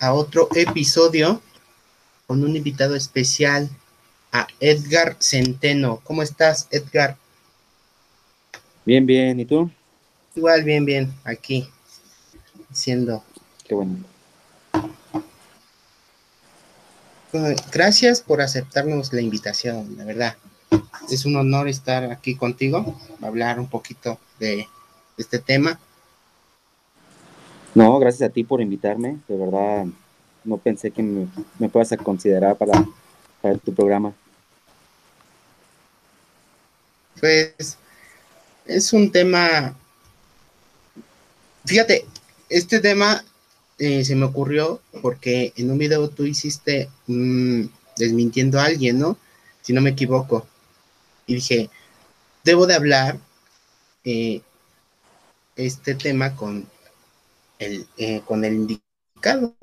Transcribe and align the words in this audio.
a 0.00 0.14
otro 0.14 0.48
episodio 0.54 1.40
con 2.26 2.42
un 2.42 2.56
invitado 2.56 2.96
especial, 2.96 3.68
a 4.32 4.46
Edgar 4.60 5.16
Centeno. 5.20 6.00
¿Cómo 6.04 6.22
estás, 6.22 6.66
Edgar? 6.70 7.16
Bien, 8.84 9.06
bien. 9.06 9.38
¿Y 9.38 9.44
tú? 9.44 9.70
Igual, 10.34 10.64
bien, 10.64 10.84
bien. 10.84 11.14
Aquí, 11.24 11.68
siendo. 12.72 13.22
Qué 13.64 13.74
bueno. 13.74 13.98
Gracias 17.70 18.22
por 18.22 18.40
aceptarnos 18.40 19.12
la 19.12 19.20
invitación, 19.20 19.96
la 19.98 20.04
verdad. 20.04 20.36
Es 21.10 21.26
un 21.26 21.36
honor 21.36 21.68
estar 21.68 22.10
aquí 22.10 22.34
contigo, 22.34 22.98
hablar 23.20 23.60
un 23.60 23.68
poquito 23.68 24.18
de 24.38 24.66
este 25.18 25.38
tema 25.38 25.78
no, 27.76 27.98
gracias 27.98 28.30
a 28.30 28.32
ti 28.32 28.42
por 28.42 28.62
invitarme. 28.62 29.18
De 29.28 29.36
verdad, 29.36 29.84
no 30.44 30.56
pensé 30.56 30.90
que 30.90 31.02
me, 31.02 31.68
puedas 31.68 31.94
considerar 32.02 32.56
para, 32.56 32.72
tu 33.62 33.74
programa. 33.74 34.14
Pues 37.20 37.76
es 38.64 38.92
un 38.94 39.12
tema, 39.12 39.76
fíjate, 41.66 42.06
este 42.48 42.80
tema 42.80 43.22
eh, 43.78 44.06
se 44.06 44.16
me 44.16 44.24
ocurrió 44.24 44.80
porque 45.02 45.52
en 45.56 45.70
un 45.70 45.76
video 45.76 46.08
tú 46.08 46.24
hiciste 46.24 46.88
desmintiendo 47.98 48.58
a 48.58 48.64
alguien, 48.64 48.98
¿no? 48.98 49.18
Si 49.60 49.74
no 49.74 49.82
me 49.82 49.90
equivoco. 49.90 50.46
Y 51.26 51.34
dije, 51.34 51.68
debo 52.42 52.66
de 52.66 52.74
hablar 52.74 53.18
eh, 54.02 54.40
este 55.56 55.94
tema 55.94 56.34
con 56.34 56.66
el, 57.58 57.86
eh, 57.96 58.22
con 58.24 58.44
el 58.44 58.54
indicado. 58.54 59.54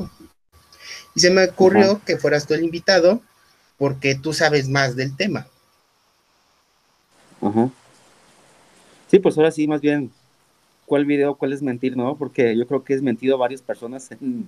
Y 1.16 1.19
se 1.19 1.30
me 1.30 1.45
ocurrió 1.45 2.02
que 2.05 2.17
fueras 2.17 2.47
tú 2.47 2.53
el 2.53 2.63
invitado 2.63 3.22
porque 3.77 4.16
tú 4.16 4.33
sabes 4.33 4.69
más 4.69 4.95
del 4.95 5.16
tema. 5.16 5.47
Ajá. 7.41 7.69
Sí, 9.09 9.19
pues 9.19 9.38
ahora 9.38 9.52
sí, 9.52 9.67
más 9.67 9.81
bien, 9.81 10.11
¿cuál 10.86 11.05
video, 11.05 11.36
cuál 11.36 11.53
es 11.53 11.61
mentir, 11.61 11.95
no? 11.95 12.16
Porque 12.16 12.58
yo 12.58 12.66
creo 12.66 12.83
que 12.83 12.94
es 12.94 13.02
mentido 13.02 13.36
a 13.36 13.39
varias 13.39 13.61
personas 13.61 14.09
en, 14.11 14.47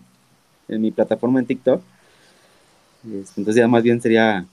mi 0.68 0.92
plataforma 0.92 1.40
en 1.40 1.46
TikTok. 1.46 1.82
Este, 3.04 3.42
entonces 3.42 3.56
ya 3.62 3.68
más 3.68 3.84
bien 3.84 4.02
sería 4.02 4.46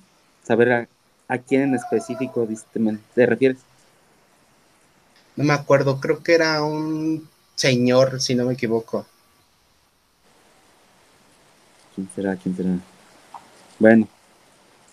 saber 0.42 0.88
a, 1.28 1.38
quién 1.38 1.62
en 1.62 1.74
específico 1.76 2.46
te 3.14 3.24
refieres. 3.24 3.58
No 5.34 5.44
me 5.44 5.54
acuerdo, 5.54 5.98
creo 5.98 6.22
que 6.22 6.34
era 6.34 6.62
un 6.62 7.26
señor, 7.62 8.20
si 8.20 8.34
no 8.34 8.46
me 8.46 8.54
equivoco. 8.54 9.06
¿Quién 11.94 12.08
será? 12.12 12.34
¿Quién 12.34 12.56
será? 12.56 12.70
Bueno, 13.78 14.08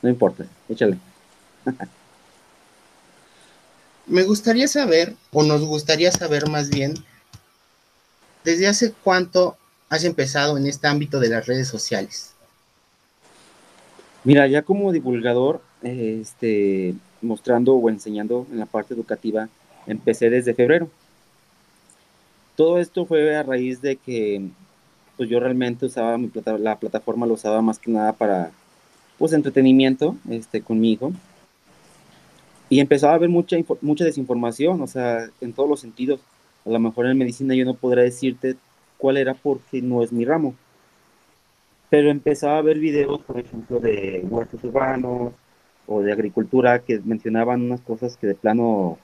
no 0.03 0.09
importa, 0.09 0.45
échale. 0.67 0.99
me 4.05 4.23
gustaría 4.23 4.67
saber, 4.67 5.15
o 5.31 5.41
nos 5.41 5.61
gustaría 5.61 6.11
saber 6.11 6.47
más 6.47 6.69
bien, 6.69 6.93
¿desde 8.43 8.67
hace 8.67 8.93
cuánto 9.03 9.57
has 9.89 10.03
empezado 10.03 10.55
en 10.55 10.67
este 10.67 10.87
ámbito 10.87 11.19
de 11.19 11.29
las 11.29 11.47
redes 11.47 11.67
sociales? 11.67 12.35
Mira, 14.23 14.45
ya 14.45 14.61
como 14.61 14.91
divulgador, 14.91 15.63
este, 15.81 16.93
mostrando 17.23 17.73
o 17.73 17.89
enseñando 17.89 18.45
en 18.51 18.59
la 18.59 18.67
parte 18.67 18.93
educativa, 18.93 19.49
empecé 19.87 20.29
desde 20.29 20.53
febrero 20.53 20.91
todo 22.59 22.77
esto 22.77 23.05
fue 23.05 23.37
a 23.37 23.41
raíz 23.41 23.81
de 23.81 23.95
que 23.95 24.41
pues 25.15 25.29
yo 25.29 25.39
realmente 25.39 25.85
usaba 25.85 26.17
mi 26.17 26.29
la 26.59 26.77
plataforma, 26.77 27.25
lo 27.25 27.35
usaba 27.35 27.61
más 27.61 27.79
que 27.79 27.89
nada 27.89 28.11
para 28.11 28.51
pues 29.17 29.31
entretenimiento 29.31 30.17
este, 30.29 30.59
con 30.59 30.77
mi 30.77 30.91
hijo. 30.91 31.13
Y 32.67 32.81
empezaba 32.81 33.13
a 33.13 33.15
haber 33.15 33.29
mucha, 33.29 33.55
mucha 33.79 34.03
desinformación, 34.03 34.81
o 34.81 34.87
sea, 34.87 35.29
en 35.39 35.53
todos 35.53 35.69
los 35.69 35.79
sentidos. 35.79 36.19
A 36.65 36.69
lo 36.69 36.81
mejor 36.81 37.05
en 37.05 37.17
medicina 37.17 37.55
yo 37.55 37.63
no 37.63 37.75
podré 37.75 38.03
decirte 38.03 38.57
cuál 38.97 39.15
era 39.15 39.35
porque 39.35 39.81
no 39.81 40.03
es 40.03 40.11
mi 40.11 40.25
ramo. 40.25 40.53
Pero 41.89 42.11
empezaba 42.11 42.57
a 42.57 42.61
ver 42.61 42.77
videos, 42.77 43.21
por 43.21 43.39
ejemplo, 43.39 43.79
de 43.79 44.19
huertos 44.29 44.61
urbanos 44.65 45.31
o 45.87 46.01
de 46.01 46.11
agricultura 46.11 46.79
que 46.79 46.99
mencionaban 47.05 47.61
unas 47.61 47.79
cosas 47.79 48.17
que 48.17 48.27
de 48.27 48.35
plano 48.35 48.97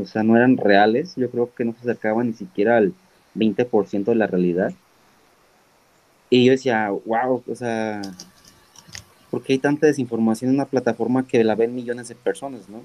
o 0.00 0.06
sea, 0.06 0.22
no 0.22 0.36
eran 0.36 0.56
reales, 0.56 1.14
yo 1.16 1.30
creo 1.30 1.52
que 1.54 1.64
no 1.64 1.72
se 1.72 1.80
acercaban 1.80 2.28
ni 2.28 2.32
siquiera 2.32 2.76
al 2.76 2.92
20% 3.34 4.04
de 4.04 4.14
la 4.14 4.26
realidad. 4.26 4.72
Y 6.30 6.44
yo 6.44 6.52
decía, 6.52 6.90
wow, 6.90 7.42
o 7.46 7.54
sea, 7.54 8.02
¿por 9.30 9.42
qué 9.42 9.54
hay 9.54 9.58
tanta 9.58 9.86
desinformación 9.86 10.50
en 10.50 10.56
una 10.56 10.66
plataforma 10.66 11.26
que 11.26 11.44
la 11.44 11.54
ven 11.54 11.74
millones 11.74 12.08
de 12.08 12.14
personas, 12.14 12.68
no? 12.68 12.82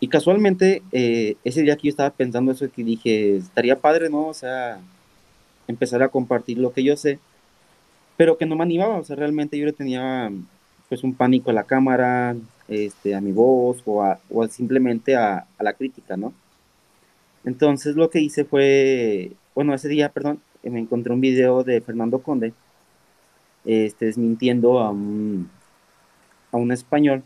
Y 0.00 0.08
casualmente, 0.08 0.82
eh, 0.92 1.36
ese 1.44 1.62
día 1.62 1.76
que 1.76 1.88
yo 1.88 1.90
estaba 1.90 2.10
pensando 2.10 2.52
eso, 2.52 2.70
que 2.70 2.84
dije, 2.84 3.36
estaría 3.36 3.80
padre, 3.80 4.10
¿no? 4.10 4.28
O 4.28 4.34
sea, 4.34 4.80
empezar 5.66 6.02
a 6.02 6.08
compartir 6.08 6.58
lo 6.58 6.72
que 6.72 6.84
yo 6.84 6.96
sé, 6.96 7.18
pero 8.16 8.38
que 8.38 8.46
no 8.46 8.56
me 8.56 8.62
animaba, 8.62 8.96
o 8.96 9.04
sea, 9.04 9.16
realmente 9.16 9.58
yo 9.58 9.66
le 9.66 9.72
tenía 9.72 10.30
pues 10.88 11.04
un 11.04 11.14
pánico 11.14 11.50
a 11.50 11.54
la 11.54 11.64
cámara, 11.64 12.36
este, 12.68 13.14
a 13.14 13.20
mi 13.20 13.32
voz 13.32 13.82
o, 13.86 14.02
a, 14.02 14.20
o 14.30 14.46
simplemente 14.48 15.16
a, 15.16 15.46
la 15.58 15.72
crítica, 15.72 16.16
¿no? 16.16 16.32
Entonces 17.44 17.96
lo 17.96 18.10
que 18.10 18.20
hice 18.20 18.44
fue, 18.44 19.32
bueno, 19.54 19.74
ese 19.74 19.88
día, 19.88 20.10
perdón, 20.10 20.40
me 20.62 20.80
encontré 20.80 21.12
un 21.12 21.20
video 21.20 21.64
de 21.64 21.80
Fernando 21.80 22.20
Conde, 22.20 22.52
este, 23.64 24.06
desmintiendo 24.06 24.80
a 24.80 24.90
un, 24.90 25.50
a 26.52 26.56
un 26.56 26.72
español, 26.72 27.22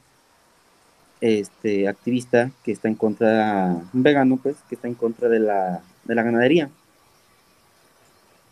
este, 1.21 1.89
activista 1.89 2.51
que 2.65 2.73
está 2.73 2.89
en 2.89 2.95
contra, 2.95 3.81
un 3.93 4.03
vegano, 4.03 4.37
pues, 4.37 4.57
que 4.69 4.75
está 4.77 4.89
en 4.89 4.95
contra 4.95 5.29
de 5.29 5.41
la, 5.41 5.83
de 6.05 6.15
la 6.15 6.23
ganadería. 6.23 6.71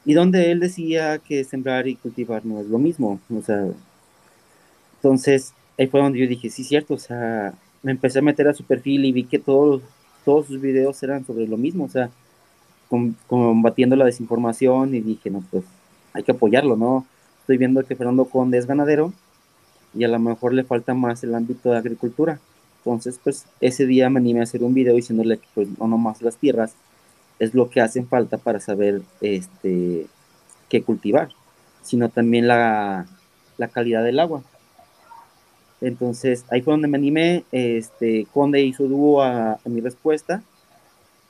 Y 0.05 0.15
donde 0.15 0.51
él 0.51 0.61
decía 0.61 1.19
que 1.19 1.45
sembrar 1.45 1.87
y 1.87 1.97
cultivar 1.97 2.45
no 2.47 2.61
es 2.61 2.67
lo 2.67 2.78
mismo, 2.78 3.21
o 3.33 3.43
sea, 3.43 3.67
entonces, 5.03 5.55
ahí 5.81 5.87
fue 5.87 6.01
donde 6.01 6.19
yo 6.19 6.27
dije, 6.27 6.51
sí, 6.51 6.63
cierto, 6.63 6.95
o 6.95 6.99
sea, 6.99 7.55
me 7.83 7.93
empecé 7.93 8.19
a 8.19 8.23
meter 8.23 8.47
a 8.49 8.55
su 8.55 8.65
perfil 8.65 9.07
y 9.07 9.13
vi 9.13 9.25
que 9.25 9.39
todos, 9.39 9.81
todos 10.27 10.47
sus 10.47 10.61
videos 10.61 11.03
eran 11.03 11.25
sobre 11.25 11.47
lo 11.47 11.57
mismo, 11.57 11.85
o 11.85 11.89
sea, 11.89 12.11
combatiendo 13.27 13.97
la 13.97 14.05
desinformación 14.05 14.95
y 14.95 15.01
dije, 15.01 15.31
no, 15.31 15.43
pues 15.51 15.65
hay 16.13 16.23
que 16.23 16.33
apoyarlo, 16.33 16.77
¿no? 16.77 17.07
Estoy 17.41 17.57
viendo 17.57 17.83
que 17.85 17.97
Fernando 17.97 18.27
Conde 18.27 18.59
es 18.59 18.67
ganadero 18.67 19.13
y 19.95 20.05
a 20.05 20.09
lo 20.09 20.19
mejor 20.19 20.53
le 20.53 20.65
falta 20.65 20.93
más 20.93 21.25
el 21.25 21.35
ámbito 21.35 21.71
de 21.71 21.79
agricultura. 21.79 22.41
Entonces, 22.79 23.19
pues 23.23 23.47
ese 23.61 23.87
día 23.87 24.11
me 24.11 24.21
animé 24.21 24.41
a 24.41 24.43
hacer 24.43 24.63
un 24.63 24.75
video 24.75 24.97
diciéndole 24.97 25.39
que 25.39 25.47
pues 25.55 25.69
no 25.79 25.89
nomás 25.89 26.21
las 26.21 26.37
tierras 26.37 26.75
es 27.39 27.55
lo 27.55 27.71
que 27.71 27.81
hacen 27.81 28.07
falta 28.07 28.37
para 28.37 28.61
saber 28.61 29.01
este 29.23 30.07
qué 30.69 30.83
cultivar, 30.83 31.31
sino 31.83 32.11
también 32.11 32.47
la, 32.47 33.07
la 33.57 33.69
calidad 33.69 34.05
del 34.05 34.21
agua. 34.21 34.43
Entonces 35.81 36.45
ahí 36.51 36.63
fue 36.63 36.75
donde 36.75 36.89
me 36.89 36.99
animé, 36.99 37.45
este, 37.53 38.27
Conde 38.33 38.61
hizo 38.63 38.85
dúo 38.85 39.23
a, 39.23 39.59
mi 39.65 39.81
respuesta 39.81 40.43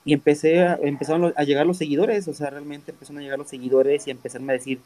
y 0.03 0.13
empecé 0.13 0.61
a, 0.61 0.79
empezaron 0.81 1.33
a 1.35 1.43
llegar 1.43 1.65
los 1.65 1.77
seguidores, 1.77 2.27
o 2.27 2.33
sea, 2.33 2.49
realmente 2.49 2.91
empezaron 2.91 3.19
a 3.19 3.23
llegar 3.23 3.39
los 3.39 3.49
seguidores 3.49 4.07
y 4.07 4.11
empezaron 4.11 4.49
a 4.49 4.53
decir 4.53 4.79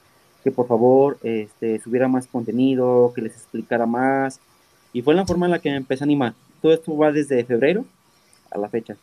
que 0.43 0.51
por 0.51 0.67
favor 0.67 1.17
este, 1.23 1.79
subiera 1.79 2.07
más 2.07 2.27
contenido, 2.27 3.11
que 3.15 3.21
les 3.21 3.33
explicara 3.33 3.87
más. 3.87 4.39
Y 4.93 5.01
fue 5.01 5.15
la 5.15 5.25
forma 5.25 5.47
en 5.47 5.53
la 5.53 5.59
que 5.59 5.71
me 5.71 5.77
empecé 5.77 6.03
a 6.03 6.05
animar. 6.05 6.35
Todo 6.61 6.73
esto 6.73 6.95
va 6.95 7.11
desde 7.11 7.43
febrero 7.43 7.85
a 8.51 8.59
la 8.59 8.69
fecha. 8.69 8.95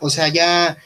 O 0.00 0.08
sea, 0.08 0.28
ya 0.28 0.78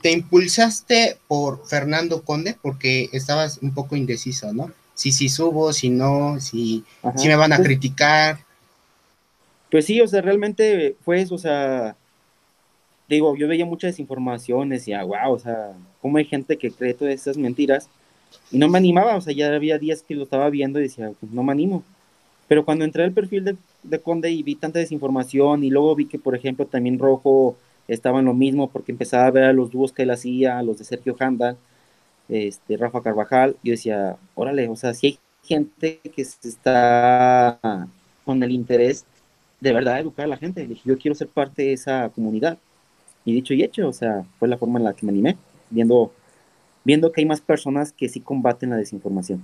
te 0.00 0.10
impulsaste 0.10 1.18
por 1.28 1.66
Fernando 1.66 2.22
Conde 2.22 2.56
porque 2.60 3.08
estabas 3.12 3.58
un 3.58 3.72
poco 3.72 3.96
indeciso, 3.96 4.52
¿no? 4.52 4.72
Si 4.94 5.12
si 5.12 5.28
subo, 5.28 5.72
si 5.72 5.90
no, 5.90 6.40
si, 6.40 6.84
si 7.16 7.28
me 7.28 7.36
van 7.36 7.52
a 7.52 7.56
pues 7.56 7.68
criticar. 7.68 8.38
Pues 9.70 9.86
sí, 9.86 10.00
o 10.00 10.06
sea, 10.06 10.20
realmente 10.20 10.96
fue 11.04 11.20
eso, 11.20 11.34
o 11.34 11.38
sea, 11.38 11.96
digo, 13.08 13.36
yo 13.36 13.48
veía 13.48 13.64
muchas 13.64 13.92
desinformaciones 13.92 14.86
y, 14.88 14.92
ah, 14.92 15.04
wow, 15.04 15.32
o 15.32 15.38
sea, 15.38 15.72
cómo 16.00 16.18
hay 16.18 16.24
gente 16.24 16.56
que 16.56 16.70
cree 16.70 16.94
todas 16.94 17.14
esas 17.14 17.36
mentiras 17.36 17.88
y 18.50 18.58
no 18.58 18.68
me 18.68 18.78
animaba, 18.78 19.16
o 19.16 19.20
sea, 19.20 19.34
ya 19.34 19.54
había 19.54 19.78
días 19.78 20.02
que 20.02 20.14
lo 20.14 20.24
estaba 20.24 20.50
viendo 20.50 20.78
y 20.78 20.84
decía, 20.84 21.12
pues 21.18 21.32
no 21.32 21.42
me 21.42 21.52
animo. 21.52 21.82
Pero 22.48 22.64
cuando 22.64 22.84
entré 22.84 23.04
al 23.04 23.12
perfil 23.12 23.44
de, 23.44 23.56
de 23.82 23.98
Conde 23.98 24.30
y 24.30 24.42
vi 24.42 24.56
tanta 24.56 24.78
desinformación 24.78 25.64
y 25.64 25.70
luego 25.70 25.94
vi 25.94 26.06
que, 26.06 26.18
por 26.18 26.34
ejemplo, 26.34 26.66
también 26.66 26.98
Rojo 26.98 27.56
estaba 27.88 28.20
en 28.20 28.26
lo 28.26 28.34
mismo 28.34 28.68
porque 28.68 28.92
empezaba 28.92 29.26
a 29.26 29.30
ver 29.30 29.44
a 29.44 29.52
los 29.52 29.70
dúos 29.70 29.92
que 29.92 30.02
él 30.02 30.10
hacía, 30.10 30.58
a 30.58 30.62
los 30.62 30.78
de 30.78 30.84
Sergio 30.84 31.16
Handal, 31.18 31.56
este, 32.28 32.76
Rafa 32.76 33.02
Carvajal, 33.02 33.56
yo 33.62 33.72
decía, 33.72 34.16
órale, 34.34 34.68
o 34.68 34.76
sea, 34.76 34.94
si 34.94 35.06
hay 35.06 35.18
gente 35.42 36.00
que 36.14 36.22
está 36.22 37.58
con 38.24 38.42
el 38.42 38.50
interés 38.50 39.04
de 39.60 39.72
verdad 39.72 40.00
educar 40.00 40.24
a 40.24 40.28
la 40.28 40.36
gente, 40.36 40.66
dije, 40.66 40.82
yo 40.84 40.98
quiero 40.98 41.14
ser 41.14 41.28
parte 41.28 41.62
de 41.62 41.72
esa 41.72 42.08
comunidad. 42.10 42.58
Y 43.24 43.32
dicho 43.34 43.54
y 43.54 43.62
hecho, 43.62 43.88
o 43.88 43.92
sea, 43.92 44.24
fue 44.38 44.48
la 44.48 44.58
forma 44.58 44.78
en 44.78 44.84
la 44.84 44.94
que 44.94 45.06
me 45.06 45.12
animé, 45.12 45.36
viendo 45.70 46.12
viendo 46.84 47.12
que 47.12 47.20
hay 47.20 47.26
más 47.26 47.40
personas 47.40 47.92
que 47.92 48.08
sí 48.08 48.20
combaten 48.20 48.70
la 48.70 48.76
desinformación. 48.76 49.42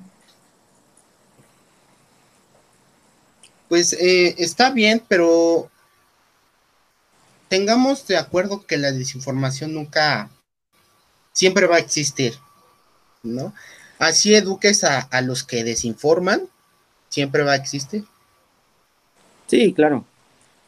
Pues 3.69 3.93
eh, 3.93 4.35
está 4.39 4.71
bien, 4.71 5.03
pero 5.09 5.71
tengamos 7.49 8.07
de 8.07 8.17
acuerdo 8.17 8.67
que 8.67 8.79
la 8.79 8.93
desinformación 8.93 9.75
nunca, 9.75 10.31
siempre 11.33 11.67
va 11.67 11.77
a 11.77 11.81
existir, 11.81 12.35
¿no? 13.23 13.55
Así 13.99 14.35
eduques 14.35 14.85
a, 14.85 15.00
a 15.00 15.20
los 15.23 15.44
que 15.44 15.65
desinforman, 15.65 16.43
siempre 17.09 17.43
va 17.44 17.53
a 17.53 17.56
existir. 17.56 18.05
Sí, 19.47 19.73
claro, 19.75 20.05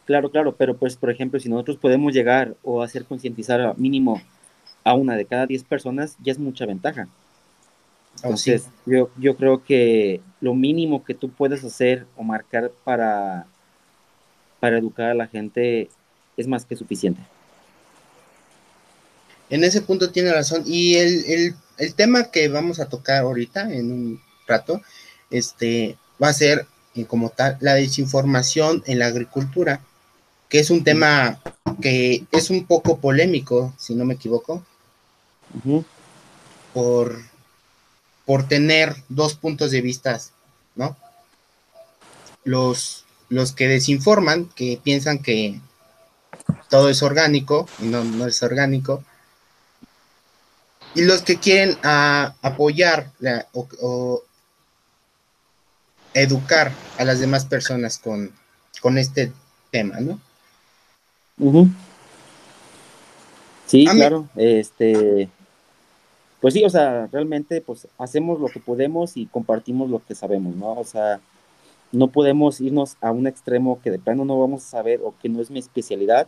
claro, 0.07 0.31
claro, 0.31 0.57
pero 0.57 0.77
pues 0.79 0.97
por 0.97 1.11
ejemplo, 1.11 1.41
si 1.41 1.49
nosotros 1.49 1.77
podemos 1.79 2.13
llegar 2.15 2.57
o 2.63 2.83
hacer 2.83 3.07
concientizar 3.07 3.61
a 3.61 3.75
mínimo 3.75 4.23
a 4.85 4.95
una 4.95 5.17
de 5.17 5.27
cada 5.27 5.47
diez 5.47 5.65
personas, 5.65 6.17
ya 6.21 6.33
es 6.33 6.39
mucha 6.39 6.67
ventaja. 6.67 7.09
Oh, 8.23 8.29
Entonces, 8.31 8.71
yo, 8.87 9.11
yo 9.17 9.37
creo 9.37 9.65
que 9.65 10.21
lo 10.41 10.55
mínimo 10.55 11.05
que 11.05 11.15
tú 11.15 11.31
puedes 11.31 11.65
hacer 11.65 12.07
o 12.17 12.23
marcar 12.23 12.71
para, 12.85 13.47
para 14.61 14.79
educar 14.79 15.11
a 15.11 15.15
la 15.15 15.27
gente 15.27 15.91
es 16.37 16.47
más 16.47 16.65
que 16.65 16.77
suficiente. 16.77 17.21
En 19.51 19.65
ese 19.65 19.83
punto 19.83 20.11
tiene 20.11 20.33
razón. 20.33 20.63
Y 20.65 20.97
el, 20.97 21.55
tema 21.97 22.31
que 22.31 22.49
vamos 22.49 22.79
a 22.79 22.89
tocar 22.89 23.23
ahorita, 23.23 23.73
en 23.73 23.93
un 23.93 24.23
rato, 24.47 24.81
este, 25.31 25.99
va 26.23 26.29
a 26.29 26.33
ser 26.33 26.67
eh, 26.95 27.05
como 27.05 27.31
tal 27.31 27.57
la 27.61 27.75
desinformación 27.75 28.83
en 28.87 28.99
la 28.99 29.07
agricultura, 29.07 29.81
que 30.49 30.61
es 30.61 30.71
un 30.71 30.85
tema 30.85 31.41
que 31.81 32.25
es 32.33 32.51
un 32.51 32.67
poco 32.67 32.99
polémico, 32.99 33.75
si 33.79 33.95
no 33.95 34.05
me 34.05 34.15
equivoco, 34.15 34.65
por, 36.75 37.19
por 38.27 38.47
tener 38.47 38.95
dos 39.09 39.35
puntos 39.35 39.71
de 39.71 39.81
vista, 39.81 40.21
¿no? 40.77 40.97
Los, 42.45 43.05
los 43.29 43.53
que 43.53 43.69
desinforman, 43.69 44.47
que 44.55 44.81
piensan 44.83 45.21
que 45.21 45.61
todo 46.69 46.89
es 46.89 47.03
orgánico 47.03 47.69
y 47.81 47.87
no, 47.87 48.05
no 48.05 48.27
es 48.27 48.43
orgánico. 48.43 49.03
Y 50.95 51.03
los 51.03 51.23
que 51.23 51.37
quieren 51.37 51.77
ah, 51.83 52.35
apoyar 52.43 53.13
o, 53.53 54.23
educar 56.13 56.73
a 56.99 57.05
las 57.05 57.21
demás 57.21 57.45
personas 57.45 57.99
con, 57.99 58.33
con 58.81 58.99
este 58.99 59.33
tema, 59.71 60.01
¿no? 60.01 60.21
Sí, 63.67 63.87
claro. 63.87 64.29
Este, 64.35 65.29
pues 66.41 66.55
sí, 66.55 66.65
o 66.65 66.71
sea, 66.71 67.07
realmente 67.13 67.61
pues 67.61 67.87
hacemos 67.99 68.41
lo 68.41 68.49
que 68.49 68.59
podemos 68.59 69.17
y 69.17 69.27
compartimos 69.27 69.89
lo 69.91 70.05
que 70.05 70.15
sabemos, 70.15 70.57
¿no? 70.57 70.73
O 70.73 70.85
sea, 70.85 71.21
no 71.93 72.09
podemos 72.09 72.61
irnos 72.61 72.97
a 73.01 73.13
un 73.13 73.27
extremo 73.27 73.81
que 73.83 73.91
de 73.91 73.99
plano 73.99 74.25
no 74.25 74.41
vamos 74.41 74.65
a 74.65 74.71
saber 74.71 75.01
o 75.05 75.15
que 75.23 75.29
no 75.29 75.41
es 75.41 75.51
mi 75.51 75.59
especialidad 75.59 76.27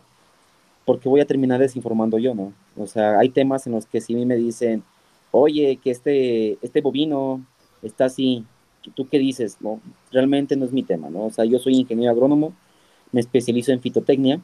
porque 0.85 1.09
voy 1.09 1.21
a 1.21 1.25
terminar 1.25 1.59
desinformando 1.59 2.17
yo, 2.17 2.35
¿no? 2.35 2.53
O 2.77 2.87
sea, 2.87 3.19
hay 3.19 3.29
temas 3.29 3.67
en 3.67 3.73
los 3.73 3.85
que 3.85 4.01
sí 4.01 4.15
me 4.15 4.35
dicen, 4.35 4.83
oye, 5.31 5.79
que 5.81 5.91
este, 5.91 6.57
este 6.61 6.81
bovino 6.81 7.45
está 7.81 8.05
así, 8.05 8.45
¿tú 8.95 9.07
qué 9.07 9.19
dices? 9.19 9.57
No, 9.61 9.79
realmente 10.11 10.55
no 10.55 10.65
es 10.65 10.71
mi 10.71 10.83
tema, 10.83 11.09
¿no? 11.09 11.25
O 11.25 11.31
sea, 11.31 11.45
yo 11.45 11.59
soy 11.59 11.75
ingeniero 11.75 12.11
agrónomo, 12.11 12.53
me 13.11 13.21
especializo 13.21 13.71
en 13.71 13.81
fitotecnia 13.81 14.41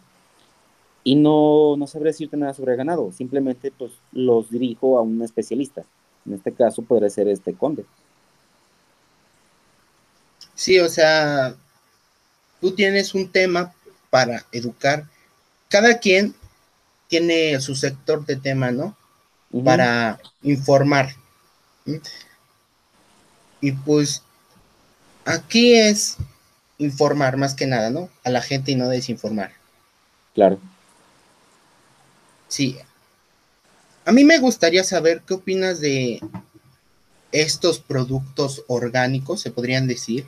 y 1.04 1.16
no, 1.16 1.76
no 1.78 1.88
sabré 1.88 2.10
decirte 2.10 2.38
nada 2.38 2.54
sobre 2.54 2.76
ganado, 2.76 3.12
simplemente 3.12 3.72
pues 3.72 3.92
los 4.12 4.50
dirijo 4.50 4.98
a 4.98 5.02
un 5.02 5.22
especialista. 5.22 5.84
En 6.26 6.34
este 6.34 6.52
caso 6.54 6.82
podría 6.82 7.10
ser 7.10 7.28
este 7.28 7.54
conde. 7.54 7.86
Sí, 10.54 10.80
o 10.80 10.90
sea, 10.90 11.56
tú 12.60 12.72
tienes 12.72 13.16
un 13.16 13.32
tema 13.32 13.74
para 14.10 14.46
educar 14.52 15.06
cada 15.70 16.00
quien 16.00 16.36
tiene 17.08 17.60
su 17.62 17.76
sector 17.76 18.26
de 18.26 18.36
tema, 18.36 18.72
¿no? 18.72 18.98
Para 19.64 20.20
informar. 20.44 21.16
Y 23.62 23.72
pues 23.72 24.24
aquí 25.26 25.74
es 25.74 26.18
informar 26.78 27.38
más 27.38 27.54
que 27.54 27.66
nada, 27.66 27.90
¿no? 27.90 28.10
A 28.24 28.30
la 28.30 28.42
gente 28.42 28.72
y 28.72 28.76
no 28.76 28.88
desinformar. 28.90 29.54
Claro. 30.34 30.60
Sí. 32.48 32.78
A 34.06 34.12
mí 34.12 34.24
me 34.24 34.40
gustaría 34.40 34.84
saber 34.84 35.22
qué 35.26 35.36
opinas 35.36 35.80
de 35.80 36.20
estos 37.32 37.80
productos 37.80 38.64
orgánicos, 38.68 39.42
se 39.42 39.52
podrían 39.52 39.88
decir, 39.88 40.26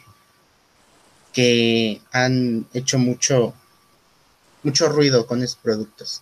que 1.34 2.02
han 2.12 2.68
hecho 2.74 3.00
mucho 3.00 3.54
mucho 4.64 4.90
ruido 4.90 5.26
con 5.26 5.44
esos 5.44 5.58
productos. 5.58 6.22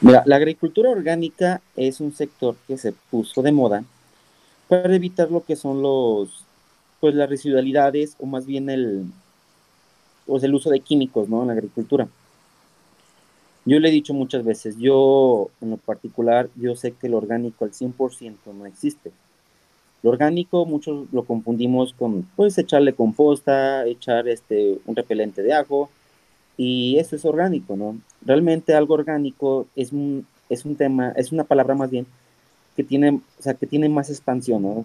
Mira, 0.00 0.22
la 0.26 0.36
agricultura 0.36 0.90
orgánica 0.90 1.60
es 1.74 2.00
un 2.00 2.14
sector 2.14 2.56
que 2.66 2.78
se 2.78 2.92
puso 2.92 3.42
de 3.42 3.52
moda 3.52 3.84
para 4.68 4.94
evitar 4.94 5.30
lo 5.30 5.44
que 5.44 5.56
son 5.56 5.82
los, 5.82 6.44
pues 7.00 7.14
las 7.14 7.28
residualidades 7.28 8.16
o 8.18 8.26
más 8.26 8.46
bien 8.46 8.68
el, 8.68 9.04
pues 10.26 10.42
el 10.42 10.54
uso 10.54 10.70
de 10.70 10.80
químicos, 10.80 11.28
¿no? 11.28 11.42
En 11.42 11.48
la 11.48 11.54
agricultura. 11.54 12.08
Yo 13.64 13.80
le 13.80 13.88
he 13.88 13.92
dicho 13.92 14.14
muchas 14.14 14.44
veces, 14.44 14.76
yo 14.78 15.50
en 15.60 15.70
lo 15.70 15.76
particular, 15.76 16.48
yo 16.54 16.76
sé 16.76 16.92
que 16.92 17.08
el 17.08 17.14
orgánico 17.14 17.64
al 17.64 17.72
100% 17.72 18.36
no 18.54 18.64
existe. 18.64 19.10
Lo 20.02 20.10
orgánico 20.10 20.66
muchos 20.66 21.06
lo 21.10 21.24
confundimos 21.24 21.92
con, 21.92 22.28
pues, 22.36 22.56
echarle 22.58 22.92
composta, 22.92 23.84
echar 23.86 24.28
este, 24.28 24.78
un 24.86 24.94
repelente 24.94 25.42
de 25.42 25.52
ajo, 25.52 25.90
y 26.56 26.98
eso 26.98 27.16
es 27.16 27.24
orgánico, 27.24 27.76
¿no? 27.76 27.98
Realmente 28.24 28.74
algo 28.74 28.94
orgánico 28.94 29.66
es 29.76 29.92
un, 29.92 30.26
es 30.48 30.64
un 30.64 30.76
tema, 30.76 31.12
es 31.16 31.32
una 31.32 31.44
palabra 31.44 31.74
más 31.74 31.90
bien 31.90 32.06
que 32.76 32.84
tiene, 32.84 33.20
o 33.38 33.42
sea, 33.42 33.54
que 33.54 33.66
tiene 33.66 33.88
más 33.88 34.10
expansión, 34.10 34.62
¿no? 34.62 34.84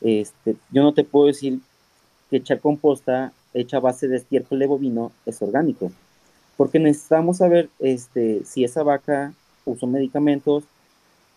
Este, 0.00 0.56
yo 0.70 0.82
no 0.82 0.92
te 0.92 1.04
puedo 1.04 1.26
decir 1.26 1.60
que 2.28 2.36
echar 2.36 2.60
composta 2.60 3.32
hecha 3.54 3.78
a 3.78 3.80
base 3.80 4.08
de 4.08 4.16
estiércol 4.16 4.58
de 4.58 4.66
bovino 4.66 5.12
es 5.26 5.40
orgánico, 5.42 5.90
porque 6.56 6.78
necesitamos 6.78 7.38
saber 7.38 7.68
este, 7.78 8.42
si 8.44 8.64
esa 8.64 8.82
vaca 8.82 9.32
usó 9.64 9.86
medicamentos 9.86 10.64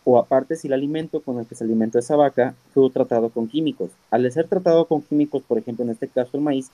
o 0.06 0.20
aparte 0.20 0.56
si 0.56 0.68
el 0.68 0.74
alimento 0.74 1.22
con 1.22 1.40
el 1.40 1.46
que 1.46 1.56
se 1.56 1.64
alimentó 1.64 1.98
esa 2.00 2.16
vaca 2.16 2.56
fue 2.74 2.90
tratado 2.90 3.30
con 3.30 3.48
químicos. 3.48 3.92
Al 4.12 4.30
ser 4.32 4.48
tratado 4.48 4.86
con 4.86 5.02
químicos, 5.02 5.44
por 5.44 5.58
ejemplo, 5.58 5.86
en 5.86 5.92
este 5.92 6.08
caso 6.08 6.32
el 6.34 6.44
maíz, 6.44 6.70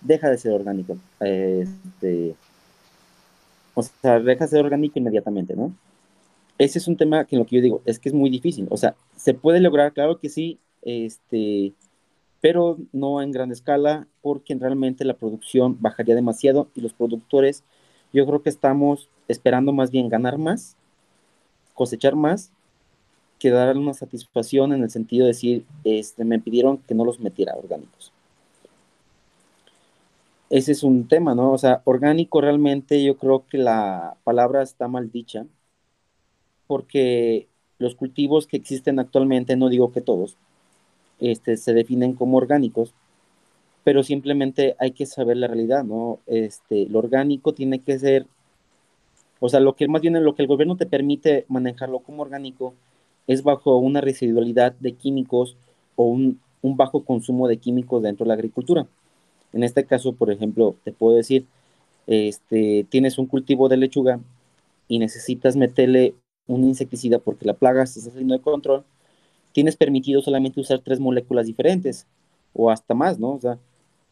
deja 0.00 0.28
de 0.28 0.38
ser 0.38 0.52
orgánico. 0.52 0.96
Este, 1.20 2.34
o 3.74 3.82
sea, 3.82 4.20
deja 4.20 4.44
de 4.44 4.50
ser 4.50 4.64
orgánico 4.64 4.98
inmediatamente, 4.98 5.54
¿no? 5.56 5.74
Ese 6.58 6.78
es 6.78 6.88
un 6.88 6.96
tema 6.96 7.24
que 7.24 7.36
lo 7.36 7.46
que 7.46 7.56
yo 7.56 7.62
digo 7.62 7.82
es 7.86 7.98
que 7.98 8.08
es 8.08 8.14
muy 8.14 8.30
difícil. 8.30 8.66
O 8.70 8.76
sea, 8.76 8.94
se 9.16 9.34
puede 9.34 9.60
lograr, 9.60 9.92
claro 9.92 10.18
que 10.18 10.28
sí, 10.28 10.58
este, 10.82 11.72
pero 12.40 12.78
no 12.92 13.22
en 13.22 13.32
gran 13.32 13.50
escala, 13.50 14.06
porque 14.20 14.54
realmente 14.54 15.04
la 15.04 15.14
producción 15.14 15.76
bajaría 15.80 16.14
demasiado 16.14 16.68
y 16.74 16.80
los 16.80 16.92
productores, 16.92 17.64
yo 18.12 18.26
creo 18.26 18.42
que 18.42 18.50
estamos 18.50 19.08
esperando 19.28 19.72
más 19.72 19.90
bien 19.90 20.08
ganar 20.08 20.38
más, 20.38 20.76
cosechar 21.74 22.14
más, 22.14 22.50
que 23.38 23.50
dar 23.50 23.76
una 23.76 23.94
satisfacción 23.94 24.72
en 24.72 24.82
el 24.82 24.90
sentido 24.90 25.24
de 25.24 25.32
decir, 25.32 25.64
este, 25.84 26.24
me 26.24 26.38
pidieron 26.38 26.78
que 26.78 26.94
no 26.94 27.04
los 27.04 27.18
metiera 27.18 27.54
orgánicos 27.56 28.12
ese 30.52 30.72
es 30.72 30.82
un 30.82 31.08
tema, 31.08 31.34
¿no? 31.34 31.52
O 31.52 31.58
sea, 31.58 31.80
orgánico 31.86 32.42
realmente 32.42 33.02
yo 33.02 33.16
creo 33.16 33.46
que 33.48 33.56
la 33.56 34.18
palabra 34.22 34.62
está 34.62 34.86
mal 34.86 35.10
dicha, 35.10 35.46
porque 36.66 37.48
los 37.78 37.94
cultivos 37.94 38.46
que 38.46 38.58
existen 38.58 38.98
actualmente, 38.98 39.56
no 39.56 39.70
digo 39.70 39.92
que 39.92 40.02
todos, 40.02 40.36
este, 41.20 41.56
se 41.56 41.72
definen 41.74 42.14
como 42.14 42.36
orgánicos, 42.36 42.94
pero 43.84 44.02
simplemente 44.02 44.76
hay 44.78 44.92
que 44.92 45.06
saber 45.06 45.38
la 45.38 45.48
realidad, 45.48 45.84
¿no? 45.84 46.20
Este, 46.26 46.86
lo 46.88 46.98
orgánico 47.00 47.54
tiene 47.54 47.80
que 47.80 47.98
ser, 47.98 48.26
o 49.40 49.48
sea, 49.48 49.60
lo 49.60 49.74
que 49.74 49.88
más 49.88 50.02
bien 50.02 50.22
lo 50.22 50.34
que 50.34 50.42
el 50.42 50.48
gobierno 50.48 50.76
te 50.76 50.86
permite 50.86 51.46
manejarlo 51.48 52.00
como 52.00 52.22
orgánico 52.22 52.74
es 53.26 53.42
bajo 53.42 53.78
una 53.78 54.02
residualidad 54.02 54.72
de 54.80 54.92
químicos 54.92 55.56
o 55.96 56.04
un, 56.04 56.40
un 56.60 56.76
bajo 56.76 57.04
consumo 57.06 57.48
de 57.48 57.56
químicos 57.56 58.02
dentro 58.02 58.24
de 58.24 58.28
la 58.28 58.34
agricultura. 58.34 58.86
En 59.52 59.62
este 59.62 59.84
caso, 59.84 60.12
por 60.12 60.30
ejemplo, 60.30 60.76
te 60.84 60.92
puedo 60.92 61.16
decir, 61.16 61.46
este, 62.06 62.86
tienes 62.88 63.18
un 63.18 63.26
cultivo 63.26 63.68
de 63.68 63.76
lechuga 63.76 64.20
y 64.88 64.98
necesitas 64.98 65.56
meterle 65.56 66.14
un 66.46 66.64
insecticida 66.64 67.18
porque 67.18 67.46
la 67.46 67.54
plaga 67.54 67.86
se 67.86 68.00
está 68.00 68.10
saliendo 68.10 68.34
de 68.34 68.40
control, 68.40 68.84
tienes 69.52 69.76
permitido 69.76 70.22
solamente 70.22 70.60
usar 70.60 70.80
tres 70.80 70.98
moléculas 71.00 71.46
diferentes 71.46 72.06
o 72.52 72.70
hasta 72.70 72.94
más, 72.94 73.18
¿no? 73.18 73.32
O 73.32 73.40
sea, 73.40 73.58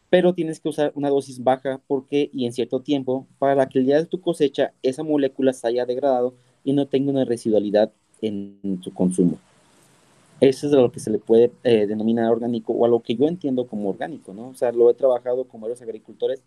pero 0.09 0.33
tienes 0.33 0.59
que 0.59 0.69
usar 0.69 0.91
una 0.95 1.09
dosis 1.09 1.43
baja 1.43 1.79
porque 1.87 2.29
y 2.33 2.45
en 2.45 2.53
cierto 2.53 2.81
tiempo 2.81 3.27
para 3.39 3.67
que 3.67 3.79
el 3.79 3.85
día 3.85 3.97
de 3.97 4.05
tu 4.05 4.21
cosecha 4.21 4.73
esa 4.83 5.03
molécula 5.03 5.53
se 5.53 5.67
haya 5.67 5.85
degradado 5.85 6.33
y 6.63 6.73
no 6.73 6.85
tenga 6.87 7.11
una 7.11 7.25
residualidad 7.25 7.91
en 8.21 8.79
su 8.83 8.93
consumo. 8.93 9.39
Eso 10.41 10.65
es 10.65 10.73
lo 10.73 10.91
que 10.91 10.99
se 10.99 11.11
le 11.11 11.19
puede 11.19 11.51
eh, 11.63 11.85
denominar 11.85 12.31
orgánico 12.31 12.73
o 12.73 12.83
a 12.83 12.87
lo 12.87 13.01
que 13.01 13.15
yo 13.15 13.27
entiendo 13.27 13.67
como 13.67 13.89
orgánico, 13.89 14.33
¿no? 14.33 14.49
O 14.49 14.55
sea, 14.55 14.71
lo 14.71 14.89
he 14.89 14.95
trabajado 14.95 15.45
con 15.45 15.61
varios 15.61 15.83
agricultores 15.83 16.41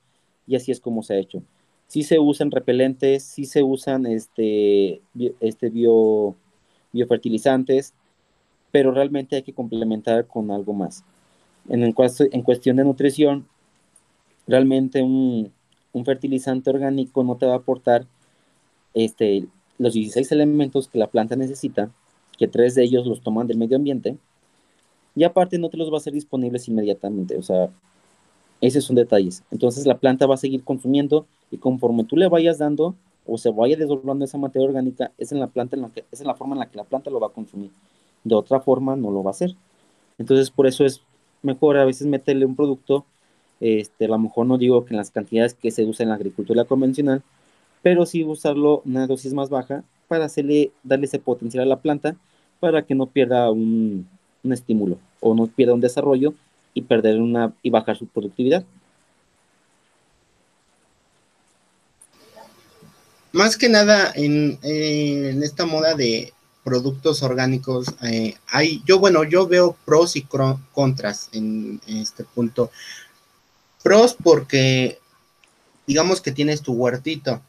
y 0.48 0.56
así 0.56 0.72
es 0.72 0.80
como 0.80 1.04
se 1.04 1.14
ha 1.14 1.18
hecho. 1.18 1.44
Sí 1.86 2.02
se 2.02 2.18
usan 2.18 2.50
repelentes, 2.50 3.22
sí 3.22 3.44
se 3.44 3.62
usan 3.62 4.06
este, 4.06 5.00
este 5.38 5.70
bio, 5.70 6.34
biofertilizantes, 6.92 7.94
pero 8.72 8.90
realmente 8.90 9.36
hay 9.36 9.42
que 9.42 9.52
complementar 9.52 10.26
con 10.26 10.50
algo 10.50 10.72
más. 10.72 11.04
En, 11.68 11.84
en 11.84 12.42
cuestión 12.42 12.76
de 12.76 12.84
nutrición, 12.84 13.46
realmente 14.48 15.02
un, 15.02 15.52
un, 15.92 16.04
fertilizante 16.04 16.68
orgánico 16.68 17.22
no 17.22 17.36
te 17.36 17.46
va 17.46 17.54
a 17.54 17.58
aportar 17.58 18.06
este, 18.92 19.46
los 19.78 19.94
16 19.94 20.32
elementos 20.32 20.88
que 20.88 20.98
la 20.98 21.06
planta 21.06 21.36
necesita 21.36 21.92
que 22.36 22.48
tres 22.48 22.74
de 22.74 22.84
ellos 22.84 23.06
los 23.06 23.20
toman 23.20 23.46
del 23.46 23.58
medio 23.58 23.76
ambiente, 23.76 24.16
y 25.14 25.24
aparte 25.24 25.58
no 25.58 25.68
te 25.68 25.76
los 25.76 25.90
va 25.90 25.94
a 25.94 25.98
hacer 25.98 26.12
disponibles 26.12 26.68
inmediatamente, 26.68 27.36
o 27.36 27.42
sea, 27.42 27.70
esos 28.60 28.84
son 28.84 28.96
detalles. 28.96 29.42
Entonces 29.50 29.86
la 29.86 29.98
planta 29.98 30.26
va 30.26 30.34
a 30.34 30.38
seguir 30.38 30.64
consumiendo 30.64 31.26
y 31.50 31.58
conforme 31.58 32.04
tú 32.04 32.16
le 32.16 32.28
vayas 32.28 32.58
dando 32.58 32.94
o 33.26 33.38
se 33.38 33.50
vaya 33.50 33.76
desdoblando 33.76 34.24
esa 34.24 34.38
materia 34.38 34.68
orgánica, 34.68 35.12
es 35.18 35.32
en 35.32 35.40
la 35.40 35.46
planta 35.46 35.76
en 35.76 35.82
la 35.82 35.88
que 35.90 36.04
es 36.10 36.20
en 36.20 36.26
la 36.26 36.34
forma 36.34 36.54
en 36.54 36.60
la 36.60 36.66
que 36.66 36.76
la 36.76 36.84
planta 36.84 37.10
lo 37.10 37.20
va 37.20 37.28
a 37.28 37.30
consumir. 37.30 37.70
De 38.22 38.34
otra 38.34 38.60
forma 38.60 38.96
no 38.96 39.10
lo 39.10 39.22
va 39.22 39.30
a 39.30 39.32
hacer. 39.32 39.54
Entonces 40.18 40.50
por 40.50 40.66
eso 40.66 40.84
es 40.84 41.02
mejor 41.42 41.76
a 41.76 41.84
veces 41.84 42.06
meterle 42.06 42.46
un 42.46 42.56
producto, 42.56 43.04
este, 43.60 44.06
a 44.06 44.08
lo 44.08 44.18
mejor 44.18 44.46
no 44.46 44.58
digo 44.58 44.84
que 44.84 44.94
en 44.94 44.98
las 44.98 45.10
cantidades 45.10 45.54
que 45.54 45.70
se 45.70 45.84
usa 45.84 46.02
en 46.02 46.10
la 46.10 46.16
agricultura 46.16 46.64
convencional, 46.64 47.22
pero 47.82 48.06
sí 48.06 48.24
usarlo 48.24 48.82
una 48.84 49.06
dosis 49.06 49.34
más 49.34 49.50
baja 49.50 49.84
para 50.08 50.26
hacerle, 50.26 50.72
darle 50.82 51.06
ese 51.06 51.18
potencial 51.18 51.64
a 51.64 51.66
la 51.68 51.80
planta 51.80 52.16
para 52.60 52.82
que 52.86 52.94
no 52.94 53.06
pierda 53.06 53.50
un, 53.50 54.08
estímulo 54.50 54.98
o 55.20 55.34
no 55.34 55.46
pierda 55.46 55.74
un 55.74 55.80
desarrollo 55.80 56.34
y 56.74 56.82
perder 56.82 57.20
una 57.20 57.52
y 57.62 57.70
bajar 57.70 57.96
su 57.96 58.06
productividad. 58.06 58.64
Más 63.32 63.56
que 63.56 63.68
nada 63.68 64.12
en, 64.14 64.58
en 64.62 65.42
esta 65.42 65.66
moda 65.66 65.94
de 65.94 66.32
productos 66.64 67.22
orgánicos, 67.22 67.88
eh, 68.02 68.34
hay, 68.46 68.82
yo 68.86 68.98
bueno, 68.98 69.22
yo 69.22 69.46
veo 69.46 69.76
pros 69.84 70.16
y 70.16 70.26
contras 70.72 71.28
en, 71.32 71.80
en, 71.86 71.98
este 71.98 72.24
punto. 72.24 72.70
Pros 73.82 74.16
porque 74.20 74.98
digamos 75.86 76.22
que 76.22 76.32
tienes 76.32 76.62
tu 76.62 76.72
huertito, 76.72 77.42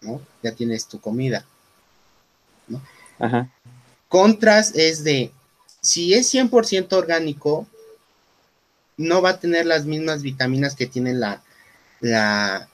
¿no? 0.00 0.20
Ya 0.42 0.52
tienes 0.52 0.86
tu 0.86 0.98
comida. 1.00 1.44
Ajá. 3.18 3.50
Contras 4.08 4.74
es 4.74 5.04
de, 5.04 5.32
si 5.80 6.14
es 6.14 6.32
100% 6.32 6.92
orgánico, 6.92 7.66
no 8.96 9.22
va 9.22 9.30
a 9.30 9.40
tener 9.40 9.66
las 9.66 9.84
mismas 9.84 10.22
vitaminas 10.22 10.74
que 10.74 10.86
tiene 10.86 11.14
la, 11.14 11.42
la, 12.00 12.68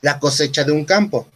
la 0.00 0.18
cosecha 0.18 0.64
de 0.64 0.72
un 0.72 0.84
campo. 0.84 1.26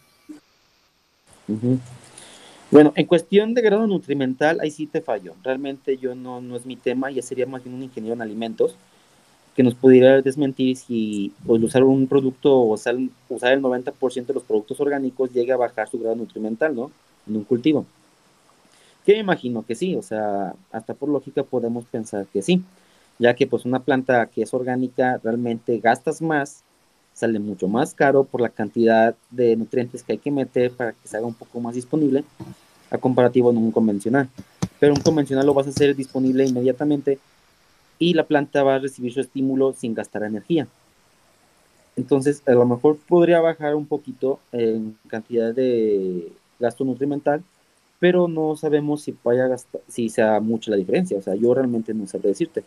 Bueno, 2.71 2.93
en 2.95 3.07
cuestión 3.07 3.55
de 3.55 3.63
grado 3.63 3.87
nutrimental, 3.87 4.61
ahí 4.61 4.71
sí 4.71 4.87
te 4.87 5.01
fallo. 5.01 5.35
Realmente 5.43 5.99
yo 5.99 6.15
no, 6.15 6.41
no 6.41 6.57
es 6.57 6.65
mi 6.65 6.77
tema, 6.77 7.11
ya 7.11 7.23
sería 7.23 7.47
más 7.47 7.65
bien 7.65 7.75
un 7.75 7.83
ingeniero 7.83 8.15
en 8.15 8.23
alimentos 8.23 8.77
que 9.57 9.65
nos 9.65 9.75
pudiera 9.75 10.23
desmentir 10.23 10.77
si 10.77 11.33
pues, 11.45 11.61
usar 11.63 11.83
un 11.83 12.07
producto 12.07 12.55
o 12.55 12.75
usar, 12.75 12.97
usar 13.29 13.53
el 13.53 13.61
90% 13.61 14.27
de 14.27 14.35
los 14.35 14.45
productos 14.45 14.81
orgánicos 14.81 15.33
llega 15.33 15.55
a 15.55 15.59
bajar 15.59 15.89
su 15.89 15.99
grado 15.99 16.15
nutrimental, 16.15 16.75
¿no? 16.75 16.93
En 17.27 17.37
un 17.37 17.45
cultivo. 17.45 17.85
Que 19.05 19.15
me 19.15 19.21
imagino 19.21 19.65
que 19.65 19.75
sí, 19.75 19.97
o 19.97 20.03
sea, 20.03 20.55
hasta 20.73 20.95
por 20.95 21.09
lógica 21.09 21.43
podemos 21.43 21.85
pensar 21.85 22.27
que 22.27 22.43
sí, 22.43 22.63
ya 23.19 23.35
que 23.35 23.47
pues 23.47 23.65
una 23.65 23.81
planta 23.81 24.27
que 24.27 24.43
es 24.43 24.53
orgánica 24.55 25.21
realmente 25.23 25.79
gastas 25.79 26.21
más, 26.21 26.63
sale 27.15 27.39
mucho 27.39 27.69
más 27.69 27.95
caro 27.95 28.25
por 28.25 28.41
la 28.41 28.49
cantidad 28.49 29.15
de 29.31 29.57
nutrientes 29.57 30.03
que 30.03 30.13
hay 30.13 30.19
que 30.19 30.31
meter 30.31 30.73
para 30.73 30.93
que 30.93 31.09
se 31.09 31.17
haga 31.17 31.27
un 31.27 31.35
poco 31.35 31.61
más 31.61 31.75
disponible 31.75 32.25
a 32.91 32.99
comparativo 32.99 33.51
en 33.51 33.59
un 33.59 33.73
convencional. 33.73 34.29
Pero 34.79 34.95
un 34.95 35.01
convencional 35.01 35.47
lo 35.47 35.55
vas 35.55 35.67
a 35.67 35.71
hacer 35.71 35.95
disponible 35.95 36.47
inmediatamente 36.47 37.19
y 37.99 38.15
la 38.15 38.25
planta 38.25 38.63
va 38.63 38.77
a 38.77 38.79
recibir 38.79 39.13
su 39.13 39.21
estímulo 39.21 39.75
sin 39.75 39.95
gastar 39.95 40.23
energía. 40.23 40.67
Entonces, 41.97 42.43
a 42.47 42.53
lo 42.53 42.65
mejor 42.65 42.97
podría 42.97 43.41
bajar 43.41 43.75
un 43.75 43.87
poquito 43.87 44.41
en 44.53 44.97
cantidad 45.09 45.53
de 45.53 46.33
gasto 46.59 46.85
nutrimental, 46.85 47.43
pero 48.01 48.27
no 48.27 48.57
sabemos 48.57 49.03
si 49.03 49.15
vaya 49.23 49.45
a 49.45 49.49
gastar, 49.49 49.83
si 49.87 50.09
sea 50.09 50.41
mucha 50.41 50.71
la 50.71 50.79
diferencia. 50.79 51.19
O 51.19 51.23
sea, 51.23 51.35
yo 51.35 51.55
realmente 51.55 51.95
no 51.95 52.07
sabré 52.07 52.31
decirte. 52.31 52.65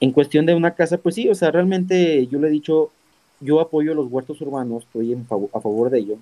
En 0.00 0.12
cuestión 0.12 0.44
de 0.44 0.54
una 0.54 0.74
casa, 0.74 0.98
pues 0.98 1.14
sí, 1.14 1.28
o 1.28 1.34
sea, 1.34 1.52
realmente 1.52 2.26
yo 2.26 2.38
le 2.40 2.48
he 2.48 2.50
dicho, 2.50 2.90
yo 3.38 3.60
apoyo 3.60 3.94
los 3.94 4.10
huertos 4.10 4.40
urbanos, 4.40 4.82
estoy 4.84 5.14
a 5.14 5.60
favor 5.60 5.88
de 5.88 5.98
ello. 6.00 6.16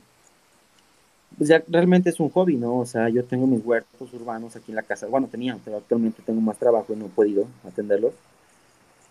Pues 1.38 1.48
ya 1.48 1.62
realmente 1.68 2.10
es 2.10 2.20
un 2.20 2.30
hobby, 2.30 2.56
¿no? 2.56 2.78
O 2.78 2.86
sea, 2.86 3.08
yo 3.08 3.24
tengo 3.24 3.46
mis 3.46 3.64
huertos 3.64 4.12
urbanos 4.12 4.54
aquí 4.56 4.72
en 4.72 4.76
la 4.76 4.82
casa. 4.82 5.06
Bueno, 5.06 5.28
tenía, 5.30 5.56
pero 5.64 5.78
actualmente 5.78 6.22
tengo 6.24 6.40
más 6.40 6.58
trabajo 6.58 6.92
y 6.92 6.96
no 6.96 7.06
he 7.06 7.10
podido 7.10 7.46
atenderlos. 7.66 8.12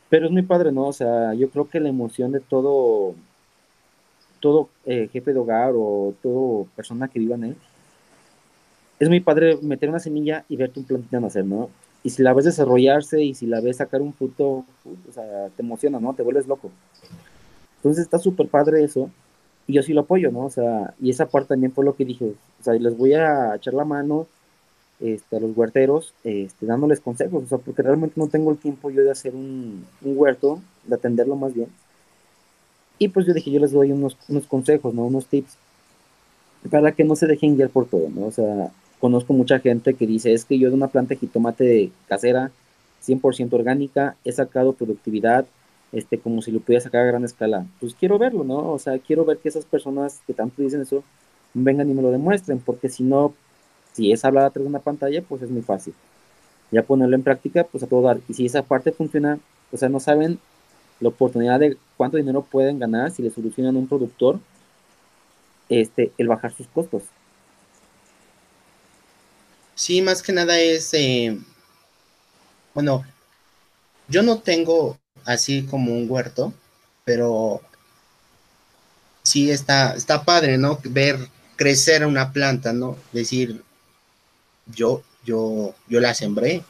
Pero 0.09 0.27
es 0.27 0.31
muy 0.31 0.41
padre, 0.43 0.71
¿no? 0.71 0.87
O 0.87 0.93
sea, 0.93 1.33
yo 1.33 1.49
creo 1.49 1.69
que 1.69 1.79
la 1.79 1.89
emoción 1.89 2.31
de 2.33 2.39
todo 2.39 3.15
todo 4.39 4.69
eh, 4.85 5.09
jefe 5.11 5.33
de 5.33 5.39
hogar 5.39 5.73
o 5.75 6.13
todo 6.21 6.67
persona 6.75 7.07
que 7.07 7.19
viva 7.19 7.35
en 7.35 7.43
él, 7.45 7.55
es 8.99 9.09
muy 9.09 9.19
padre 9.19 9.57
meter 9.61 9.89
una 9.89 9.99
semilla 9.99 10.43
y 10.49 10.57
verte 10.57 10.79
un 10.79 10.85
plantito 10.85 11.19
nacer, 11.19 11.45
¿no? 11.45 11.69
Y 12.03 12.09
si 12.09 12.23
la 12.23 12.33
ves 12.33 12.45
desarrollarse 12.45 13.21
y 13.23 13.33
si 13.33 13.45
la 13.45 13.61
ves 13.61 13.77
sacar 13.77 14.01
un 14.01 14.13
fruto, 14.13 14.65
o 14.85 15.11
sea, 15.11 15.49
te 15.55 15.61
emociona, 15.61 15.99
¿no? 15.99 16.13
Te 16.13 16.23
vuelves 16.23 16.47
loco. 16.47 16.71
Entonces 17.77 18.03
está 18.03 18.17
súper 18.17 18.47
padre 18.47 18.83
eso. 18.83 19.09
Y 19.67 19.73
yo 19.73 19.83
sí 19.83 19.93
lo 19.93 20.01
apoyo, 20.01 20.31
¿no? 20.31 20.45
O 20.45 20.49
sea, 20.49 20.93
y 21.01 21.09
esa 21.09 21.27
parte 21.27 21.49
también 21.49 21.73
fue 21.73 21.83
lo 21.83 21.95
que 21.95 22.05
dije, 22.05 22.33
o 22.59 22.63
sea, 22.63 22.73
les 22.73 22.97
voy 22.97 23.13
a 23.13 23.55
echar 23.55 23.73
la 23.73 23.83
mano 23.83 24.27
este, 24.99 25.35
a 25.35 25.39
los 25.39 25.55
huerteros, 25.55 26.13
este, 26.23 26.65
dándoles 26.65 27.01
consejos, 27.01 27.43
o 27.43 27.47
sea, 27.47 27.57
porque 27.57 27.81
realmente 27.81 28.15
no 28.17 28.27
tengo 28.27 28.51
el 28.51 28.57
tiempo 28.57 28.89
yo 28.89 29.03
de 29.03 29.11
hacer 29.11 29.35
un 29.35 29.85
huerto, 30.01 30.61
de 30.85 30.95
atenderlo 30.95 31.35
más 31.35 31.53
bien 31.53 31.67
y 32.99 33.07
pues 33.09 33.25
yo 33.25 33.33
dije, 33.33 33.51
yo 33.51 33.59
les 33.59 33.71
doy 33.71 33.91
unos, 33.91 34.17
unos 34.27 34.45
consejos, 34.47 34.93
¿no? 34.93 35.05
Unos 35.05 35.25
tips 35.25 35.57
para 36.69 36.91
que 36.91 37.03
no 37.03 37.15
se 37.15 37.27
dejen 37.27 37.55
guiar 37.55 37.69
por 37.69 37.87
todo, 37.87 38.09
¿no? 38.09 38.25
O 38.25 38.31
sea, 38.31 38.71
conozco 38.99 39.33
mucha 39.33 39.59
gente 39.59 39.93
que 39.93 40.07
dice, 40.07 40.33
es 40.33 40.45
que 40.45 40.57
yo 40.57 40.69
de 40.69 40.75
una 40.75 40.87
planta 40.87 41.09
de 41.09 41.19
jitomate 41.19 41.91
casera, 42.07 42.51
100% 43.05 43.53
orgánica, 43.53 44.15
he 44.25 44.31
sacado 44.31 44.73
productividad, 44.73 45.45
este, 45.91 46.17
como 46.17 46.41
si 46.41 46.51
lo 46.51 46.59
pudiera 46.59 46.83
sacar 46.83 47.01
a 47.01 47.05
gran 47.05 47.23
escala. 47.23 47.65
Pues 47.79 47.93
quiero 47.93 48.17
verlo, 48.17 48.43
¿no? 48.43 48.71
O 48.71 48.79
sea, 48.79 48.97
quiero 48.99 49.23
ver 49.23 49.37
que 49.37 49.49
esas 49.49 49.65
personas 49.65 50.19
que 50.27 50.33
tanto 50.33 50.61
dicen 50.61 50.81
eso 50.81 51.03
vengan 51.53 51.89
y 51.89 51.93
me 51.93 52.01
lo 52.01 52.11
demuestren, 52.11 52.59
porque 52.59 52.89
si 52.89 53.03
no, 53.03 53.33
si 53.93 54.11
es 54.11 54.25
hablar 54.25 54.45
atrás 54.45 54.63
de 54.63 54.69
una 54.69 54.79
pantalla, 54.79 55.21
pues 55.21 55.41
es 55.41 55.49
muy 55.49 55.61
fácil. 55.61 55.93
Ya 56.71 56.83
ponerlo 56.83 57.15
en 57.15 57.23
práctica, 57.23 57.63
pues 57.63 57.83
a 57.83 57.87
todo 57.87 58.01
dar. 58.01 58.19
Y 58.27 58.33
si 58.33 58.45
esa 58.45 58.63
parte 58.63 58.91
funciona, 58.91 59.39
o 59.71 59.77
sea, 59.77 59.89
no 59.89 59.99
saben 59.99 60.39
la 60.99 61.09
oportunidad 61.09 61.59
de 61.59 61.77
cuánto 61.95 62.17
dinero 62.17 62.41
pueden 62.43 62.79
ganar 62.79 63.11
si 63.11 63.21
le 63.21 63.31
solucionan 63.31 63.75
a 63.75 63.79
un 63.79 63.87
productor 63.87 64.39
este, 65.69 66.11
el 66.17 66.27
bajar 66.27 66.53
sus 66.55 66.67
costos. 66.67 67.03
Sí, 69.75 70.01
más 70.01 70.23
que 70.23 70.33
nada 70.33 70.59
es, 70.59 70.93
eh, 70.93 71.37
bueno, 72.73 73.05
yo 74.07 74.23
no 74.23 74.39
tengo 74.39 74.97
así 75.25 75.63
como 75.63 75.93
un 75.93 76.09
huerto, 76.09 76.53
pero 77.05 77.61
sí 79.23 79.51
está, 79.51 79.93
está 79.93 80.23
padre, 80.23 80.57
¿no? 80.57 80.79
Ver 80.83 81.17
crecer 81.57 82.05
una 82.05 82.31
planta, 82.31 82.73
¿no? 82.73 82.97
Decir, 83.11 83.61
yo, 84.67 85.03
yo, 85.25 85.75
yo 85.87 85.99
la 85.99 86.13
sembré 86.13 86.63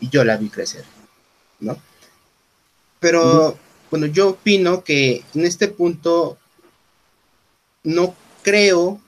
y 0.00 0.08
yo 0.08 0.24
la 0.24 0.36
vi 0.36 0.48
crecer, 0.48 0.84
¿no? 1.60 1.76
Pero, 3.04 3.54
bueno, 3.90 4.06
yo 4.06 4.30
opino 4.30 4.82
que 4.82 5.22
en 5.34 5.44
este 5.44 5.68
punto 5.68 6.38
no 7.82 8.14
creo 8.40 8.98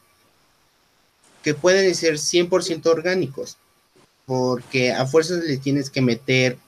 que 1.42 1.54
pueden 1.54 1.94
ser 1.94 2.18
100% 2.18 2.84
orgánicos, 2.90 3.56
porque 4.26 4.92
a 4.92 5.06
fuerzas 5.06 5.44
le 5.44 5.56
tienes 5.56 5.88
que 5.88 6.02
meter 6.02 6.58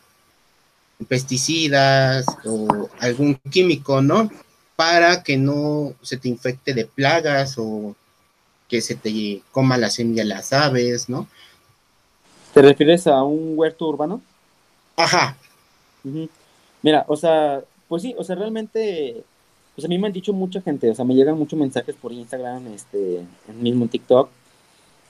pesticidas 1.07 2.25
o 2.47 2.89
algún 2.99 3.35
químico, 3.51 4.01
¿no? 4.01 4.31
Para 4.75 5.23
que 5.23 5.37
no 5.37 5.93
se 6.01 6.17
te 6.17 6.31
infecte 6.31 6.73
de 6.73 6.87
plagas 6.87 7.57
o 7.59 7.95
que 8.71 8.81
se 8.81 8.95
te 8.95 9.43
coma 9.53 9.77
la 9.77 9.91
semilla 9.91 10.25
las 10.25 10.55
aves, 10.55 11.11
¿no? 11.11 11.29
¿Te 12.55 12.63
refieres 12.63 13.07
a 13.07 13.23
un 13.23 13.53
huerto 13.55 13.87
urbano? 13.87 14.23
Ajá. 14.97 15.37
Mira, 16.83 17.05
o 17.09 17.17
sea, 17.17 17.63
pues 17.89 18.03
sí, 18.03 18.15
o 18.19 18.25
sea, 18.25 18.37
realmente, 18.37 19.25
pues 19.75 19.85
a 19.85 19.89
mí 19.89 19.99
me 19.99 20.07
han 20.07 20.13
dicho 20.13 20.33
mucha 20.33 20.61
gente, 20.61 20.91
o 20.91 20.95
sea, 20.95 21.05
me 21.05 21.15
llegan 21.15 21.39
muchos 21.39 21.59
mensajes 21.59 21.97
por 21.97 22.13
Instagram, 22.13 22.69
este, 22.69 23.25
mismo 23.61 23.87
TikTok, 23.89 24.29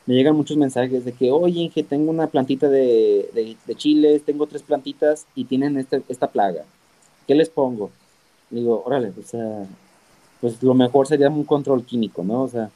me 0.07 0.15
llegan 0.15 0.37
muchos 0.37 0.57
mensajes 0.57 1.05
de 1.05 1.13
que, 1.13 1.31
oye, 1.31 1.61
Inge, 1.61 1.83
tengo 1.83 2.11
una 2.11 2.29
plantita 2.29 2.69
de, 2.69 3.57
de, 3.67 3.75
chiles, 3.75 4.25
tengo 4.25 4.47
tres 4.47 4.63
plantitas 4.63 5.27
y 5.35 5.45
tienen 5.45 5.77
este, 5.77 6.03
esta 6.09 6.29
plaga. 6.29 6.65
¿Qué 7.27 7.35
les 7.35 7.51
pongo? 7.51 7.91
digo, 8.51 8.83
órale, 8.87 9.13
o 9.19 9.23
sea, 9.23 9.67
pues 10.41 10.63
lo 10.63 10.75
mejor 10.75 11.07
sería 11.07 11.29
un 11.29 11.45
control 11.45 11.85
químico, 11.85 12.25
¿no? 12.25 12.45
O 12.45 12.49
sea, 12.49 12.71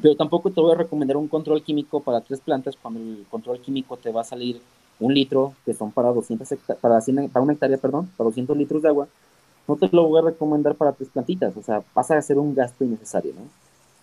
pero 0.00 0.16
tampoco 0.16 0.50
te 0.50 0.60
voy 0.60 0.72
a 0.72 0.78
recomendar 0.78 1.16
un 1.16 1.28
control 1.28 1.62
químico 1.62 2.00
para 2.00 2.20
tres 2.20 2.40
plantas 2.40 2.76
cuando 2.80 3.00
el 3.00 3.24
control 3.30 3.60
químico 3.60 3.96
te 3.96 4.10
va 4.10 4.22
a 4.22 4.24
salir 4.24 4.60
un 5.02 5.14
litro, 5.14 5.54
que 5.64 5.74
son 5.74 5.90
para 5.90 6.10
200 6.10 6.48
para, 6.80 7.00
para 7.00 7.42
una 7.42 7.52
hectárea, 7.52 7.76
perdón, 7.76 8.08
para 8.16 8.28
200 8.28 8.56
litros 8.56 8.82
de 8.82 8.88
agua, 8.88 9.08
no 9.68 9.76
te 9.76 9.88
lo 9.92 10.08
voy 10.08 10.20
a 10.20 10.24
recomendar 10.30 10.74
para 10.74 10.92
tres 10.92 11.08
plantitas, 11.08 11.56
o 11.56 11.62
sea, 11.62 11.82
vas 11.94 12.10
a 12.10 12.18
hacer 12.18 12.38
un 12.38 12.54
gasto 12.54 12.84
innecesario, 12.84 13.32
¿no? 13.34 13.42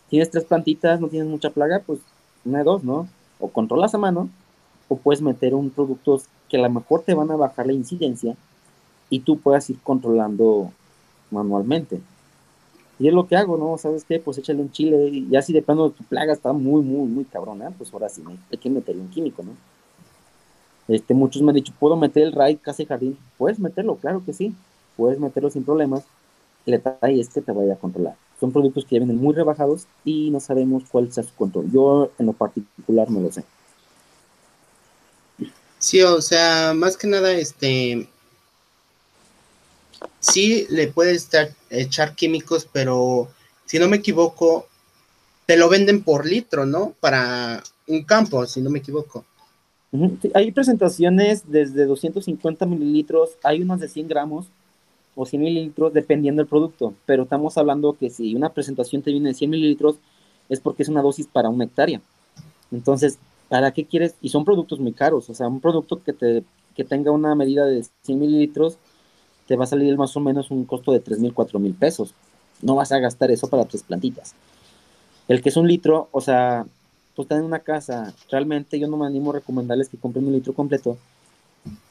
Tienes 0.09 0.31
tres 0.31 0.45
plantitas, 0.45 0.99
no 0.99 1.07
tienes 1.07 1.29
mucha 1.29 1.49
plaga, 1.49 1.81
pues 1.85 1.99
una 2.45 2.59
de 2.59 2.63
dos, 2.63 2.83
¿no? 2.83 3.07
O 3.39 3.49
controlas 3.49 3.93
a 3.93 3.97
mano, 3.97 4.29
o 4.87 4.97
puedes 4.97 5.21
meter 5.21 5.53
un 5.53 5.69
producto 5.69 6.21
que 6.47 6.57
a 6.57 6.61
lo 6.61 6.69
mejor 6.69 7.01
te 7.03 7.13
van 7.13 7.29
a 7.31 7.35
bajar 7.35 7.67
la 7.67 7.73
incidencia 7.73 8.35
y 9.09 9.19
tú 9.19 9.39
puedas 9.39 9.69
ir 9.69 9.79
controlando 9.81 10.71
manualmente. 11.31 12.01
Y 12.97 13.07
es 13.07 13.13
lo 13.13 13.27
que 13.27 13.37
hago, 13.37 13.57
¿no? 13.57 13.77
¿Sabes 13.77 14.03
qué? 14.03 14.19
Pues 14.19 14.37
échale 14.37 14.61
un 14.61 14.71
chile 14.71 15.09
y 15.09 15.35
así 15.35 15.53
de 15.53 15.61
plano 15.61 15.89
tu 15.91 16.03
plaga 16.03 16.33
está 16.33 16.51
muy, 16.51 16.81
muy, 16.81 17.07
muy 17.07 17.25
cabrona, 17.25 17.71
pues 17.77 17.93
ahora 17.93 18.09
sí 18.09 18.23
hay 18.51 18.57
que 18.57 18.69
meter 18.69 18.97
un 18.97 19.09
químico, 19.09 19.43
¿no? 19.43 19.51
Este, 20.89 21.13
muchos 21.13 21.43
me 21.43 21.51
han 21.51 21.55
dicho, 21.55 21.71
¿puedo 21.79 21.95
meter 21.95 22.23
el 22.23 22.33
raid 22.33 22.57
casi 22.61 22.85
jardín? 22.85 23.15
Puedes 23.37 23.59
meterlo, 23.59 23.95
claro 23.97 24.23
que 24.25 24.33
sí, 24.33 24.55
puedes 24.97 25.19
meterlo 25.19 25.51
sin 25.51 25.63
problemas. 25.63 26.03
El 26.65 26.73
detalle 26.73 27.21
es 27.21 27.29
que 27.29 27.41
te 27.41 27.51
vaya 27.51 27.73
a 27.73 27.77
controlar. 27.77 28.15
Son 28.39 28.51
productos 28.51 28.85
que 28.85 28.95
ya 28.95 28.99
vienen 28.99 29.21
muy 29.21 29.35
rebajados 29.35 29.85
y 30.03 30.31
no 30.31 30.39
sabemos 30.39 30.83
cuál 30.91 31.13
sea 31.13 31.23
su 31.23 31.33
control. 31.35 31.71
Yo 31.71 32.11
en 32.17 32.25
lo 32.25 32.33
particular 32.33 33.09
no 33.11 33.19
lo 33.19 33.31
sé. 33.31 33.43
Sí, 35.77 36.01
o 36.01 36.21
sea, 36.21 36.73
más 36.75 36.97
que 36.97 37.07
nada, 37.07 37.31
este, 37.33 38.09
sí 40.19 40.65
le 40.69 40.87
puedes 40.87 41.29
echar 41.69 42.15
químicos, 42.15 42.67
pero 42.71 43.29
si 43.65 43.77
no 43.77 43.87
me 43.87 43.97
equivoco, 43.97 44.67
te 45.45 45.55
lo 45.55 45.69
venden 45.69 46.03
por 46.03 46.25
litro, 46.25 46.65
¿no? 46.65 46.95
Para 46.99 47.63
un 47.87 48.03
campo, 48.03 48.45
si 48.47 48.61
no 48.61 48.71
me 48.71 48.79
equivoco. 48.79 49.23
Hay 50.33 50.51
presentaciones 50.51 51.43
desde 51.51 51.85
250 51.85 52.65
mililitros, 52.65 53.31
hay 53.43 53.61
unas 53.61 53.79
de 53.79 53.87
100 53.87 54.07
gramos 54.07 54.47
o 55.15 55.25
100 55.25 55.41
mililitros 55.41 55.93
dependiendo 55.93 56.41
del 56.41 56.47
producto, 56.47 56.93
pero 57.05 57.23
estamos 57.23 57.57
hablando 57.57 57.93
que 57.93 58.09
si 58.09 58.35
una 58.35 58.49
presentación 58.49 59.01
te 59.01 59.11
viene 59.11 59.29
de 59.29 59.35
100 59.35 59.49
mililitros 59.49 59.95
es 60.47 60.59
porque 60.59 60.83
es 60.83 60.89
una 60.89 61.01
dosis 61.01 61.27
para 61.27 61.49
una 61.49 61.65
hectárea. 61.65 62.01
Entonces, 62.71 63.17
¿para 63.49 63.71
qué 63.71 63.85
quieres? 63.85 64.15
Y 64.21 64.29
son 64.29 64.45
productos 64.45 64.79
muy 64.79 64.93
caros, 64.93 65.29
o 65.29 65.33
sea, 65.33 65.47
un 65.47 65.59
producto 65.59 66.01
que, 66.03 66.13
te, 66.13 66.43
que 66.75 66.83
tenga 66.83 67.11
una 67.11 67.33
medida 67.35 67.65
de 67.65 67.83
100 68.03 68.19
mililitros 68.19 68.77
te 69.47 69.55
va 69.55 69.63
a 69.63 69.67
salir 69.67 69.97
más 69.97 70.15
o 70.15 70.19
menos 70.19 70.51
un 70.51 70.65
costo 70.65 70.91
de 70.91 70.99
3 70.99 71.19
mil, 71.19 71.33
4 71.33 71.57
mil 71.57 71.73
pesos. 71.73 72.13
No 72.61 72.75
vas 72.75 72.91
a 72.91 72.99
gastar 72.99 73.31
eso 73.31 73.47
para 73.47 73.65
tres 73.65 73.81
plantitas. 73.81 74.35
El 75.27 75.41
que 75.41 75.49
es 75.49 75.57
un 75.57 75.67
litro, 75.67 76.07
o 76.11 76.21
sea, 76.21 76.67
tú 77.19 77.23
estás 77.23 77.39
en 77.39 77.45
una 77.47 77.59
casa, 77.59 78.13
realmente 78.31 78.79
yo 78.79 78.87
no 78.87 78.95
me 78.95 79.05
animo 79.05 79.31
a 79.31 79.33
recomendarles 79.33 79.89
que 79.89 79.97
compren 79.97 80.25
un 80.25 80.31
litro 80.31 80.53
completo, 80.53 80.97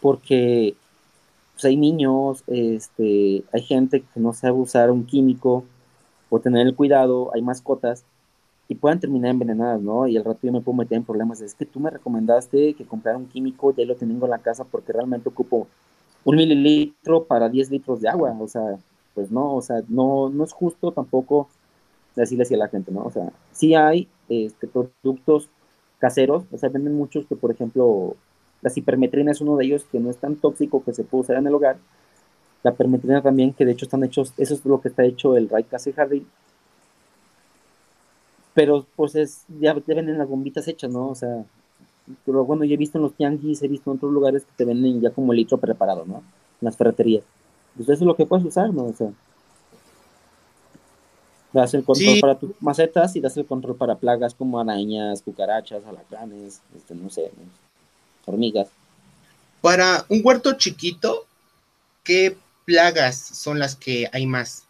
porque 0.00 0.75
pues, 1.52 1.66
hay 1.66 1.76
niños, 1.76 2.42
este, 2.47 3.44
hay 3.52 3.61
gente 3.61 4.00
que 4.00 4.20
no 4.20 4.32
sabe 4.32 4.56
usar 4.56 4.90
un 4.90 5.04
químico 5.04 5.64
o 6.30 6.40
tener 6.40 6.66
el 6.66 6.75
cuidado, 6.75 7.30
hay 7.35 7.42
mascotas 7.42 8.04
y 8.69 8.75
puedan 8.76 9.00
terminar 9.00 9.32
envenenadas, 9.32 9.82
¿no? 9.82 10.08
Y 10.08 10.17
al 10.17 10.25
rato 10.25 10.38
yo 10.45 10.50
me 10.52 10.62
puedo 10.62 10.78
meter 10.78 10.97
en 10.97 11.04
problemas. 11.04 11.43
Es 11.43 11.54
que 11.54 11.67
tú 11.67 11.78
me 11.78 11.91
recomendaste 11.91 12.73
que 12.73 12.86
comprara 12.86 13.19
un 13.19 13.26
químico, 13.26 13.75
ya 13.76 13.84
lo 13.84 13.97
tengo 13.97 14.25
en 14.25 14.30
la 14.30 14.38
casa 14.38 14.64
porque 14.64 14.95
realmente 14.95 15.28
ocupo 15.28 15.67
un 16.25 16.36
mililitro 16.36 17.25
para 17.25 17.50
10 17.50 17.71
litros 17.71 18.00
de 18.00 18.08
agua, 18.08 18.34
o 18.41 18.49
sea, 18.49 18.78
pues 19.14 19.30
no, 19.30 19.56
o 19.56 19.60
sea, 19.60 19.82
no, 19.88 20.30
no 20.30 20.45
es 20.45 20.54
justo 20.54 20.91
tampoco 20.91 21.50
decirle 22.17 22.45
así 22.45 22.54
a 22.54 22.58
la 22.58 22.69
gente, 22.69 22.91
¿no? 22.91 23.02
O 23.02 23.10
sea, 23.10 23.30
sí 23.52 23.75
hay 23.75 24.08
este, 24.28 24.67
productos 24.67 25.49
caseros, 25.99 26.45
o 26.52 26.58
sea, 26.58 26.69
venden 26.69 26.95
muchos 26.95 27.26
que, 27.26 27.36
por 27.36 27.50
ejemplo, 27.50 28.17
la 28.62 28.71
cipermetrina 28.71 29.32
es 29.32 29.41
uno 29.41 29.56
de 29.56 29.67
ellos 29.67 29.84
que 29.91 30.00
no 30.00 30.10
es 30.10 30.17
tan 30.17 30.36
tóxico 30.36 30.82
que 30.84 30.93
se 30.93 31.04
puede 31.04 31.23
usar 31.23 31.36
en 31.36 31.47
el 31.47 31.54
hogar. 31.54 31.78
La 32.62 32.73
permetrina 32.73 33.23
también, 33.23 33.52
que 33.52 33.64
de 33.64 33.73
hecho 33.73 33.84
están 33.84 34.04
hechos, 34.04 34.32
eso 34.36 34.54
es 34.54 34.64
lo 34.64 34.80
que 34.80 34.88
está 34.88 35.04
hecho 35.04 35.36
el 35.36 35.49
Raid 35.49 35.67
Case 35.71 35.93
Jardín. 35.93 36.26
Pero 38.54 38.86
pues 38.97 39.14
es, 39.14 39.45
ya 39.60 39.75
venden 39.75 40.19
las 40.19 40.28
bombitas 40.28 40.67
hechas, 40.67 40.91
¿no? 40.91 41.08
O 41.08 41.14
sea, 41.14 41.45
pero 42.25 42.45
bueno, 42.45 42.64
yo 42.64 42.75
he 42.75 42.78
visto 42.78 42.99
en 42.99 43.02
los 43.02 43.14
tianguis, 43.14 43.62
he 43.62 43.69
visto 43.69 43.91
en 43.91 43.99
otros 43.99 44.12
lugares 44.12 44.45
que 44.45 44.52
te 44.56 44.64
venden 44.64 45.00
ya 45.00 45.10
como 45.10 45.32
litro 45.32 45.58
preparado, 45.58 46.04
¿no? 46.04 46.17
En 46.17 46.23
las 46.62 46.76
ferreterías. 46.76 47.23
Pues 47.76 47.88
eso 47.88 48.02
es 48.02 48.06
lo 48.06 48.17
que 48.17 48.26
puedes 48.26 48.45
usar, 48.45 48.75
¿no? 48.75 48.86
O 48.86 48.93
sea, 48.93 49.12
das 51.52 51.75
el 51.75 51.84
control 51.84 52.21
para 52.21 52.39
tus 52.39 52.50
macetas 52.61 53.17
y 53.17 53.21
das 53.21 53.37
el 53.37 53.47
control 53.47 53.76
para 53.76 53.97
plagas 53.97 54.34
como 54.34 54.61
arañas, 54.61 55.23
cucarachas, 55.23 55.84
alacranes, 55.87 56.61
este, 56.76 56.95
no 56.95 57.11
sé, 57.11 57.30
hormigas. 58.26 58.69
Para 59.61 60.04
un 60.08 60.21
huerto 60.23 60.52
chiquito, 60.52 61.25
¿qué 62.04 62.37
plagas 62.65 63.17
son 63.17 63.58
las 63.58 63.75
que 63.75 64.08
hay 64.13 64.26
más? 64.26 64.65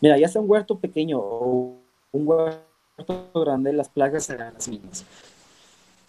Mira, 0.00 0.18
ya 0.18 0.28
sea 0.28 0.40
un 0.40 0.50
huerto 0.50 0.78
pequeño 0.78 1.18
o 1.18 1.76
un 2.12 2.28
huerto 2.28 3.30
grande 3.34 3.72
las 3.72 3.88
plagas 3.88 4.24
serán 4.24 4.54
las 4.54 4.68
mismas. 4.68 5.04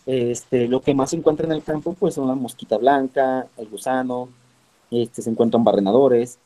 Este, 0.05 0.67
lo 0.67 0.81
que 0.81 0.93
más 0.93 1.10
se 1.10 1.15
encuentra 1.15 1.47
en 1.47 1.51
el 1.51 1.63
campo 1.63 1.93
pues 1.93 2.13
son 2.13 2.27
la 2.27 2.36
mosquita 2.36 2.77
blanca, 2.77 3.47
el 3.58 3.67
gusano, 3.67 4.29
este, 4.91 5.21
se 5.23 5.29
encuentran 5.31 5.63
barrenadores, 5.63 6.38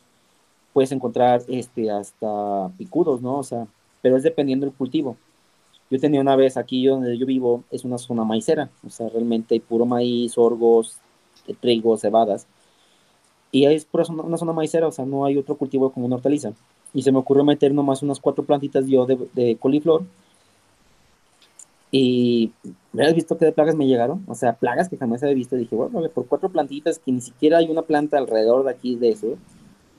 puedes 0.73 0.91
encontrar 0.91 1.41
este, 1.47 1.91
hasta 1.91 2.69
picudos, 2.77 3.21
¿no? 3.21 3.39
O 3.39 3.43
sea, 3.43 3.67
pero 4.01 4.17
es 4.17 4.23
dependiendo 4.23 4.65
del 4.65 4.75
cultivo. 4.75 5.17
Yo 5.89 5.99
tenía 5.99 6.21
una 6.21 6.35
vez 6.35 6.57
aquí 6.57 6.85
donde 6.85 7.17
yo 7.17 7.25
vivo, 7.25 7.63
es 7.71 7.83
una 7.83 7.97
zona 7.97 8.23
maicera, 8.23 8.69
o 8.85 8.89
sea, 8.89 9.09
realmente 9.09 9.55
hay 9.55 9.59
puro 9.59 9.85
maíz, 9.85 10.37
orgos, 10.37 10.97
trigo, 11.59 11.97
cebadas. 11.97 12.47
Y 13.51 13.65
es 13.65 13.85
pura 13.85 14.03
una 14.09 14.37
zona 14.37 14.53
maicera, 14.53 14.87
o 14.87 14.91
sea, 14.91 15.05
no 15.05 15.25
hay 15.25 15.37
otro 15.37 15.55
cultivo 15.57 15.91
como 15.91 16.05
una 16.05 16.17
hortaliza. 16.17 16.53
Y 16.93 17.01
se 17.01 17.11
me 17.11 17.17
ocurrió 17.19 17.43
meter 17.43 17.73
nomás 17.73 18.03
unas 18.03 18.19
cuatro 18.19 18.43
plantitas 18.43 18.85
yo 18.87 19.05
de, 19.05 19.17
de 19.33 19.55
coliflor 19.57 20.03
y 21.91 22.51
me 22.93 23.05
has 23.05 23.15
visto 23.15 23.37
que 23.37 23.45
de 23.45 23.51
plagas 23.51 23.75
me 23.75 23.87
llegaron, 23.87 24.23
o 24.27 24.35
sea, 24.35 24.53
plagas 24.53 24.89
que 24.89 24.97
jamás 24.97 25.23
había 25.23 25.35
visto. 25.35 25.55
Dije, 25.55 25.75
bueno, 25.75 26.07
por 26.09 26.27
cuatro 26.27 26.49
plantitas 26.49 26.99
que 26.99 27.11
ni 27.11 27.21
siquiera 27.21 27.57
hay 27.57 27.69
una 27.69 27.81
planta 27.81 28.17
alrededor 28.17 28.63
de 28.63 28.71
aquí 28.71 28.95
de 28.95 29.09
eso, 29.09 29.37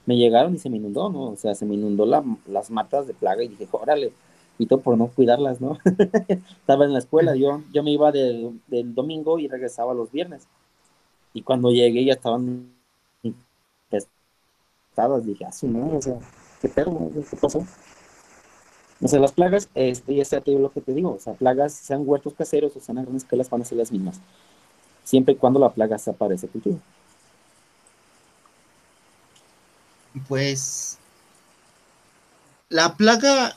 me 0.06 0.16
llegaron 0.16 0.54
y 0.54 0.58
se 0.58 0.70
me 0.70 0.78
inundó, 0.78 1.10
¿no? 1.10 1.30
O 1.30 1.36
sea, 1.36 1.54
se 1.54 1.66
me 1.66 1.74
inundó 1.74 2.06
las 2.46 2.70
matas 2.70 3.06
de 3.06 3.14
plaga 3.14 3.42
y 3.42 3.48
dije, 3.48 3.68
órale, 3.70 4.12
y 4.58 4.66
todo 4.66 4.80
por 4.80 4.98
no 4.98 5.08
cuidarlas, 5.08 5.60
¿no? 5.60 5.78
Estaba 6.28 6.84
en 6.84 6.92
la 6.92 6.98
escuela, 6.98 7.34
yo, 7.34 7.62
yo 7.72 7.82
me 7.82 7.92
iba 7.92 8.12
del, 8.12 8.60
domingo 8.68 9.38
y 9.38 9.48
regresaba 9.48 9.94
los 9.94 10.12
viernes. 10.12 10.46
Y 11.32 11.42
cuando 11.42 11.70
llegué 11.70 12.04
ya 12.04 12.12
estaban 12.12 12.72
infestadas, 13.22 15.24
dije, 15.24 15.46
así, 15.46 15.66
ah, 15.66 15.70
¿no? 15.70 15.96
O 15.96 16.02
sea, 16.02 16.18
¿qué 16.60 16.68
pedo? 16.68 17.10
¿Qué 17.30 17.36
pasó? 17.36 17.64
O 19.02 19.08
sea, 19.08 19.18
las 19.18 19.32
plagas, 19.32 19.70
este, 19.74 20.14
ya 20.14 20.24
sea 20.26 20.42
lo 20.46 20.70
que 20.70 20.82
te 20.82 20.92
digo, 20.92 21.14
o 21.14 21.18
sea, 21.18 21.32
plagas, 21.32 21.72
sean 21.72 22.02
huertos 22.06 22.34
caseros 22.34 22.76
o 22.76 22.80
sean 22.80 22.98
a 22.98 23.02
gran 23.02 23.16
escala, 23.16 23.44
van 23.50 23.62
a 23.62 23.64
ser 23.64 23.78
las 23.78 23.90
mismas. 23.90 24.20
Siempre 25.04 25.34
y 25.34 25.36
cuando 25.38 25.58
la 25.58 25.72
plaga 25.72 25.96
se 25.96 26.10
aparece 26.10 26.48
cultivo. 26.48 26.80
Pues 30.30 30.96
la 32.68 32.96
plaga 32.96 33.56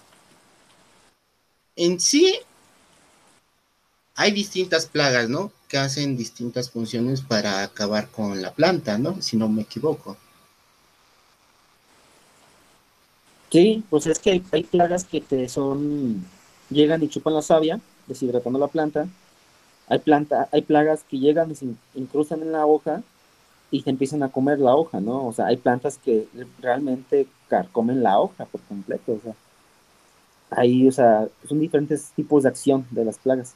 en 1.75 1.99
sí 1.99 2.39
hay 4.15 4.31
distintas 4.31 4.87
plagas, 4.87 5.29
¿no? 5.29 5.51
Que 5.67 5.77
hacen 5.77 6.17
distintas 6.17 6.71
funciones 6.71 7.21
para 7.21 7.61
acabar 7.61 8.09
con 8.09 8.41
la 8.41 8.53
planta, 8.53 8.97
¿no? 8.97 9.21
Si 9.21 9.37
no 9.37 9.49
me 9.49 9.61
equivoco. 9.61 10.17
Sí, 13.51 13.83
pues 13.91 14.07
es 14.07 14.17
que 14.17 14.41
hay, 14.51 14.63
plagas 14.63 15.03
que 15.03 15.21
te 15.21 15.47
son, 15.49 16.25
llegan 16.71 17.03
y 17.03 17.07
chupan 17.07 17.35
la 17.35 17.43
savia, 17.43 17.79
deshidratando 18.07 18.57
la 18.57 18.67
planta. 18.67 19.07
Hay, 19.89 19.99
planta, 19.99 20.49
hay 20.51 20.63
plagas 20.63 21.03
que 21.07 21.19
llegan 21.19 21.51
y 21.51 21.55
se 21.55 21.67
incrustan 21.93 22.41
en 22.41 22.51
la 22.51 22.65
hoja 22.65 23.03
y 23.73 23.81
se 23.81 23.89
empiezan 23.89 24.23
a 24.23 24.29
comer 24.29 24.59
la 24.59 24.75
hoja, 24.75 24.99
¿no? 24.99 25.27
O 25.27 25.33
sea, 25.33 25.47
hay 25.47 25.57
plantas 25.57 25.97
que 25.97 26.27
realmente 26.61 27.27
comen 27.71 28.03
la 28.03 28.19
hoja 28.19 28.45
por 28.45 28.61
completo, 28.61 29.13
o 29.13 29.19
sea. 29.21 29.33
Ahí, 30.51 30.87
o 30.87 30.91
sea, 30.91 31.27
son 31.47 31.59
diferentes 31.59 32.11
tipos 32.15 32.43
de 32.43 32.49
acción 32.49 32.85
de 32.91 33.05
las 33.05 33.17
plagas. 33.17 33.55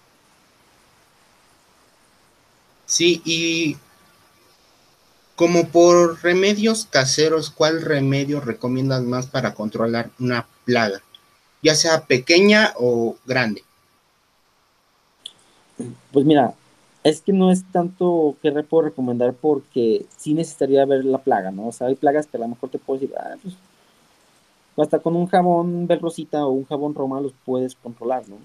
Sí, 2.86 3.21
y 3.23 3.77
como 5.36 5.67
por 5.67 6.23
remedios 6.23 6.86
caseros, 6.86 7.51
¿cuál 7.51 7.82
remedio 7.82 8.39
recomiendas 8.39 9.03
más 9.03 9.27
para 9.27 9.53
controlar 9.53 10.10
una 10.19 10.47
plaga? 10.65 11.01
ya 11.62 11.75
sea 11.75 12.06
pequeña 12.06 12.73
o 12.77 13.17
grande. 13.25 13.63
Pues 16.12 16.25
mira, 16.25 16.53
es 17.08 17.22
que 17.22 17.32
no 17.32 17.52
es 17.52 17.63
tanto 17.72 18.36
que 18.41 18.52
puedo 18.63 18.84
recomendar 18.84 19.34
porque 19.34 20.06
sí 20.17 20.34
necesitaría 20.34 20.86
ver 20.86 21.06
la 21.06 21.20
plaga, 21.20 21.52
¿no? 21.52 21.67
O 21.67 21.72
sea, 21.72 21.88
hay 21.88 21.96
plagas 21.96 22.28
que 22.28 22.36
a 22.36 22.41
lo 22.41 22.50
mejor 22.50 22.70
te 22.70 22.80
puedo 22.80 23.00
decir, 23.00 23.15
ah, 23.17 23.36
pues 23.41 23.56
hasta 24.78 25.00
con 25.00 25.15
un 25.15 25.26
jabón 25.28 25.88
Rosita 25.88 26.46
o 26.46 26.52
un 26.52 26.65
jabón 26.65 26.93
Roma 26.93 27.22
los 27.22 27.34
puedes 27.46 27.76
controlar, 27.76 28.28
¿no? 28.28 28.36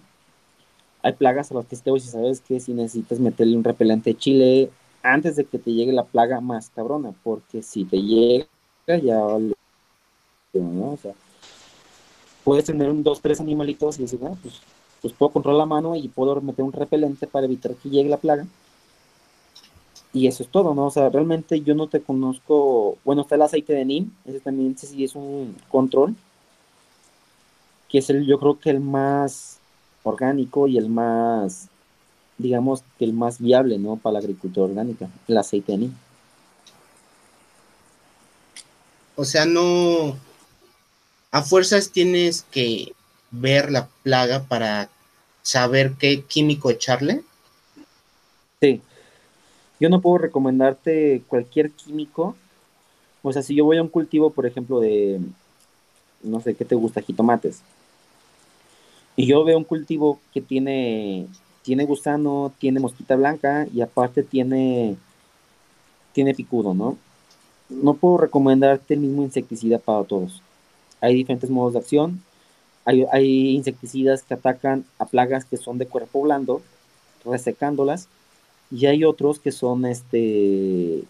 Hay 1.02 1.12
plagas 1.14 1.50
a 1.50 1.54
las 1.54 1.66
que 1.66 1.76
te 1.76 1.90
voy 1.90 1.98
si 1.98 2.08
sabes 2.08 2.40
que 2.40 2.60
si 2.60 2.72
necesitas 2.72 3.18
meterle 3.18 3.56
un 3.56 3.64
repelente 3.64 4.14
chile 4.14 4.70
antes 5.02 5.34
de 5.34 5.44
que 5.44 5.58
te 5.58 5.72
llegue 5.72 5.92
la 5.92 6.04
plaga 6.04 6.40
más 6.40 6.70
cabrona, 6.70 7.12
porque 7.24 7.62
si 7.62 7.84
te 7.84 8.00
llega 8.00 8.46
ya 8.86 9.16
¿no? 10.52 10.92
O 10.92 10.98
sea, 11.02 11.14
puedes 12.44 12.64
tener 12.66 12.88
un 12.90 13.02
dos, 13.02 13.20
tres 13.20 13.40
animalitos 13.40 13.98
y 13.98 14.02
decir, 14.02 14.20
ah, 14.22 14.36
pues 14.40 14.60
pues 15.02 15.12
puedo 15.14 15.32
controlar 15.32 15.58
la 15.58 15.66
mano 15.66 15.96
y 15.96 16.08
puedo 16.08 16.40
meter 16.40 16.64
un 16.64 16.72
repelente 16.72 17.26
para 17.26 17.46
evitar 17.46 17.74
que 17.74 17.90
llegue 17.90 18.08
la 18.08 18.16
plaga. 18.16 18.46
Y 20.14 20.28
eso 20.28 20.42
es 20.44 20.48
todo, 20.48 20.74
¿no? 20.74 20.86
O 20.86 20.90
sea, 20.90 21.08
realmente 21.08 21.60
yo 21.62 21.74
no 21.74 21.88
te 21.88 22.00
conozco. 22.00 22.96
Bueno, 23.04 23.22
está 23.22 23.34
el 23.34 23.42
aceite 23.42 23.72
de 23.72 23.84
NIM, 23.84 24.12
ese 24.24 24.40
también 24.40 24.76
sí 24.78 25.02
es 25.02 25.14
un 25.16 25.56
control, 25.68 26.14
que 27.88 27.98
es 27.98 28.10
el, 28.10 28.26
yo 28.26 28.38
creo 28.38 28.58
que 28.60 28.70
el 28.70 28.80
más 28.80 29.58
orgánico 30.04 30.68
y 30.68 30.78
el 30.78 30.88
más, 30.88 31.68
digamos, 32.38 32.84
que 32.98 33.04
el 33.04 33.12
más 33.12 33.40
viable, 33.40 33.78
¿no? 33.78 33.96
Para 33.96 34.14
la 34.14 34.18
agricultura 34.20 34.66
orgánica, 34.66 35.08
el 35.26 35.38
aceite 35.38 35.72
de 35.72 35.78
NIM. 35.78 35.94
O 39.16 39.24
sea, 39.24 39.46
no. 39.46 40.16
A 41.30 41.42
fuerzas 41.42 41.90
tienes 41.90 42.42
que 42.50 42.92
ver 43.32 43.72
la 43.72 43.88
plaga 44.02 44.44
para 44.44 44.88
saber 45.42 45.94
qué 45.98 46.22
químico 46.22 46.70
echarle? 46.70 47.22
Sí. 48.60 48.80
Yo 49.80 49.88
no 49.88 50.00
puedo 50.00 50.18
recomendarte 50.18 51.22
cualquier 51.26 51.72
químico. 51.72 52.36
O 53.22 53.32
sea, 53.32 53.42
si 53.42 53.54
yo 53.56 53.64
voy 53.64 53.78
a 53.78 53.82
un 53.82 53.88
cultivo, 53.88 54.30
por 54.30 54.46
ejemplo, 54.46 54.78
de, 54.78 55.20
no 56.22 56.40
sé, 56.40 56.54
¿qué 56.54 56.64
te 56.64 56.76
gusta? 56.76 57.00
Jitomates. 57.00 57.62
Y 59.16 59.26
yo 59.26 59.44
veo 59.44 59.58
un 59.58 59.64
cultivo 59.64 60.20
que 60.32 60.40
tiene, 60.40 61.26
tiene 61.62 61.84
gusano, 61.84 62.52
tiene 62.58 62.80
mosquita 62.80 63.16
blanca 63.16 63.66
y 63.72 63.80
aparte 63.80 64.22
tiene, 64.22 64.96
tiene 66.12 66.34
picudo, 66.34 66.74
¿no? 66.74 66.96
No 67.68 67.94
puedo 67.94 68.18
recomendarte 68.18 68.94
el 68.94 69.00
mismo 69.00 69.22
insecticida 69.22 69.78
para 69.78 70.04
todos. 70.04 70.42
Hay 71.00 71.14
diferentes 71.14 71.50
modos 71.50 71.72
de 71.72 71.80
acción 71.80 72.22
hay, 72.84 73.50
insecticidas 73.50 74.22
que 74.22 74.34
atacan 74.34 74.84
a 74.98 75.06
plagas 75.06 75.44
que 75.44 75.56
son 75.56 75.78
de 75.78 75.86
cuerpo 75.86 76.22
blando, 76.22 76.62
resecándolas, 77.24 78.08
y 78.70 78.86
hay 78.86 79.04
otros 79.04 79.38
que 79.38 79.52
son 79.52 79.84
este 79.84 81.04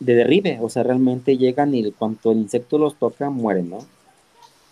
de 0.00 0.14
derribe, 0.14 0.58
o 0.60 0.68
sea, 0.68 0.82
realmente 0.82 1.36
llegan 1.36 1.74
y 1.74 1.90
cuanto 1.92 2.32
el 2.32 2.38
insecto 2.38 2.78
los 2.78 2.96
toca, 2.96 3.30
mueren, 3.30 3.70
¿no? 3.70 3.78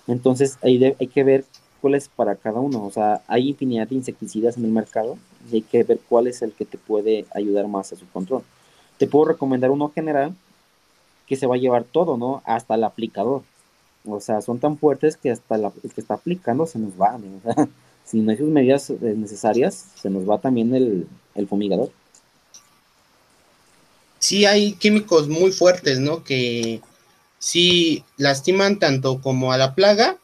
Entonces 0.09 0.59
hay, 0.63 0.83
hay 0.99 1.07
que 1.07 1.25
ver 1.25 1.45
cuál 1.81 1.95
es 1.95 2.09
para 2.09 2.35
cada 2.35 2.61
uno, 2.61 2.85
o 2.85 2.91
sea, 2.91 3.23
hay 3.29 3.51
infinidad 3.51 3.89
de 3.89 3.95
insecticidas 3.97 4.57
en 4.57 4.65
el 4.65 4.73
mercado 4.73 5.19
y 5.51 5.57
hay 5.57 5.63
que 5.63 5.85
ver 5.85 6.01
cuál 6.09 6.27
es 6.27 6.43
el 6.43 6.53
que 6.53 6.65
te 6.65 6.79
puede 6.79 7.27
ayudar 7.35 7.69
más 7.69 7.93
a 7.93 7.97
su 7.97 8.07
control. 8.09 8.43
Te 8.99 9.07
puedo 9.07 9.27
recomendar 9.27 9.71
uno 9.71 9.91
general 9.91 10.35
que 11.27 11.37
se 11.37 11.47
va 11.47 11.55
a 11.55 11.59
llevar 11.59 11.85
todo, 11.85 12.17
¿no? 12.17 12.43
Hasta 12.45 12.75
el 12.75 12.85
aplicador. 12.85 13.43
O 14.05 14.21
sea, 14.21 14.41
son 14.41 14.59
tan 14.59 14.79
fuertes 14.79 15.17
que 15.17 15.31
hasta 15.31 15.57
el 15.57 15.93
que 15.95 16.01
está 16.01 16.15
aplicando 16.15 16.67
se 16.67 16.79
nos 16.79 16.93
va. 17.01 17.19
si 18.05 18.21
no 18.21 18.31
hay 18.31 18.37
sus 18.37 18.49
medidas 18.49 18.91
eh, 18.91 18.97
necesarias, 19.17 19.87
se 19.95 20.11
nos 20.11 20.29
va 20.29 20.39
también 20.39 20.75
el, 20.75 21.07
el 21.35 21.49
fumigador. 21.49 21.91
Sí, 24.19 24.45
hay 24.45 24.75
químicos 24.75 25.29
muy 25.29 25.53
fuertes, 25.53 25.99
¿no? 25.99 26.23
Que 26.23 26.81
sí 27.39 28.05
lastiman 28.17 28.79
tanto 28.79 29.21
como 29.21 29.53
a 29.53 29.59
la 29.59 29.75
plaga, 29.75 30.17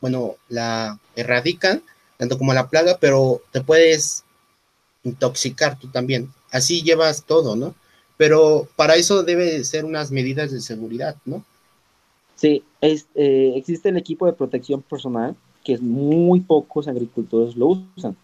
bueno, 0.00 0.36
la 0.48 0.98
erradican, 1.14 1.82
tanto 2.16 2.38
como 2.38 2.52
a 2.52 2.54
la 2.54 2.68
plaga, 2.68 2.96
pero 3.00 3.42
te 3.52 3.60
puedes 3.60 4.24
intoxicar 5.04 5.78
tú 5.78 5.88
también. 5.88 6.32
Así 6.50 6.82
llevas 6.82 7.24
todo, 7.24 7.54
¿no? 7.56 7.74
Pero 8.16 8.68
para 8.76 8.96
eso 8.96 9.22
debe 9.22 9.64
ser 9.64 9.84
unas 9.84 10.10
medidas 10.10 10.50
de 10.50 10.60
seguridad, 10.60 11.16
¿no? 11.24 11.44
Sí, 12.42 12.64
es, 12.80 13.06
eh, 13.14 13.52
existe 13.54 13.88
el 13.90 13.96
equipo 13.96 14.26
de 14.26 14.32
protección 14.32 14.82
personal, 14.82 15.36
que 15.62 15.74
es 15.74 15.80
muy 15.80 16.40
pocos 16.40 16.88
agricultores 16.88 17.54
lo 17.54 17.68
usan, 17.68 18.16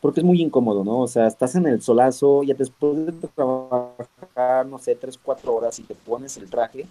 porque 0.00 0.20
es 0.20 0.24
muy 0.24 0.40
incómodo, 0.40 0.84
¿no? 0.84 1.00
O 1.00 1.08
sea, 1.08 1.26
estás 1.26 1.56
en 1.56 1.66
el 1.66 1.82
solazo, 1.82 2.44
y 2.44 2.52
después 2.52 3.06
de 3.06 3.28
trabajar, 3.34 4.64
no 4.64 4.78
sé, 4.78 4.94
tres, 4.94 5.18
cuatro 5.20 5.56
horas 5.56 5.76
y 5.80 5.82
te 5.82 5.96
pones 5.96 6.36
el 6.36 6.48
traje, 6.48 6.86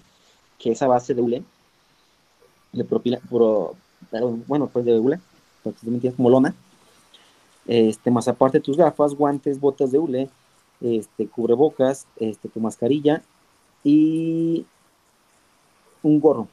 que 0.60 0.72
es 0.72 0.82
a 0.82 0.88
base 0.88 1.14
de 1.14 1.22
hule, 1.22 1.44
de 2.74 2.84
propila, 2.84 3.22
bueno, 3.32 4.68
pues 4.68 4.84
de 4.84 5.00
hule, 5.00 5.22
prácticamente 5.64 6.12
como 6.12 6.30
lona, 6.30 6.54
este, 7.66 8.12
más 8.12 8.28
aparte 8.28 8.60
tus 8.60 8.76
gafas, 8.76 9.16
guantes, 9.16 9.62
botas 9.62 9.94
de 9.94 10.00
hule, 10.00 10.30
este, 10.82 11.30
cubrebocas, 11.30 12.08
este, 12.18 12.50
tu 12.50 12.60
mascarilla 12.60 13.24
y 13.86 14.66
un 16.04 16.20
gorro 16.20 16.50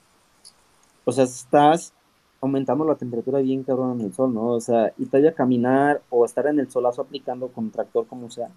o 1.04 1.12
sea, 1.12 1.24
estás 1.24 1.92
aumentando 2.40 2.84
la 2.84 2.94
temperatura 2.96 3.40
bien 3.40 3.62
cabrón 3.62 4.00
en 4.00 4.06
el 4.06 4.14
sol, 4.14 4.34
¿no? 4.34 4.48
O 4.48 4.60
sea, 4.60 4.92
y 4.98 5.06
todavía 5.06 5.34
caminar 5.34 6.02
o 6.10 6.24
estar 6.24 6.46
en 6.46 6.60
el 6.60 6.70
solazo 6.70 7.02
aplicando 7.02 7.48
con 7.48 7.70
tractor 7.70 8.06
como 8.06 8.30
sea, 8.30 8.48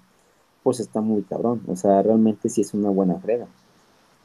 pues 0.63 0.79
está 0.79 1.01
muy 1.01 1.23
cabrón. 1.23 1.62
O 1.67 1.75
sea, 1.75 2.01
realmente 2.01 2.49
sí 2.49 2.62
es 2.62 2.73
una 2.73 2.89
buena 2.89 3.15
frega. 3.19 3.47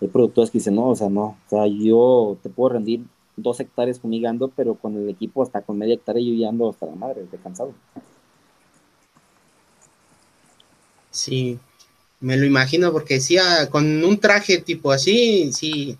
Hay 0.00 0.08
productores 0.08 0.50
que 0.50 0.58
dicen, 0.58 0.74
no, 0.74 0.88
o 0.88 0.96
sea, 0.96 1.08
no, 1.08 1.24
o 1.24 1.48
sea, 1.48 1.66
yo 1.68 2.36
te 2.42 2.48
puedo 2.48 2.70
rendir 2.70 3.04
dos 3.36 3.60
hectáreas 3.60 4.00
fumigando, 4.00 4.48
pero 4.48 4.74
con 4.74 4.96
el 4.96 5.08
equipo 5.08 5.42
hasta 5.42 5.62
con 5.62 5.78
media 5.78 5.94
hectárea 5.94 6.22
yo 6.22 6.34
ya 6.34 6.48
ando 6.48 6.68
hasta 6.68 6.86
la 6.86 6.96
madre, 6.96 7.24
de 7.30 7.38
cansado. 7.38 7.72
Sí, 11.10 11.58
me 12.20 12.36
lo 12.36 12.46
imagino 12.46 12.90
porque 12.90 13.20
sí, 13.20 13.36
ah, 13.36 13.68
con 13.70 14.02
un 14.04 14.18
traje 14.18 14.58
tipo 14.58 14.90
así, 14.90 15.52
sí, 15.52 15.96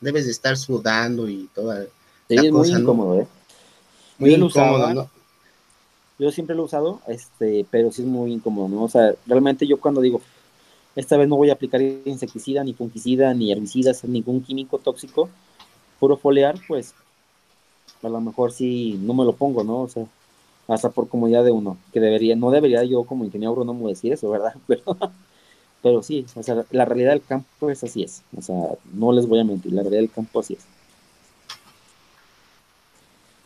debes 0.00 0.24
de 0.26 0.30
estar 0.30 0.56
sudando 0.56 1.28
y 1.28 1.48
toda 1.54 1.84
sí, 2.28 2.36
es 2.36 2.52
muy 2.52 2.68
incómodo, 2.70 3.20
¿eh? 3.20 3.26
Muy 4.18 4.34
incómodo, 4.34 4.94
¿no? 4.94 5.10
Yo 6.18 6.30
siempre 6.30 6.56
lo 6.56 6.62
he 6.62 6.64
usado, 6.66 7.00
este, 7.08 7.66
pero 7.70 7.92
sí 7.92 8.02
es 8.02 8.08
muy 8.08 8.32
incómodo, 8.32 8.68
¿no? 8.68 8.84
O 8.84 8.88
sea, 8.88 9.14
realmente 9.26 9.66
yo 9.66 9.78
cuando 9.78 10.00
digo, 10.00 10.22
esta 10.94 11.16
vez 11.18 11.28
no 11.28 11.36
voy 11.36 11.50
a 11.50 11.52
aplicar 11.52 11.82
insecticida, 11.82 12.64
ni 12.64 12.72
fungicida, 12.72 13.34
ni 13.34 13.52
herbicidas, 13.52 14.02
ningún 14.04 14.42
químico 14.42 14.78
tóxico, 14.78 15.28
puro 16.00 16.16
foliar, 16.16 16.58
pues 16.66 16.94
a 18.02 18.08
lo 18.08 18.20
mejor 18.20 18.52
sí 18.52 18.98
no 19.02 19.12
me 19.12 19.24
lo 19.24 19.34
pongo, 19.34 19.62
¿no? 19.62 19.82
O 19.82 19.88
sea, 19.88 20.06
hasta 20.68 20.90
por 20.90 21.08
comodidad 21.08 21.44
de 21.44 21.52
uno, 21.52 21.76
que 21.92 22.00
debería, 22.00 22.34
no 22.34 22.50
debería 22.50 22.82
yo 22.84 23.04
como 23.04 23.24
ingeniero 23.24 23.52
agrónomo 23.52 23.88
decir 23.88 24.12
eso, 24.12 24.30
¿verdad? 24.30 24.54
Pero, 24.66 24.96
pero 25.82 26.02
sí, 26.02 26.26
o 26.34 26.42
sea, 26.42 26.64
la 26.70 26.84
realidad 26.84 27.12
del 27.12 27.24
campo 27.24 27.70
es 27.70 27.84
así 27.84 28.02
es. 28.02 28.22
O 28.36 28.42
sea, 28.42 28.56
no 28.92 29.12
les 29.12 29.26
voy 29.26 29.40
a 29.40 29.44
mentir, 29.44 29.72
la 29.72 29.82
realidad 29.82 30.02
del 30.02 30.10
campo 30.10 30.40
así 30.40 30.54
es. 30.54 30.60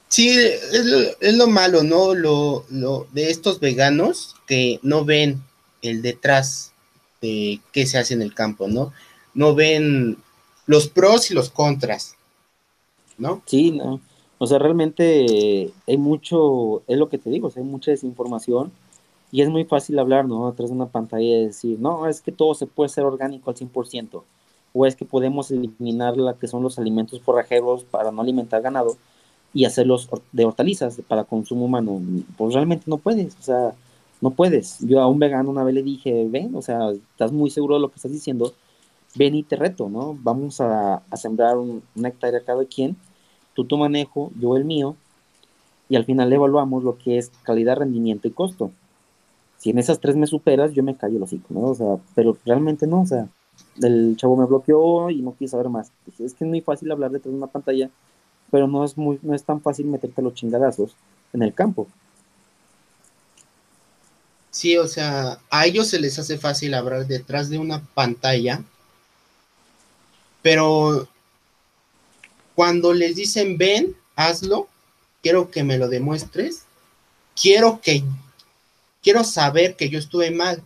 Sí, 0.09 0.29
es 0.29 1.35
lo, 1.37 1.47
malo, 1.47 1.85
¿no? 1.85 2.15
Lo, 2.15 2.65
lo, 2.69 3.07
de 3.13 3.31
estos 3.31 3.61
veganos 3.61 4.35
que 4.47 4.81
no 4.83 5.05
ven 5.05 5.41
el 5.83 6.03
detrás 6.03 6.73
de 7.21 7.61
qué 7.73 7.87
se 7.87 7.99
hace 7.99 8.15
en 8.15 8.23
el 8.23 8.35
campo, 8.35 8.67
¿no? 8.67 8.93
No 9.35 9.55
ven 9.55 10.17
los 10.67 10.89
pros 10.89 11.31
y 11.31 11.35
los 11.35 11.51
contras, 11.51 12.17
¿no? 13.19 13.43
Sí, 13.47 13.71
no. 13.71 14.01
O 14.39 14.47
sea, 14.47 14.59
realmente 14.59 15.71
hay 15.87 15.97
mucho, 15.97 16.83
es 16.89 16.97
lo 16.97 17.09
que 17.09 17.19
te 17.19 17.31
digo, 17.31 17.49
o 17.49 17.51
sea, 17.51 17.63
hay 17.63 17.69
mucha 17.69 17.91
desinformación 17.91 18.73
y 19.33 19.43
es 19.43 19.49
muy 19.49 19.65
fácil 19.65 19.99
hablar, 19.99 20.27
¿no? 20.27 20.51
De 20.53 20.65
una 20.65 20.87
pantalla 20.87 21.25
y 21.25 21.47
decir, 21.47 21.79
no, 21.81 22.07
es 22.09 22.21
que 22.21 22.33
todo 22.33 22.55
se 22.55 22.67
puede 22.67 22.89
ser 22.89 23.05
orgánico 23.05 23.51
al 23.51 23.57
100%, 23.57 24.23
o 24.73 24.87
es 24.87 24.97
que 24.97 25.05
podemos 25.05 25.51
eliminar 25.51 26.17
la 26.17 26.35
que 26.35 26.49
son 26.49 26.63
los 26.63 26.79
alimentos 26.79 27.21
forrajeros 27.21 27.85
para 27.85 28.11
no 28.11 28.23
alimentar 28.23 28.63
ganado 28.63 28.97
y 29.55 29.65
hacerlos 29.65 30.09
de 30.33 30.45
hortalizas 30.45 31.01
para 31.09 31.25
consumo 31.25 31.65
humano. 31.67 32.01
Pues 32.37 32.55
realmente 32.55 32.85
no 32.87 32.99
puedes, 32.99 33.37
o 33.39 33.43
sea, 33.43 33.75
no 34.21 34.31
puedes. 34.31 34.79
Yo 34.81 35.01
a 35.01 35.07
un 35.09 35.19
vegano 35.19 35.51
una 35.51 35.65
vez 35.65 35.75
le 35.75 35.83
dije, 35.83 36.27
ven, 36.29 36.55
o 36.57 36.63
sea, 36.63 36.91
estás 36.91 37.33
muy 37.33 37.51
seguro 37.51 37.77
de 37.77 37.81
lo 37.83 37.89
que 37.89 37.97
estás 37.97 38.13
diciendo, 38.13 38.53
ven 39.17 39.35
y 39.35 39.43
te 39.43 39.57
reto, 39.57 39.89
¿no? 39.89 40.17
Vamos 40.23 40.61
a, 40.61 41.03
sembrar 41.17 41.57
un, 41.59 41.83
una 41.97 42.09
hectárea 42.09 42.45
cada 42.45 42.65
quien, 42.65 42.97
tú 43.55 43.65
tu 43.65 43.77
manejo, 43.79 44.31
yo 44.41 44.57
el 44.57 44.65
mío, 44.65 44.97
y 45.89 45.97
al 45.97 46.05
final 46.05 46.33
evaluamos 46.33 46.85
lo 46.85 46.99
que 46.99 47.19
es 47.19 47.31
calidad, 47.45 47.79
rendimiento 47.79 48.29
y 48.29 48.33
costo 48.33 48.73
si 49.61 49.71
en 49.71 49.79
esas 49.79 50.01
tres 50.01 50.17
me 50.17 50.27
superas, 50.27 50.73
yo 50.73 50.83
me 50.83 50.97
callo 50.97 51.21
los 51.21 51.29
hocico, 51.29 51.55
¿no? 51.55 51.61
O 51.61 51.75
sea, 51.77 51.97
pero 52.17 52.37
realmente 52.45 52.89
no, 52.89 53.03
o 53.03 53.07
sea, 53.07 53.29
el 53.81 54.17
chavo 54.17 54.37
me 54.37 54.47
bloqueó 54.47 55.11
y 55.11 55.23
no 55.23 55.37
quiso 55.37 55.53
saber 55.53 55.69
más. 55.69 55.93
Es 56.19 56.35
que 56.35 56.45
es 56.45 56.51
muy 56.51 56.61
fácil 56.61 56.91
hablar 56.91 57.13
detrás 57.13 57.31
de 57.31 57.39
una 57.39 57.47
pantalla 57.47 57.91
pero 58.51 58.67
no 58.67 58.85
es, 58.85 58.97
muy, 58.97 59.19
no 59.23 59.35
es 59.35 59.45
tan 59.45 59.61
fácil 59.61 59.87
meterte 59.87 60.23
los 60.23 60.35
chingadazos 60.35 60.93
en 61.33 61.43
el 61.43 61.55
campo. 61.55 61.87
Sí, 64.51 64.77
o 64.77 64.89
sea, 64.89 65.39
a 65.49 65.67
ellos 65.67 65.89
se 65.89 66.01
les 66.01 66.19
hace 66.19 66.37
fácil 66.37 66.75
hablar 66.75 67.07
detrás 67.07 67.49
de 67.49 67.59
una 67.59 67.83
pantalla, 67.95 68.63
pero 70.43 71.09
cuando 72.55 72.93
les 72.93 73.15
dicen 73.15 73.57
ven, 73.57 73.97
hazlo, 74.17 74.69
quiero 75.23 75.51
que 75.51 75.63
me 75.63 75.79
lo 75.79 75.89
demuestres, 75.89 76.65
quiero 77.41 77.81
que, 77.81 78.03
quiero 79.03 79.25
saber 79.25 79.77
que 79.77 79.89
yo 79.89 79.99
estuve 79.99 80.31
mal. 80.31 80.63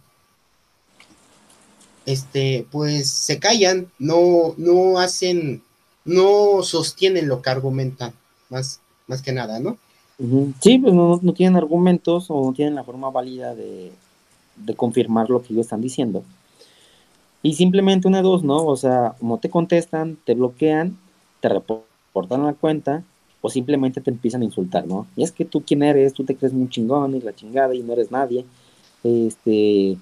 Este, 2.07 2.67
pues 2.71 3.09
se 3.09 3.39
callan, 3.39 3.91
no, 3.99 4.55
no 4.59 4.99
hacen, 4.99 5.63
no 6.05 6.63
sostienen 6.63 7.29
lo 7.29 7.41
que 7.41 7.51
argumentan, 7.51 8.13
más, 8.51 8.81
más 9.07 9.23
que 9.23 9.33
nada, 9.33 9.59
¿no? 9.59 9.79
Sí, 10.61 10.79
pues 10.79 10.95
no, 10.95 11.19
tienen 11.33 11.57
argumentos 11.57 12.27
o 12.29 12.45
no 12.45 12.53
tienen 12.53 12.75
la 12.75 12.85
forma 12.85 13.11
válida 13.11 13.55
de, 13.55 13.91
de 14.57 14.75
confirmar 14.75 15.29
lo 15.31 15.43
que 15.43 15.53
ellos 15.53 15.67
están 15.67 15.81
diciendo. 15.81 16.23
Y 17.43 17.55
simplemente 17.55 18.07
una 18.07 18.23
dos, 18.23 18.45
¿no? 18.45 18.65
O 18.65 18.77
sea, 18.77 19.17
no 19.21 19.39
te 19.39 19.51
contestan, 19.51 20.17
te 20.25 20.35
bloquean, 20.35 20.99
te 21.41 21.49
reportan 21.49 22.45
la 22.45 22.53
cuenta 22.53 23.03
o 23.45 23.51
simplemente 23.51 24.01
te 24.01 24.11
empiezan 24.11 24.41
a 24.41 24.47
insultar, 24.47 24.87
¿no? 24.87 25.07
Y 25.17 25.23
es 25.23 25.31
que 25.31 25.45
tú 25.45 25.63
quién 25.63 25.83
eres, 25.83 26.15
tú 26.15 26.25
te 26.25 26.35
crees 26.35 26.55
muy 26.55 26.67
chingón 26.71 27.15
y 27.15 27.21
la 27.21 27.35
chingada 27.35 27.75
y 27.75 27.83
no 27.83 27.93
eres 27.93 28.11
nadie. 28.11 28.47
Este, 29.03 29.99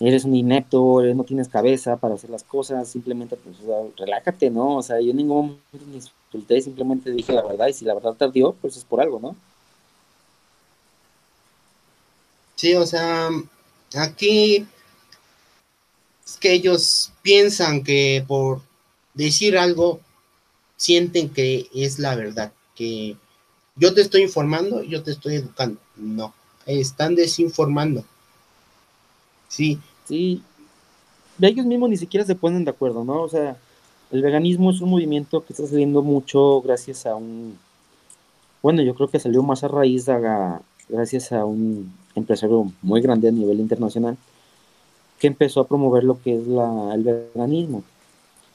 eres 0.00 0.24
un 0.24 0.34
inepto, 0.34 1.00
no 1.14 1.22
tienes 1.22 1.48
cabeza 1.48 1.96
para 1.98 2.16
hacer 2.16 2.30
las 2.30 2.42
cosas, 2.42 2.88
simplemente 2.88 3.36
pues 3.36 3.58
relájate, 3.96 4.50
¿no? 4.50 4.78
O 4.78 4.82
sea, 4.82 5.00
yo 5.00 5.12
en 5.12 5.18
ningún 5.18 5.36
momento 5.70 5.86
ni 5.86 5.98
insulté, 5.98 6.60
simplemente 6.62 7.12
dije 7.12 7.32
la 7.32 7.42
verdad 7.42 7.68
y 7.68 7.74
si 7.74 7.84
la 7.84 7.94
verdad 7.94 8.14
tardió, 8.14 8.56
pues 8.60 8.76
es 8.76 8.84
por 8.84 9.00
algo, 9.00 9.20
¿no? 9.20 9.36
Sí, 12.56 12.74
o 12.74 12.86
sea, 12.86 13.28
aquí 13.94 14.66
es 16.26 16.36
que 16.40 16.52
ellos 16.52 17.12
piensan 17.22 17.84
que 17.84 18.24
por 18.26 18.62
decir 19.14 19.56
algo 19.56 20.00
sienten 20.76 21.28
que 21.28 21.68
es 21.72 22.00
la 22.00 22.16
verdad, 22.16 22.52
que 22.74 23.16
yo 23.76 23.94
te 23.94 24.00
estoy 24.00 24.22
informando, 24.22 24.82
yo 24.82 25.02
te 25.02 25.10
estoy 25.12 25.36
educando. 25.36 25.80
No, 25.96 26.34
están 26.66 27.14
desinformando. 27.14 28.04
Sí. 29.48 29.78
Sí. 30.04 30.42
Ellos 31.40 31.66
mismos 31.66 31.90
ni 31.90 31.96
siquiera 31.96 32.24
se 32.24 32.34
ponen 32.34 32.64
de 32.64 32.70
acuerdo, 32.70 33.04
¿no? 33.04 33.22
O 33.22 33.28
sea, 33.28 33.56
el 34.12 34.22
veganismo 34.22 34.70
es 34.70 34.80
un 34.80 34.90
movimiento 34.90 35.44
que 35.44 35.52
está 35.52 35.66
saliendo 35.66 36.02
mucho 36.02 36.62
gracias 36.62 37.06
a 37.06 37.16
un, 37.16 37.58
bueno, 38.62 38.82
yo 38.82 38.94
creo 38.94 39.08
que 39.08 39.18
salió 39.18 39.42
más 39.42 39.64
a 39.64 39.68
raíz 39.68 40.06
de, 40.06 40.14
gracias 40.88 41.32
a 41.32 41.44
un 41.44 41.92
empresario 42.14 42.72
muy 42.80 43.00
grande 43.00 43.28
a 43.28 43.32
nivel 43.32 43.60
internacional 43.60 44.16
que 45.18 45.26
empezó 45.26 45.60
a 45.60 45.68
promover 45.68 46.04
lo 46.04 46.20
que 46.22 46.34
es 46.34 46.46
la, 46.46 46.94
el 46.94 47.02
veganismo. 47.02 47.82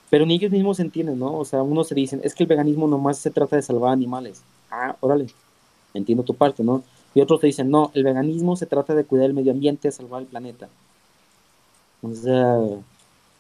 Pero 0.10 0.26
ni 0.26 0.36
ellos 0.36 0.52
mismos 0.52 0.80
entienden, 0.80 1.20
¿no? 1.20 1.38
O 1.38 1.46
sea, 1.46 1.62
unos 1.62 1.88
se 1.88 1.96
dicen, 1.96 2.22
es 2.24 2.34
que 2.34 2.44
el 2.44 2.50
veganismo 2.50 2.88
nomás 2.88 3.18
se 3.20 3.30
trata 3.30 3.56
de 3.56 3.62
salvar 3.62 3.92
animales. 3.92 4.42
Ah, 4.72 4.96
órale, 5.02 5.28
entiendo 5.94 6.24
tu 6.24 6.34
parte, 6.34 6.64
¿no? 6.64 6.84
Y 7.14 7.22
otros 7.22 7.40
te 7.40 7.48
dicen, 7.48 7.70
no, 7.70 7.92
el 7.94 8.04
veganismo 8.04 8.56
se 8.56 8.66
trata 8.66 8.96
de 8.96 9.04
cuidar 9.04 9.28
el 9.28 9.34
medio 9.34 9.52
ambiente, 9.52 9.92
salvar 9.92 10.22
el 10.22 10.28
planeta. 10.28 10.70
O 12.02 12.14
sea, 12.14 12.58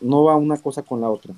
no 0.02 0.24
va 0.24 0.36
una 0.36 0.58
cosa 0.58 0.82
con 0.84 1.02
la 1.02 1.10
otra. 1.10 1.34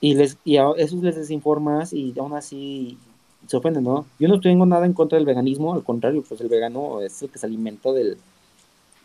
Y, 0.00 0.14
les, 0.14 0.36
y 0.44 0.56
a 0.56 0.70
esos 0.76 1.02
les 1.02 1.16
desinformas 1.16 1.92
y 1.92 2.14
aún 2.18 2.34
así 2.34 2.98
se 3.46 3.56
ofenden, 3.56 3.84
¿no? 3.84 4.06
Yo 4.18 4.28
no 4.28 4.40
tengo 4.40 4.66
nada 4.66 4.86
en 4.86 4.92
contra 4.92 5.16
del 5.16 5.26
veganismo, 5.26 5.74
al 5.74 5.82
contrario, 5.82 6.24
pues 6.26 6.40
el 6.40 6.48
vegano 6.48 7.00
es 7.00 7.22
el 7.22 7.30
que 7.30 7.38
se 7.38 7.46
alimenta 7.46 7.92
del, 7.92 8.18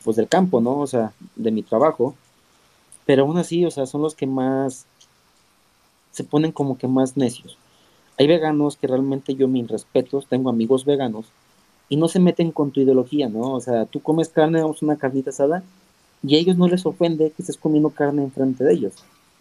pues 0.03 0.17
del 0.17 0.27
campo, 0.27 0.61
¿no? 0.61 0.79
O 0.79 0.87
sea, 0.87 1.13
de 1.35 1.51
mi 1.51 1.63
trabajo. 1.63 2.15
Pero 3.05 3.23
aún 3.23 3.37
así, 3.37 3.65
o 3.65 3.71
sea, 3.71 3.85
son 3.85 4.01
los 4.01 4.15
que 4.15 4.27
más 4.27 4.85
se 6.11 6.23
ponen 6.23 6.51
como 6.51 6.77
que 6.77 6.87
más 6.87 7.17
necios. 7.17 7.57
Hay 8.17 8.27
veganos 8.27 8.75
que 8.75 8.87
realmente 8.87 9.35
yo 9.35 9.47
mis 9.47 9.67
respetos, 9.67 10.27
tengo 10.27 10.49
amigos 10.49 10.85
veganos 10.85 11.27
y 11.87 11.95
no 11.95 12.07
se 12.07 12.19
meten 12.19 12.51
con 12.51 12.71
tu 12.71 12.81
ideología, 12.81 13.29
¿no? 13.29 13.53
O 13.53 13.61
sea, 13.61 13.85
tú 13.85 14.01
comes 14.01 14.29
carne, 14.29 14.61
vamos 14.61 14.81
una 14.81 14.97
carnita 14.97 15.29
asada 15.31 15.63
y 16.21 16.35
a 16.35 16.39
ellos 16.39 16.57
no 16.57 16.67
les 16.67 16.85
ofende 16.85 17.31
que 17.31 17.41
estés 17.41 17.57
comiendo 17.57 17.89
carne 17.89 18.23
enfrente 18.23 18.63
de 18.63 18.73
ellos. 18.73 18.93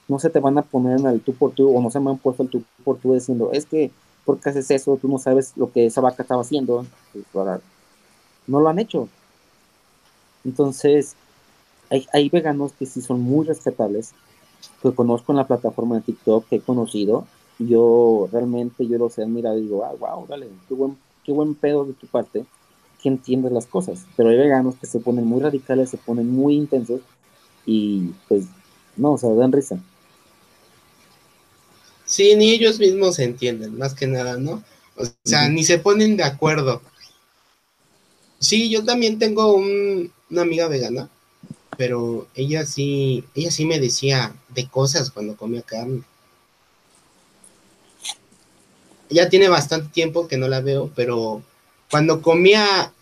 No 0.07 0.19
se 0.19 0.31
te 0.31 0.41
van 0.41 0.57
a 0.57 0.63
poner 0.63 1.01
en 1.01 1.07
el 1.07 1.21
tú 1.21 1.35
por 1.35 1.53
tú 1.53 1.77
o 1.77 1.83
no 1.83 1.91
se 1.91 2.01
me 2.01 2.11
han 2.11 2.19
puesto 2.19 2.43
el 2.43 2.49
tú 2.49 2.63
por 2.85 2.99
tú 2.99 3.15
diciendo, 3.15 3.51
es 3.53 3.67
que, 3.67 3.91
¿por 4.25 4.41
qué 4.41 4.51
haces 4.51 4.71
eso? 4.71 4.97
Tú 4.97 5.09
no 5.09 5.19
sabes 5.19 5.53
lo 5.57 5.71
que 5.71 5.87
esa 5.87 6.01
vaca 6.01 6.23
estaba 6.23 6.43
haciendo. 6.43 6.87
Pues, 7.13 7.61
no 8.47 8.61
lo 8.61 8.69
han 8.69 8.79
hecho. 8.79 9.09
Entonces, 10.45 11.15
hay, 11.91 12.07
hay 12.13 12.29
veganos 12.29 12.73
que 12.73 12.87
sí 12.87 13.03
son 13.03 13.21
muy 13.21 13.47
respetables, 13.47 14.15
que 14.83 14.93
conozco 14.93 15.33
en 15.33 15.39
la 15.39 15.47
plataforma 15.47 15.97
de 15.97 16.03
TikTok, 16.03 16.49
que 16.49 16.57
he 16.57 16.61
conocido, 16.61 17.27
yo 17.59 18.29
realmente 18.31 18.87
yo 18.87 18.99
los 18.99 19.19
he 19.19 19.23
admirado 19.23 19.59
y 19.59 19.63
digo, 19.63 19.85
ah, 19.85 19.95
wow, 19.99 20.27
dale, 20.27 20.49
qué 20.69 20.75
buen, 20.75 20.97
qué 21.25 21.33
buen 21.33 21.55
pedo 21.55 21.85
de 21.85 21.95
tu 21.95 22.07
parte, 22.07 22.45
que 23.03 23.09
entiendes 23.09 23.53
las 23.53 23.67
cosas. 23.67 24.05
Pero 24.17 24.29
hay 24.29 24.37
veganos 24.37 24.77
que 24.77 24.87
se 24.87 25.01
ponen 25.01 25.25
muy 25.25 25.41
radicales, 25.41 25.91
se 25.91 25.97
ponen 25.99 26.31
muy 26.31 26.55
intensos 26.55 27.01
y 27.67 28.11
pues 28.29 28.47
no, 28.97 29.13
o 29.13 29.19
sea, 29.19 29.31
dan 29.31 29.53
risa. 29.53 29.79
Sí, 32.05 32.35
ni 32.37 32.51
ellos 32.51 32.79
mismos 32.79 33.17
se 33.17 33.25
entienden, 33.25 33.77
más 33.77 33.95
que 33.95 34.07
nada, 34.07 34.39
¿no? 34.39 34.63
O 34.97 35.05
sea, 35.25 35.49
ni 35.49 35.63
se 35.63 35.79
ponen 35.79 36.17
de 36.17 36.25
acuerdo. 36.25 36.81
Sí, 38.39 38.71
yo 38.71 38.85
también 38.85 39.19
tengo 39.19 39.55
una 39.55 40.43
amiga 40.43 40.69
vegana 40.69 41.11
pero 41.79 42.27
ella 42.35 42.67
sí, 42.67 43.25
ella 43.37 43.53
sí 43.53 43.65
me 43.65 43.79
decía 43.79 44.35
de 44.49 44.69
cosas 44.69 45.13
cuando 45.13 45.37
comía 45.37 45.63
carne. 45.63 46.03
Ya 49.09 49.29
tiene 49.29 49.49
bastante 49.49 49.89
tiempo 49.89 50.27
que 50.27 50.37
no 50.37 50.49
la 50.49 50.61
veo, 50.61 50.91
pero 50.97 51.41
cuando 51.89 52.21
comía 52.21 52.93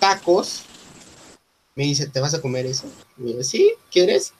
tacos, 0.00 0.62
me 1.74 1.84
dice, 1.84 2.06
¿te 2.06 2.20
vas 2.20 2.32
a 2.32 2.40
comer 2.40 2.64
eso? 2.64 2.86
Y 3.18 3.34
yo, 3.34 3.42
sí, 3.42 3.74
¿quieres? 3.92 4.32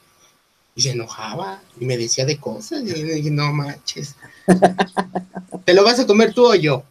Y 0.75 0.81
se 0.81 0.93
enojaba 0.93 1.63
y 1.79 1.85
me 1.85 1.99
decía 1.99 2.25
de 2.25 2.39
cosas. 2.39 2.85
Y 2.85 3.23
yo 3.23 3.31
no 3.33 3.53
manches. 3.53 4.17
¿Te 5.67 5.75
lo 5.75 5.85
vas 5.85 6.01
a 6.01 6.07
comer 6.07 6.33
tú 6.33 6.47
o 6.47 6.55
yo? 6.55 6.85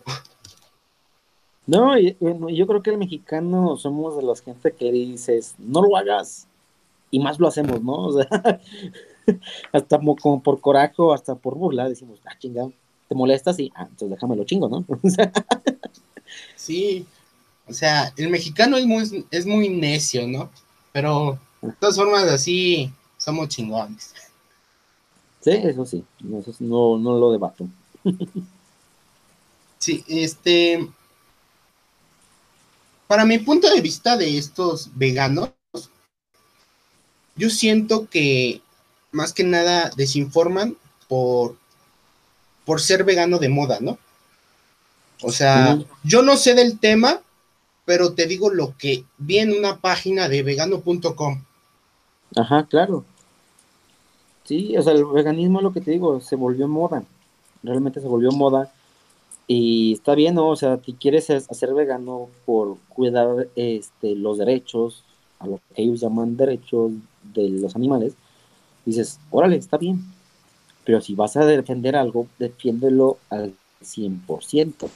No, 1.66 1.98
yo 1.98 2.68
creo 2.68 2.84
que 2.84 2.90
el 2.90 2.98
mexicano 2.98 3.78
somos 3.78 4.18
de 4.18 4.24
las 4.24 4.42
gente 4.42 4.74
que 4.74 4.92
dices, 4.92 5.56
no 5.58 5.82
lo 5.82 5.96
hagas, 5.96 6.48
y 7.14 7.20
más 7.20 7.40
lo 7.40 7.48
hacemos, 7.48 7.82
¿no? 7.84 8.08
O 8.08 8.14
sea, 8.14 8.28
hasta 9.72 10.00
como 10.00 10.42
por 10.42 10.60
coraje 10.60 10.96
o 10.98 11.14
hasta 11.14 11.36
por 11.36 11.56
burla 11.56 11.88
decimos, 11.88 12.20
ah, 12.26 12.38
chingado, 12.40 12.74
te 13.08 13.14
molestas 13.14 13.60
y, 13.60 13.72
ah, 13.76 13.84
entonces 13.84 14.10
déjame 14.10 14.44
chingo, 14.46 14.68
¿no? 14.68 14.84
sí, 16.56 17.06
o 17.68 17.74
sea, 17.74 18.12
el 18.18 18.30
mexicano 18.30 18.78
es 18.78 18.86
muy, 18.86 19.26
es 19.30 19.46
muy 19.46 19.70
necio, 19.70 20.28
¿no? 20.28 20.50
Pero 20.92 21.38
de 21.62 21.72
todas 21.74 21.96
formas 21.96 22.24
así 22.24 22.92
somos 23.18 23.50
chingones. 23.50 24.14
Sí, 25.42 25.52
eso 25.52 25.86
sí, 25.86 26.04
eso 26.40 26.52
no, 26.60 26.98
no 26.98 27.20
lo 27.20 27.32
debato. 27.32 27.68
sí, 29.78 30.04
este, 30.08 30.90
para 33.14 33.26
mi 33.26 33.38
punto 33.38 33.70
de 33.70 33.80
vista 33.80 34.18
de 34.18 34.40
estos 34.40 34.90
veganos, 34.96 35.52
yo 37.36 37.52
siento 37.52 38.10
que 38.10 38.60
más 39.12 39.34
que 39.34 39.44
nada 39.44 39.92
desinforman 39.96 40.76
por, 41.08 41.56
por 42.66 42.82
ser 42.82 43.04
vegano 43.04 43.38
de 43.38 43.50
moda, 43.50 43.78
¿no? 43.82 44.00
O 45.22 45.32
sea, 45.32 45.78
yo 46.04 46.24
no 46.24 46.38
sé 46.38 46.56
del 46.56 46.80
tema, 46.80 47.22
pero 47.86 48.14
te 48.14 48.26
digo 48.26 48.50
lo 48.50 48.76
que 48.80 49.06
vi 49.20 49.38
en 49.38 49.56
una 49.56 49.78
página 49.78 50.28
de 50.28 50.42
vegano.com. 50.42 51.44
Ajá, 52.36 52.66
claro. 52.66 53.06
Sí, 54.44 54.76
o 54.76 54.82
sea, 54.82 54.94
el 54.94 55.06
veganismo, 55.06 55.62
lo 55.62 55.72
que 55.72 55.82
te 55.82 55.92
digo, 55.92 56.20
se 56.20 56.36
volvió 56.36 56.68
moda. 56.68 57.04
Realmente 57.62 58.02
se 58.02 58.08
volvió 58.08 58.32
moda 58.32 58.74
y 59.48 59.94
está 59.94 60.16
bien, 60.16 60.36
¿no? 60.36 60.50
O 60.50 60.56
sea, 60.56 60.80
si 60.84 60.94
quieres 60.94 61.30
hacer 61.30 61.74
vegano 61.74 62.30
por 62.46 62.78
cuidar 62.90 63.48
este, 63.56 64.16
los 64.16 64.38
derechos, 64.38 65.04
a 65.40 65.48
lo 65.48 65.58
que 65.58 65.84
ellos 65.84 66.00
llaman 66.00 66.38
derechos 66.38 66.92
de 67.34 67.50
los 67.50 67.76
animales, 67.76 68.16
dices, 68.86 69.20
órale, 69.32 69.58
está 69.58 69.78
bien. 69.78 70.04
Pero 70.86 71.02
si 71.02 71.16
vas 71.16 71.36
a 71.38 71.46
defender 71.46 71.96
algo, 71.96 72.28
defiéndelo 72.40 73.18
al 73.30 73.54
100%. 73.82 74.90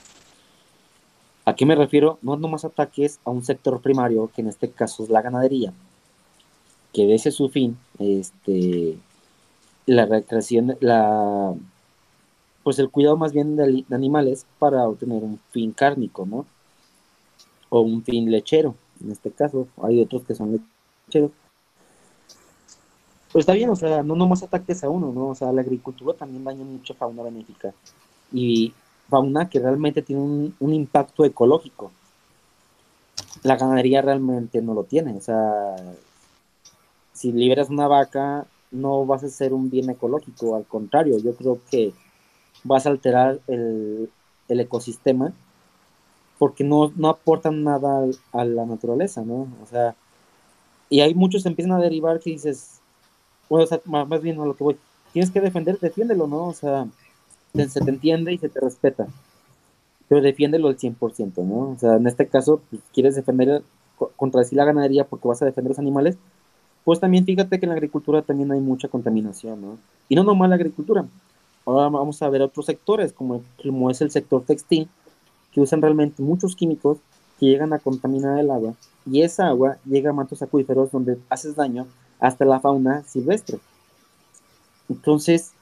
¿A 1.44 1.54
qué 1.54 1.64
me 1.64 1.74
refiero? 1.74 2.18
No 2.22 2.36
nomás 2.36 2.64
ataques 2.64 3.20
a 3.24 3.30
un 3.30 3.44
sector 3.44 3.80
primario, 3.80 4.30
que 4.34 4.42
en 4.42 4.48
este 4.48 4.70
caso 4.70 5.04
es 5.04 5.10
la 5.10 5.22
ganadería, 5.22 5.72
que 6.92 7.14
ese 7.14 7.30
su 7.30 7.48
fin, 7.48 7.78
este, 7.98 8.98
la 9.86 10.04
recreación, 10.04 10.76
la 10.80 11.54
pues 12.68 12.78
el 12.80 12.90
cuidado 12.90 13.16
más 13.16 13.32
bien 13.32 13.56
de, 13.56 13.86
animales 13.90 14.44
para 14.58 14.86
obtener 14.86 15.22
un 15.22 15.40
fin 15.52 15.72
cárnico, 15.72 16.26
¿no? 16.26 16.44
O 17.70 17.80
un 17.80 18.04
fin 18.04 18.30
lechero, 18.30 18.74
en 19.02 19.10
este 19.10 19.30
caso. 19.30 19.68
Hay 19.82 20.02
otros 20.02 20.22
que 20.24 20.34
son 20.34 20.60
lecheros. 21.06 21.30
Pues 23.32 23.44
está 23.44 23.54
bien, 23.54 23.70
o 23.70 23.74
sea, 23.74 24.02
no 24.02 24.14
nomás 24.16 24.42
ataques 24.42 24.84
a 24.84 24.90
uno, 24.90 25.12
¿no? 25.14 25.28
O 25.28 25.34
sea, 25.34 25.50
la 25.50 25.62
agricultura 25.62 26.12
también 26.12 26.44
daña 26.44 26.62
mucha 26.62 26.92
fauna 26.92 27.22
benéfica. 27.22 27.72
Y 28.34 28.74
fauna 29.08 29.48
que 29.48 29.60
realmente 29.60 30.02
tiene 30.02 30.20
un, 30.60 30.74
impacto 30.74 31.24
ecológico. 31.24 31.90
La 33.44 33.56
ganadería 33.56 34.02
realmente 34.02 34.60
no 34.60 34.74
lo 34.74 34.84
tiene, 34.84 35.16
o 35.16 35.22
sea, 35.22 35.74
si 37.14 37.32
liberas 37.32 37.70
una 37.70 37.88
vaca, 37.88 38.46
no 38.70 39.06
vas 39.06 39.22
a 39.22 39.28
hacer 39.28 39.54
un 39.54 39.70
bien 39.70 39.88
ecológico, 39.88 40.54
al 40.54 40.66
contrario, 40.66 41.16
yo 41.16 41.34
creo 41.34 41.60
que 41.70 41.94
vas 42.64 42.86
a 42.86 42.90
alterar 42.90 43.40
el, 43.46 44.10
ecosistema 44.48 45.32
porque 46.38 46.64
no, 46.64 46.92
aportan 47.08 47.64
nada 47.64 48.06
a 48.32 48.44
la 48.44 48.64
naturaleza, 48.64 49.22
¿no? 49.22 49.48
O 49.62 49.66
sea, 49.66 49.94
y 50.88 51.00
hay 51.00 51.14
muchos 51.14 51.42
que 51.42 51.48
empiezan 51.48 51.72
a 51.72 51.80
derivar 51.80 52.20
que 52.20 52.30
dices, 52.30 52.80
bueno, 53.48 53.64
o 53.64 53.66
sea, 53.66 53.80
más, 53.84 54.22
bien 54.22 54.40
a 54.40 54.44
lo 54.44 54.56
que 54.56 54.64
voy, 54.64 54.76
tienes 55.12 55.30
que 55.30 55.40
defender, 55.40 55.78
defiéndelo, 55.78 56.26
¿no? 56.26 56.46
O 56.46 56.54
sea, 56.54 56.86
se 57.54 57.80
te 57.80 57.90
entiende 57.90 58.32
y 58.32 58.38
se 58.38 58.48
te 58.48 58.60
respeta, 58.60 59.08
pero 60.08 60.20
defiéndelo 60.22 60.68
al 60.68 60.78
100%, 60.78 61.44
¿no? 61.44 61.70
O 61.70 61.76
sea, 61.78 61.96
en 61.96 62.06
este 62.06 62.28
caso, 62.28 62.62
pues, 62.70 62.82
quieres 62.92 63.16
defender 63.16 63.62
contra 64.16 64.44
sí 64.44 64.54
la 64.54 64.64
ganadería 64.64 65.04
porque 65.04 65.28
vas 65.28 65.42
a 65.42 65.46
defender 65.46 65.70
los 65.70 65.78
animales, 65.78 66.16
pues 66.84 67.00
también 67.00 67.24
fíjate 67.24 67.58
que 67.58 67.66
en 67.66 67.70
la 67.70 67.74
agricultura 67.74 68.22
también 68.22 68.50
hay 68.52 68.60
mucha 68.60 68.88
contaminación, 68.88 69.60
¿no? 69.60 69.78
Y 70.08 70.14
no 70.14 70.24
nomás 70.24 70.48
la 70.48 70.54
agricultura. 70.54 71.04
Ahora 71.68 71.90
vamos 71.90 72.22
a 72.22 72.30
ver 72.30 72.40
otros 72.40 72.64
sectores, 72.64 73.12
como, 73.12 73.42
como 73.62 73.90
es 73.90 74.00
el 74.00 74.10
sector 74.10 74.42
textil, 74.42 74.88
que 75.52 75.60
usan 75.60 75.82
realmente 75.82 76.22
muchos 76.22 76.56
químicos 76.56 76.96
que 77.38 77.44
llegan 77.44 77.74
a 77.74 77.78
contaminar 77.78 78.38
el 78.38 78.50
agua, 78.50 78.72
y 79.04 79.20
esa 79.20 79.48
agua 79.48 79.76
llega 79.84 80.08
a 80.08 80.14
mantos 80.14 80.40
acuíferos 80.40 80.90
donde 80.90 81.18
haces 81.28 81.56
daño 81.56 81.86
hasta 82.20 82.46
la 82.46 82.58
fauna 82.58 83.04
silvestre. 83.04 83.58
Entonces, 84.88 85.52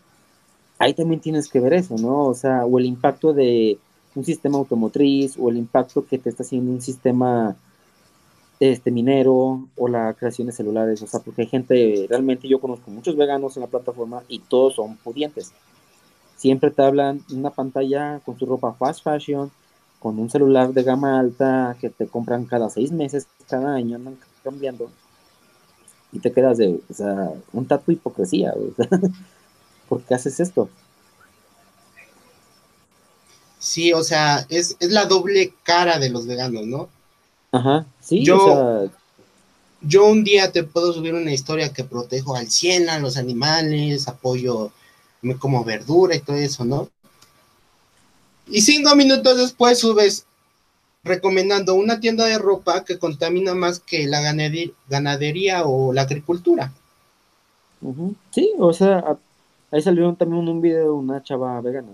ahí 0.79 0.95
también 0.95 1.21
tienes 1.21 1.49
que 1.49 1.59
ver 1.59 1.73
eso, 1.73 1.97
¿no? 1.99 2.27
O 2.27 2.35
sea, 2.35 2.65
o 2.65 2.79
el 2.79 2.87
impacto 2.87 3.33
de 3.33 3.77
un 4.15 4.25
sistema 4.25 4.59
automotriz, 4.59 5.37
o 5.37 5.51
el 5.51 5.57
impacto 5.57 6.07
que 6.07 6.19
te 6.19 6.31
está 6.31 6.45
haciendo 6.45 6.71
un 6.71 6.83
sistema 6.83 7.57
este 8.61 8.93
minero 8.93 9.67
o 9.77 9.89
la 9.89 10.15
creación 10.15 10.47
de 10.47 10.53
celulares, 10.53 11.03
o 11.03 11.09
sea, 11.09 11.19
porque 11.19 11.43
hay 11.43 11.49
gente, 11.49 12.07
realmente 12.09 12.47
yo 12.47 12.61
conozco 12.61 12.93
muchos 12.93 13.17
veganos 13.17 13.57
en 13.57 13.63
la 13.63 13.67
plataforma 13.67 14.23
y 14.29 14.39
todos 14.39 14.77
son 14.77 14.97
pudientes. 14.99 15.53
Siempre 16.37 16.71
te 16.71 16.83
hablan 16.83 17.25
una 17.33 17.51
pantalla 17.51 18.21
con 18.25 18.37
tu 18.37 18.47
ropa 18.47 18.75
fast 18.75 19.03
fashion, 19.03 19.51
con 19.99 20.19
un 20.19 20.31
celular 20.31 20.73
de 20.73 20.83
gama 20.83 21.19
alta 21.19 21.77
que 21.81 21.91
te 21.91 22.07
compran 22.07 22.45
cada 22.45 22.69
seis 22.69 22.93
meses, 22.93 23.27
cada 23.49 23.75
año 23.75 23.97
andan 23.97 24.19
cambiando. 24.45 24.91
Y 26.13 26.21
te 26.21 26.33
quedas 26.33 26.59
de, 26.59 26.81
o 26.89 26.95
sea, 26.95 27.33
un 27.53 27.67
tatu 27.67 27.93
hipocresía, 27.93 28.55
¿por 29.89 30.03
qué 30.03 30.15
haces 30.15 30.39
esto? 30.39 30.69
Sí, 33.59 33.93
o 33.93 34.03
sea, 34.03 34.47
es, 34.49 34.77
es 34.79 34.91
la 34.91 35.07
doble 35.07 35.53
cara 35.65 35.99
de 35.99 36.11
los 36.11 36.27
veganos, 36.27 36.67
¿no? 36.67 36.89
Ajá, 37.51 37.87
sí, 38.01 38.23
yo, 38.23 38.89
yo 39.81 40.07
un 40.07 40.23
día 40.23 40.53
te 40.53 40.63
puedo 40.63 40.93
subir 40.93 41.15
una 41.15 41.33
historia 41.33 41.73
que 41.73 41.83
protejo 41.83 42.37
al 42.37 42.51
100 42.51 42.91
a 42.91 42.99
los 42.99 43.17
animales, 43.17 44.07
apoyo, 44.09 44.71
como 45.35 45.65
verdura 45.65 46.15
y 46.15 46.21
todo 46.21 46.37
eso, 46.37 46.65
¿no? 46.65 46.89
Y 48.49 48.61
cinco 48.63 48.95
minutos 48.95 49.39
después 49.39 49.79
subes 49.79 50.27
recomendando 51.03 51.75
una 51.75 52.01
tienda 52.01 52.27
de 52.27 52.39
ropa 52.39 52.85
que 52.85 52.99
contamina 52.99 53.55
más 53.55 53.81
que 53.81 54.07
la 54.07 54.21
ganadería 54.21 55.65
o 55.65 55.93
la 55.93 56.03
agricultura. 56.03 56.73
Sí, 58.31 58.53
o 58.59 58.73
sea, 58.73 59.17
ahí 59.71 59.83
salió 59.83 60.13
también 60.15 60.49
un 60.49 60.61
video 60.61 60.85
de 60.85 60.91
una 60.91 61.23
chava 61.23 61.61
vegana, 61.61 61.89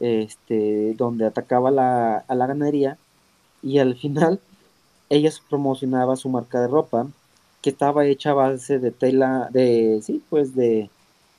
este, 0.00 0.94
donde 0.94 1.26
atacaba 1.26 1.70
la, 1.70 2.18
a 2.18 2.34
la 2.34 2.46
ganadería 2.46 2.98
y 3.62 3.78
al 3.78 3.96
final 3.96 4.40
ella 5.08 5.30
promocionaba 5.48 6.16
su 6.16 6.28
marca 6.28 6.60
de 6.60 6.68
ropa 6.68 7.06
que 7.62 7.70
estaba 7.70 8.04
hecha 8.06 8.30
a 8.30 8.34
base 8.34 8.78
de 8.78 8.90
tela, 8.90 9.48
de, 9.50 10.00
sí, 10.02 10.22
pues 10.28 10.54
de, 10.54 10.90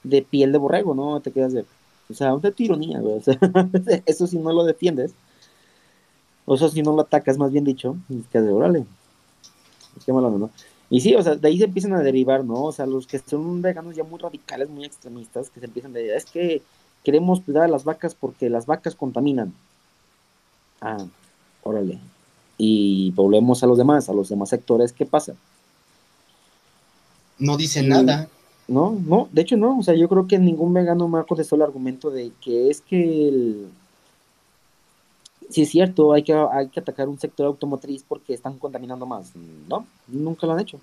de 0.06 0.22
piel 0.22 0.52
de 0.52 0.58
borrego, 0.58 0.96
¿no? 0.96 1.20
Te 1.20 1.32
quedas 1.32 1.54
de, 1.54 1.65
o 2.10 2.13
sea, 2.13 2.34
una 2.34 2.52
tironía, 2.52 3.00
güey, 3.00 3.18
o 3.18 3.22
sea, 3.22 3.38
eso 4.06 4.28
si 4.28 4.38
no 4.38 4.52
lo 4.54 4.63
defiendes, 4.63 5.13
o 6.46 6.56
eso 6.56 6.70
si 6.70 6.82
no 6.82 6.94
lo 6.94 7.02
atacas, 7.02 7.38
más 7.38 7.52
bien 7.52 7.63
dicho, 7.63 7.98
que 8.32 8.41
de 8.41 8.52
órale, 8.52 8.86
qué 10.06 10.13
malo, 10.13 10.30
¿no? 10.32 10.50
Y 10.89 11.02
sí, 11.02 11.15
o 11.15 11.24
sea, 11.24 11.36
de 11.36 11.48
ahí 11.48 11.58
se 11.58 11.65
empiezan 11.65 11.94
a 11.94 12.02
derivar, 12.02 12.46
¿no? 12.46 12.63
O 12.63 12.72
sea, 12.72 12.86
los 12.86 13.08
que 13.08 13.18
son 13.18 13.62
veganos 13.62 13.96
ya 13.96 14.04
muy 14.04 14.20
radicales, 14.20 14.70
muy 14.70 14.86
extremistas, 14.86 15.50
que 15.50 15.60
se 15.60 15.65
empiezan 15.65 15.91
a 15.91 15.96
decir, 15.96 16.12
es 16.12 16.26
que 16.26 16.62
queremos 17.04 17.41
cuidar 17.41 17.63
a 17.63 17.68
las 17.68 17.84
vacas 17.84 18.13
porque 18.13 18.50
las 18.50 18.68
vacas 18.68 18.96
contaminan. 18.96 19.54
Ah, 20.82 21.06
órale, 21.63 22.00
y 22.58 23.12
volvemos 23.12 23.63
a 23.63 23.68
los 23.68 23.78
demás, 23.78 24.10
a 24.10 24.13
los 24.13 24.30
demás 24.30 24.50
sectores, 24.50 24.94
¿qué 24.94 25.06
pasa? 25.06 25.34
No 27.38 27.58
dice 27.58 27.84
nada. 27.84 28.30
No, 28.67 28.97
no, 29.06 29.30
de 29.32 29.43
hecho 29.43 29.58
no, 29.58 29.78
o 29.78 29.84
sea, 29.84 29.93
yo 29.93 30.10
creo 30.10 30.28
que 30.28 30.39
ningún 30.39 30.73
vegano 30.73 31.08
me 31.08 31.19
ha 31.19 31.23
contestado 31.23 31.58
el 31.58 31.67
argumento 31.67 32.10
de 32.10 32.32
que 32.41 32.69
es 32.69 32.82
que 32.82 33.28
el... 33.28 33.67
Sí 35.49 35.62
es 35.62 35.69
cierto, 35.69 36.12
hay 36.13 36.23
que, 36.23 36.34
hay 36.34 36.69
que 36.69 36.80
atacar 36.80 37.08
un 37.08 37.19
sector 37.19 37.45
automotriz 37.45 38.04
porque 38.08 38.34
están 38.34 38.58
contaminando 38.58 39.06
más. 39.06 39.32
No, 39.69 39.86
nunca 40.08 40.47
lo 40.47 40.54
han 40.54 40.62
hecho. 40.62 40.80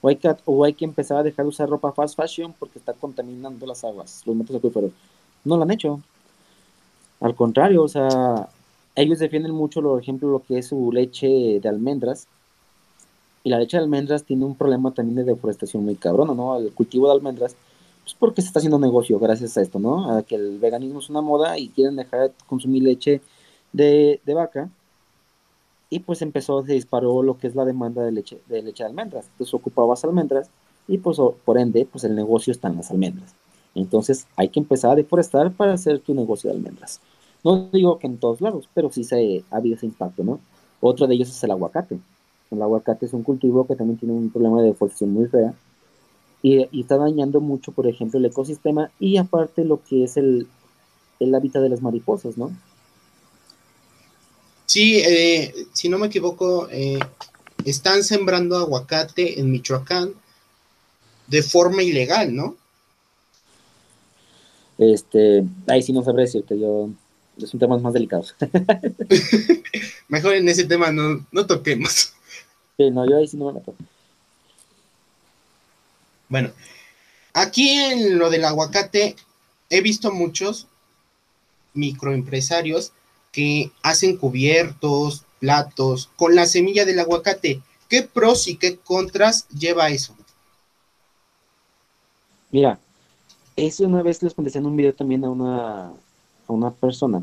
O 0.00 0.08
hay, 0.08 0.16
que, 0.16 0.34
o 0.46 0.64
hay 0.64 0.72
que 0.72 0.86
empezar 0.86 1.18
a 1.18 1.22
dejar 1.22 1.44
de 1.44 1.50
usar 1.50 1.68
ropa 1.68 1.92
fast 1.92 2.16
fashion 2.16 2.54
porque 2.58 2.78
está 2.78 2.94
contaminando 2.94 3.66
las 3.66 3.84
aguas, 3.84 4.22
los 4.24 4.34
metros 4.34 4.56
acuíferos. 4.56 4.92
No 5.44 5.56
lo 5.56 5.64
han 5.64 5.70
hecho. 5.70 6.00
Al 7.20 7.34
contrario, 7.34 7.82
o 7.82 7.88
sea, 7.88 8.48
ellos 8.94 9.18
defienden 9.18 9.52
mucho, 9.52 9.82
por 9.82 10.00
ejemplo, 10.00 10.30
lo 10.30 10.42
que 10.42 10.58
es 10.58 10.68
su 10.68 10.90
leche 10.90 11.60
de 11.60 11.68
almendras. 11.68 12.26
Y 13.42 13.50
la 13.50 13.58
leche 13.58 13.76
de 13.76 13.82
almendras 13.82 14.24
tiene 14.24 14.44
un 14.44 14.54
problema 14.54 14.92
también 14.92 15.16
de 15.16 15.24
deforestación 15.24 15.84
muy 15.84 15.96
cabrón, 15.96 16.36
¿no? 16.36 16.56
El 16.58 16.72
cultivo 16.72 17.06
de 17.06 17.14
almendras, 17.14 17.56
pues 18.02 18.14
porque 18.14 18.42
se 18.42 18.48
está 18.48 18.58
haciendo 18.58 18.78
negocio 18.78 19.18
gracias 19.18 19.56
a 19.56 19.62
esto, 19.62 19.78
¿no? 19.78 20.10
A 20.10 20.22
que 20.22 20.34
el 20.34 20.58
veganismo 20.58 20.98
es 20.98 21.08
una 21.08 21.22
moda 21.22 21.58
y 21.58 21.68
quieren 21.68 21.96
dejar 21.96 22.20
de 22.20 22.32
consumir 22.46 22.82
leche 22.82 23.20
de, 23.72 24.20
vaca. 24.26 24.68
Y 25.88 26.00
pues 26.00 26.22
empezó, 26.22 26.64
se 26.64 26.74
disparó 26.74 27.22
lo 27.22 27.38
que 27.38 27.46
es 27.46 27.54
la 27.54 27.64
demanda 27.64 28.02
de 28.02 28.12
leche 28.12 28.40
de, 28.46 28.62
leche 28.62 28.84
de 28.84 28.90
almendras. 28.90 29.26
Entonces 29.32 29.54
ocupabas 29.54 30.04
almendras 30.04 30.50
y 30.86 30.98
pues 30.98 31.18
por 31.44 31.58
ende, 31.58 31.86
pues 31.90 32.04
el 32.04 32.14
negocio 32.14 32.52
está 32.52 32.68
en 32.68 32.76
las 32.76 32.90
almendras. 32.90 33.34
Entonces 33.74 34.26
hay 34.36 34.48
que 34.48 34.60
empezar 34.60 34.92
a 34.92 34.96
deforestar 34.96 35.52
para 35.52 35.74
hacer 35.74 36.00
tu 36.00 36.14
negocio 36.14 36.50
de 36.50 36.56
almendras. 36.56 37.00
No 37.42 37.68
digo 37.72 37.98
que 37.98 38.06
en 38.06 38.18
todos 38.18 38.40
lados, 38.40 38.68
pero 38.74 38.90
sí 38.90 39.04
se 39.04 39.44
ha 39.50 39.56
habido 39.56 39.76
ese 39.76 39.86
impacto, 39.86 40.22
¿no? 40.22 40.40
Otro 40.80 41.06
de 41.06 41.14
ellos 41.14 41.30
es 41.30 41.42
el 41.44 41.50
aguacate. 41.50 41.98
El 42.50 42.62
aguacate 42.62 43.06
es 43.06 43.12
un 43.12 43.22
cultivo 43.22 43.66
que 43.66 43.76
también 43.76 43.98
tiene 43.98 44.14
un 44.14 44.30
problema 44.30 44.60
de 44.60 44.68
deforestación 44.68 45.12
muy 45.12 45.26
fea 45.26 45.54
y, 46.42 46.80
está 46.80 46.96
dañando 46.96 47.40
mucho, 47.40 47.72
por 47.72 47.86
ejemplo, 47.86 48.18
el 48.18 48.24
ecosistema 48.24 48.90
y 48.98 49.18
aparte 49.18 49.64
lo 49.64 49.82
que 49.82 50.04
es 50.04 50.16
el, 50.16 50.48
hábitat 51.20 51.62
de 51.62 51.68
las 51.68 51.82
mariposas, 51.82 52.38
¿no? 52.38 52.50
Sí, 54.66 54.98
eh, 54.98 55.52
si 55.72 55.88
no 55.88 55.98
me 55.98 56.06
equivoco, 56.06 56.68
eh, 56.70 56.98
están 57.64 58.04
sembrando 58.04 58.56
aguacate 58.56 59.38
en 59.40 59.50
Michoacán 59.50 60.14
de 61.26 61.42
forma 61.42 61.82
ilegal, 61.82 62.34
¿no? 62.34 62.56
Este, 64.78 65.44
ahí 65.66 65.82
sí 65.82 65.92
no 65.92 66.02
sabré 66.02 66.22
decirte, 66.22 66.58
yo 66.58 66.88
son 67.46 67.60
temas 67.60 67.82
más 67.82 67.92
delicados. 67.92 68.34
Mejor 70.08 70.34
en 70.34 70.48
ese 70.48 70.64
tema 70.64 70.90
no, 70.90 71.26
no 71.30 71.46
toquemos. 71.46 72.14
Sí, 72.80 72.90
no, 72.90 73.06
yo 73.06 73.18
ahí 73.18 73.28
sí 73.28 73.36
no 73.36 73.44
me 73.44 73.52
meto. 73.52 73.74
Bueno, 76.30 76.50
aquí 77.34 77.68
en 77.68 78.18
lo 78.18 78.30
del 78.30 78.42
aguacate 78.46 79.16
he 79.68 79.82
visto 79.82 80.10
muchos 80.10 80.66
microempresarios 81.74 82.92
que 83.32 83.70
hacen 83.82 84.16
cubiertos, 84.16 85.24
platos 85.40 86.08
con 86.16 86.34
la 86.34 86.46
semilla 86.46 86.86
del 86.86 87.00
aguacate. 87.00 87.60
¿Qué 87.90 88.02
pros 88.02 88.48
y 88.48 88.56
qué 88.56 88.78
contras 88.78 89.46
lleva 89.48 89.90
eso? 89.90 90.16
Mira, 92.50 92.78
eso 93.56 93.84
una 93.84 94.02
vez 94.02 94.22
les 94.22 94.32
contesté 94.32 94.58
en 94.58 94.64
un 94.64 94.76
video 94.76 94.94
también 94.94 95.22
a 95.22 95.28
una 95.28 95.92
una 96.46 96.70
persona, 96.70 97.22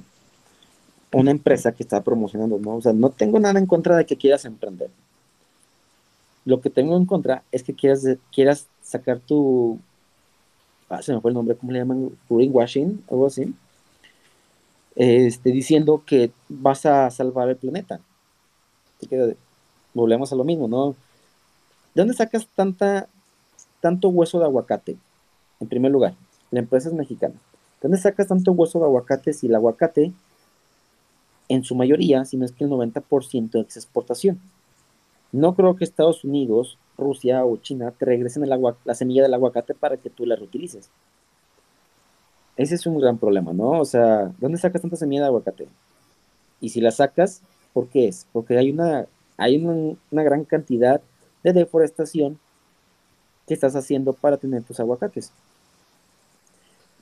una 1.11 1.31
empresa 1.31 1.71
que 1.71 1.81
está 1.81 2.03
promocionando, 2.03 2.59
¿no? 2.59 2.75
O 2.75 2.81
sea, 2.81 2.93
no 2.93 3.09
tengo 3.09 3.39
nada 3.39 3.57
en 3.57 3.65
contra 3.65 3.97
de 3.97 4.05
que 4.05 4.17
quieras 4.17 4.45
emprender. 4.45 4.91
Lo 6.47 6.61
que 6.61 6.69
tengo 6.69 6.95
en 6.95 7.05
contra 7.05 7.43
es 7.51 7.61
que 7.61 7.73
quieras, 7.73 8.07
quieras 8.31 8.67
sacar 8.81 9.19
tu, 9.19 9.79
ah, 10.87 11.01
se 11.01 11.13
me 11.13 11.19
fue 11.19 11.31
el 11.31 11.35
nombre, 11.35 11.57
¿cómo 11.57 11.73
le 11.73 11.79
llaman? 11.79 12.09
Greenwashing, 12.29 13.03
algo 13.11 13.27
así. 13.27 13.53
este, 14.95 15.51
diciendo 15.51 16.03
que 16.05 16.31
vas 16.47 16.85
a 16.85 17.11
salvar 17.11 17.49
el 17.49 17.57
planeta. 17.57 17.99
Así 18.95 19.07
que 19.07 19.35
volvemos 19.93 20.31
a 20.31 20.37
lo 20.37 20.45
mismo, 20.45 20.69
¿no? 20.69 20.95
¿De 21.93 22.01
dónde 22.01 22.13
sacas 22.13 22.47
tanta, 22.55 23.09
tanto 23.81 24.07
hueso 24.07 24.39
de 24.39 24.45
aguacate? 24.45 24.95
En 25.59 25.67
primer 25.67 25.91
lugar, 25.91 26.15
la 26.49 26.59
empresa 26.59 26.87
es 26.87 26.95
mexicana. 26.95 27.33
¿De 27.33 27.89
dónde 27.89 27.97
sacas 27.97 28.27
tanto 28.27 28.53
hueso 28.53 28.79
de 28.79 28.85
aguacate 28.85 29.33
si 29.33 29.47
el 29.47 29.55
aguacate, 29.55 30.13
en 31.49 31.65
su 31.65 31.75
mayoría, 31.75 32.23
si 32.23 32.37
no 32.37 32.45
es 32.45 32.53
que 32.53 32.63
el 32.63 32.69
90% 32.69 33.65
es 33.67 33.75
exportación? 33.75 34.39
No 35.31 35.55
creo 35.55 35.75
que 35.75 35.83
Estados 35.83 36.23
Unidos, 36.23 36.77
Rusia 36.97 37.45
o 37.45 37.57
China 37.57 37.91
te 37.91 38.05
regresen 38.05 38.43
el 38.43 38.53
agua, 38.53 38.77
la 38.85 38.95
semilla 38.95 39.23
del 39.23 39.33
aguacate 39.33 39.73
para 39.73 39.97
que 39.97 40.09
tú 40.09 40.25
la 40.25 40.35
reutilices. 40.35 40.89
Ese 42.55 42.75
es 42.75 42.85
un 42.87 42.99
gran 42.99 43.17
problema, 43.17 43.53
¿no? 43.53 43.71
O 43.79 43.85
sea, 43.85 44.31
¿dónde 44.39 44.57
sacas 44.57 44.81
tanta 44.81 44.95
semilla 44.95 45.21
de 45.21 45.27
aguacate? 45.27 45.67
Y 46.59 46.69
si 46.69 46.81
la 46.81 46.91
sacas, 46.91 47.41
¿por 47.73 47.87
qué 47.87 48.07
es? 48.07 48.25
Porque 48.33 48.57
hay 48.57 48.71
una, 48.71 49.05
hay 49.37 49.63
una, 49.63 50.23
gran 50.23 50.43
cantidad 50.43 51.01
de 51.43 51.53
deforestación 51.53 52.39
que 53.45 53.53
estás 53.53 53.75
haciendo 53.75 54.13
para 54.13 54.37
tener 54.37 54.63
tus 54.63 54.79
aguacates. 54.79 55.31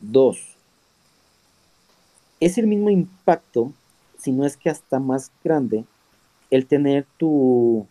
Dos, 0.02 0.56
es 2.42 2.58
el 2.58 2.68
mismo 2.68 2.90
impacto, 2.90 3.72
si 4.18 4.34
no 4.34 4.46
es 4.46 4.58
que 4.58 4.70
hasta 4.70 5.00
más 5.00 5.32
grande, 5.44 5.86
el 6.52 6.68
tener 6.68 7.06
tu, 7.18 7.88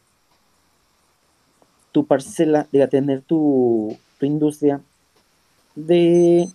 tu 1.95 2.05
parcela, 2.05 2.67
de 2.73 2.87
tener 2.89 3.23
tu, 3.23 3.97
tu 4.19 4.27
industria 4.27 4.81
de 5.77 6.49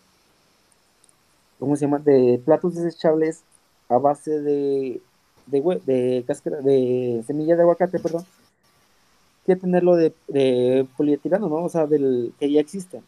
¿cómo 1.57 1.77
se 1.77 1.85
llama? 1.85 1.99
De 1.99 2.41
platos 2.43 2.75
desechables 2.75 3.43
a 3.87 3.97
base 3.97 4.41
de, 4.41 5.01
de, 5.47 5.81
de 5.85 6.25
cáscara, 6.27 6.57
de 6.59 7.23
semilla 7.25 7.55
de 7.55 7.61
aguacate, 7.61 7.99
perdón, 7.99 8.25
que 9.45 9.55
tenerlo 9.55 9.95
de, 9.95 10.13
de 10.27 10.85
polietileno, 10.97 11.47
¿no? 11.47 11.63
O 11.63 11.69
sea, 11.69 11.87
del 11.87 12.33
que 12.37 12.51
ya 12.51 12.59
existe. 12.59 13.01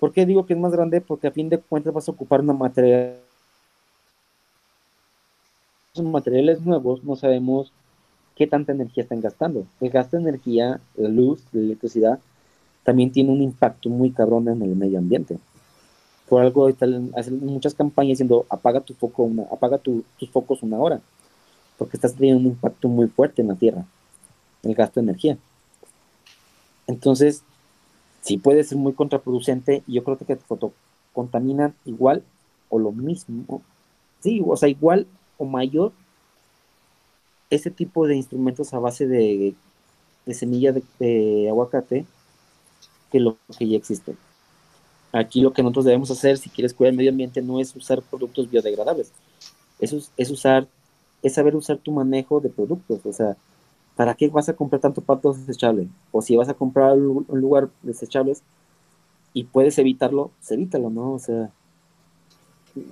¿Por 0.00 0.12
qué 0.12 0.24
digo 0.24 0.46
que 0.46 0.54
es 0.54 0.58
más 0.58 0.72
grande? 0.72 1.02
Porque 1.02 1.28
a 1.28 1.32
fin 1.32 1.50
de 1.50 1.58
cuentas 1.58 1.92
vas 1.92 2.08
a 2.08 2.12
ocupar 2.12 2.40
una 2.40 2.54
material 2.54 3.18
son 5.92 6.10
materiales 6.10 6.62
nuevos, 6.62 7.04
no 7.04 7.14
sabemos 7.16 7.70
qué 8.36 8.46
tanta 8.46 8.72
energía 8.72 9.02
están 9.02 9.20
gastando. 9.20 9.66
El 9.80 9.90
gasto 9.90 10.16
de 10.16 10.22
energía, 10.22 10.80
la 10.96 11.08
luz, 11.08 11.42
la 11.52 11.60
electricidad, 11.60 12.18
también 12.84 13.12
tiene 13.12 13.30
un 13.30 13.42
impacto 13.42 13.88
muy 13.88 14.10
cabrón 14.10 14.48
en 14.48 14.62
el 14.62 14.74
medio 14.76 14.98
ambiente 14.98 15.38
por 16.32 16.40
algo 16.40 16.66
hacen 16.66 17.44
muchas 17.44 17.74
campañas 17.74 18.12
diciendo 18.12 18.46
apaga 18.48 18.80
tu 18.80 18.94
foco 18.94 19.30
apaga 19.50 19.76
tus 19.76 20.02
focos 20.30 20.62
una 20.62 20.78
hora, 20.78 20.98
porque 21.76 21.98
estás 21.98 22.14
teniendo 22.14 22.40
un 22.40 22.46
impacto 22.46 22.88
muy 22.88 23.06
fuerte 23.08 23.42
en 23.42 23.48
la 23.48 23.54
tierra, 23.54 23.84
el 24.62 24.74
gasto 24.74 24.98
de 24.98 25.04
energía. 25.04 25.36
Entonces, 26.86 27.42
sí 28.22 28.38
puede 28.38 28.64
ser 28.64 28.78
muy 28.78 28.94
contraproducente 28.94 29.82
y 29.86 29.92
yo 29.92 30.04
creo 30.04 30.16
que 30.16 30.36
foto 30.36 30.72
contaminan 31.12 31.74
igual 31.84 32.22
o 32.70 32.78
lo 32.78 32.92
mismo, 32.92 33.60
sí, 34.20 34.42
o 34.42 34.56
sea, 34.56 34.70
igual 34.70 35.06
o 35.36 35.44
mayor 35.44 35.92
ese 37.52 37.70
tipo 37.70 38.06
de 38.06 38.16
instrumentos 38.16 38.72
a 38.72 38.78
base 38.78 39.06
de, 39.06 39.54
semilla 40.32 40.72
de, 40.72 41.46
aguacate 41.50 42.06
que 43.10 43.20
lo 43.20 43.36
que 43.58 43.68
ya 43.68 43.76
existe. 43.76 44.16
Aquí 45.12 45.42
lo 45.42 45.52
que 45.52 45.62
nosotros 45.62 45.84
debemos 45.84 46.10
hacer, 46.10 46.38
si 46.38 46.48
quieres 46.48 46.72
cuidar 46.72 46.92
el 46.92 46.96
medio 46.96 47.10
ambiente, 47.10 47.42
no 47.42 47.60
es 47.60 47.76
usar 47.76 48.00
productos 48.00 48.50
biodegradables, 48.50 49.12
es, 49.78 50.10
es 50.16 50.30
usar, 50.30 50.66
es 51.22 51.34
saber 51.34 51.54
usar 51.54 51.76
tu 51.76 51.92
manejo 51.92 52.40
de 52.40 52.48
productos, 52.48 53.04
o 53.04 53.12
sea, 53.12 53.36
¿para 53.96 54.14
qué 54.14 54.28
vas 54.28 54.48
a 54.48 54.56
comprar 54.56 54.80
tanto 54.80 55.02
pato 55.02 55.34
desechable? 55.34 55.88
O 56.10 56.22
si 56.22 56.34
vas 56.34 56.48
a 56.48 56.54
comprar 56.54 56.96
un 56.96 57.26
lugar 57.28 57.68
desechables 57.82 58.42
y 59.34 59.44
puedes 59.44 59.78
evitarlo, 59.78 60.30
pues 60.38 60.50
evítalo, 60.52 60.88
¿no? 60.88 61.12
O 61.12 61.18
sea, 61.18 61.50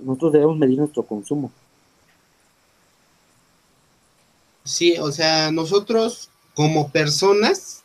nosotros 0.03 0.33
debemos 0.33 0.57
medir 0.59 0.77
nuestro 0.77 1.01
consumo. 1.01 1.51
Sí, 4.63 4.97
o 4.97 5.11
sea, 5.11 5.51
nosotros 5.51 6.29
como 6.53 6.91
personas, 6.91 7.83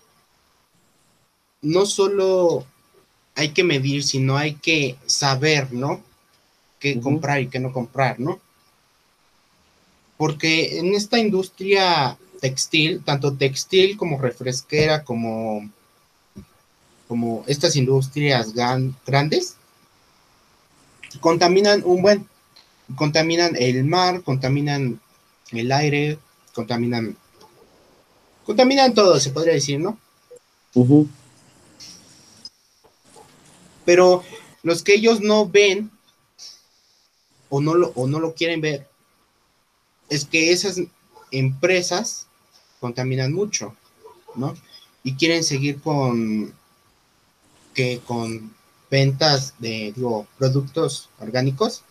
no 1.62 1.87
solo 1.87 2.66
hay 3.35 3.51
que 3.51 3.64
medir, 3.64 4.03
sino 4.03 4.37
hay 4.37 4.55
que 4.55 4.97
saber, 5.07 5.72
¿no? 5.72 6.03
Qué 6.79 7.01
comprar 7.01 7.41
y 7.41 7.49
qué 7.49 7.59
no 7.59 7.72
comprar, 7.72 8.20
¿no? 8.20 8.41
Porque 10.16 10.79
en 10.79 10.95
esta 10.95 11.18
industria 11.18 12.18
textil, 12.41 13.03
tanto 13.05 13.33
textil 13.35 13.97
como 13.97 14.20
refresquera, 14.20 15.05
como, 15.05 15.70
como 17.09 17.45
estas 17.47 17.77
industrias 17.77 18.53
grandes, 18.55 19.57
contaminan 21.20 21.83
un 21.85 22.03
buen, 22.03 22.29
contaminan 22.95 23.57
el 23.57 23.85
mar, 23.85 24.22
contaminan 24.22 25.01
el 25.53 25.72
aire, 25.72 26.18
contaminan, 26.57 27.15
contaminan 28.47 28.95
todo, 28.95 29.21
se 29.21 29.31
podría 29.31 29.53
decir, 29.53 29.79
¿no? 29.79 29.99
Pero 33.85 34.25
los 34.63 34.83
que 34.83 34.95
ellos 34.95 35.21
no 35.21 35.47
ven 35.47 35.91
o 37.51 37.61
no 37.61 37.75
lo, 37.75 37.89
o 37.95 38.07
no 38.07 38.19
lo 38.21 38.35
quieren 38.35 38.63
ver 38.63 38.89
es 40.09 40.25
que 40.25 40.51
esas 40.51 40.81
empresas 41.31 42.27
contaminan 42.81 43.35
mucho, 43.35 43.77
¿no? 44.35 44.55
Y 45.05 45.15
quieren 45.15 45.45
seguir 45.45 45.81
con 45.81 46.55
que 47.75 48.01
con 48.07 48.55
ventas 48.91 49.55
de 49.59 49.93
digo, 49.95 50.27
productos 50.39 51.11
orgánicos 51.19 51.83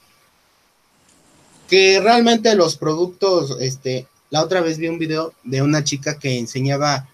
que 1.69 1.99
realmente 1.99 2.55
los 2.55 2.77
productos 2.77 3.57
este 3.59 4.07
la 4.35 4.43
otra 4.43 4.59
vez 4.59 4.77
vi 4.77 4.89
un 4.89 4.99
video 4.99 5.33
de 5.45 5.61
una 5.61 5.81
chica 5.81 6.19
que 6.19 6.37
enseñaba 6.37 7.07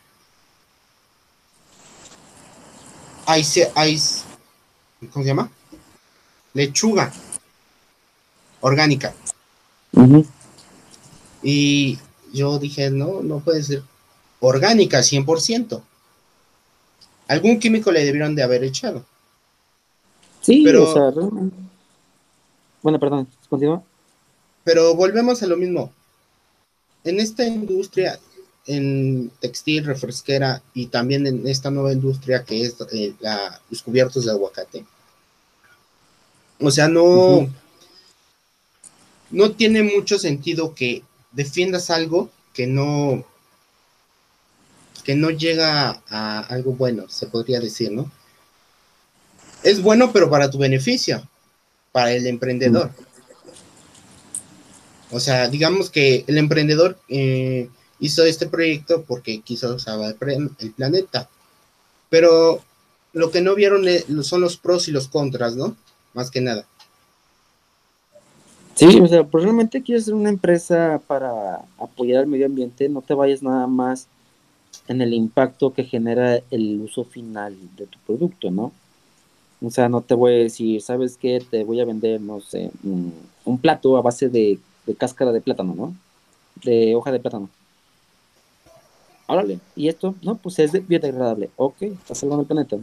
ice, 3.37 3.71
ice 3.87 4.23
¿cómo 5.13 5.21
se 5.21 5.29
llama? 5.29 5.51
Lechuga 6.55 7.13
orgánica. 8.61 9.13
Y 11.43 11.99
yo 12.33 12.57
dije, 12.57 12.89
no, 12.89 13.21
no 13.21 13.39
puede 13.41 13.61
ser 13.61 13.83
orgánica 14.39 15.01
100%. 15.01 15.79
Algún 17.27 17.59
químico 17.59 17.91
le 17.91 18.03
debieron 18.03 18.33
de 18.33 18.41
haber 18.41 18.63
echado. 18.63 19.05
Sí, 20.41 20.63
pero, 20.65 20.89
o 20.89 20.93
sea, 20.93 21.11
bueno, 22.81 22.99
perdón, 22.99 23.27
continúa. 23.47 23.83
Pero 24.63 24.95
volvemos 24.95 25.43
a 25.43 25.45
lo 25.45 25.55
mismo. 25.55 25.93
En 27.03 27.19
esta 27.19 27.45
industria, 27.45 28.19
en 28.67 29.31
textil, 29.39 29.85
refresquera 29.85 30.61
y 30.73 30.87
también 30.87 31.25
en 31.25 31.47
esta 31.47 31.71
nueva 31.71 31.93
industria 31.93 32.43
que 32.43 32.61
es 32.61 32.75
eh, 32.91 33.13
la, 33.19 33.59
los 33.69 33.81
cubiertos 33.81 34.25
de 34.25 34.31
aguacate, 34.31 34.85
o 36.59 36.69
sea, 36.69 36.87
no, 36.87 37.49
no 39.31 39.51
tiene 39.51 39.81
mucho 39.81 40.19
sentido 40.19 40.75
que 40.75 41.03
defiendas 41.31 41.89
algo 41.89 42.29
que 42.53 42.67
no, 42.67 43.25
que 45.03 45.15
no 45.15 45.31
llega 45.31 46.01
a 46.09 46.39
algo 46.41 46.73
bueno, 46.73 47.09
se 47.09 47.27
podría 47.27 47.59
decir, 47.59 47.91
¿no? 47.91 48.11
Es 49.63 49.81
bueno, 49.81 50.11
pero 50.11 50.29
para 50.29 50.49
tu 50.49 50.57
beneficio, 50.57 51.27
para 51.91 52.11
el 52.13 52.27
emprendedor. 52.27 52.91
O 55.11 55.19
sea, 55.19 55.49
digamos 55.49 55.89
que 55.89 56.23
el 56.27 56.37
emprendedor 56.37 56.97
eh, 57.09 57.69
hizo 57.99 58.23
este 58.25 58.47
proyecto 58.47 59.03
porque 59.03 59.41
quiso 59.41 59.77
salvar 59.79 60.15
el 60.59 60.71
planeta. 60.71 61.29
Pero 62.09 62.61
lo 63.13 63.31
que 63.31 63.41
no 63.41 63.55
vieron 63.55 63.85
son 64.23 64.41
los 64.41 64.57
pros 64.57 64.87
y 64.87 64.91
los 64.91 65.07
contras, 65.07 65.55
¿no? 65.55 65.75
más 66.13 66.31
que 66.31 66.41
nada. 66.41 66.65
Sí, 68.75 68.99
o 68.99 69.07
sea, 69.07 69.23
pues 69.23 69.43
realmente 69.43 69.81
quieres 69.83 70.05
ser 70.05 70.13
una 70.13 70.29
empresa 70.29 70.99
para 71.05 71.61
apoyar 71.77 72.21
al 72.21 72.27
medio 72.27 72.45
ambiente, 72.45 72.89
no 72.89 73.01
te 73.01 73.13
vayas 73.13 73.43
nada 73.43 73.67
más 73.67 74.07
en 74.87 75.01
el 75.01 75.13
impacto 75.13 75.73
que 75.73 75.83
genera 75.83 76.41
el 76.49 76.81
uso 76.81 77.03
final 77.03 77.55
de 77.77 77.85
tu 77.85 77.99
producto, 77.99 78.49
¿no? 78.49 78.71
O 79.61 79.69
sea, 79.69 79.89
no 79.89 80.01
te 80.01 80.15
voy 80.15 80.33
a 80.33 80.37
decir, 80.37 80.81
¿sabes 80.81 81.17
qué? 81.17 81.43
Te 81.47 81.63
voy 81.63 81.79
a 81.79 81.85
vender, 81.85 82.19
no 82.19 82.41
sé, 82.41 82.71
un, 82.83 83.59
plato 83.59 83.97
a 83.97 84.01
base 84.01 84.29
de, 84.29 84.57
cáscara 84.97 85.31
de 85.31 85.41
plátano, 85.41 85.73
¿no? 85.75 85.95
De 86.63 86.95
hoja 86.95 87.11
de 87.11 87.19
plátano. 87.19 87.49
Órale, 89.27 89.59
¿y 89.75 89.87
esto? 89.87 90.15
No, 90.21 90.35
pues 90.35 90.59
es 90.59 90.87
biodegradable. 90.87 91.49
Ok, 91.55 91.83
está 91.83 92.15
salvando 92.15 92.41
el 92.41 92.47
planeta. 92.47 92.77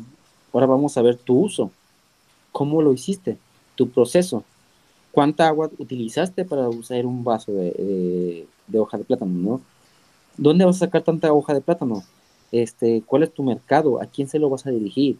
Ahora 0.53 0.66
vamos 0.66 0.96
a 0.96 1.03
ver 1.03 1.16
tu 1.16 1.40
uso. 1.40 1.70
¿Cómo 2.53 2.80
lo 2.80 2.92
hiciste? 2.92 3.36
Tu 3.74 3.90
proceso. 3.90 4.44
cuánta 5.12 5.49
agua 5.49 5.70
utilizaste 5.78 6.44
para 6.44 6.68
usar 6.68 7.05
un 7.05 7.24
vaso 7.24 7.53
de, 7.53 8.46
hoja 8.74 8.96
de 8.96 9.05
plátano, 9.05 9.32
¿no? 9.32 9.61
¿Dónde 10.36 10.64
vas 10.64 10.76
a 10.76 10.86
sacar 10.86 11.03
tanta 11.03 11.32
hoja 11.32 11.53
de 11.53 11.61
plátano? 11.61 12.05
Este, 12.53 13.03
¿Cuál 13.05 13.24
es 13.24 13.34
tu 13.34 13.42
mercado? 13.42 14.01
¿A 14.01 14.07
quién 14.07 14.28
se 14.28 14.38
lo 14.38 14.49
vas 14.49 14.66
a 14.66 14.70
dirigir? 14.70 15.18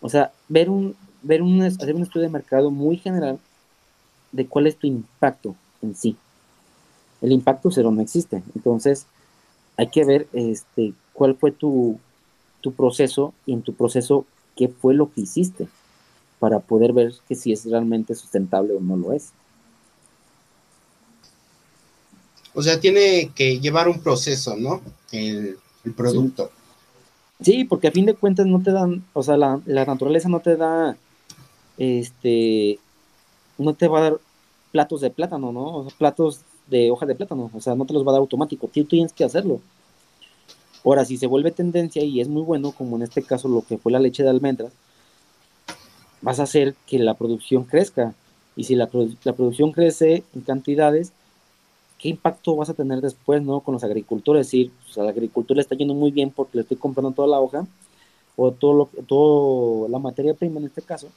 O 0.00 0.08
sea, 0.08 0.32
ver 0.48 0.68
un, 0.68 0.94
ver 1.22 1.42
un, 1.42 1.62
hacer 1.62 1.94
un 1.94 2.02
estudio 2.02 2.26
de 2.26 2.32
mercado 2.32 2.70
muy 2.70 2.98
general 2.98 3.38
de 4.32 4.46
cuál 4.46 4.66
es 4.66 4.76
tu 4.76 4.86
impacto 4.86 5.54
en 5.82 5.94
sí. 5.94 6.16
El 7.22 7.32
impacto 7.32 7.70
cero 7.70 7.90
no 7.90 8.02
existe. 8.02 8.42
Entonces, 8.54 9.06
hay 9.76 9.88
que 9.88 10.04
ver 10.04 10.28
este, 10.32 10.92
cuál 11.12 11.36
fue 11.36 11.50
tu, 11.50 11.98
tu 12.60 12.72
proceso 12.72 13.32
y 13.46 13.52
en 13.52 13.62
tu 13.62 13.74
proceso 13.74 14.26
qué 14.56 14.68
fue 14.68 14.94
lo 14.94 15.12
que 15.12 15.22
hiciste 15.22 15.68
para 16.38 16.60
poder 16.60 16.92
ver 16.92 17.14
que 17.28 17.34
si 17.34 17.52
es 17.52 17.64
realmente 17.64 18.14
sustentable 18.14 18.74
o 18.74 18.80
no 18.80 18.96
lo 18.96 19.12
es. 19.12 19.30
O 22.54 22.62
sea, 22.62 22.80
tiene 22.80 23.30
que 23.34 23.60
llevar 23.60 23.88
un 23.88 24.00
proceso, 24.00 24.56
¿no? 24.56 24.80
El, 25.12 25.58
producto. 25.94 26.50
Sí. 27.40 27.64
porque 27.64 27.88
a 27.88 27.92
fin 27.92 28.06
de 28.06 28.14
cuentas 28.14 28.46
no 28.46 28.60
te 28.60 28.72
dan, 28.72 29.04
o 29.12 29.22
sea, 29.22 29.36
la, 29.36 29.60
naturaleza 29.66 30.28
no 30.28 30.40
te 30.40 30.56
da, 30.56 30.96
este, 31.78 32.78
no 33.58 33.74
te 33.74 33.88
va 33.88 33.98
a 33.98 34.02
dar 34.02 34.20
platos 34.72 35.00
de 35.00 35.10
plátano, 35.10 35.52
¿no? 35.52 35.86
platos 35.98 36.40
de 36.66 36.90
hoja 36.90 37.06
de 37.06 37.14
plátano, 37.14 37.50
o 37.54 37.60
sea, 37.60 37.74
no 37.74 37.86
te 37.86 37.94
los 37.94 38.06
va 38.06 38.10
a 38.10 38.12
dar 38.14 38.20
automático, 38.20 38.68
tú 38.72 38.84
tienes 38.84 39.12
que 39.12 39.24
hacerlo. 39.24 39.60
Ahora, 40.84 41.04
si 41.04 41.16
se 41.16 41.26
vuelve 41.26 41.50
tendencia 41.50 42.04
y 42.04 42.20
es 42.20 42.28
muy 42.28 42.42
bueno, 42.42 42.70
como 42.72 42.96
en 42.96 43.02
este 43.02 43.22
caso 43.22 43.48
lo 43.48 43.62
que 43.62 43.76
fue 43.76 43.90
la 43.90 43.98
leche 43.98 44.22
de 44.22 44.30
almendras, 44.30 44.72
vas 46.22 46.40
a 46.40 46.44
hacer 46.44 46.74
que 46.86 46.98
la 46.98 47.14
producción 47.14 47.64
crezca. 47.64 48.14
Y 48.54 48.64
si 48.64 48.74
la, 48.74 48.86
producción 48.88 49.72
crece 49.72 50.22
en 50.34 50.40
cantidades, 50.42 51.12
¿qué 51.98 52.08
impacto 52.08 52.56
vas 52.56 52.70
a 52.70 52.74
tener 52.74 53.00
después 53.00 53.42
¿no? 53.42 53.60
con 53.60 53.74
los 53.74 53.84
agricultores? 53.84 54.46
Es 54.46 54.52
decir, 54.52 54.70
pues, 54.84 54.96
al 54.98 55.08
agricultor 55.08 55.56
le 55.56 55.62
está 55.62 55.74
yendo 55.74 55.94
muy 55.94 56.10
bien 56.10 56.30
porque 56.30 56.58
le 56.58 56.62
estoy 56.62 56.76
comprando 56.76 57.10
toda 57.10 57.28
la 57.28 57.40
hoja 57.40 57.66
o 58.36 58.52
todo, 58.52 58.72
lo, 58.74 58.90
todo 59.06 59.88
la 59.88 59.98
materia 59.98 60.34
prima 60.34 60.60
en 60.60 60.66
este 60.66 60.82
caso, 60.82 61.08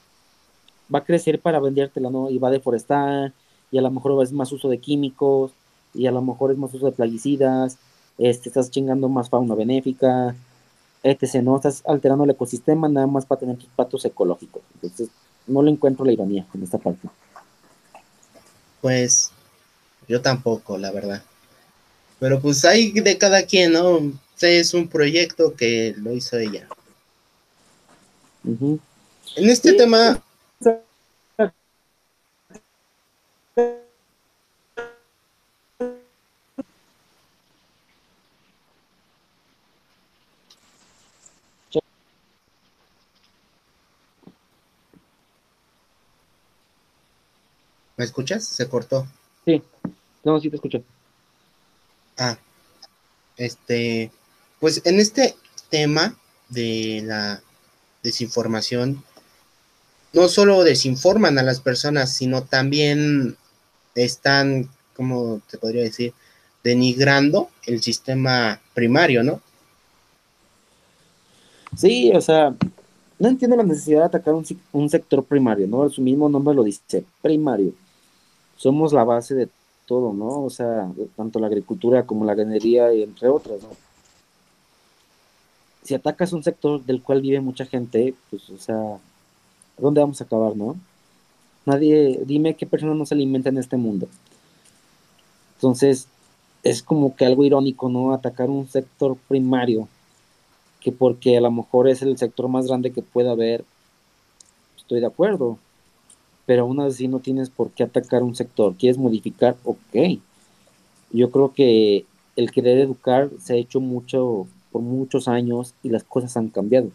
va 0.92 1.00
a 1.00 1.04
crecer 1.04 1.40
para 1.40 1.60
vendértela, 1.60 2.10
¿no? 2.10 2.30
Y 2.30 2.38
va 2.38 2.48
a 2.48 2.52
deforestar, 2.52 3.32
y 3.70 3.78
a 3.78 3.82
lo 3.82 3.90
mejor 3.90 4.22
es 4.22 4.32
más 4.32 4.52
uso 4.52 4.68
de 4.68 4.78
químicos, 4.78 5.52
y 5.94 6.06
a 6.06 6.10
lo 6.10 6.22
mejor 6.22 6.52
es 6.52 6.58
más 6.58 6.72
uso 6.74 6.86
de 6.86 6.92
plaguicidas, 6.92 7.78
este, 8.18 8.48
estás 8.48 8.70
chingando 8.70 9.08
más 9.08 9.28
fauna 9.28 9.54
benéfica, 9.54 10.34
etc. 11.02 11.42
No 11.42 11.56
estás 11.56 11.82
alterando 11.86 12.24
el 12.24 12.30
ecosistema 12.30 12.88
nada 12.88 13.06
más 13.06 13.24
para 13.26 13.40
tener 13.40 13.56
tus 13.56 13.68
patos 13.68 14.04
ecológicos. 14.04 14.62
Entonces, 14.74 15.08
no 15.46 15.62
le 15.62 15.70
encuentro 15.70 16.04
la 16.04 16.12
ironía 16.12 16.46
en 16.54 16.62
esta 16.62 16.78
parte. 16.78 17.08
Pues 18.80 19.30
yo 20.08 20.20
tampoco, 20.20 20.78
la 20.78 20.90
verdad. 20.90 21.22
Pero 22.18 22.40
pues 22.40 22.64
hay 22.64 22.92
de 22.92 23.16
cada 23.16 23.42
quien, 23.44 23.72
¿no? 23.72 24.00
es 24.40 24.74
un 24.74 24.88
proyecto 24.88 25.54
que 25.54 25.94
lo 25.98 26.12
hizo 26.12 26.38
ella. 26.38 26.66
En 28.44 28.80
este 29.36 29.74
tema, 29.74 30.22
¿Me 30.60 30.74
escuchas? 48.04 48.44
Se 48.44 48.68
cortó. 48.68 49.06
Sí, 49.46 49.62
no, 50.24 50.38
sí 50.40 50.50
te 50.50 50.56
escucho. 50.56 50.82
Ah, 52.18 52.36
este, 53.38 54.10
pues 54.58 54.82
en 54.84 55.00
este 55.00 55.36
tema 55.70 56.14
de 56.50 57.00
la 57.04 57.42
desinformación, 58.02 59.02
no 60.12 60.28
solo 60.28 60.64
desinforman 60.64 61.38
a 61.38 61.42
las 61.42 61.60
personas, 61.60 62.14
sino 62.14 62.42
también 62.42 63.36
están, 63.94 64.68
¿cómo 64.94 65.40
te 65.50 65.58
podría 65.58 65.82
decir? 65.82 66.12
Denigrando 66.64 67.48
el 67.66 67.82
sistema 67.82 68.60
primario, 68.74 69.22
¿no? 69.22 69.40
Sí, 71.76 72.10
o 72.14 72.20
sea, 72.20 72.54
no 73.18 73.28
entiendo 73.28 73.56
la 73.56 73.62
necesidad 73.62 74.00
de 74.00 74.06
atacar 74.06 74.34
un, 74.34 74.90
sector 74.90 75.24
primario, 75.24 75.66
¿no? 75.66 75.88
Su 75.88 76.02
mismo 76.02 76.28
nombre 76.28 76.54
lo 76.54 76.64
dice, 76.64 77.04
primario 77.22 77.72
somos 78.60 78.92
la 78.92 79.04
base 79.04 79.34
de 79.34 79.48
todo, 79.86 80.12
¿no? 80.12 80.42
O 80.42 80.50
sea, 80.50 80.92
tanto 81.16 81.38
la 81.38 81.46
agricultura 81.46 82.04
como 82.04 82.26
la 82.26 82.34
ganadería, 82.34 82.92
entre 82.92 83.26
otras, 83.28 83.62
¿no? 83.62 83.70
Si 85.82 85.94
atacas 85.94 86.34
un 86.34 86.42
sector 86.42 86.84
del 86.84 87.02
cual 87.02 87.22
vive 87.22 87.40
mucha 87.40 87.64
gente, 87.64 88.14
pues, 88.28 88.50
o 88.50 88.58
sea, 88.58 88.76
¿a 88.76 88.98
dónde 89.80 90.00
vamos 90.00 90.20
a 90.20 90.24
acabar, 90.24 90.56
no? 90.56 90.76
Nadie, 91.66 92.20
dime 92.24 92.54
qué 92.54 92.66
persona 92.66 92.94
no 92.94 93.06
se 93.06 93.14
alimenta 93.14 93.48
en 93.48 93.58
este 93.58 93.76
mundo. 93.76 94.08
Entonces, 95.56 96.08
es 96.62 96.82
como 96.82 97.16
que 97.16 97.26
algo 97.26 97.44
irónico, 97.44 97.88
¿no? 97.88 98.12
Atacar 98.12 98.50
un 98.50 98.68
sector 98.68 99.16
primario, 99.28 99.88
que 100.80 100.92
porque 100.92 101.36
a 101.36 101.40
lo 101.40 101.50
mejor 101.50 101.88
es 101.88 102.02
el 102.02 102.16
sector 102.18 102.48
más 102.48 102.66
grande 102.66 102.92
que 102.92 103.02
pueda 103.02 103.32
haber, 103.32 103.64
estoy 104.76 105.00
de 105.00 105.06
acuerdo, 105.06 105.58
pero 106.46 106.62
aún 106.62 106.80
así 106.80 107.08
no 107.08 107.20
tienes 107.20 107.50
por 107.50 107.70
qué 107.70 107.84
atacar 107.84 108.22
un 108.22 108.34
sector. 108.34 108.74
¿Quieres 108.74 108.98
modificar? 108.98 109.56
Ok. 109.64 110.18
Yo 111.12 111.30
creo 111.30 111.52
que 111.52 112.06
el 112.36 112.50
querer 112.50 112.78
educar 112.78 113.30
se 113.40 113.54
ha 113.54 113.56
hecho 113.56 113.80
mucho 113.80 114.46
por 114.72 114.82
muchos 114.82 115.28
años 115.28 115.74
y 115.82 115.90
las 115.90 116.04
cosas 116.04 116.36
han 116.36 116.48
cambiado. 116.48 116.90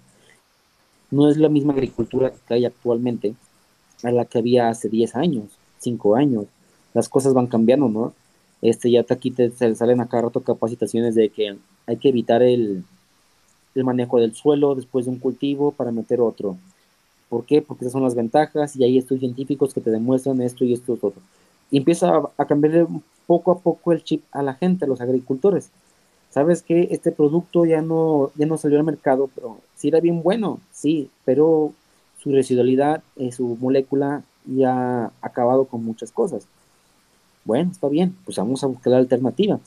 No 1.16 1.30
es 1.30 1.38
la 1.38 1.49
misma 1.49 1.74
agricultura 1.74 2.34
que 2.47 2.53
hay 2.53 2.66
actualmente 2.66 3.36
a 4.03 4.11
la 4.11 4.26
que 4.26 4.39
había 4.39 4.70
hace 4.70 4.89
10 4.89 5.16
años, 5.16 5.45
5 5.80 6.16
años. 6.16 6.45
Las 6.93 7.07
cosas 7.07 7.34
van 7.34 7.47
cambiando, 7.47 7.88
¿no? 7.88 8.13
Este, 8.61 8.91
ya 8.91 9.05
aquí 9.09 9.32
te, 9.32 9.51
salen 9.76 10.01
a 10.01 10.07
cada 10.07 10.24
rato 10.24 10.41
capacitaciones 10.41 11.16
de 11.16 11.30
que 11.30 11.57
hay 11.88 11.97
que 11.97 12.09
evitar 12.09 12.41
el, 12.41 12.84
el 13.76 13.84
manejo 13.84 14.20
del 14.20 14.34
suelo 14.36 14.76
después 14.76 15.05
de 15.05 15.11
un 15.11 15.20
cultivo 15.20 15.72
para 15.72 15.91
meter 15.91 16.20
otro 16.20 16.57
¿Por 17.30 17.45
qué? 17.45 17.61
Porque 17.61 17.86
esas 17.86 17.93
son 17.93 18.03
las 18.03 18.16
ventajas 18.16 18.76
y 18.76 18.84
hay 18.84 18.97
estudios 18.97 19.22
científicos 19.22 19.74
que 19.74 19.82
te 19.82 19.91
demuestran 19.91 20.41
esto 20.41 20.63
y 20.63 20.74
esto 20.74 20.93
y 20.93 20.95
otro. 20.95 21.22
Y 21.72 21.78
empieza 21.78 22.22
a, 22.38 22.45
cambiar 22.45 22.88
poco 23.26 23.51
a 23.51 23.59
poco 23.59 23.91
el 23.91 24.03
chip 24.03 24.24
a 24.32 24.43
la 24.43 24.53
gente, 24.53 24.86
a 24.86 24.88
los 24.88 25.01
agricultores. 25.01 25.72
¿Sabes 26.36 26.64
que 26.64 26.90
Este 26.92 27.14
producto 27.14 27.64
ya 27.64 27.82
no, 27.82 28.30
ya 28.36 28.46
no 28.46 28.58
salió 28.58 28.78
al 28.78 28.84
mercado, 28.84 29.30
pero 29.34 29.62
sí 29.78 29.88
era 29.88 30.02
bien 30.02 30.22
bueno, 30.22 30.60
sí, 30.70 31.10
pero 31.24 31.72
su 32.22 32.30
residualidad, 32.34 33.02
eh, 33.16 33.32
su 33.32 33.56
molécula 33.56 34.22
ya 34.46 35.06
ha 35.06 35.12
acabado 35.22 35.64
con 35.64 35.86
muchas 35.86 36.12
cosas. 36.12 36.46
Bueno, 37.46 37.72
está 37.72 37.88
bien, 37.88 38.18
pues 38.26 38.36
vamos 38.36 38.62
a 38.66 38.68
buscar 38.68 38.92
la 38.92 38.98
alternativa. 38.98 39.62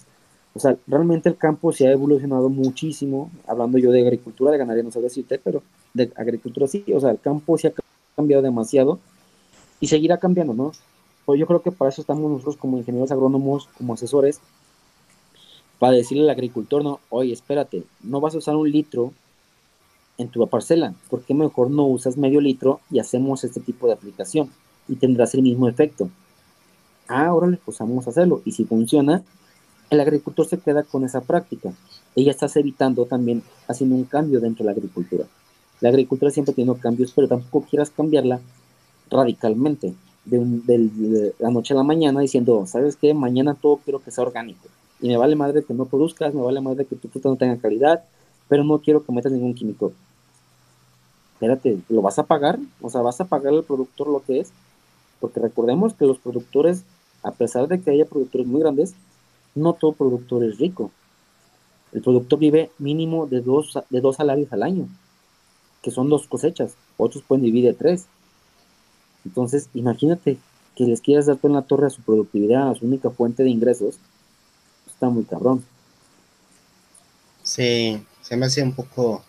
O 0.52 0.60
sea, 0.60 0.76
realmente 0.86 1.30
el 1.30 1.38
campo 1.38 1.72
se 1.72 1.88
ha 1.88 1.92
evolucionado 1.92 2.50
muchísimo, 2.50 3.30
hablando 3.46 3.78
yo 3.78 3.90
de 3.90 4.02
agricultura, 4.02 4.50
de 4.50 4.58
ganadería, 4.58 4.84
no 4.84 4.92
sé 4.92 5.00
decirte, 5.00 5.40
pero 5.42 5.62
de 5.94 6.12
agricultura 6.16 6.66
sí, 6.66 6.84
o 6.94 7.00
sea, 7.00 7.12
el 7.12 7.18
campo 7.18 7.56
se 7.56 7.68
ha 7.68 7.72
cambiado 8.14 8.42
demasiado 8.42 8.98
y 9.80 9.86
seguirá 9.86 10.18
cambiando, 10.18 10.52
¿no? 10.52 10.72
Pues 11.24 11.40
yo 11.40 11.46
creo 11.46 11.62
que 11.62 11.72
para 11.72 11.88
eso 11.88 12.02
estamos 12.02 12.30
nosotros 12.30 12.58
como 12.58 12.76
ingenieros 12.76 13.10
agrónomos, 13.10 13.70
como 13.78 13.94
asesores, 13.94 14.42
para 15.78 15.92
decirle 15.92 16.24
al 16.24 16.30
agricultor, 16.30 16.82
no, 16.82 17.00
oye, 17.08 17.32
espérate, 17.32 17.84
no 18.02 18.20
vas 18.20 18.34
a 18.34 18.38
usar 18.38 18.56
un 18.56 18.70
litro 18.70 19.12
en 20.18 20.28
tu 20.28 20.44
parcela, 20.48 20.94
¿por 21.08 21.22
qué 21.22 21.32
mejor 21.32 21.70
no 21.70 21.86
usas 21.86 22.16
medio 22.16 22.40
litro 22.40 22.80
y 22.90 22.98
hacemos 22.98 23.44
este 23.44 23.60
tipo 23.60 23.86
de 23.86 23.92
aplicación? 23.92 24.50
Y 24.88 24.96
tendrás 24.96 25.34
el 25.34 25.42
mismo 25.42 25.68
efecto. 25.68 26.10
Ah, 27.06 27.32
órale, 27.32 27.58
pues 27.64 27.80
a 27.80 27.84
hacerlo. 28.06 28.42
Y 28.44 28.52
si 28.52 28.64
funciona, 28.64 29.22
el 29.90 30.00
agricultor 30.00 30.46
se 30.46 30.58
queda 30.58 30.82
con 30.82 31.04
esa 31.04 31.20
práctica. 31.20 31.72
Ella 32.16 32.32
estás 32.32 32.56
evitando 32.56 33.06
también 33.06 33.42
haciendo 33.68 33.94
un 33.94 34.04
cambio 34.04 34.40
dentro 34.40 34.64
de 34.64 34.66
la 34.66 34.76
agricultura. 34.76 35.24
La 35.80 35.90
agricultura 35.90 36.30
siempre 36.30 36.54
tiene 36.54 36.74
cambios, 36.76 37.12
pero 37.12 37.28
tampoco 37.28 37.66
quieras 37.68 37.90
cambiarla 37.90 38.40
radicalmente 39.10 39.94
de, 40.24 41.32
la 41.38 41.50
noche 41.50 41.72
a 41.72 41.76
la 41.76 41.82
mañana 41.82 42.20
diciendo, 42.20 42.66
¿sabes 42.66 42.96
qué? 42.96 43.14
Mañana 43.14 43.54
todo 43.54 43.78
quiero 43.84 44.00
que 44.00 44.10
sea 44.10 44.24
orgánico. 44.24 44.68
Y 45.00 45.08
me 45.08 45.16
vale 45.16 45.36
madre 45.36 45.64
que 45.64 45.74
no 45.74 45.84
produzcas, 45.84 46.34
me 46.34 46.42
vale 46.42 46.60
madre 46.60 46.84
que 46.84 46.96
tu 46.96 47.08
fruta 47.08 47.28
no 47.28 47.36
tenga 47.36 47.56
calidad, 47.58 48.04
pero 48.48 48.64
no 48.64 48.78
quiero 48.80 49.04
que 49.04 49.12
metas 49.12 49.32
ningún 49.32 49.54
químico. 49.54 49.92
Espérate, 51.34 51.78
¿lo 51.88 52.02
vas 52.02 52.18
a 52.18 52.24
pagar? 52.24 52.58
O 52.80 52.90
sea, 52.90 53.00
¿vas 53.00 53.20
a 53.20 53.26
pagar 53.26 53.54
al 53.54 53.62
productor 53.62 54.08
lo 54.08 54.22
que 54.24 54.40
es? 54.40 54.50
Porque 55.20 55.38
recordemos 55.38 55.94
que 55.94 56.04
los 56.04 56.18
productores, 56.18 56.82
a 57.22 57.30
pesar 57.30 57.68
de 57.68 57.80
que 57.80 57.90
haya 57.90 58.06
productores 58.06 58.46
muy 58.46 58.60
grandes, 58.60 58.94
no 59.54 59.72
todo 59.74 59.92
productor 59.92 60.42
es 60.44 60.58
rico. 60.58 60.90
El 61.92 62.02
productor 62.02 62.38
vive 62.38 62.70
mínimo 62.78 63.26
de 63.26 63.40
dos, 63.40 63.78
de 63.88 64.00
dos 64.00 64.16
salarios 64.16 64.52
al 64.52 64.62
año, 64.62 64.88
que 65.82 65.90
son 65.90 66.08
dos 66.08 66.26
cosechas. 66.26 66.74
Otros 66.96 67.22
pueden 67.22 67.44
vivir 67.44 67.64
de 67.64 67.72
tres. 67.74 68.06
Entonces, 69.24 69.68
imagínate 69.74 70.38
que 70.74 70.84
les 70.84 71.00
quieras 71.00 71.26
dar 71.26 71.38
en 71.42 71.52
la 71.52 71.62
torre 71.62 71.86
a 71.86 71.90
su 71.90 72.02
productividad, 72.02 72.70
a 72.70 72.74
su 72.74 72.84
única 72.84 73.10
fuente 73.10 73.42
de 73.42 73.50
ingresos, 73.50 73.98
está 74.98 75.08
muy 75.08 75.22
cabrón. 75.22 75.64
Sí, 77.44 78.02
se 78.20 78.36
me 78.36 78.46
hace 78.46 78.64
un 78.64 78.74
poco 78.74 79.22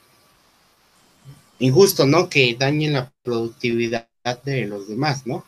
injusto, 1.59 2.07
¿no? 2.07 2.27
Que 2.27 2.55
dañen 2.57 2.93
la 2.93 3.13
productividad 3.21 4.07
de 4.43 4.65
los 4.65 4.87
demás, 4.87 5.27
¿no? 5.27 5.43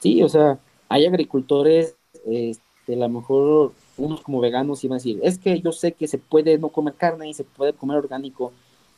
Sí, 0.00 0.22
o 0.22 0.30
sea, 0.30 0.58
hay 0.88 1.04
agricultores, 1.04 1.94
este, 2.26 2.94
a 2.94 2.96
lo 2.96 3.08
mejor 3.10 3.72
unos 3.98 4.22
como 4.22 4.40
veganos 4.40 4.82
iban 4.82 4.94
a 4.94 5.00
decir, 5.00 5.20
es 5.22 5.38
que 5.38 5.60
yo 5.60 5.72
sé 5.72 5.92
que 5.92 6.08
se 6.08 6.16
puede 6.16 6.56
no 6.56 6.70
comer 6.70 6.94
carne 6.94 7.28
y 7.28 7.34
se 7.34 7.44
puede 7.44 7.74
comer 7.74 7.98
orgánico 7.98 8.52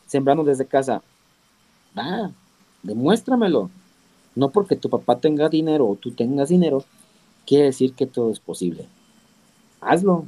sembrando 0.07 0.45
desde 0.45 0.65
casa. 0.65 1.03
Ah, 1.97 2.31
demuéstramelo. 2.85 3.69
No 4.37 4.51
porque 4.51 4.77
tu 4.77 4.89
papá 4.89 5.19
tenga 5.19 5.49
dinero 5.49 5.89
o 5.89 5.97
tú 5.97 6.13
tengas 6.13 6.51
dinero, 6.51 6.85
quiere 7.47 7.65
decir 7.65 7.95
que 7.95 8.07
todo 8.07 8.31
es 8.31 8.39
posible. 8.39 8.87
Hazlo, 9.81 10.27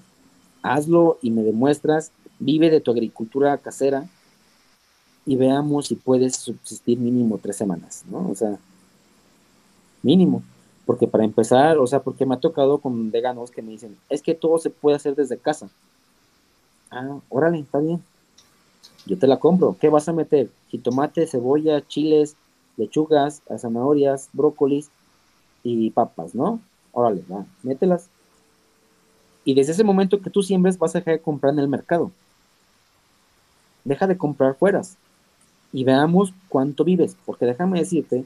hazlo 0.62 1.18
y 1.22 1.30
me 1.30 1.42
demuestras, 1.42 2.12
vive 2.38 2.70
de 2.70 2.80
tu 2.80 2.90
agricultura 2.90 3.58
casera 3.58 4.08
y 5.24 5.36
veamos 5.36 5.86
si 5.86 5.94
puedes 5.94 6.36
subsistir 6.36 6.98
mínimo 6.98 7.38
tres 7.38 7.56
semanas, 7.56 8.04
¿no? 8.10 8.28
O 8.30 8.34
sea, 8.34 8.58
mínimo. 10.02 10.42
Porque 10.84 11.06
para 11.06 11.24
empezar, 11.24 11.78
o 11.78 11.86
sea, 11.86 12.00
porque 12.00 12.26
me 12.26 12.34
ha 12.34 12.40
tocado 12.40 12.78
con 12.78 13.10
veganos 13.10 13.50
que 13.50 13.62
me 13.62 13.70
dicen, 13.70 13.96
es 14.08 14.20
que 14.20 14.34
todo 14.34 14.58
se 14.58 14.70
puede 14.70 14.96
hacer 14.96 15.14
desde 15.14 15.38
casa. 15.38 15.68
Ah, 16.90 17.18
órale, 17.28 17.60
está 17.60 17.78
bien. 17.78 18.02
Yo 19.06 19.18
te 19.18 19.26
la 19.26 19.38
compro. 19.38 19.76
¿Qué 19.80 19.88
vas 19.88 20.08
a 20.08 20.12
meter? 20.12 20.50
Jitomate, 20.68 21.26
cebolla, 21.26 21.86
chiles, 21.86 22.36
lechugas, 22.76 23.42
zanahorias, 23.58 24.28
brócolis 24.32 24.90
y 25.62 25.90
papas, 25.90 26.34
¿no? 26.34 26.60
Órale, 26.92 27.22
va, 27.30 27.46
mételas. 27.62 28.08
Y 29.44 29.54
desde 29.54 29.72
ese 29.72 29.84
momento 29.84 30.20
que 30.20 30.30
tú 30.30 30.42
siembres, 30.42 30.78
vas 30.78 30.94
a 30.94 30.98
dejar 30.98 31.14
de 31.14 31.22
comprar 31.22 31.52
en 31.52 31.58
el 31.58 31.68
mercado. 31.68 32.12
Deja 33.84 34.06
de 34.06 34.16
comprar 34.16 34.54
fueras. 34.54 34.96
Y 35.72 35.84
veamos 35.84 36.32
cuánto 36.48 36.84
vives. 36.84 37.16
Porque 37.24 37.46
déjame 37.46 37.80
decirte 37.80 38.24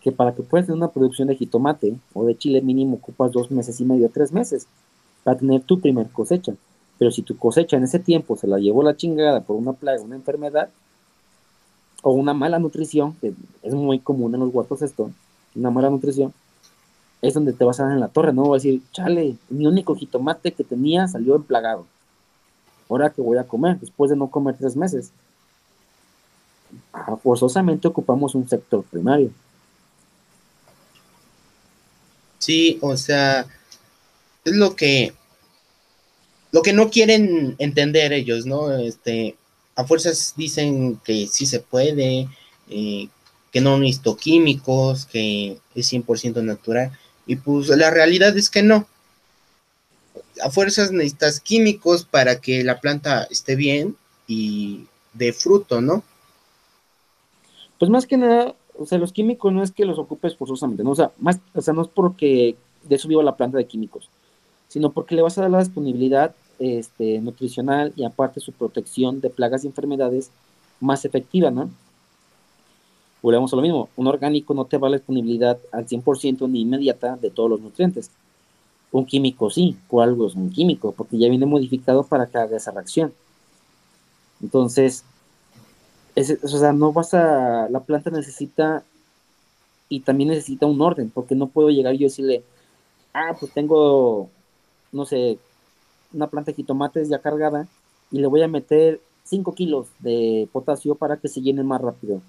que 0.00 0.12
para 0.12 0.34
que 0.34 0.42
puedas 0.42 0.66
tener 0.66 0.76
una 0.76 0.90
producción 0.90 1.28
de 1.28 1.36
jitomate 1.36 1.96
o 2.12 2.24
de 2.24 2.36
chile 2.36 2.62
mínimo 2.62 2.96
ocupas 2.96 3.32
dos 3.32 3.50
meses 3.50 3.80
y 3.80 3.84
medio, 3.84 4.08
tres 4.08 4.32
meses 4.32 4.66
para 5.24 5.38
tener 5.38 5.62
tu 5.62 5.80
primer 5.80 6.08
cosecha. 6.10 6.54
Pero 6.98 7.10
si 7.10 7.22
tu 7.22 7.36
cosecha 7.36 7.76
en 7.76 7.82
ese 7.82 7.98
tiempo 7.98 8.36
se 8.36 8.46
la 8.46 8.58
llevó 8.58 8.84
la 8.84 8.96
chingada 8.96 9.40
por 9.40 9.56
una 9.56 9.72
plaga, 9.72 10.00
una 10.02 10.14
enfermedad 10.14 10.70
o 12.02 12.12
una 12.12 12.34
mala 12.34 12.60
nutrición, 12.60 13.16
que 13.20 13.34
es 13.62 13.74
muy 13.74 13.98
común 13.98 14.32
en 14.34 14.40
los 14.40 14.54
huertos 14.54 14.82
esto, 14.82 15.10
una 15.56 15.70
mala 15.70 15.90
nutrición, 15.90 16.32
es 17.26 17.34
donde 17.34 17.52
te 17.52 17.64
vas 17.64 17.80
a 17.80 17.84
dar 17.84 17.92
en 17.92 18.00
la 18.00 18.08
torre, 18.08 18.32
¿no? 18.32 18.48
Vas 18.48 18.62
a 18.62 18.64
decir, 18.64 18.82
chale, 18.92 19.36
mi 19.48 19.66
único 19.66 19.94
jitomate 19.94 20.52
que 20.52 20.64
tenía 20.64 21.08
salió 21.08 21.36
emplagado. 21.36 21.86
Ahora 22.88 23.10
que 23.10 23.20
voy 23.20 23.38
a 23.38 23.44
comer, 23.44 23.78
después 23.80 24.10
de 24.10 24.16
no 24.16 24.28
comer 24.30 24.56
tres 24.58 24.76
meses. 24.76 25.10
Ah, 26.92 27.16
forzosamente 27.22 27.88
ocupamos 27.88 28.34
un 28.34 28.48
sector 28.48 28.84
primario. 28.84 29.30
Sí, 32.38 32.78
o 32.80 32.96
sea, 32.96 33.46
es 34.44 34.54
lo 34.54 34.76
que 34.76 35.14
lo 36.52 36.62
que 36.62 36.72
no 36.72 36.90
quieren 36.90 37.56
entender 37.58 38.12
ellos, 38.12 38.46
¿no? 38.46 38.72
Este, 38.72 39.36
a 39.74 39.84
fuerzas 39.84 40.32
dicen 40.36 40.98
que 41.04 41.26
sí 41.26 41.44
se 41.44 41.60
puede, 41.60 42.28
eh, 42.70 43.08
que 43.52 43.60
no 43.60 43.78
necesito 43.78 44.16
químicos, 44.16 45.06
que 45.06 45.58
es 45.74 45.92
100% 45.92 46.42
natural, 46.42 46.92
y 47.26 47.36
pues 47.36 47.68
la 47.68 47.90
realidad 47.90 48.36
es 48.36 48.50
que 48.50 48.62
no. 48.62 48.86
A 50.42 50.50
fuerzas 50.50 50.92
necesitas 50.92 51.40
químicos 51.40 52.04
para 52.04 52.40
que 52.40 52.62
la 52.62 52.80
planta 52.80 53.24
esté 53.24 53.56
bien 53.56 53.96
y 54.26 54.86
de 55.14 55.32
fruto, 55.32 55.80
¿no? 55.80 56.02
Pues 57.78 57.90
más 57.90 58.06
que 58.06 58.16
nada, 58.16 58.54
o 58.78 58.86
sea, 58.86 58.98
los 58.98 59.12
químicos 59.12 59.52
no 59.52 59.62
es 59.62 59.70
que 59.70 59.84
los 59.84 59.98
ocupes 59.98 60.36
forzosamente, 60.36 60.84
¿no? 60.84 60.90
O 60.90 60.94
sea, 60.94 61.10
más, 61.18 61.40
o 61.54 61.60
sea, 61.60 61.74
no 61.74 61.82
es 61.82 61.88
porque 61.88 62.56
de 62.84 62.96
eso 62.96 63.08
viva 63.08 63.22
la 63.22 63.36
planta 63.36 63.58
de 63.58 63.66
químicos, 63.66 64.08
sino 64.68 64.92
porque 64.92 65.14
le 65.14 65.22
vas 65.22 65.36
a 65.38 65.42
dar 65.42 65.50
la 65.50 65.58
disponibilidad 65.58 66.34
este, 66.58 67.20
nutricional 67.20 67.92
y 67.96 68.04
aparte 68.04 68.40
su 68.40 68.52
protección 68.52 69.20
de 69.20 69.30
plagas 69.30 69.64
y 69.64 69.66
enfermedades 69.66 70.30
más 70.80 71.04
efectiva, 71.04 71.50
¿no? 71.50 71.70
Volvemos 73.26 73.52
a 73.52 73.56
lo 73.56 73.62
mismo, 73.62 73.88
un 73.96 74.06
orgánico 74.06 74.54
no 74.54 74.66
te 74.66 74.78
va 74.78 74.86
a 74.86 74.90
la 74.90 74.98
disponibilidad 74.98 75.58
al 75.72 75.84
100% 75.84 76.48
ni 76.48 76.60
inmediata 76.60 77.16
de 77.16 77.28
todos 77.28 77.50
los 77.50 77.60
nutrientes. 77.60 78.08
Un 78.92 79.04
químico 79.04 79.50
sí, 79.50 79.76
por 79.88 80.04
algo 80.04 80.28
es 80.28 80.36
un 80.36 80.48
químico, 80.48 80.92
porque 80.92 81.18
ya 81.18 81.28
viene 81.28 81.44
modificado 81.44 82.04
para 82.04 82.26
que 82.26 82.38
haga 82.38 82.56
esa 82.56 82.70
reacción. 82.70 83.12
Entonces, 84.40 85.02
o 86.14 86.46
sea, 86.46 86.72
no 86.72 86.92
vas 86.92 87.14
a, 87.14 87.68
la 87.68 87.80
planta 87.80 88.10
necesita 88.10 88.84
y 89.88 89.98
también 89.98 90.28
necesita 90.28 90.66
un 90.66 90.80
orden, 90.80 91.10
porque 91.10 91.34
no 91.34 91.48
puedo 91.48 91.70
llegar 91.70 91.94
yo 91.94 92.02
y 92.02 92.04
decirle, 92.04 92.44
ah, 93.12 93.34
pues 93.40 93.50
tengo, 93.50 94.30
no 94.92 95.04
sé, 95.04 95.40
una 96.12 96.28
planta 96.28 96.52
de 96.52 96.58
jitomates 96.58 97.08
ya 97.08 97.18
cargada 97.18 97.66
y 98.12 98.20
le 98.20 98.28
voy 98.28 98.42
a 98.42 98.46
meter 98.46 99.00
5 99.24 99.52
kilos 99.52 99.88
de 99.98 100.48
potasio 100.52 100.94
para 100.94 101.16
que 101.16 101.26
se 101.26 101.40
llene 101.40 101.64
más 101.64 101.80
rápido. 101.80 102.22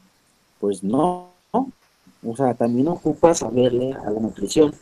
Pues 0.60 0.84
no, 0.84 1.32
o 1.51 2.36
sea, 2.36 2.53
también 2.53 2.88
ocupa 2.88 3.34
saberle 3.34 3.93
a 3.93 4.10
la 4.10 4.20
nutrición 4.20 4.74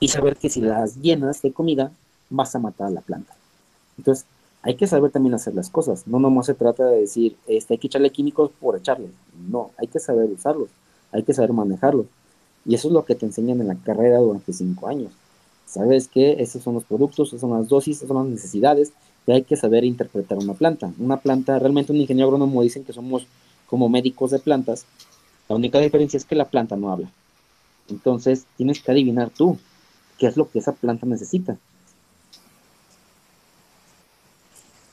y 0.00 0.08
saber 0.08 0.36
que 0.36 0.48
si 0.48 0.60
las 0.60 0.96
llenas 0.96 1.42
de 1.42 1.52
comida 1.52 1.92
vas 2.28 2.54
a 2.54 2.58
matar 2.58 2.88
a 2.88 2.90
la 2.90 3.00
planta. 3.00 3.34
Entonces, 3.98 4.26
hay 4.62 4.74
que 4.74 4.86
saber 4.86 5.10
también 5.10 5.34
hacer 5.34 5.54
las 5.54 5.70
cosas. 5.70 6.06
No 6.06 6.18
nomás 6.18 6.46
se 6.46 6.54
trata 6.54 6.84
de 6.86 7.00
decir, 7.00 7.36
este, 7.46 7.74
hay 7.74 7.78
que 7.78 7.86
echarle 7.86 8.10
químicos 8.10 8.50
por 8.60 8.76
echarle. 8.76 9.08
No, 9.48 9.70
hay 9.78 9.86
que 9.88 10.00
saber 10.00 10.30
usarlos, 10.30 10.68
hay 11.12 11.22
que 11.22 11.34
saber 11.34 11.52
manejarlos. 11.52 12.06
Y 12.64 12.74
eso 12.74 12.88
es 12.88 12.94
lo 12.94 13.04
que 13.04 13.14
te 13.14 13.26
enseñan 13.26 13.60
en 13.60 13.68
la 13.68 13.76
carrera 13.76 14.18
durante 14.18 14.52
cinco 14.52 14.88
años. 14.88 15.12
Sabes 15.66 16.08
que 16.08 16.42
esos 16.42 16.62
son 16.62 16.74
los 16.74 16.84
productos, 16.84 17.28
esas 17.28 17.40
son 17.40 17.52
las 17.52 17.68
dosis, 17.68 17.98
esas 17.98 18.08
son 18.08 18.18
las 18.18 18.26
necesidades 18.26 18.92
y 19.26 19.32
hay 19.32 19.42
que 19.42 19.56
saber 19.56 19.84
interpretar 19.84 20.36
una 20.38 20.54
planta. 20.54 20.92
Una 20.98 21.18
planta, 21.18 21.58
realmente 21.58 21.92
un 21.92 22.00
ingeniero 22.00 22.28
agrónomo 22.28 22.62
dicen 22.62 22.84
que 22.84 22.92
somos 22.92 23.26
como 23.70 23.88
médicos 23.88 24.32
de 24.32 24.40
plantas. 24.40 24.84
La 25.48 25.56
única 25.56 25.78
diferencia 25.78 26.16
es 26.16 26.24
que 26.24 26.34
la 26.34 26.50
planta 26.50 26.76
no 26.76 26.92
habla. 26.92 27.10
Entonces 27.88 28.44
tienes 28.56 28.80
que 28.80 28.90
adivinar 28.90 29.30
tú 29.30 29.58
qué 30.18 30.26
es 30.26 30.36
lo 30.36 30.50
que 30.50 30.58
esa 30.58 30.72
planta 30.72 31.06
necesita. 31.06 31.56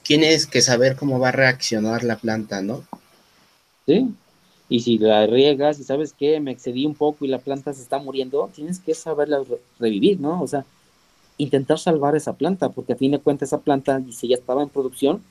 tienes 0.07 0.47
que 0.47 0.61
saber 0.61 0.95
cómo 0.95 1.19
va 1.19 1.29
a 1.29 1.33
reaccionar 1.33 2.05
la 2.05 2.15
planta, 2.17 2.61
¿no? 2.61 2.85
Sí. 3.85 4.09
Y 4.69 4.79
si 4.79 4.97
la 4.97 5.27
riegas 5.27 5.79
y 5.79 5.83
sabes 5.83 6.13
que 6.13 6.39
me 6.39 6.51
excedí 6.51 6.85
un 6.85 6.95
poco 6.95 7.25
y 7.25 7.27
la 7.27 7.39
planta 7.39 7.73
se 7.73 7.81
está 7.81 7.99
muriendo, 7.99 8.49
tienes 8.55 8.79
que 8.79 8.93
saberla 8.95 9.43
revivir, 9.79 10.19
¿no? 10.21 10.41
O 10.41 10.47
sea, 10.47 10.65
intentar 11.37 11.77
salvar 11.77 12.15
esa 12.15 12.33
planta, 12.33 12.69
porque 12.69 12.93
a 12.93 12.95
fin 12.95 13.11
de 13.11 13.19
cuentas 13.19 13.49
esa 13.49 13.59
planta, 13.59 14.01
si 14.11 14.29
ya 14.29 14.35
estaba 14.37 14.63
en 14.63 14.69
producción, 14.69 15.21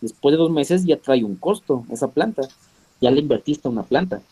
después 0.00 0.32
de 0.32 0.38
dos 0.38 0.50
meses 0.50 0.84
ya 0.84 0.96
trae 0.96 1.24
un 1.24 1.34
costo 1.34 1.84
esa 1.90 2.08
planta, 2.08 2.42
ya 3.00 3.10
le 3.10 3.20
invertiste 3.20 3.68
a 3.68 3.70
una 3.70 3.82
planta. 3.82 4.22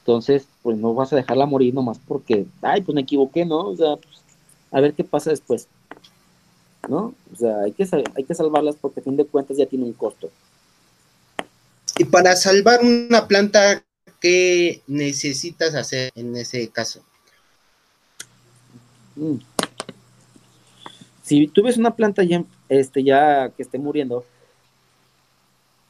Entonces, 0.00 0.46
pues 0.62 0.76
no 0.76 0.94
vas 0.94 1.12
a 1.12 1.16
dejarla 1.16 1.46
morir 1.46 1.72
nomás 1.72 1.98
porque, 2.06 2.46
ay, 2.62 2.82
pues 2.82 2.94
me 2.94 3.02
equivoqué, 3.02 3.44
¿no? 3.44 3.68
O 3.68 3.76
sea, 3.76 3.96
pues, 3.96 4.22
a 4.70 4.80
ver 4.80 4.94
qué 4.94 5.04
pasa 5.04 5.30
después. 5.30 5.68
¿no? 6.88 7.14
O 7.32 7.36
sea, 7.36 7.62
hay 7.62 7.72
que, 7.72 7.86
hay 8.16 8.24
que 8.24 8.34
salvarlas 8.34 8.76
porque 8.76 9.00
a 9.00 9.02
fin 9.02 9.16
de 9.16 9.24
cuentas 9.24 9.56
ya 9.56 9.66
tiene 9.66 9.84
un 9.84 9.92
costo. 9.92 10.30
Y 11.98 12.04
para 12.04 12.34
salvar 12.36 12.80
una 12.82 13.28
planta, 13.28 13.84
¿qué 14.20 14.82
necesitas 14.86 15.74
hacer 15.74 16.12
en 16.14 16.36
ese 16.36 16.68
caso? 16.68 17.02
Mm. 19.16 19.36
Si 21.22 21.46
tú 21.48 21.62
ves 21.62 21.78
una 21.78 21.94
planta 21.94 22.22
ya, 22.22 22.44
este, 22.68 23.02
ya 23.02 23.50
que 23.50 23.62
esté 23.62 23.78
muriendo 23.78 24.24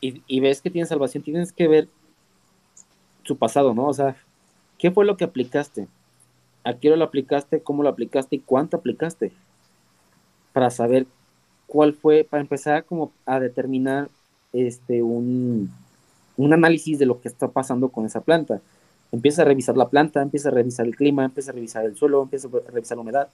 y, 0.00 0.22
y 0.26 0.40
ves 0.40 0.60
que 0.60 0.70
tiene 0.70 0.86
salvación, 0.86 1.22
tienes 1.22 1.52
que 1.52 1.66
ver 1.66 1.88
su 3.24 3.36
pasado, 3.36 3.74
¿no? 3.74 3.86
O 3.86 3.94
sea, 3.94 4.16
¿qué 4.78 4.90
fue 4.90 5.04
lo 5.04 5.16
que 5.16 5.24
aplicaste? 5.24 5.88
¿A 6.62 6.74
qué 6.74 6.88
hora 6.88 6.96
lo 6.96 7.04
aplicaste? 7.04 7.60
¿Cómo 7.60 7.82
lo 7.82 7.88
aplicaste? 7.88 8.36
¿Y 8.36 8.40
cuánto 8.40 8.76
aplicaste? 8.76 9.32
para 10.54 10.70
saber 10.70 11.06
cuál 11.66 11.92
fue, 11.92 12.24
para 12.24 12.40
empezar 12.40 12.84
como 12.84 13.12
a 13.26 13.40
determinar 13.40 14.08
este, 14.54 15.02
un, 15.02 15.70
análisis 16.38 16.98
de 16.98 17.06
lo 17.06 17.20
que 17.20 17.28
está 17.28 17.48
pasando 17.48 17.90
con 17.90 18.06
esa 18.06 18.22
planta. 18.22 18.62
Empieza 19.12 19.42
a 19.42 19.44
revisar 19.44 19.76
la 19.76 19.88
planta, 19.88 20.22
empieza 20.22 20.48
a 20.48 20.52
revisar 20.52 20.86
el 20.86 20.96
clima, 20.96 21.24
empieza 21.24 21.50
a 21.50 21.54
revisar 21.54 21.84
el 21.84 21.96
suelo, 21.96 22.22
empieza 22.22 22.48
a 22.48 22.70
revisar 22.70 22.96
la 22.96 23.02
humedad 23.02 23.28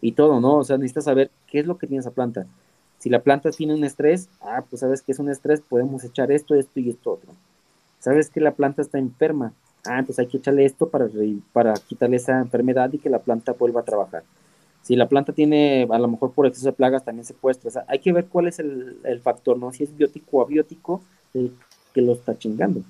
y 0.00 0.12
todo, 0.12 0.40
¿no? 0.40 0.58
O 0.58 0.64
sea, 0.64 0.76
necesitas 0.76 1.04
saber 1.04 1.30
qué 1.46 1.60
es 1.60 1.66
lo 1.66 1.78
que 1.78 1.86
tiene 1.86 2.00
esa 2.00 2.10
planta. 2.10 2.46
Si 2.98 3.08
la 3.08 3.22
planta 3.22 3.50
tiene 3.50 3.74
un 3.74 3.84
estrés, 3.84 4.28
ah, 4.42 4.62
pues 4.68 4.80
sabes 4.80 5.00
que 5.00 5.12
es 5.12 5.18
un 5.18 5.30
estrés, 5.30 5.62
podemos 5.62 6.04
echar 6.04 6.30
esto, 6.30 6.54
esto 6.54 6.80
y 6.80 6.90
esto 6.90 7.12
otro. 7.12 7.32
Sabes 7.98 8.30
que 8.30 8.40
la 8.40 8.52
planta 8.52 8.82
está 8.82 8.98
enferma, 8.98 9.52
Ah, 9.86 10.00
entonces 10.00 10.18
hay 10.18 10.26
que 10.26 10.38
echarle 10.38 10.64
esto 10.64 10.88
para, 10.88 11.08
para 11.52 11.74
quitarle 11.74 12.16
esa 12.16 12.40
enfermedad 12.40 12.92
y 12.92 12.98
que 12.98 13.08
la 13.08 13.20
planta 13.20 13.52
vuelva 13.52 13.80
a 13.80 13.84
trabajar. 13.84 14.24
Si 14.82 14.96
la 14.96 15.08
planta 15.08 15.32
tiene, 15.32 15.86
a 15.90 15.98
lo 15.98 16.08
mejor 16.08 16.32
por 16.32 16.46
exceso 16.46 16.66
de 16.66 16.72
plagas, 16.72 17.04
también 17.04 17.24
se 17.24 17.34
puede 17.34 17.52
estresar. 17.52 17.84
Hay 17.88 17.98
que 18.00 18.12
ver 18.12 18.26
cuál 18.26 18.48
es 18.48 18.58
el, 18.58 18.98
el 19.04 19.20
factor, 19.20 19.58
¿no? 19.58 19.72
Si 19.72 19.84
es 19.84 19.96
biótico 19.96 20.38
o 20.38 20.42
abiótico 20.42 21.02
el 21.34 21.52
que 21.92 22.02
lo 22.02 22.12
está 22.12 22.38
chingando. 22.38 22.82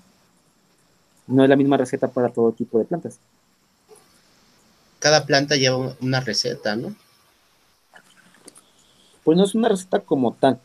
No 1.27 1.43
es 1.43 1.49
la 1.49 1.57
misma 1.57 1.77
receta 1.77 2.09
para 2.09 2.29
todo 2.29 2.53
tipo 2.53 2.79
de 2.79 2.85
plantas. 2.85 3.19
Cada 4.99 5.27
planta 5.27 5.57
lleva 5.57 5.97
una 6.01 6.21
receta, 6.21 6.77
¿no? 6.77 6.95
Pues 9.25 9.37
no 9.37 9.45
es 9.45 9.55
una 9.55 9.69
receta 9.69 10.01
como 10.01 10.33
tal, 10.35 10.61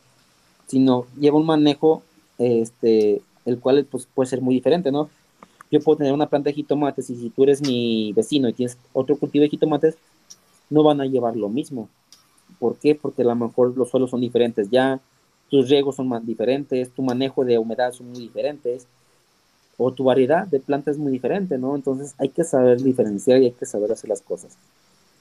sino 0.66 1.06
lleva 1.18 1.38
un 1.38 1.46
manejo, 1.46 2.02
este, 2.38 3.22
el 3.44 3.58
cual 3.58 3.86
pues, 3.90 4.06
puede 4.12 4.28
ser 4.28 4.40
muy 4.40 4.54
diferente, 4.54 4.92
¿no? 4.92 5.10
Yo 5.70 5.80
puedo 5.80 5.98
tener 5.98 6.12
una 6.12 6.28
planta 6.28 6.50
de 6.50 6.54
jitomates 6.54 7.08
y 7.10 7.16
si 7.16 7.30
tú 7.30 7.44
eres 7.44 7.62
mi 7.62 8.12
vecino 8.12 8.48
y 8.48 8.52
tienes 8.52 8.76
otro 8.92 9.16
cultivo 9.16 9.42
de 9.42 9.48
jitomates, 9.48 9.96
no 10.68 10.82
van 10.82 11.00
a 11.00 11.06
llevar 11.06 11.36
lo 11.36 11.48
mismo. 11.48 11.88
¿Por 12.58 12.76
qué? 12.76 12.94
Porque 12.94 13.22
a 13.22 13.26
lo 13.26 13.34
mejor 13.34 13.76
los 13.76 13.90
suelos 13.90 14.10
son 14.10 14.20
diferentes 14.20 14.70
ya, 14.70 15.00
tus 15.50 15.68
riegos 15.68 15.96
son 15.96 16.08
más 16.08 16.26
diferentes, 16.26 16.90
tu 16.90 17.02
manejo 17.02 17.44
de 17.44 17.58
humedad 17.58 17.92
son 17.92 18.10
muy 18.10 18.20
diferentes, 18.20 18.86
o 19.76 19.92
tu 19.92 20.04
variedad 20.04 20.46
de 20.46 20.60
plantas 20.60 20.96
es 20.96 20.98
muy 20.98 21.12
diferente, 21.12 21.58
¿no? 21.58 21.74
Entonces 21.74 22.14
hay 22.18 22.28
que 22.28 22.44
saber 22.44 22.80
diferenciar 22.80 23.42
y 23.42 23.46
hay 23.46 23.52
que 23.52 23.66
saber 23.66 23.92
hacer 23.92 24.08
las 24.08 24.22
cosas. 24.22 24.56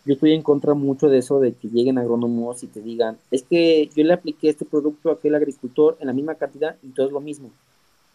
Yo 0.06 0.14
estoy 0.14 0.34
en 0.34 0.42
contra 0.42 0.74
mucho 0.74 1.10
de 1.10 1.20
eso, 1.20 1.40
de 1.40 1.54
que 1.54 1.68
lleguen 1.68 1.98
agrónomos 1.98 2.64
y 2.64 2.68
te 2.68 2.82
digan, 2.82 3.18
es 3.30 3.44
que 3.44 3.90
yo 3.96 4.04
le 4.04 4.14
apliqué 4.14 4.50
este 4.50 4.66
producto 4.66 5.10
a 5.10 5.14
aquel 5.14 5.36
agricultor 5.36 5.98
en 6.00 6.08
la 6.08 6.14
misma 6.14 6.36
cantidad 6.36 6.76
y 6.82 6.90
todo 6.90 7.08
es 7.08 7.12
lo 7.12 7.22
mismo. 7.22 7.52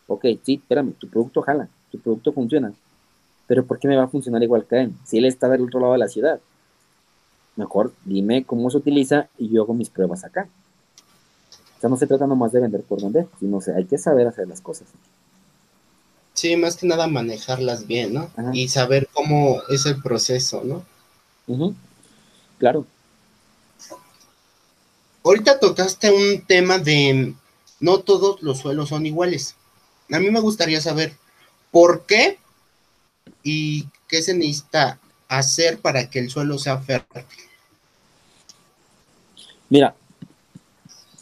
Ok, 0.09 0.25
sí, 0.43 0.55
espérame, 0.55 0.93
tu 0.93 1.09
producto 1.09 1.43
jala, 1.43 1.69
tu 1.91 1.99
producto 1.99 2.33
funciona, 2.33 2.73
pero 3.47 3.65
¿por 3.65 3.79
qué 3.79 3.89
me 3.89 3.97
va 3.97 4.05
a 4.05 4.09
funcionar 4.09 4.43
igual 4.43 4.67
que 4.67 4.81
él? 4.83 4.93
Si 5.05 5.19
él 5.19 5.25
está 5.25 5.49
del 5.49 5.63
otro 5.63 5.81
lado 5.81 5.93
de 5.93 5.99
la 5.99 6.09
ciudad. 6.09 6.41
Mejor 7.57 7.95
dime 8.05 8.45
cómo 8.45 8.71
se 8.71 8.77
utiliza 8.77 9.29
y 9.39 9.49
yo 9.49 9.63
hago 9.63 9.73
mis 9.73 9.89
pruebas 9.89 10.25
acá. 10.25 10.49
O 11.77 11.81
sea, 11.81 11.89
no 11.91 11.97
se 11.97 12.07
trata 12.07 12.27
nomás 12.27 12.53
de 12.53 12.61
vender 12.61 12.83
por 12.83 13.03
vender, 13.03 13.27
sino 13.41 13.61
que 13.61 13.71
hay 13.73 13.85
que 13.85 13.99
saber 13.99 14.27
hacer 14.27 14.47
las 14.47 14.61
cosas. 14.61 14.89
Sí, 16.35 16.55
más 16.57 16.77
que 16.77 16.87
nada 16.87 17.07
manejarlas 17.07 17.87
bien, 17.87 18.13
¿no? 18.13 18.31
Y 18.53 18.69
saber 18.69 19.09
cómo 19.13 19.63
es 19.71 19.87
el 19.87 20.03
proceso, 20.03 20.63
¿no? 20.65 20.85
Claro. 22.59 22.85
Ahorita 25.25 25.59
tocaste 25.59 26.11
un 26.11 26.43
tema 26.47 26.79
de 26.79 27.35
no 27.81 28.01
todos 28.01 28.43
los 28.43 28.59
suelos 28.59 28.91
son 28.91 29.07
iguales. 29.07 29.56
A 30.13 30.19
mí 30.21 30.31
me 30.31 30.41
gustaría 30.41 30.81
saber 30.81 31.13
por 31.71 32.07
qué 32.07 32.39
y 33.43 33.87
qué 34.09 34.23
se 34.23 34.35
necesita 34.35 34.99
hacer 35.29 35.79
para 35.79 36.09
que 36.09 36.19
el 36.19 36.31
suelo 36.31 36.59
sea 36.59 36.79
fértil. 36.79 37.25
Mira, 39.69 39.95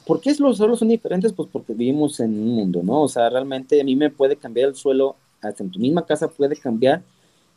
¿por 0.07 0.21
qué 0.21 0.35
los 0.39 0.59
suelos 0.59 0.79
son 0.79 0.89
diferentes? 0.89 1.33
Pues 1.33 1.49
porque 1.51 1.73
vivimos 1.73 2.21
en 2.21 2.39
un 2.39 2.49
mundo, 2.49 2.83
¿no? 2.83 3.03
O 3.03 3.09
sea, 3.09 3.31
realmente 3.31 3.81
a 3.81 3.85
mí 3.85 3.97
me 3.97 4.11
puede 4.11 4.37
cambiar 4.37 4.69
el 4.69 4.75
suelo, 4.75 5.17
hasta 5.41 5.63
en 5.63 5.71
tu 5.71 5.79
misma 5.79 6.05
casa 6.05 6.29
puede 6.29 6.57
cambiar 6.57 7.03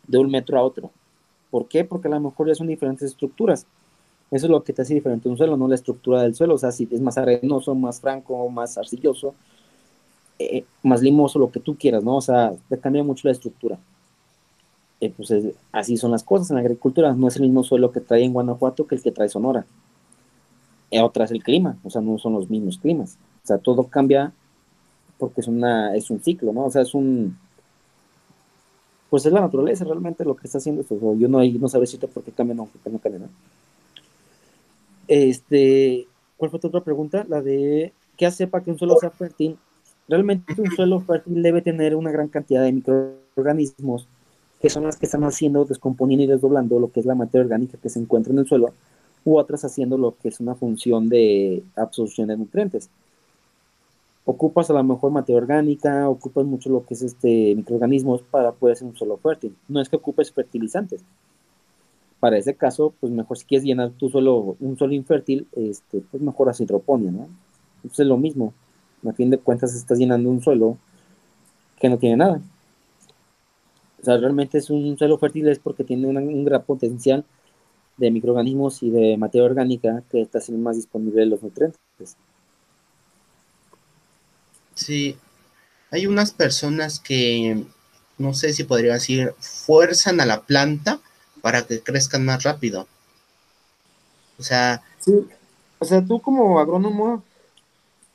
de 0.08 0.18
un 0.18 0.30
metro 0.30 0.58
a 0.58 0.64
otro. 0.64 0.92
¿Por 1.52 1.68
qué? 1.68 1.84
Porque 1.84 2.08
a 2.08 2.12
lo 2.12 2.20
mejor 2.20 2.48
ya 2.48 2.56
son 2.56 2.68
diferentes 2.68 3.12
estructuras. 3.12 3.66
Eso 4.32 4.46
es 4.46 4.50
lo 4.50 4.64
que 4.64 4.74
te 4.74 4.82
hace 4.82 4.94
diferente 4.94 5.30
un 5.30 5.38
suelo, 5.38 5.56
no 5.56 5.68
la 5.68 5.76
estructura 5.76 6.22
del 6.22 6.36
suelo. 6.36 6.56
O 6.56 6.58
sea, 6.58 6.72
si 6.72 6.88
es 6.92 7.00
más 7.00 7.18
arenoso, 7.18 7.76
más 7.76 8.02
franco, 8.02 8.50
más 8.50 8.78
arcilloso, 8.78 9.36
eh, 10.40 10.66
más 10.84 11.02
limoso, 11.02 11.40
lo 11.40 11.52
que 11.52 11.60
tú 11.60 11.76
quieras, 11.76 12.04
¿no? 12.04 12.18
O 12.18 12.22
sea, 12.22 12.54
te 12.70 12.78
cambia 12.78 13.04
mucho 13.04 13.28
la 13.28 13.32
estructura. 13.32 13.78
Eh, 15.00 15.14
pues 15.16 15.32
así 15.72 15.98
son 15.98 16.12
las 16.12 16.24
cosas 16.24 16.50
en 16.50 16.56
la 16.56 16.62
agricultura. 16.62 17.14
No 17.14 17.28
es 17.28 17.36
el 17.36 17.44
mismo 17.44 17.64
suelo 17.64 17.92
que 17.92 18.00
trae 18.00 18.24
en 18.24 18.34
Guanajuato 18.34 18.88
que 18.88 18.96
el 18.96 19.02
que 19.02 19.12
trae 19.12 19.30
Sonora. 19.30 19.66
Y 20.90 21.00
otra 21.00 21.26
es 21.26 21.32
el 21.32 21.44
clima, 21.44 21.78
o 21.84 21.90
sea, 21.90 22.02
no 22.02 22.18
son 22.18 22.34
los 22.34 22.50
mismos 22.50 22.78
climas. 22.78 23.18
O 23.44 23.48
sea, 23.48 23.58
todo 23.58 23.84
cambia 23.86 24.32
porque 25.18 25.42
es, 25.42 25.48
una, 25.48 25.96
es 25.96 26.10
un 26.10 26.22
ciclo, 26.22 26.54
¿no? 26.54 26.66
O 26.66 26.72
sea, 26.72 26.82
es 26.82 26.94
un... 26.94 27.38
Pues 29.10 29.26
es 29.26 29.32
la 29.32 29.42
naturaleza 29.42 29.86
realmente 29.86 30.26
lo 30.26 30.36
que 30.36 30.48
está 30.48 30.58
haciendo 30.58 30.82
esto. 30.82 30.98
yo 31.16 31.28
no, 31.28 31.40
no 31.40 31.68
sabría 31.68 31.86
decirte 31.86 32.08
por 32.08 32.24
qué 32.24 32.32
cambia, 32.32 32.56
no, 32.56 32.70
no 32.86 33.00
cambia, 33.00 33.22
¿no? 33.22 33.30
Este, 35.08 36.08
¿cuál 36.36 36.52
fue 36.52 36.60
tu 36.60 36.68
otra 36.68 36.82
pregunta? 36.82 37.26
La 37.28 37.42
de, 37.42 37.94
¿qué 38.18 38.26
hace 38.26 38.48
para 38.48 38.64
que 38.64 38.72
un 38.72 38.78
suelo 38.78 38.98
sea 38.98 39.10
fértil? 39.10 39.58
Realmente 40.08 40.56
un 40.58 40.72
suelo 40.72 41.02
fértil 41.02 41.42
debe 41.44 41.62
tener 41.62 41.96
una 41.96 42.12
gran 42.12 42.30
cantidad 42.30 42.64
de 42.64 42.72
microorganismos 42.72 44.08
que 44.62 44.70
son 44.70 44.84
las 44.84 44.98
que 44.98 45.06
están 45.06 45.24
haciendo, 45.24 45.66
descomponiendo 45.66 46.24
y 46.24 46.28
desdoblando 46.28 46.80
lo 46.80 46.92
que 46.92 47.00
es 47.00 47.06
la 47.06 47.16
materia 47.16 47.44
orgánica 47.46 47.78
que 47.78 47.90
se 47.90 48.00
encuentra 48.00 48.34
en 48.34 48.40
el 48.40 48.48
suelo, 48.48 48.74
u 49.24 49.38
otras 49.38 49.64
haciendo 49.66 49.98
lo 49.98 50.16
que 50.18 50.30
es 50.30 50.40
una 50.40 50.56
función 50.56 51.10
de 51.10 51.64
absorción 51.76 52.28
de 52.30 52.38
nutrientes. 52.38 52.90
Ocupas 54.26 54.70
a 54.70 54.74
lo 54.74 54.84
mejor 54.84 55.12
materia 55.12 55.40
orgánica, 55.40 56.10
ocupas 56.10 56.46
mucho 56.46 56.70
lo 56.70 56.86
que 56.86 56.96
es 56.96 57.02
este 57.02 57.56
microorganismos 57.56 58.22
para 58.24 58.52
poder 58.52 58.78
ser 58.78 58.88
un 58.88 58.96
suelo 58.96 59.18
fértil. 59.18 59.56
No 59.68 59.80
es 59.80 59.90
que 59.90 59.96
ocupes 59.96 60.32
fertilizantes. 60.32 61.02
Para 62.20 62.38
ese 62.38 62.56
caso, 62.56 62.94
pues 63.00 63.12
mejor 63.12 63.38
si 63.38 63.46
quieres 63.46 63.64
llenar 63.64 63.92
tu 63.92 64.10
suelo, 64.10 64.58
un 64.60 64.78
suelo 64.78 64.94
infértil, 64.94 65.48
este, 65.56 66.02
pues 66.12 66.22
mejor 66.22 66.50
hacer 66.50 66.66
hidroponía, 66.66 67.12
¿no? 67.12 67.28
Entonces 67.78 68.00
es 68.00 68.08
lo 68.08 68.18
mismo. 68.18 68.54
A 69.06 69.14
fin 69.14 69.30
de 69.30 69.38
cuentas 69.38 69.76
estás 69.76 69.98
llenando 69.98 70.30
un 70.30 70.42
suelo 70.42 70.78
que 71.80 71.90
no 71.90 71.98
tiene 71.98 72.18
nada. 72.18 72.42
O 74.02 74.04
sea, 74.04 74.18
realmente 74.18 74.58
es 74.58 74.70
un 74.70 74.98
suelo 74.98 75.18
fértil 75.18 75.50
es 75.50 75.60
porque 75.60 75.84
tiene 75.84 76.08
un 76.08 76.46
gran 76.46 76.64
potencial 76.64 77.26
de 77.98 78.12
microorganismos 78.12 78.84
y 78.84 78.92
de 78.92 79.18
materia 79.18 79.46
orgánica 79.46 80.04
que 80.10 80.22
está 80.22 80.40
siendo 80.40 80.64
más 80.64 80.76
disponible 80.76 81.22
de 81.22 81.28
los 81.28 81.42
nutrientes. 81.42 81.80
Sí, 84.76 85.18
hay 85.90 86.06
unas 86.06 86.32
personas 86.32 87.00
que, 87.00 87.66
no 88.18 88.34
sé 88.34 88.54
si 88.54 88.64
podría 88.64 88.94
decir, 88.94 89.34
fuerzan 89.40 90.22
a 90.22 90.26
la 90.26 90.42
planta 90.42 91.00
para 91.42 91.66
que 91.66 91.82
crezcan 91.82 92.26
más 92.26 92.44
rápido. 92.44 92.88
O 94.38 94.44
sea... 94.44 94.84
Sí, 95.00 95.14
o 95.80 95.86
sea, 95.86 96.04
tú 96.06 96.22
como 96.22 96.60
agrónomo 96.60 97.24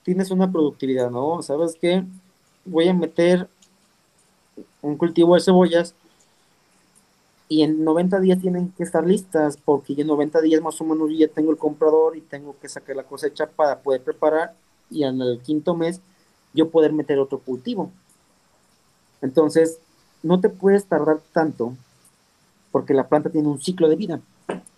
tienes 0.03 0.31
una 0.31 0.51
productividad, 0.51 1.11
¿no? 1.11 1.43
¿Sabes 1.43 1.77
qué? 1.81 2.05
Voy 2.65 2.89
a 2.89 2.95
meter 2.95 3.49
un 4.81 4.97
cultivo 4.97 5.35
de 5.35 5.41
cebollas 5.41 5.95
y 7.49 7.63
en 7.63 7.85
90 7.85 8.21
días 8.21 8.41
tienen 8.41 8.73
que 8.77 8.83
estar 8.83 9.07
listas 9.07 9.57
porque 9.57 9.93
en 9.93 10.07
90 10.07 10.41
días 10.41 10.63
más 10.63 10.81
o 10.81 10.85
menos 10.85 11.11
ya 11.17 11.29
tengo 11.29 11.51
el 11.51 11.59
comprador 11.59 12.17
y 12.17 12.21
tengo 12.21 12.57
que 12.61 12.69
sacar 12.69 12.97
la 12.97 13.05
cosecha 13.05 13.47
para 13.47 13.81
poder 13.81 14.03
preparar 14.03 14.55
y 14.91 15.05
en 15.05 15.21
el 15.21 15.41
quinto 15.41 15.75
mes 15.75 16.01
yo 16.55 16.71
poder 16.71 16.93
meter 16.93 17.19
otro 17.19 17.39
cultivo. 17.39 17.91
Entonces, 19.21 19.79
no 20.23 20.41
te 20.41 20.49
puedes 20.49 20.87
tardar 20.87 21.21
tanto 21.33 21.75
porque 22.71 22.95
la 22.95 23.09
planta 23.09 23.31
tiene 23.31 23.49
un 23.49 23.61
ciclo 23.61 23.89
de 23.89 23.97
vida. 23.97 24.21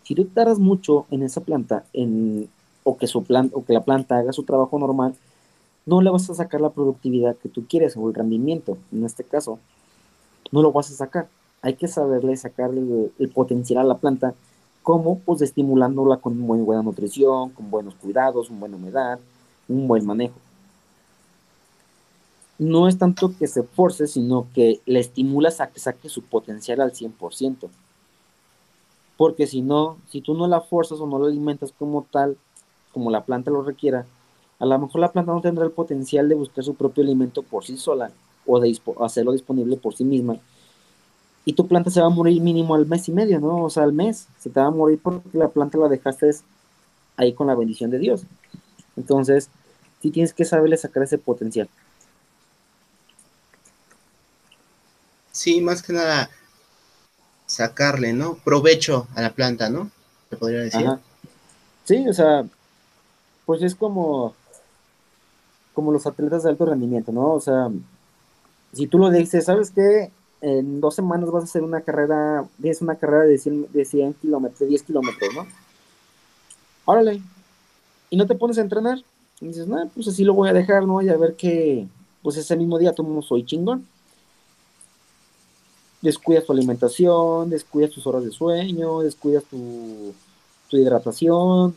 Si 0.03 0.15
tú 0.15 0.27
tardas 0.27 0.59
mucho 0.59 1.07
en 1.11 1.23
esa 1.23 1.41
planta 1.41 1.85
en, 1.93 2.49
o, 2.85 2.97
que 2.97 3.07
su 3.07 3.19
o 3.19 3.65
que 3.65 3.73
la 3.73 3.83
planta 3.83 4.19
haga 4.19 4.33
su 4.33 4.45
trabajo 4.45 4.79
normal, 4.79 5.15
no 5.87 6.01
le 6.01 6.11
vas 6.11 6.31
a 6.31 6.35
sacar 6.35 6.61
la 6.61 6.71
productividad 6.71 7.37
que 7.37 7.49
tú 7.49 7.67
quieres 7.69 7.97
o 7.97 8.09
el 8.09 8.15
rendimiento, 8.15 8.79
en 8.93 9.05
este 9.05 9.25
caso 9.25 9.59
no 10.55 10.63
lo 10.63 10.73
vas 10.73 10.91
a 10.91 10.95
sacar. 10.95 11.29
Hay 11.63 11.75
que 11.75 11.89
saberle 11.89 12.37
sacar 12.37 12.71
el, 12.71 13.29
potencial 13.35 13.81
a 13.81 13.85
la 13.85 13.99
planta, 13.99 14.35
como 14.83 15.19
pues 15.19 15.43
estimulándola 15.43 16.19
con 16.19 16.39
muy 16.39 16.61
buena 16.61 16.83
nutrición, 16.83 17.51
con 17.51 17.71
buenos 17.71 17.95
cuidados, 17.95 18.51
una 18.51 18.61
buena 18.61 18.77
humedad, 18.77 19.19
un 19.69 19.89
buen 19.89 20.07
manejo. 20.07 20.37
No 22.59 22.87
es 22.87 22.99
tanto 22.99 23.33
que 23.37 23.49
se 23.49 23.65
force, 23.65 24.07
sino 24.07 24.47
que 24.55 24.81
le 24.87 25.01
estimulas 25.01 25.61
a 25.61 25.69
que 25.69 25.81
saque 25.81 26.09
su 26.09 26.23
potencial 26.23 26.81
al 26.81 26.93
100%. 26.93 27.69
Porque 29.17 29.47
si 29.47 29.61
no, 29.61 29.97
si 30.09 30.21
tú 30.21 30.35
no 30.35 30.47
la 30.47 30.61
fuerzas 30.61 31.01
o 31.01 31.07
no 31.07 31.19
la 31.19 31.27
alimentas 31.27 31.73
como 31.77 32.07
tal, 32.11 32.37
como 32.95 33.11
la 33.11 33.25
planta 33.25 33.51
lo 33.51 33.63
requiera, 33.63 34.07
a 34.59 34.65
lo 34.65 34.79
mejor 34.79 35.01
la 35.01 35.13
planta 35.13 35.33
no 35.33 35.43
tendrá 35.43 35.65
el 35.65 35.73
potencial 35.73 36.29
de 36.29 36.35
buscar 36.35 36.65
su 36.65 36.75
propio 36.75 37.03
alimento 37.05 37.43
por 37.43 37.65
sí 37.65 37.77
sola 37.77 38.11
o 38.47 38.61
de 38.61 38.79
hacerlo 39.01 39.33
disponible 39.33 39.77
por 39.77 39.95
sí 39.95 40.05
misma. 40.05 40.39
Y 41.45 41.53
tu 41.53 41.67
planta 41.67 41.91
se 41.91 42.01
va 42.01 42.07
a 42.07 42.11
morir 42.11 42.41
mínimo 42.41 42.75
al 42.75 42.87
mes 42.87 43.07
y 43.09 43.13
medio, 43.13 43.39
¿no? 43.39 43.65
O 43.65 43.71
sea, 43.71 43.83
al 43.83 43.93
mes. 43.93 44.29
Se 44.39 44.49
te 44.49 44.61
va 44.61 44.67
a 44.67 44.71
morir 44.71 44.99
porque 45.03 45.37
la 45.37 45.49
planta 45.49 45.77
la 45.77 45.89
dejaste 45.89 46.31
ahí 47.19 47.35
con 47.35 47.49
la 47.49 47.55
bendición 47.55 47.91
de 47.91 47.99
Dios. 47.99 48.23
Entonces, 48.97 49.51
sí 50.01 50.11
tienes 50.11 50.33
que 50.33 50.47
saberle 50.47 50.79
sacar 50.79 51.03
ese 51.03 51.19
potencial. 51.19 51.69
Sí, 55.33 55.61
más 55.61 55.83
que 55.83 55.93
nada 55.93 56.31
sacarle, 57.47 58.13
¿no? 58.13 58.37
Provecho 58.37 59.07
a 59.15 59.23
la 59.23 59.31
planta, 59.31 59.69
¿no? 59.69 59.91
Se 60.31 60.37
podría 60.37 60.61
decir. 60.61 60.87
Sí, 61.85 62.09
o 62.09 62.13
sea, 62.13 62.45
pues 63.47 63.63
es 63.63 63.75
como 63.75 64.35
como 65.75 65.91
los 65.91 66.07
atletas 66.07 66.45
de 66.45 66.51
alto 66.51 66.67
rendimiento, 66.67 67.11
¿no? 67.11 67.33
O 67.33 67.41
sea, 67.41 67.69
si 68.73 68.87
tú 68.87 68.99
lo 68.99 69.11
dices, 69.11 69.45
¿sabes 69.45 69.73
qué? 69.73 70.13
en 70.45 70.79
dos 70.83 70.95
semanas 70.95 71.31
vas 71.31 71.45
a 71.45 71.47
hacer 71.47 71.63
una 71.63 71.81
carrera, 71.81 72.47
es 72.63 72.83
una 72.83 72.97
carrera 72.97 73.25
de 73.25 73.39
100, 73.39 73.73
de 73.73 73.85
100 73.87 74.13
kilómetros, 74.15 74.61
de 74.61 74.67
10 74.67 74.83
kilómetros, 74.83 75.35
¿no? 75.35 75.47
Órale. 76.85 77.23
Y 78.11 78.17
no 78.19 78.27
te 78.27 78.35
pones 78.35 78.59
a 78.59 78.61
entrenar. 78.61 78.99
Y 79.41 79.47
dices, 79.47 79.67
no, 79.67 79.89
pues 79.95 80.07
así 80.07 80.23
lo 80.23 80.35
voy 80.35 80.51
a 80.51 80.53
dejar, 80.53 80.87
¿no? 80.87 81.01
Y 81.01 81.09
a 81.09 81.17
ver 81.17 81.35
que, 81.35 81.89
pues 82.23 82.37
ese 82.37 82.57
mismo 82.57 82.79
día 82.79 82.93
tomo 82.93 83.23
soy 83.23 83.47
chingón. 83.47 83.87
Descuidas 86.03 86.45
tu 86.45 86.53
alimentación, 86.53 87.49
descuidas 87.49 87.93
tus 87.93 88.07
horas 88.07 88.25
de 88.25 88.31
sueño, 88.31 89.01
descuidas 89.01 89.45
tu, 89.45 90.13
tu 90.69 90.77
hidratación, 90.77 91.75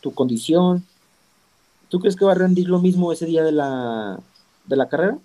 tu 0.00 0.12
condición. 0.12 0.84
¿Tú 1.90 2.00
crees 2.00 2.16
que 2.16 2.24
va 2.24 2.32
a 2.32 2.36
rendir 2.36 2.68
lo 2.68 2.78
mismo 2.78 3.12
ese 3.12 3.26
día 3.26 3.44
de 3.44 3.52
la, 3.52 4.18
de 4.64 4.76
la 4.76 4.88
carrera? 4.88 5.18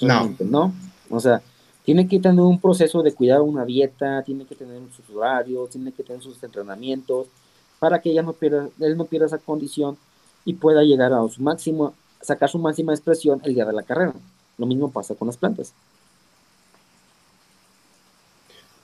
no. 0.00 0.36
no. 0.38 0.74
O 1.10 1.20
sea, 1.20 1.42
tiene 1.84 2.06
que 2.06 2.20
tener 2.20 2.40
un 2.40 2.60
proceso 2.60 3.02
de 3.02 3.14
cuidar 3.14 3.40
una 3.40 3.64
dieta, 3.64 4.22
tiene 4.22 4.44
que 4.44 4.54
tener 4.54 4.82
sus 4.94 5.08
horarios, 5.16 5.70
tiene 5.70 5.92
que 5.92 6.02
tener 6.02 6.22
sus 6.22 6.42
entrenamientos 6.42 7.28
para 7.78 8.00
que 8.00 8.10
ella 8.10 8.22
no 8.22 8.32
pierda, 8.32 8.68
él 8.80 8.96
no 8.96 9.04
pierda 9.04 9.26
esa 9.26 9.38
condición 9.38 9.96
y 10.44 10.54
pueda 10.54 10.82
llegar 10.82 11.12
a 11.12 11.28
su 11.28 11.42
máximo, 11.42 11.94
sacar 12.20 12.48
su 12.48 12.58
máxima 12.58 12.92
expresión 12.92 13.40
el 13.44 13.54
día 13.54 13.64
de 13.64 13.72
la 13.72 13.82
carrera. 13.82 14.14
Lo 14.58 14.66
mismo 14.66 14.90
pasa 14.90 15.14
con 15.14 15.26
las 15.26 15.36
plantas. 15.36 15.72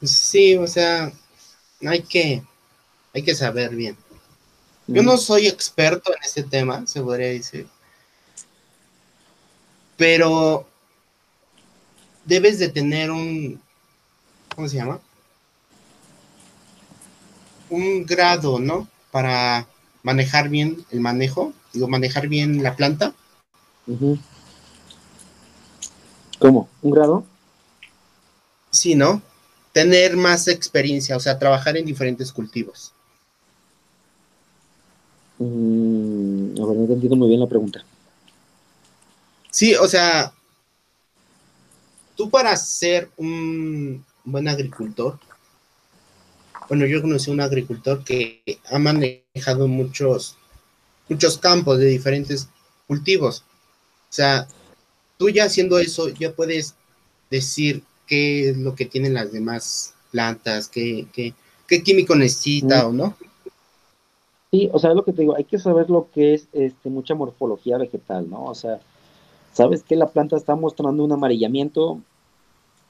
Sí, 0.03 0.57
o 0.57 0.67
sea, 0.67 1.13
hay 1.87 2.03
que, 2.03 2.43
hay 3.15 3.23
que 3.23 3.35
saber 3.35 3.75
bien. 3.75 3.97
Yo 4.87 5.03
no 5.03 5.17
soy 5.17 5.47
experto 5.47 6.13
en 6.13 6.23
este 6.23 6.43
tema, 6.43 6.87
se 6.87 7.01
podría 7.01 7.29
decir. 7.29 7.67
Pero 9.97 10.67
debes 12.25 12.59
de 12.59 12.69
tener 12.69 13.11
un, 13.11 13.61
¿cómo 14.55 14.69
se 14.69 14.77
llama? 14.77 15.01
Un 17.71 18.05
grado, 18.05 18.59
¿no? 18.59 18.89
Para 19.11 19.67
manejar 20.03 20.49
bien 20.49 20.85
el 20.91 21.01
manejo, 21.01 21.53
digo, 21.73 21.89
manejar 21.89 22.29
bien 22.29 22.63
la 22.63 22.77
planta. 22.77 23.15
¿Cómo? 26.39 26.69
¿Un 26.83 26.91
grado? 26.91 27.25
Sí, 28.71 28.95
¿no? 28.95 29.23
Tener 29.73 30.17
más 30.17 30.49
experiencia, 30.49 31.17
o 31.17 31.21
sea, 31.21 31.39
trabajar 31.39 31.77
en 31.77 31.87
diferentes 31.87 32.33
cultivos. 32.33 32.93
Mm, 35.43 36.61
a 36.61 36.67
ver, 36.67 36.77
no 36.77 36.83
he 36.83 36.85
entendido 36.85 37.17
muy 37.17 37.29
bien 37.29 37.41
la 37.41 37.49
pregunta. 37.49 37.85
Sí, 39.51 39.75
o 39.75 39.87
sea, 39.87 40.33
tú 42.17 42.31
para 42.31 42.57
ser 42.57 43.11
un 43.17 44.05
buen 44.25 44.49
agricultor, 44.49 45.19
bueno, 46.69 46.87
yo 46.87 47.03
conocí 47.03 47.31
a 47.31 47.35
un 47.35 47.41
agricultor 47.41 48.05
que 48.05 48.41
ha 48.71 48.79
manejado 48.79 49.69
muchos, 49.69 50.37
muchos 51.09 51.37
campos 51.37 51.79
de 51.79 51.87
diferentes 51.87 52.49
cultivos. 52.87 53.45
O 54.09 54.15
sea, 54.15 54.47
tú 55.19 55.29
ya 55.29 55.45
haciendo 55.45 55.79
eso, 55.79 56.09
ya 56.09 56.33
puedes 56.33 56.75
decir 57.31 57.83
qué 58.07 58.51
es 58.51 58.57
lo 58.57 58.75
que 58.75 58.87
tienen 58.87 59.15
las 59.15 59.33
demás 59.33 59.95
plantas, 60.11 60.69
qué, 60.69 61.07
qué, 61.13 61.35
qué 61.67 61.83
químico 61.83 62.15
necesita 62.15 62.87
o 62.87 62.93
no. 62.93 63.17
Sí, 64.53 64.69
o 64.71 64.79
sea, 64.79 64.91
es 64.91 64.97
lo 64.97 65.05
que 65.05 65.15
te 65.15 65.23
digo, 65.23 65.35
hay 65.35 65.45
que 65.45 65.59
saber 65.59 65.89
lo 65.89 66.11
que 66.11 66.35
es 66.35 66.47
este, 66.53 66.91
mucha 66.91 67.15
morfología 67.15 67.79
vegetal, 67.79 68.29
¿no? 68.29 68.45
O 68.45 68.55
sea, 68.55 68.81
sabes 69.55 69.83
que 69.83 69.97
la 69.97 70.09
planta 70.09 70.37
está 70.37 70.55
mostrando 70.57 71.03
un 71.03 71.13
amarillamiento 71.13 72.01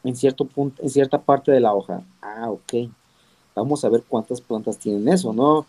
en, 0.02 0.16
cierto 0.16 0.44
punto, 0.44 0.82
en 0.82 0.88
cierta 0.90 1.22
parte 1.22 1.52
de 1.52 1.60
la 1.60 1.72
hoja. 1.72 2.02
Ah, 2.20 2.50
ok. 2.50 2.90
Vamos 3.54 3.84
a 3.84 3.90
ver 3.90 4.02
cuántas 4.08 4.40
plantas 4.40 4.78
tienen 4.78 5.06
eso, 5.06 5.32
¿no? 5.32 5.66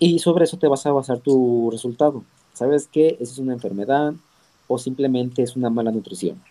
Y 0.00 0.18
sobre 0.18 0.44
eso 0.44 0.56
te 0.58 0.66
vas 0.66 0.86
a 0.86 0.92
basar 0.92 1.20
tu 1.20 1.70
resultado. 1.70 2.24
¿Sabes 2.52 2.88
qué? 2.88 3.16
¿Esa 3.20 3.34
es 3.34 3.38
una 3.38 3.52
enfermedad 3.52 4.14
o 4.66 4.78
simplemente 4.78 5.42
es 5.42 5.54
una 5.54 5.70
mala 5.70 5.92
nutrición? 5.92 6.42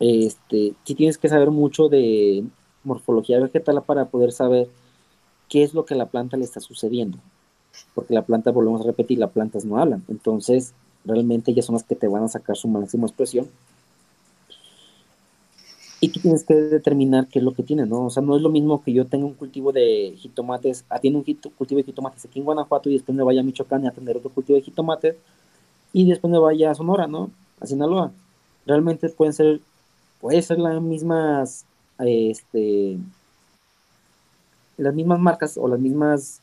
Este, 0.00 0.74
sí 0.84 0.94
tienes 0.94 1.18
que 1.18 1.28
saber 1.28 1.50
mucho 1.50 1.88
de 1.90 2.44
morfología 2.84 3.40
vegetal 3.40 3.82
para 3.82 4.06
poder 4.06 4.32
saber 4.32 4.70
qué 5.50 5.62
es 5.62 5.74
lo 5.74 5.84
que 5.84 5.94
a 5.94 5.98
la 5.98 6.06
planta 6.06 6.38
le 6.38 6.44
está 6.44 6.60
sucediendo. 6.60 7.18
Porque 7.94 8.14
la 8.14 8.22
planta, 8.22 8.50
volvemos 8.50 8.80
a 8.82 8.84
repetir, 8.84 9.18
las 9.18 9.30
plantas 9.30 9.64
no 9.64 9.78
hablan. 9.78 10.02
Entonces, 10.08 10.72
realmente 11.04 11.50
ellas 11.50 11.66
son 11.66 11.74
las 11.74 11.84
que 11.84 11.94
te 11.94 12.08
van 12.08 12.24
a 12.24 12.28
sacar 12.28 12.56
su 12.56 12.68
máxima 12.68 13.06
expresión 13.06 13.48
y 16.02 16.08
tú 16.08 16.18
tienes 16.18 16.42
que 16.42 16.54
determinar 16.54 17.28
qué 17.28 17.38
es 17.38 17.44
lo 17.44 17.54
que 17.54 17.62
tiene, 17.62 17.86
¿no? 17.86 18.06
O 18.06 18.10
sea, 18.10 18.24
no 18.24 18.34
es 18.34 18.42
lo 18.42 18.50
mismo 18.50 18.82
que 18.82 18.92
yo 18.92 19.06
tenga 19.06 19.24
un 19.24 19.34
cultivo 19.34 19.70
de 19.70 20.14
jitomates, 20.16 20.84
atiendo 20.88 21.20
un 21.20 21.24
cultivo 21.56 21.78
de 21.78 21.84
jitomates 21.84 22.24
aquí 22.24 22.40
en 22.40 22.44
Guanajuato 22.44 22.90
y 22.90 22.94
después 22.94 23.16
me 23.16 23.22
vaya 23.22 23.40
a 23.40 23.44
Michoacán 23.44 23.84
y 23.84 23.86
atender 23.86 24.16
otro 24.16 24.30
cultivo 24.30 24.56
de 24.56 24.64
jitomates 24.64 25.14
y 25.92 26.10
después 26.10 26.28
me 26.32 26.40
vaya 26.40 26.72
a 26.72 26.74
Sonora, 26.74 27.06
¿no? 27.06 27.30
A 27.60 27.66
Sinaloa. 27.66 28.10
Realmente 28.66 29.10
pueden 29.10 29.32
ser, 29.32 29.60
puede 30.20 30.42
ser 30.42 30.58
las 30.58 30.82
mismas, 30.82 31.66
este, 32.00 32.98
las 34.78 34.94
mismas 34.94 35.20
marcas 35.20 35.56
o 35.56 35.68
las 35.68 35.78
mismas 35.78 36.41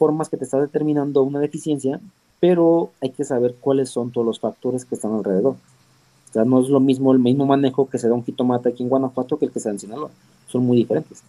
formas 0.00 0.30
que 0.30 0.38
te 0.38 0.44
está 0.44 0.58
determinando 0.58 1.22
una 1.22 1.40
deficiencia, 1.40 2.00
pero 2.40 2.90
hay 3.02 3.10
que 3.10 3.22
saber 3.22 3.54
cuáles 3.60 3.90
son 3.90 4.10
todos 4.10 4.26
los 4.26 4.40
factores 4.40 4.86
que 4.86 4.94
están 4.94 5.12
alrededor. 5.12 5.56
O 6.30 6.32
sea, 6.32 6.46
no 6.46 6.62
es 6.62 6.70
lo 6.70 6.80
mismo 6.80 7.12
el 7.12 7.18
mismo 7.18 7.44
manejo 7.44 7.86
que 7.86 7.98
se 7.98 8.08
da 8.08 8.14
un 8.14 8.24
jitomate 8.24 8.70
aquí 8.70 8.82
en 8.82 8.88
Guanajuato 8.88 9.38
que 9.38 9.44
el 9.44 9.52
que 9.52 9.60
se 9.60 9.68
da 9.68 9.74
en 9.74 9.78
Sinaloa. 9.78 10.10
Son 10.48 10.64
muy 10.64 10.78
diferentes. 10.78 11.22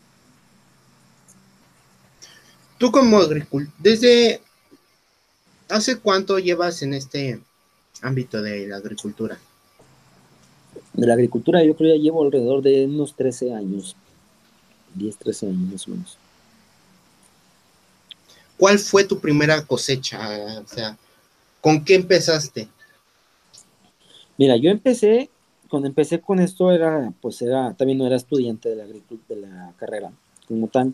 Tú 2.77 2.91
como 2.91 3.17
agricultor, 3.17 3.73
¿desde 3.77 4.39
hace 5.67 5.99
cuánto 5.99 6.39
llevas 6.39 6.81
en 6.81 6.93
este 6.93 7.41
ámbito 8.01 8.41
de 8.41 8.67
la 8.67 8.77
agricultura? 8.77 9.37
De 10.93 11.07
la 11.07 11.15
agricultura 11.15 11.61
yo 11.61 11.75
creo 11.75 11.91
que 11.91 11.97
ya 11.97 12.03
llevo 12.03 12.23
alrededor 12.23 12.61
de 12.61 12.85
unos 12.85 13.15
13 13.15 13.53
años. 13.53 13.97
10, 14.95 15.17
13 15.17 15.47
años 15.47 15.71
más 15.73 15.87
o 15.87 15.91
menos. 15.91 16.20
¿Cuál 18.61 18.77
fue 18.77 19.03
tu 19.05 19.17
primera 19.17 19.65
cosecha? 19.65 20.19
O 20.63 20.67
sea, 20.67 20.95
¿con 21.61 21.83
qué 21.83 21.95
empezaste? 21.95 22.67
Mira, 24.37 24.55
yo 24.55 24.69
empecé, 24.69 25.31
cuando 25.67 25.87
empecé 25.87 26.21
con 26.21 26.39
esto 26.39 26.71
era, 26.71 27.11
pues 27.21 27.41
era, 27.41 27.73
también 27.73 27.97
no 27.97 28.05
era 28.05 28.17
estudiante 28.17 28.69
de 28.69 28.75
la, 28.75 28.85
de 28.85 29.35
la 29.35 29.73
carrera 29.77 30.11
como 30.47 30.67
tal. 30.67 30.93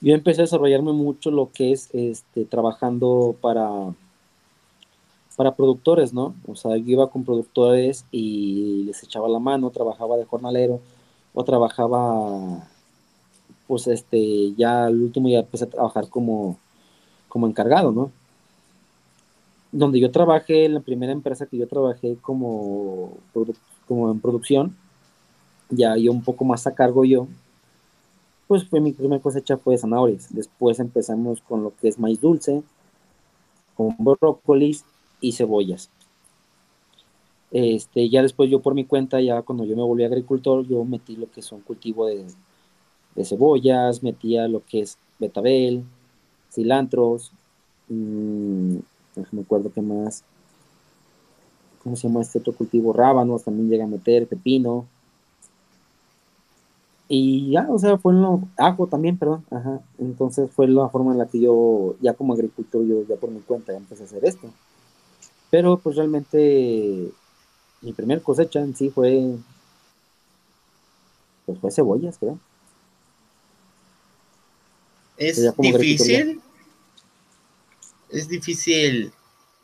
Yo 0.00 0.16
empecé 0.16 0.40
a 0.40 0.46
desarrollarme 0.46 0.92
mucho 0.92 1.30
lo 1.30 1.52
que 1.52 1.70
es 1.70 1.90
este, 1.92 2.44
trabajando 2.44 3.36
para, 3.40 3.94
para 5.36 5.54
productores, 5.54 6.12
¿no? 6.12 6.34
O 6.48 6.56
sea, 6.56 6.76
yo 6.76 6.90
iba 6.90 7.08
con 7.08 7.24
productores 7.24 8.04
y 8.10 8.82
les 8.86 9.00
echaba 9.04 9.28
la 9.28 9.38
mano, 9.38 9.70
trabajaba 9.70 10.16
de 10.16 10.24
jornalero 10.24 10.80
o 11.34 11.44
trabajaba, 11.44 12.68
pues 13.68 13.86
este, 13.86 14.54
ya 14.56 14.86
al 14.86 15.00
último 15.00 15.28
ya 15.28 15.38
empecé 15.38 15.66
a 15.66 15.70
trabajar 15.70 16.08
como, 16.08 16.58
como 17.34 17.48
encargado, 17.48 17.90
¿no? 17.90 18.12
donde 19.74 19.98
yo 19.98 20.10
trabajé, 20.12 20.68
la 20.68 20.78
primera 20.78 21.10
empresa 21.10 21.46
que 21.46 21.56
yo 21.56 21.66
trabajé 21.66 22.16
como, 22.22 23.14
como 23.88 24.12
en 24.12 24.20
producción, 24.20 24.76
ya 25.68 25.96
yo 25.96 26.12
un 26.12 26.22
poco 26.22 26.44
más 26.44 26.64
a 26.68 26.74
cargo 26.76 27.04
yo, 27.04 27.26
pues 28.46 28.64
fue 28.68 28.80
mi 28.80 28.92
primera 28.92 29.20
cosecha 29.20 29.56
fue 29.56 29.74
de 29.74 29.78
zanahorias. 29.78 30.32
Después 30.32 30.78
empezamos 30.78 31.40
con 31.40 31.64
lo 31.64 31.72
que 31.74 31.88
es 31.88 31.98
maíz 31.98 32.20
dulce, 32.20 32.62
con 33.74 33.96
brócolis 33.98 34.84
y 35.20 35.32
cebollas. 35.32 35.90
Este, 37.50 38.08
ya 38.08 38.22
después 38.22 38.48
yo 38.48 38.60
por 38.60 38.74
mi 38.74 38.84
cuenta, 38.84 39.20
ya 39.20 39.42
cuando 39.42 39.64
yo 39.64 39.74
me 39.74 39.82
volví 39.82 40.04
agricultor, 40.04 40.64
yo 40.68 40.84
metí 40.84 41.16
lo 41.16 41.28
que 41.28 41.42
son 41.42 41.62
cultivo 41.62 42.06
de, 42.06 42.26
de 43.16 43.24
cebollas, 43.24 44.04
metía 44.04 44.46
lo 44.46 44.64
que 44.64 44.82
es 44.82 44.98
betabel, 45.18 45.82
cilantros, 46.54 47.32
mmm, 47.88 48.76
no 49.16 49.26
me 49.32 49.42
acuerdo 49.42 49.72
qué 49.72 49.80
más. 49.82 50.22
¿Cómo 51.82 51.96
se 51.96 52.08
llama 52.08 52.22
este 52.22 52.38
otro 52.38 52.54
cultivo? 52.54 52.92
Rábanos 52.92 53.44
también 53.44 53.68
llega 53.68 53.84
a 53.84 53.88
meter, 53.88 54.26
pepino. 54.26 54.86
Y 57.08 57.50
ya, 57.50 57.66
o 57.70 57.78
sea, 57.78 57.98
fue 57.98 58.14
en 58.14 58.22
lo. 58.22 58.40
Ajo 58.56 58.86
también, 58.86 59.18
perdón. 59.18 59.44
Ajá. 59.50 59.80
Entonces 59.98 60.50
fue 60.50 60.66
la 60.66 60.88
forma 60.88 61.12
en 61.12 61.18
la 61.18 61.26
que 61.26 61.40
yo, 61.40 61.94
ya 62.00 62.14
como 62.14 62.32
agricultor, 62.32 62.84
yo 62.86 63.06
ya 63.06 63.16
por 63.16 63.30
mi 63.30 63.40
cuenta 63.40 63.72
ya 63.72 63.78
empecé 63.78 64.04
a 64.04 64.06
hacer 64.06 64.24
esto. 64.24 64.48
Pero 65.50 65.78
pues 65.78 65.96
realmente 65.96 67.10
mi 67.82 67.92
primer 67.92 68.22
cosecha 68.22 68.60
en 68.60 68.74
sí 68.74 68.88
fue. 68.88 69.36
Pues 71.44 71.58
fue 71.58 71.70
cebollas, 71.70 72.16
creo. 72.16 72.38
Es 75.18 75.54
difícil 75.58 76.40
es 78.14 78.28
difícil 78.28 79.12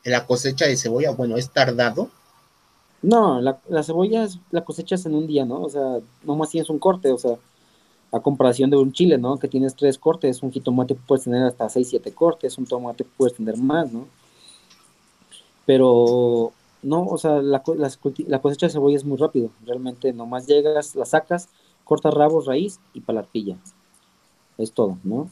la 0.04 0.26
cosecha 0.26 0.66
de 0.66 0.76
cebolla, 0.76 1.12
bueno, 1.12 1.36
es 1.36 1.50
tardado. 1.50 2.10
No, 3.02 3.40
la, 3.40 3.60
la 3.68 3.82
cebolla 3.82 4.28
la 4.50 4.64
cosechas 4.64 5.06
en 5.06 5.14
un 5.14 5.26
día, 5.26 5.44
¿no? 5.44 5.62
O 5.62 5.70
sea, 5.70 6.00
nomás 6.22 6.50
tienes 6.50 6.68
un 6.68 6.78
corte, 6.78 7.10
o 7.10 7.18
sea, 7.18 7.36
a 8.12 8.20
comparación 8.20 8.70
de 8.70 8.76
un 8.76 8.92
chile, 8.92 9.18
¿no? 9.18 9.38
Que 9.38 9.48
tienes 9.48 9.74
tres 9.74 9.98
cortes, 9.98 10.42
un 10.42 10.52
jitomate 10.52 10.94
puedes 10.94 11.24
tener 11.24 11.42
hasta 11.44 11.68
seis, 11.68 11.88
siete 11.88 12.12
cortes, 12.12 12.58
un 12.58 12.66
tomate 12.66 13.04
puedes 13.04 13.36
tener 13.36 13.56
más, 13.56 13.92
¿no? 13.92 14.06
Pero 15.64 16.52
no, 16.82 17.06
o 17.06 17.18
sea, 17.18 17.40
la, 17.40 17.62
la, 18.26 18.40
cosecha 18.40 18.66
de 18.66 18.72
cebolla 18.72 18.96
es 18.96 19.04
muy 19.04 19.16
rápido, 19.16 19.50
realmente 19.64 20.12
nomás 20.12 20.46
llegas, 20.46 20.94
la 20.96 21.04
sacas, 21.04 21.48
cortas 21.84 22.12
rabos, 22.12 22.46
raíz 22.46 22.80
y 22.94 23.00
palatilla. 23.00 23.56
Es 24.58 24.72
todo, 24.72 24.98
¿no? 25.04 25.30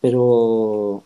Pero 0.00 1.04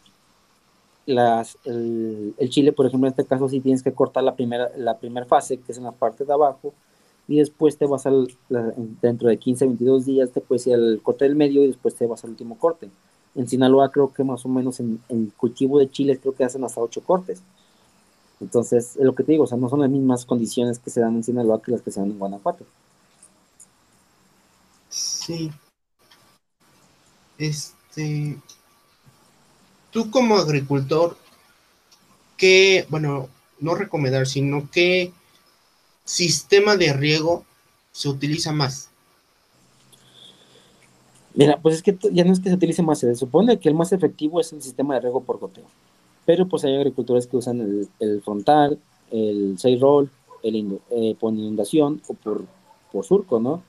las, 1.06 1.56
el, 1.64 2.34
chile, 2.48 2.72
por 2.72 2.86
ejemplo, 2.86 3.08
en 3.08 3.12
este 3.12 3.24
caso 3.24 3.48
sí 3.48 3.60
tienes 3.60 3.82
que 3.82 3.92
cortar 3.92 4.24
la 4.24 4.34
primera, 4.34 4.70
la 4.76 4.98
primera 4.98 5.26
fase, 5.26 5.58
que 5.58 5.72
es 5.72 5.78
en 5.78 5.84
la 5.84 5.92
parte 5.92 6.24
de 6.24 6.32
abajo, 6.32 6.74
y 7.28 7.38
después 7.38 7.76
te 7.78 7.86
vas 7.86 8.06
al, 8.06 8.28
dentro 9.00 9.28
de 9.28 9.38
15, 9.38 9.66
22 9.66 10.04
días, 10.04 10.30
te 10.32 10.40
puedes 10.40 10.66
ir 10.66 10.74
al 10.74 11.00
corte 11.02 11.24
del 11.24 11.36
medio 11.36 11.62
y 11.62 11.68
después 11.68 11.94
te 11.94 12.06
vas 12.06 12.22
al 12.24 12.30
último 12.30 12.58
corte. 12.58 12.90
En 13.34 13.48
Sinaloa 13.48 13.90
creo 13.90 14.12
que 14.12 14.24
más 14.24 14.44
o 14.44 14.48
menos 14.48 14.80
en, 14.80 15.00
el 15.08 15.32
cultivo 15.36 15.78
de 15.78 15.90
chiles 15.90 16.18
creo 16.20 16.34
que 16.34 16.44
hacen 16.44 16.64
hasta 16.64 16.80
8 16.80 17.02
cortes. 17.02 17.42
Entonces, 18.40 18.96
es 18.96 19.04
lo 19.04 19.14
que 19.14 19.24
te 19.24 19.32
digo, 19.32 19.44
o 19.44 19.46
sea, 19.46 19.58
no 19.58 19.68
son 19.68 19.80
las 19.80 19.90
mismas 19.90 20.24
condiciones 20.26 20.78
que 20.78 20.90
se 20.90 21.00
dan 21.00 21.16
en 21.16 21.24
Sinaloa 21.24 21.62
que 21.62 21.72
las 21.72 21.82
que 21.82 21.90
se 21.90 22.00
dan 22.00 22.10
en 22.10 22.18
Guanajuato. 22.18 22.64
Sí. 24.88 25.50
Este, 27.38 28.38
tú 29.96 30.10
como 30.10 30.36
agricultor, 30.36 31.16
¿qué, 32.36 32.84
bueno, 32.90 33.30
no 33.60 33.74
recomendar, 33.74 34.26
sino 34.26 34.68
qué 34.70 35.10
sistema 36.04 36.76
de 36.76 36.92
riego 36.92 37.46
se 37.92 38.10
utiliza 38.10 38.52
más? 38.52 38.90
Mira, 41.32 41.58
pues 41.62 41.76
es 41.76 41.82
que 41.82 41.96
ya 42.12 42.24
no 42.24 42.34
es 42.34 42.40
que 42.40 42.50
se 42.50 42.56
utilice 42.56 42.82
más, 42.82 42.98
se 42.98 43.14
supone 43.14 43.58
que 43.58 43.70
el 43.70 43.74
más 43.74 43.90
efectivo 43.90 44.38
es 44.38 44.52
el 44.52 44.60
sistema 44.60 44.92
de 44.92 45.00
riego 45.00 45.22
por 45.22 45.38
goteo. 45.38 45.64
Pero 46.26 46.46
pues 46.46 46.62
hay 46.66 46.76
agricultores 46.76 47.26
que 47.26 47.38
usan 47.38 47.88
el, 47.98 48.20
frontal, 48.20 48.78
el 49.10 49.58
side 49.58 49.78
roll, 49.78 50.10
el 50.42 50.78
eh, 50.90 51.16
por 51.18 51.32
inundación 51.32 52.02
o 52.06 52.12
por, 52.12 52.44
por 52.92 53.06
surco, 53.06 53.40
¿no? 53.40 53.62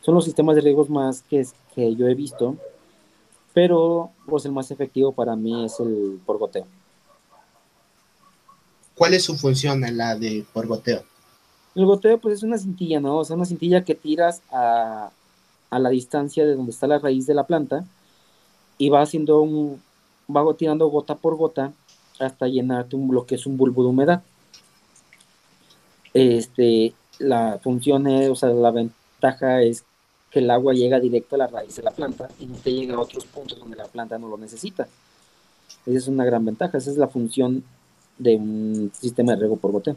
Son 0.00 0.16
los 0.16 0.24
sistemas 0.24 0.56
de 0.56 0.62
riegos 0.62 0.90
más 0.90 1.22
que 1.22 1.46
yo 1.94 2.08
he 2.08 2.14
visto, 2.16 2.56
pero 3.54 4.10
pues 4.26 4.44
el 4.44 4.52
más 4.52 4.70
efectivo 4.70 5.12
para 5.12 5.36
mí 5.36 5.64
es 5.64 5.78
el 5.80 6.20
por 6.24 6.38
goteo. 6.38 6.66
¿Cuál 8.94 9.14
es 9.14 9.24
su 9.24 9.36
función 9.36 9.84
en 9.84 9.96
la 9.96 10.16
de 10.16 10.44
por 10.52 10.66
goteo? 10.66 11.02
El 11.74 11.86
goteo 11.86 12.18
pues 12.18 12.34
es 12.34 12.42
una 12.42 12.58
cintilla, 12.58 13.00
¿no? 13.00 13.18
O 13.18 13.24
sea, 13.24 13.36
una 13.36 13.46
cintilla 13.46 13.84
que 13.84 13.94
tiras 13.94 14.42
a, 14.50 15.10
la 15.70 15.88
distancia 15.88 16.44
de 16.44 16.54
donde 16.54 16.72
está 16.72 16.86
la 16.86 16.98
raíz 16.98 17.26
de 17.26 17.34
la 17.34 17.46
planta 17.46 17.84
y 18.76 18.90
va 18.90 19.00
haciendo 19.00 19.40
un, 19.40 19.82
va 20.30 20.54
tirando 20.54 20.86
gota 20.88 21.14
por 21.14 21.36
gota 21.36 21.72
hasta 22.20 22.46
llenarte 22.46 22.96
un, 22.96 23.14
lo 23.14 23.24
que 23.24 23.36
es 23.36 23.46
un 23.46 23.56
bulbo 23.56 23.82
de 23.82 23.88
humedad. 23.88 24.22
Este, 26.12 26.92
la 27.18 27.58
función 27.62 28.06
es, 28.06 28.28
o 28.28 28.34
sea, 28.34 28.50
la 28.50 28.70
ventaja 28.70 29.62
es 29.62 29.84
que 30.32 30.38
el 30.38 30.50
agua 30.50 30.72
llega 30.72 30.98
directo 30.98 31.34
a 31.34 31.38
la 31.38 31.46
raíz 31.46 31.76
de 31.76 31.82
la 31.82 31.90
planta 31.90 32.28
y 32.40 32.46
no 32.46 32.56
te 32.56 32.72
llega 32.72 32.94
a 32.94 33.00
otros 33.00 33.26
puntos 33.26 33.58
donde 33.58 33.76
la 33.76 33.86
planta 33.86 34.18
no 34.18 34.28
lo 34.28 34.38
necesita. 34.38 34.88
Esa 35.84 35.98
es 35.98 36.08
una 36.08 36.24
gran 36.24 36.44
ventaja, 36.44 36.78
esa 36.78 36.90
es 36.90 36.96
la 36.96 37.08
función 37.08 37.62
de 38.18 38.36
un 38.36 38.92
sistema 38.98 39.32
de 39.32 39.40
riego 39.40 39.56
por 39.56 39.72
goteo. 39.72 39.96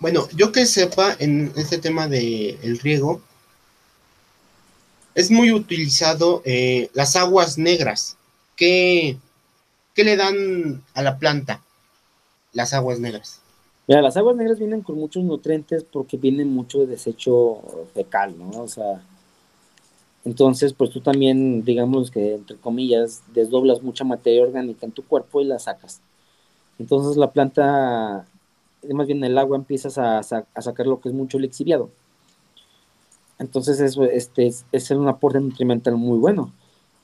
Bueno, 0.00 0.28
yo 0.34 0.52
que 0.52 0.66
sepa 0.66 1.16
en 1.18 1.52
este 1.56 1.78
tema 1.78 2.08
del 2.08 2.58
el 2.62 2.78
riego, 2.78 3.20
es 5.14 5.30
muy 5.30 5.52
utilizado 5.52 6.42
eh, 6.44 6.90
las 6.94 7.16
aguas 7.16 7.58
negras. 7.58 8.16
¿Qué, 8.56 9.18
¿Qué 9.94 10.04
le 10.04 10.16
dan 10.16 10.84
a 10.94 11.02
la 11.02 11.18
planta 11.18 11.62
las 12.52 12.72
aguas 12.72 13.00
negras? 13.00 13.37
Mira, 13.88 14.02
las 14.02 14.16
aguas 14.16 14.36
negras 14.36 14.58
vienen 14.58 14.82
con 14.82 14.96
muchos 14.96 15.24
nutrientes 15.24 15.82
porque 15.82 16.16
vienen 16.18 16.54
mucho 16.54 16.78
de 16.78 16.86
desecho 16.86 17.62
fecal, 17.94 18.38
¿no? 18.38 18.62
O 18.62 18.68
sea, 18.68 19.02
entonces, 20.24 20.74
pues 20.74 20.90
tú 20.90 21.00
también, 21.00 21.64
digamos 21.64 22.10
que, 22.10 22.34
entre 22.34 22.56
comillas, 22.58 23.22
desdoblas 23.32 23.82
mucha 23.82 24.04
materia 24.04 24.42
orgánica 24.42 24.84
en 24.86 24.92
tu 24.92 25.02
cuerpo 25.04 25.40
y 25.40 25.44
la 25.44 25.58
sacas. 25.58 26.02
Entonces 26.78 27.16
la 27.16 27.32
planta 27.32 28.26
más 28.92 29.06
bien 29.06 29.24
el 29.24 29.38
agua 29.38 29.56
empiezas 29.56 29.98
a, 29.98 30.22
sacar 30.22 30.86
lo 30.86 31.00
que 31.00 31.08
es 31.08 31.14
mucho 31.14 31.38
lixiviado. 31.38 31.90
Entonces 33.38 33.80
eso 33.80 34.04
este, 34.04 34.46
es, 34.46 34.66
es, 34.72 34.90
un 34.90 35.08
aporte 35.08 35.40
nutrimental 35.40 35.96
muy 35.96 36.18
bueno, 36.18 36.52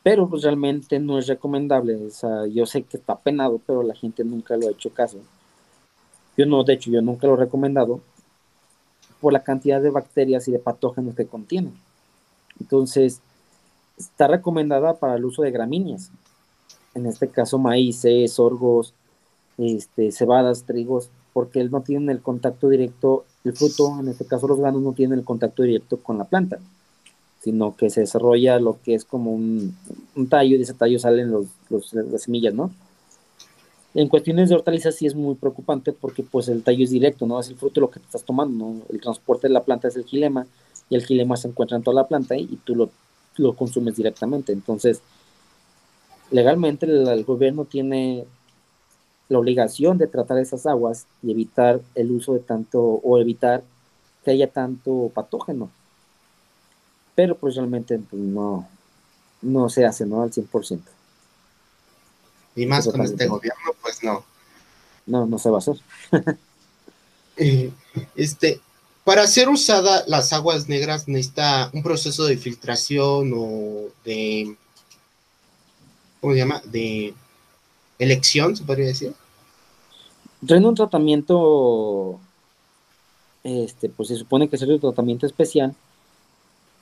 pero 0.03 0.29
pues 0.29 0.43
realmente 0.43 0.99
no 0.99 1.19
es 1.19 1.27
recomendable. 1.27 1.97
O 1.97 2.11
sea, 2.11 2.47
yo 2.47 2.67
sé 2.67 2.83
que 2.83 2.97
está 2.97 3.17
penado, 3.19 3.61
pero 3.67 3.83
la 3.83 3.95
gente 3.95 4.25
nunca 4.25 4.57
lo 4.57 4.69
ha 4.69 4.73
hecho 4.73 4.91
caso. 4.91 5.19
Yo 6.37 6.47
no, 6.47 6.65
de 6.65 6.75
hecho, 6.75 6.91
yo 6.91 7.01
nunca 7.01 7.27
lo 7.27 7.35
he 7.35 7.39
recomendado 7.39 8.01
por 9.21 9.33
la 9.33 9.43
cantidad 9.43 9.81
de 9.81 9.91
bacterias 9.91 10.49
y 10.49 10.53
de 10.53 10.59
patógenos 10.59 11.15
que 11.15 11.27
contiene. 11.27 11.73
Entonces, 12.61 13.21
está 13.97 14.27
recomendada 14.29 14.99
para 14.99 15.15
el 15.15 15.25
uso 15.25 15.43
de 15.43 15.51
gramíneas. 15.51 16.11
En 16.95 17.07
este 17.07 17.29
caso, 17.29 17.59
maíces, 17.59 18.33
sorgos, 18.33 18.95
este, 19.59 20.13
cebadas, 20.13 20.65
trigos, 20.65 21.11
porque 21.33 21.61
él 21.61 21.71
no 21.71 21.83
tiene 21.83 22.13
el 22.13 22.21
contacto 22.21 22.69
directo, 22.69 23.25
el 23.45 23.55
fruto, 23.55 23.99
en 24.01 24.09
este 24.09 24.25
caso 24.25 24.49
los 24.49 24.59
granos, 24.59 24.83
no 24.83 24.93
tienen 24.93 25.19
el 25.19 25.25
contacto 25.25 25.63
directo 25.63 25.99
con 25.99 26.19
la 26.19 26.25
planta, 26.25 26.59
sino 27.41 27.77
que 27.77 27.91
se 27.91 28.01
desarrolla 28.01 28.59
lo 28.59 28.81
que 28.83 28.95
es 28.95 29.05
como 29.05 29.33
un, 29.33 29.77
tallo 30.29 30.55
y 30.55 30.59
de 30.59 30.65
ese 30.65 30.75
tallo 30.75 30.99
salen 30.99 31.31
los, 31.31 31.47
las 31.71 32.23
semillas, 32.23 32.55
¿no? 32.55 32.71
En 33.95 34.09
cuestiones 34.09 34.49
de 34.49 34.57
hortalizas 34.57 34.97
sí 34.97 35.07
es 35.07 35.15
muy 35.15 35.37
preocupante 35.37 35.93
porque 35.93 36.25
pues 36.25 36.49
el 36.49 36.65
tallo 36.65 36.83
es 36.83 36.91
directo, 36.91 37.27
¿no? 37.27 37.39
Es 37.39 37.49
el 37.49 37.57
fruto 37.57 37.81
lo 37.81 37.91
que 37.91 38.01
te 38.01 38.07
estás 38.07 38.25
tomando, 38.25 38.67
¿no? 38.67 38.83
El 38.91 39.01
transporte 39.01 39.47
de 39.47 39.55
la 39.55 39.63
planta 39.63 39.87
es 39.87 39.95
el 39.95 40.05
gilema 40.05 40.47
y 40.91 40.97
el 40.97 41.07
gilema 41.07 41.37
se 41.37 41.49
encuentra 41.49 41.77
en 41.77 41.85
toda 41.85 42.03
la 42.03 42.09
planta 42.09 42.37
y, 42.37 42.59
tú 42.65 42.75
lo, 42.75 42.91
lo, 43.37 43.55
consumes 43.55 43.95
directamente. 43.95 44.53
Entonces, 44.53 45.01
legalmente 46.33 46.87
el 46.87 47.25
gobierno 47.25 47.67
tiene 47.67 48.27
la 49.29 49.39
obligación 49.39 49.97
de 49.97 50.09
tratar 50.09 50.39
esas 50.39 50.67
aguas 50.67 51.07
y 51.23 51.31
evitar 51.31 51.81
el 51.95 52.11
uso 52.11 52.35
de 52.35 52.41
tanto 52.41 52.83
o 52.83 53.19
evitar 53.19 53.63
que 54.25 54.33
haya 54.33 54.49
tanto 54.49 55.11
patógeno. 55.15 55.71
Pero 57.15 57.37
pues 57.37 57.55
realmente 57.55 57.99
pues, 57.99 58.21
no, 58.21 58.67
no 59.41 59.69
se 59.69 59.87
hace, 59.87 60.05
¿no? 60.05 60.23
Al 60.23 60.33
100%. 60.33 60.94
Y 62.57 62.67
más 62.67 62.89
con 62.89 63.01
este 63.01 63.27
gobierno, 63.27 63.73
pues 63.83 64.03
no. 64.03 64.25
No, 65.07 65.27
no 65.27 65.39
se 65.39 65.51
va 65.51 65.57
a 65.57 65.59
hacer. 65.59 65.77
Eh, 67.37 67.73
este, 68.15 68.61
para 69.03 69.27
ser 69.27 69.49
usada 69.49 70.05
las 70.07 70.33
aguas 70.33 70.69
negras 70.69 71.09
necesita 71.09 71.69
un 71.73 71.83
proceso 71.83 72.25
de 72.25 72.37
filtración 72.37 73.33
o 73.37 73.89
de, 74.05 74.57
¿cómo 76.21 76.33
se 76.33 76.39
llama? 76.39 76.63
De 76.65 77.13
elección, 77.99 78.57
se 78.57 78.65
podría 78.65 78.87
decir. 78.87 79.13
Tiene 80.47 80.67
un 80.67 80.75
tratamiento, 80.75 82.19
este, 83.43 83.91
pues 83.91 84.09
se 84.09 84.17
supone 84.17 84.49
que 84.49 84.57
es 84.57 84.63
un 84.63 84.81
tratamiento 84.81 85.27
especial, 85.27 85.75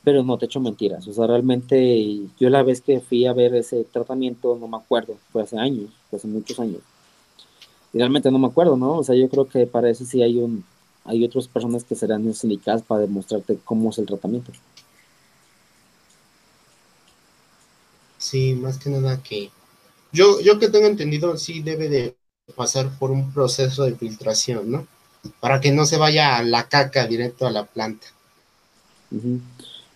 pero 0.04 0.22
no 0.22 0.38
te 0.38 0.46
echo 0.46 0.60
mentiras. 0.60 1.06
O 1.08 1.12
sea, 1.12 1.26
realmente 1.26 2.20
yo 2.38 2.50
la 2.50 2.62
vez 2.62 2.80
que 2.80 3.00
fui 3.00 3.26
a 3.26 3.32
ver 3.32 3.54
ese 3.54 3.84
tratamiento, 3.84 4.56
no 4.60 4.68
me 4.68 4.76
acuerdo, 4.76 5.16
fue 5.32 5.42
hace 5.42 5.58
años, 5.58 5.90
fue 6.10 6.18
hace 6.18 6.28
muchos 6.28 6.58
años. 6.58 6.80
Y 7.92 7.98
realmente 7.98 8.30
no 8.30 8.38
me 8.38 8.48
acuerdo, 8.48 8.76
¿no? 8.76 8.98
O 8.98 9.04
sea, 9.04 9.14
yo 9.14 9.28
creo 9.28 9.46
que 9.48 9.66
para 9.66 9.90
eso 9.90 10.04
sí 10.04 10.22
hay 10.22 10.38
un, 10.38 10.64
hay 11.04 11.24
otras 11.24 11.46
personas 11.48 11.84
que 11.84 11.94
serán 11.94 12.24
indicadas 12.24 12.82
para 12.82 13.02
demostrarte 13.02 13.58
cómo 13.64 13.90
es 13.90 13.98
el 13.98 14.06
tratamiento. 14.06 14.52
Sí, 18.18 18.54
más 18.54 18.78
que 18.78 18.88
nada 18.88 19.22
que 19.22 19.50
yo, 20.12 20.40
yo 20.40 20.58
que 20.58 20.68
tengo 20.68 20.86
entendido, 20.86 21.36
sí 21.38 21.62
debe 21.62 21.88
de 21.88 22.16
pasar 22.54 22.90
por 22.98 23.10
un 23.10 23.32
proceso 23.32 23.84
de 23.84 23.94
filtración, 23.96 24.70
¿no? 24.70 24.86
Para 25.40 25.60
que 25.60 25.72
no 25.72 25.86
se 25.86 25.96
vaya 25.96 26.42
la 26.42 26.68
caca 26.68 27.06
directo 27.06 27.46
a 27.46 27.50
la 27.50 27.64
planta. 27.64 28.06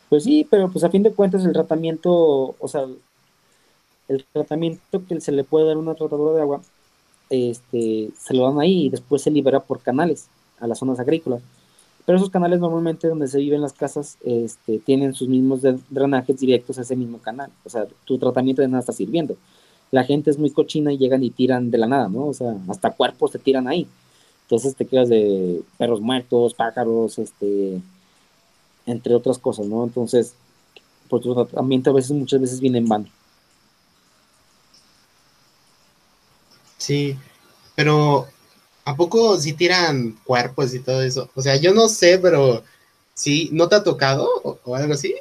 Pues 0.09 0.25
sí, 0.25 0.47
pero 0.49 0.71
pues 0.71 0.85
a 0.85 0.91
fin 0.91 1.03
de 1.03 1.13
cuentas 1.13 1.45
el 1.45 1.53
tratamiento, 1.53 2.55
o 2.59 2.69
sea, 2.69 2.87
el 4.09 4.25
tratamiento 4.33 5.03
que 5.07 5.21
se 5.21 5.33
le 5.33 5.45
puede 5.45 5.67
dar 5.67 5.77
a 5.77 5.81
una 5.81 5.95
tratadora 5.95 6.37
de 6.37 6.43
agua, 6.43 6.63
este, 7.29 8.11
se 8.19 8.35
lo 8.35 8.45
dan 8.45 8.61
ahí 8.61 8.87
y 8.87 8.89
después 8.89 9.23
se 9.23 9.31
libera 9.31 9.61
por 9.61 9.81
canales 9.81 10.29
a 10.61 10.67
las 10.67 10.79
zonas 10.79 11.01
agrícolas. 11.01 11.43
Pero 12.05 12.19
esos 12.19 12.31
canales 12.31 12.61
normalmente 12.61 13.09
donde 13.09 13.27
se 13.27 13.39
viven 13.39 13.61
las 13.61 13.73
casas 13.73 14.17
este, 14.25 14.79
tienen 14.79 15.13
sus 15.13 15.27
mismos 15.29 15.61
drenajes 15.91 16.39
directos 16.39 16.79
a 16.79 16.83
ese 16.83 16.95
mismo 16.95 17.19
canal. 17.19 17.51
O 17.65 17.71
sea, 17.71 17.87
tu 18.05 18.17
tratamiento 18.19 18.63
de 18.63 18.69
nada 18.69 18.81
está 18.81 18.93
sirviendo 18.93 19.37
la 19.91 20.05
gente 20.05 20.31
es 20.31 20.39
muy 20.39 20.51
cochina 20.51 20.93
y 20.93 20.99
llegan 20.99 21.23
y 21.23 21.31
tiran 21.31 21.71
de 21.71 21.79
la 21.79 21.87
nada, 21.87 22.09
¿no? 22.09 22.27
O 22.27 22.35
sea, 22.35 22.57
hasta 22.69 22.91
cuerpos 22.91 23.33
se 23.33 23.39
tiran 23.39 23.69
ahí. 23.69 23.87
Entonces 24.43 24.75
te 24.77 24.87
quedas 24.87 25.09
de 25.09 25.63
perros 25.79 26.01
muertos, 26.01 26.55
pájaros, 26.55 27.19
este, 27.19 27.81
entre 28.87 29.15
otras 29.15 29.39
cosas, 29.39 29.67
¿no? 29.67 29.85
Entonces, 29.85 30.35
pues 31.09 31.23
tu 31.23 31.35
tratamiento 31.35 31.91
a 31.91 31.95
veces, 31.95 32.13
muchas 32.13 32.41
veces 32.41 32.61
viene 32.61 32.79
en 32.79 32.89
vano. 32.89 33.07
Sí, 36.79 37.17
pero 37.75 38.27
¿a 38.85 38.97
poco 38.97 39.37
si 39.39 39.53
tiran 39.53 40.17
cuerpos 40.25 40.75
y 40.75 40.81
todo 40.81 41.03
eso? 41.03 41.29
O 41.35 41.43
sea, 41.43 41.57
yo 41.57 41.75
no 41.75 41.89
sé, 41.89 42.19
pero 42.19 42.63
sí, 43.15 43.51
¿no 43.53 43.69
te 43.69 43.77
ha 43.77 43.83
tocado 43.83 44.29
o, 44.65 44.75
algo 44.75 44.95
así? 44.95 45.15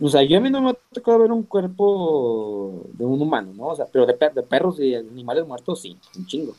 O 0.00 0.08
sea, 0.08 0.22
yo 0.22 0.38
a 0.38 0.40
mí 0.40 0.50
no 0.50 0.60
me 0.60 0.70
ha 0.70 0.76
tocado 0.92 1.20
ver 1.20 1.32
un 1.32 1.44
cuerpo 1.44 2.82
de 2.92 3.04
un 3.04 3.22
humano, 3.22 3.52
¿no? 3.54 3.68
O 3.68 3.76
sea, 3.76 3.86
pero 3.86 4.06
de, 4.06 4.16
de 4.34 4.42
perros 4.42 4.78
y 4.80 4.94
animales 4.94 5.46
muertos, 5.46 5.80
sí, 5.80 5.96
un 6.16 6.26
chingo. 6.26 6.54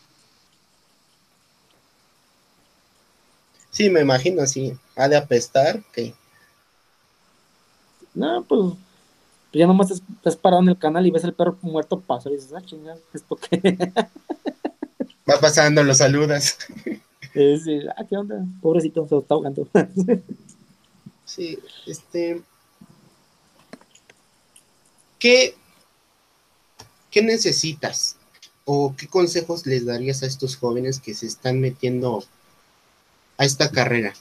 Sí, 3.75 3.89
me 3.89 3.99
imagino, 3.99 4.41
así, 4.41 4.73
Ha 4.95 5.09
de 5.09 5.17
apestar, 5.17 5.83
¿qué? 5.91 6.13
No, 8.13 8.41
pues, 8.45 8.61
pues, 8.71 8.79
ya 9.51 9.67
nomás 9.67 9.91
estás, 9.91 10.37
parado 10.37 10.61
en 10.61 10.69
el 10.69 10.77
canal 10.77 11.05
y 11.05 11.11
ves 11.11 11.25
el 11.25 11.33
perro 11.33 11.57
muerto 11.61 11.99
pasar 11.99 12.31
y 12.31 12.35
dices, 12.35 12.53
ah, 12.55 12.61
chingada, 12.65 12.97
¿esto 13.13 13.35
qué? 13.35 13.59
Va 15.29 15.41
pasando, 15.41 15.83
lo 15.83 15.93
saludas. 15.93 16.57
Sí, 17.33 17.81
ah, 17.97 18.05
¿qué 18.07 18.15
onda? 18.15 18.45
Pobrecito, 18.61 19.05
se 19.09 19.17
está 19.17 19.33
ahogando. 19.33 19.67
sí, 21.25 21.59
este. 21.85 22.41
¿Qué, 25.19 25.53
¿Qué 27.11 27.21
necesitas? 27.21 28.15
¿O 28.63 28.95
qué 28.97 29.09
consejos 29.09 29.65
les 29.65 29.85
darías 29.85 30.23
a 30.23 30.27
estos 30.27 30.55
jóvenes 30.55 31.01
que 31.01 31.13
se 31.13 31.25
están 31.25 31.59
metiendo 31.59 32.23
a 33.37 33.45
esta 33.45 33.69
carrera? 33.69 34.13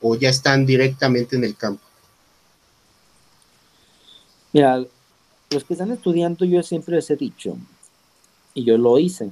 ¿O 0.00 0.14
ya 0.14 0.28
están 0.28 0.64
directamente 0.64 1.36
en 1.36 1.44
el 1.44 1.56
campo? 1.56 1.82
Mira, 4.52 4.84
los 5.50 5.64
que 5.64 5.74
están 5.74 5.90
estudiando, 5.90 6.44
yo 6.44 6.62
siempre 6.62 6.96
les 6.96 7.10
he 7.10 7.16
dicho, 7.16 7.56
y 8.54 8.64
yo 8.64 8.78
lo 8.78 8.98
hice, 8.98 9.30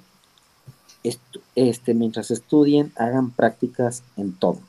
este, 1.55 1.95
mientras 1.95 2.30
estudien, 2.30 2.93
hagan 2.97 3.30
prácticas 3.30 4.03
en 4.16 4.32
todo. 4.32 4.61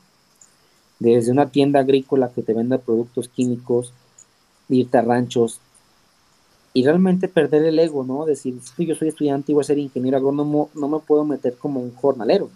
Desde 1.00 1.32
una 1.32 1.50
tienda 1.50 1.80
agrícola 1.80 2.32
que 2.32 2.42
te 2.42 2.54
venda 2.54 2.78
productos 2.78 3.28
químicos, 3.28 3.92
irte 4.68 4.98
a 4.98 5.02
ranchos, 5.02 5.60
y 6.74 6.84
realmente 6.84 7.28
perder 7.28 7.64
el 7.64 7.78
ego, 7.78 8.04
¿no? 8.04 8.24
Decir, 8.24 8.60
yo 8.78 8.94
soy 8.94 9.08
estudiante 9.08 9.50
y 9.50 9.54
voy 9.54 9.62
a 9.62 9.64
ser 9.64 9.78
ingeniero 9.78 10.18
agrónomo, 10.18 10.70
no 10.74 10.88
me 10.88 11.00
puedo 11.00 11.24
meter 11.24 11.56
como 11.56 11.80
un 11.80 11.94
jornalero 11.94 12.50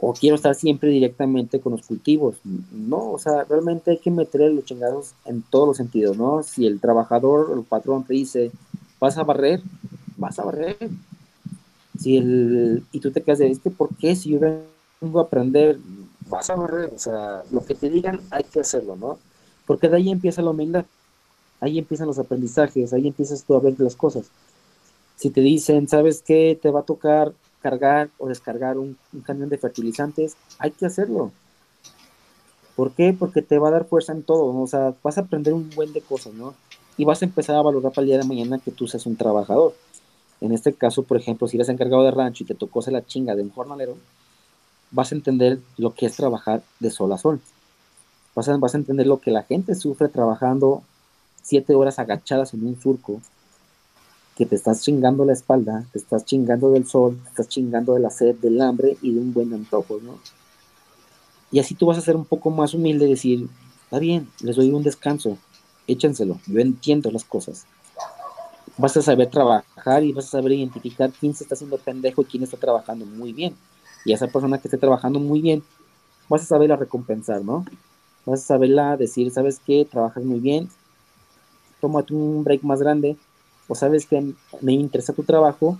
o 0.00 0.14
quiero 0.14 0.36
estar 0.36 0.54
siempre 0.54 0.88
directamente 0.88 1.60
con 1.60 1.72
los 1.72 1.82
cultivos. 1.82 2.36
No, 2.44 3.12
o 3.12 3.18
sea, 3.18 3.44
realmente 3.44 3.90
hay 3.90 3.98
que 3.98 4.10
meter 4.10 4.50
los 4.50 4.64
chingados 4.64 5.12
en 5.26 5.42
todos 5.42 5.68
los 5.68 5.76
sentidos, 5.76 6.16
¿no? 6.16 6.42
Si 6.42 6.66
el 6.66 6.80
trabajador, 6.80 7.52
el 7.54 7.64
patrón 7.64 8.04
te 8.04 8.14
dice, 8.14 8.50
vas 8.98 9.18
a 9.18 9.24
barrer, 9.24 9.60
vas 10.16 10.38
a 10.38 10.44
barrer. 10.44 10.76
Si 11.98 12.16
el, 12.16 12.82
y 12.92 13.00
tú 13.00 13.10
te 13.10 13.22
quedas 13.22 13.40
de, 13.40 13.50
este, 13.50 13.70
¿por 13.70 13.94
qué? 13.96 14.16
Si 14.16 14.30
yo 14.30 14.40
vengo 14.40 15.20
a 15.20 15.24
aprender, 15.24 15.78
vas 16.28 16.48
a 16.48 16.54
barrer. 16.54 16.90
O 16.94 16.98
sea, 16.98 17.42
lo 17.50 17.64
que 17.64 17.74
te 17.74 17.90
digan 17.90 18.20
hay 18.30 18.44
que 18.44 18.60
hacerlo, 18.60 18.96
¿no? 18.96 19.18
Porque 19.66 19.88
de 19.88 19.98
ahí 19.98 20.10
empieza 20.10 20.40
la 20.40 20.50
humildad. 20.50 20.86
Ahí 21.60 21.78
empiezan 21.78 22.06
los 22.06 22.18
aprendizajes, 22.18 22.94
ahí 22.94 23.06
empiezas 23.06 23.44
tú 23.44 23.54
a 23.54 23.60
ver 23.60 23.78
las 23.78 23.96
cosas. 23.96 24.30
Si 25.16 25.28
te 25.28 25.42
dicen, 25.42 25.88
¿sabes 25.88 26.22
qué? 26.22 26.58
Te 26.60 26.70
va 26.70 26.80
a 26.80 26.84
tocar 26.84 27.34
cargar 27.62 28.08
o 28.18 28.28
descargar 28.28 28.78
un, 28.78 28.96
camión 29.24 29.48
de 29.48 29.58
fertilizantes, 29.58 30.36
hay 30.58 30.70
que 30.70 30.86
hacerlo. 30.86 31.32
¿Por 32.76 32.92
qué? 32.92 33.14
Porque 33.18 33.42
te 33.42 33.58
va 33.58 33.68
a 33.68 33.72
dar 33.72 33.84
fuerza 33.86 34.12
en 34.12 34.22
todo, 34.22 34.58
o 34.58 34.66
sea, 34.66 34.94
vas 35.02 35.18
a 35.18 35.22
aprender 35.22 35.52
un 35.52 35.70
buen 35.70 35.92
de 35.92 36.00
cosas, 36.00 36.32
¿no? 36.34 36.54
Y 36.96 37.04
vas 37.04 37.22
a 37.22 37.24
empezar 37.24 37.56
a 37.56 37.62
valorar 37.62 37.92
para 37.92 38.02
el 38.02 38.08
día 38.08 38.18
de 38.18 38.24
mañana 38.24 38.58
que 38.58 38.70
tú 38.70 38.86
seas 38.86 39.06
un 39.06 39.16
trabajador. 39.16 39.74
En 40.40 40.52
este 40.52 40.72
caso, 40.72 41.02
por 41.02 41.16
ejemplo, 41.16 41.46
si 41.48 41.56
eres 41.56 41.68
encargado 41.68 42.02
de 42.02 42.10
rancho 42.10 42.44
y 42.44 42.46
te 42.46 42.54
tocó 42.54 42.82
ser 42.82 42.94
la 42.94 43.04
chinga 43.04 43.34
de 43.34 43.42
un 43.42 43.50
jornalero, 43.50 43.96
vas 44.90 45.12
a 45.12 45.14
entender 45.14 45.60
lo 45.76 45.94
que 45.94 46.06
es 46.06 46.16
trabajar 46.16 46.62
de 46.78 46.90
sol 46.90 47.12
a 47.12 47.18
sol. 47.18 47.40
Vas 48.34 48.48
a, 48.48 48.56
vas 48.56 48.74
a 48.74 48.78
entender 48.78 49.06
lo 49.06 49.20
que 49.20 49.30
la 49.30 49.42
gente 49.42 49.74
sufre 49.74 50.08
trabajando 50.08 50.82
siete 51.42 51.74
horas 51.74 51.98
agachadas 51.98 52.54
en 52.54 52.66
un 52.66 52.80
surco, 52.80 53.20
que 54.40 54.46
te 54.46 54.56
estás 54.56 54.80
chingando 54.80 55.26
la 55.26 55.34
espalda, 55.34 55.84
te 55.92 55.98
estás 55.98 56.24
chingando 56.24 56.70
del 56.70 56.86
sol, 56.86 57.20
te 57.24 57.28
estás 57.28 57.46
chingando 57.46 57.92
de 57.92 58.00
la 58.00 58.08
sed, 58.08 58.36
del 58.36 58.58
hambre 58.62 58.96
y 59.02 59.12
de 59.12 59.20
un 59.20 59.34
buen 59.34 59.52
antojo, 59.52 59.98
¿no? 60.02 60.18
Y 61.50 61.58
así 61.58 61.74
tú 61.74 61.84
vas 61.84 61.98
a 61.98 62.00
ser 62.00 62.16
un 62.16 62.24
poco 62.24 62.48
más 62.48 62.72
humilde 62.72 63.04
y 63.04 63.10
decir, 63.10 63.50
está 63.84 63.98
bien, 63.98 64.30
les 64.40 64.56
doy 64.56 64.70
un 64.70 64.82
descanso, 64.82 65.36
échenselo, 65.86 66.40
yo 66.46 66.58
entiendo 66.58 67.10
las 67.10 67.22
cosas. 67.22 67.66
Vas 68.78 68.96
a 68.96 69.02
saber 69.02 69.28
trabajar 69.28 70.04
y 70.04 70.14
vas 70.14 70.24
a 70.28 70.30
saber 70.30 70.52
identificar 70.52 71.12
quién 71.20 71.34
se 71.34 71.44
está 71.44 71.54
haciendo 71.54 71.76
pendejo 71.76 72.22
y 72.22 72.24
quién 72.24 72.42
está 72.42 72.56
trabajando 72.56 73.04
muy 73.04 73.34
bien. 73.34 73.54
Y 74.06 74.12
a 74.12 74.14
esa 74.14 74.28
persona 74.28 74.56
que 74.56 74.68
esté 74.68 74.78
trabajando 74.78 75.20
muy 75.20 75.42
bien, 75.42 75.62
vas 76.30 76.40
a 76.44 76.46
saberla 76.46 76.76
recompensar, 76.76 77.44
¿no? 77.44 77.66
Vas 78.24 78.40
a 78.40 78.46
saberla 78.46 78.96
decir, 78.96 79.30
¿sabes 79.32 79.60
qué? 79.66 79.84
Trabajas 79.84 80.24
muy 80.24 80.40
bien, 80.40 80.70
tómate 81.78 82.14
un 82.14 82.42
break 82.42 82.62
más 82.62 82.80
grande, 82.80 83.18
o 83.70 83.74
sabes 83.76 84.04
que 84.04 84.34
me 84.60 84.72
interesa 84.72 85.12
tu 85.12 85.22
trabajo, 85.22 85.78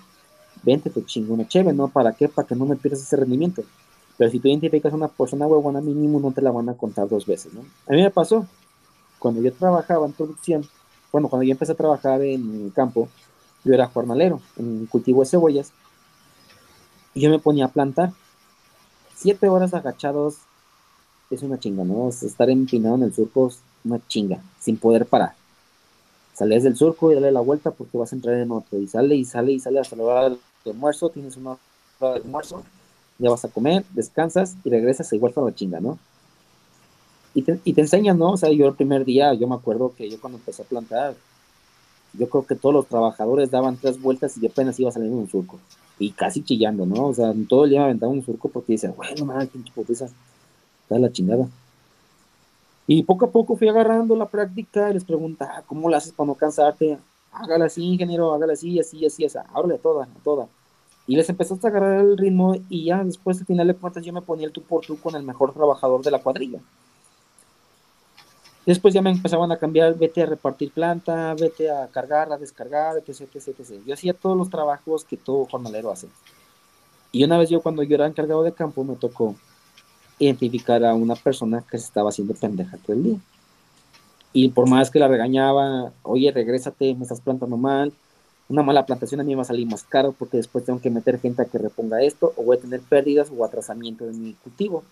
vente, 0.62 0.91
te 0.91 1.05
chingo 1.05 1.34
una 1.34 1.49
chévere, 1.49 1.76
¿no? 1.76 1.88
¿Para 1.88 2.12
qué? 2.12 2.28
Para 2.28 2.47
que 2.47 2.55
no 2.55 2.64
me 2.64 2.76
pierdas 2.76 3.03
ese 3.03 3.16
rendimiento. 3.16 3.64
Pero 4.16 4.30
si 4.30 4.38
tú 4.38 4.47
identificas 4.47 4.93
a 4.93 4.97
una 4.97 5.09
persona 5.09 5.49
huevona, 5.49 5.80
mínimo 5.80 6.20
no 6.20 6.30
te 6.30 6.41
la 6.41 6.53
van 6.53 6.68
a 6.68 6.74
contar 6.74 7.09
dos 7.09 7.26
veces, 7.26 7.53
¿no? 7.53 7.62
A 7.88 7.93
mí 7.93 8.01
me 8.01 8.11
pasó, 8.11 8.47
cuando 9.18 9.43
yo 9.43 9.53
trabajaba 9.53 10.07
en 10.07 10.12
producción, 10.12 10.64
bueno, 11.11 11.28
cuando 11.28 11.43
yo 11.43 11.51
empecé 11.51 11.72
a 11.72 11.74
trabajar 11.74 12.22
en 12.22 12.66
el 12.66 12.72
campo, 12.72 13.09
yo 13.64 13.74
era 13.74 13.88
jornalero 13.88 14.41
en 14.57 14.86
cultivo 14.86 15.22
de 15.22 15.26
cebollas, 15.28 15.72
y 17.12 17.22
yo 17.22 17.30
me 17.30 17.41
ponía 17.41 17.64
a 17.64 17.72
plantar. 17.72 18.12
Siete 19.16 19.49
horas 19.49 19.74
agachados 19.74 20.36
es 21.28 21.43
una 21.43 21.59
chinga, 21.59 21.82
¿no? 21.82 22.09
estar 22.09 22.49
empinado 22.50 22.95
en 22.95 23.03
el 23.03 23.12
surco 23.12 23.49
es 23.49 23.58
una 23.84 24.00
chinga, 24.07 24.41
sin 24.61 24.76
poder 24.76 25.07
parar 25.07 25.39
sales 26.41 26.62
del 26.62 26.75
surco 26.75 27.12
y 27.12 27.14
dale 27.17 27.30
la 27.33 27.41
vuelta 27.41 27.71
porque 27.71 27.99
vas 27.99 28.12
a 28.12 28.17
entrar 28.17 28.34
en 28.37 28.50
otro. 28.50 28.79
Y 28.79 28.88
sale 28.88 29.14
y 29.14 29.26
sale 29.26 29.53
y 29.53 29.61
sale 29.61 29.79
hasta 29.79 29.95
la 29.95 30.04
hora 30.04 30.22
del 30.30 30.38
almuerzo, 30.64 31.11
tienes 31.11 31.37
una 31.37 31.58
hora 31.99 32.14
de 32.14 32.21
almuerzo, 32.21 32.62
ya 33.18 33.29
vas 33.29 33.45
a 33.45 33.49
comer, 33.49 33.84
descansas 33.92 34.57
y 34.64 34.71
regresas 34.71 35.12
igual 35.12 35.34
para 35.34 35.49
la 35.49 35.54
chinga, 35.54 35.80
¿no? 35.80 35.99
Y 37.34 37.42
te, 37.42 37.61
y 37.62 37.75
te 37.75 37.83
enseñan, 37.83 38.18
¿no? 38.18 38.33
O 38.33 38.37
sea, 38.38 38.50
yo 38.50 38.67
el 38.68 38.75
primer 38.75 39.04
día, 39.04 39.34
yo 39.34 39.46
me 39.46 39.54
acuerdo 39.54 39.92
que 39.95 40.08
yo 40.08 40.18
cuando 40.18 40.38
empecé 40.38 40.62
a 40.62 40.64
plantar, 40.64 41.14
yo 42.14 42.26
creo 42.30 42.46
que 42.46 42.54
todos 42.54 42.75
los 42.75 42.87
trabajadores 42.87 43.50
daban 43.50 43.76
tres 43.76 44.00
vueltas 44.00 44.38
y 44.38 44.46
apenas 44.46 44.80
iba 44.80 44.91
en 44.96 45.12
un 45.12 45.29
surco. 45.29 45.61
Y 45.99 46.12
casi 46.12 46.42
chillando, 46.42 46.87
¿no? 46.87 47.08
O 47.08 47.14
sea, 47.14 47.34
todo 47.50 47.64
el 47.64 47.71
día 47.71 47.80
me 47.80 47.84
aventaba 47.84 48.11
un 48.11 48.25
surco 48.25 48.49
porque 48.49 48.72
decía, 48.72 48.95
bueno, 48.96 49.26
madre, 49.26 49.46
pinche 49.49 49.71
putiza, 49.75 50.07
está 50.07 50.99
la 50.99 51.12
chingada. 51.12 51.46
Y 52.92 53.04
poco 53.04 53.26
a 53.26 53.30
poco 53.30 53.54
fui 53.54 53.68
agarrando 53.68 54.17
la 54.17 54.26
práctica 54.26 54.91
y 54.91 54.95
les 54.95 55.04
preguntaba, 55.04 55.62
¿cómo 55.64 55.88
lo 55.88 55.96
haces 55.96 56.12
para 56.12 56.26
no 56.26 56.34
cansarte? 56.34 56.99
Hágala 57.30 57.67
así, 57.67 57.84
ingeniero, 57.84 58.34
hágala 58.34 58.54
así, 58.54 58.80
así, 58.80 59.07
así, 59.07 59.25
así, 59.25 59.38
ábrele 59.54 59.79
toda, 59.79 60.08
toda. 60.25 60.49
Y 61.07 61.14
les 61.14 61.30
empezaste 61.30 61.64
a 61.64 61.71
agarrar 61.71 62.00
el 62.00 62.18
ritmo 62.18 62.57
y 62.68 62.87
ya 62.87 63.04
después 63.04 63.38
al 63.38 63.46
final 63.46 63.68
de 63.68 63.75
cuentas 63.75 64.04
yo 64.04 64.12
me 64.12 64.22
ponía 64.22 64.49
el 64.49 64.53
tú 64.53 64.62
por 64.62 64.84
tú 64.84 64.99
con 64.99 65.14
el 65.14 65.22
mejor 65.22 65.54
trabajador 65.54 66.03
de 66.03 66.11
la 66.11 66.18
cuadrilla. 66.18 66.58
Después 68.67 68.92
ya 68.92 69.03
me 69.03 69.11
empezaban 69.11 69.53
a 69.53 69.57
cambiar, 69.57 69.96
vete 69.96 70.25
a 70.25 70.26
repartir 70.26 70.72
planta, 70.72 71.33
vete 71.34 71.71
a 71.71 71.87
cargar, 71.87 72.33
a 72.33 72.38
descargar, 72.38 72.96
etc, 72.96 73.21
etc, 73.33 73.61
etc. 73.61 73.84
Yo 73.87 73.95
hacía 73.95 74.14
todos 74.14 74.37
los 74.37 74.50
trabajos 74.50 75.04
que 75.04 75.17
todo 75.17 75.46
jornalero 75.49 75.92
hace. 75.92 76.08
Y 77.12 77.22
una 77.22 77.38
vez 77.38 77.50
yo 77.50 77.61
cuando 77.62 77.84
yo 77.84 77.95
era 77.95 78.08
encargado 78.08 78.42
de 78.42 78.53
campo 78.53 78.83
me 78.83 78.96
tocó 78.96 79.37
identificar 80.21 80.84
a 80.84 80.95
una 80.95 81.17
persona 81.17 81.64
que 81.68 81.79
se 81.79 81.84
estaba 81.84 82.11
haciendo 82.11 82.34
pendeja 82.34 82.76
todo 82.76 82.95
el 82.95 83.03
día. 83.03 83.18
Y 84.33 84.51
por 84.51 84.68
más 84.68 84.91
que 84.91 85.01
la 85.01 85.09
regañaba, 85.09 85.92
oye, 86.03 86.30
regrésate, 86.30 86.95
me 86.95 87.03
estás 87.03 87.21
plantando 87.21 87.57
mal, 87.57 87.92
una 88.49 88.63
mala 88.63 88.87
plantación 88.87 89.21
a 89.21 89.25
mí 89.25 89.30
me 89.30 89.37
va 89.37 89.42
a 89.42 89.47
salir 89.47 89.67
más 89.67 89.83
caro 89.83 90.13
porque 90.13 90.37
después 90.37 90.64
tengo 90.64 90.80
que 90.80 90.91
meter 90.91 91.21
gente 91.21 91.42
a 91.42 91.47
que 91.47 91.59
reponga 91.59 92.03
esto, 92.03 92.33
o 92.37 92.45
voy 92.45 92.59
a 92.59 92.61
tener 92.61 92.80
pérdidas 92.80 93.33
o 93.37 93.45
atrasamiento 93.45 94.05
de 94.05 94.13
mi 94.13 94.34
cultivo. 94.34 94.84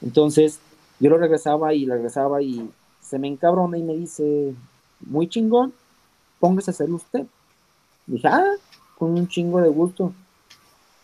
Entonces, 0.00 0.60
yo 1.00 1.10
lo 1.10 1.18
regresaba 1.18 1.74
y 1.74 1.84
regresaba 1.84 2.40
y 2.40 2.70
se 3.00 3.18
me 3.18 3.26
encabrona 3.28 3.78
y 3.78 3.82
me 3.82 3.94
dice, 3.94 4.54
muy 5.00 5.28
chingón, 5.28 5.72
póngase 6.38 6.70
a 6.70 6.72
hacerlo 6.72 6.96
usted. 6.96 7.26
dije, 8.06 8.28
ah, 8.28 8.54
con 8.96 9.10
un 9.10 9.28
chingo 9.28 9.60
de 9.60 9.68
gusto 9.68 10.12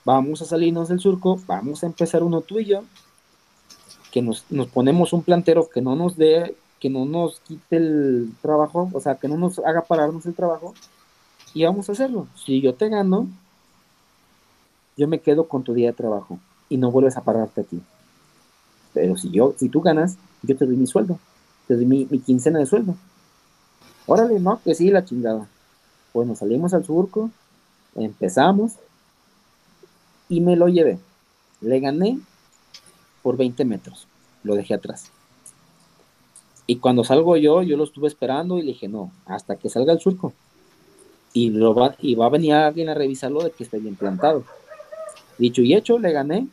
vamos 0.04 0.42
a 0.42 0.44
salirnos 0.44 0.88
del 0.88 1.00
surco, 1.00 1.40
vamos 1.46 1.82
a 1.82 1.86
empezar 1.86 2.22
uno 2.22 2.40
tú 2.42 2.60
y 2.60 2.66
yo, 2.66 2.84
que 4.12 4.22
nos, 4.22 4.44
ponemos 4.72 5.12
un 5.12 5.22
plantero 5.22 5.68
que 5.68 5.80
no 5.80 5.96
nos 5.96 6.16
dé, 6.16 6.56
que 6.78 6.90
no 6.90 7.04
nos 7.04 7.40
quite 7.40 7.76
el 7.76 8.32
trabajo, 8.42 8.90
o 8.92 9.00
sea, 9.00 9.16
que 9.16 9.28
no 9.28 9.36
nos 9.36 9.58
haga 9.60 9.82
pararnos 9.82 10.26
el 10.26 10.34
trabajo 10.34 10.74
y 11.52 11.64
vamos 11.64 11.88
a 11.88 11.92
hacerlo. 11.92 12.28
Si 12.36 12.60
yo 12.60 12.74
te 12.74 12.88
gano, 12.88 13.26
yo 14.96 15.08
me 15.08 15.20
quedo 15.20 15.48
con 15.48 15.64
tu 15.64 15.74
día 15.74 15.88
de 15.88 15.96
trabajo 15.96 16.38
y 16.68 16.76
no 16.76 16.90
vuelves 16.90 17.16
a 17.16 17.24
pararte 17.24 17.62
a 17.62 17.64
ti. 17.64 17.80
Pero 18.92 19.16
si 19.16 19.30
yo, 19.30 19.54
si 19.56 19.68
tú 19.68 19.80
ganas, 19.80 20.16
yo 20.42 20.56
te 20.56 20.66
doy 20.66 20.76
mi 20.76 20.86
sueldo, 20.86 21.18
te 21.66 21.74
doy 21.74 21.86
mi, 21.86 22.06
mi 22.08 22.20
quincena 22.20 22.60
de 22.60 22.66
sueldo. 22.66 22.94
Órale, 24.06 24.38
no, 24.38 24.60
que 24.62 24.74
sí, 24.74 24.90
la 24.90 25.04
chingada. 25.04 25.48
Bueno, 26.12 26.36
salimos 26.36 26.74
al 26.74 26.84
surco, 26.84 27.30
empezamos 27.96 28.74
y 30.28 30.40
me 30.40 30.56
lo 30.56 30.68
llevé. 30.68 30.98
Le 31.60 31.80
gané 31.80 32.18
por 33.22 33.36
20 33.36 33.64
metros, 33.64 34.06
lo 34.42 34.54
dejé 34.54 34.74
atrás. 34.74 35.10
Y 36.66 36.76
cuando 36.76 37.04
salgo 37.04 37.36
yo, 37.36 37.62
yo 37.62 37.76
lo 37.76 37.84
estuve 37.84 38.08
esperando 38.08 38.58
y 38.58 38.62
le 38.62 38.68
dije, 38.68 38.88
no, 38.88 39.12
hasta 39.26 39.56
que 39.56 39.68
salga 39.68 39.92
el 39.92 40.00
surco. 40.00 40.32
Y, 41.32 41.50
lo 41.50 41.74
va, 41.74 41.94
y 41.98 42.14
va 42.14 42.26
a 42.26 42.30
venir 42.30 42.54
alguien 42.54 42.88
a 42.88 42.94
revisarlo 42.94 43.42
de 43.42 43.50
que 43.50 43.64
esté 43.64 43.78
bien 43.78 43.96
plantado. 43.96 44.44
Dicho 45.36 45.62
y 45.62 45.74
hecho, 45.74 45.98
le 45.98 46.12
gané. 46.12 46.46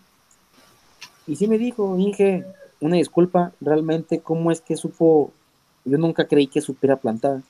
Y 1.27 1.35
sí 1.35 1.47
me 1.47 1.57
dijo, 1.57 1.97
Inge, 1.97 2.45
una 2.79 2.97
disculpa, 2.97 3.53
realmente, 3.61 4.19
¿cómo 4.19 4.51
es 4.51 4.59
que 4.59 4.75
supo? 4.75 5.31
Yo 5.85 5.97
nunca 5.97 6.25
creí 6.27 6.47
que 6.47 6.61
supiera 6.61 6.97
plantar. 6.97 7.41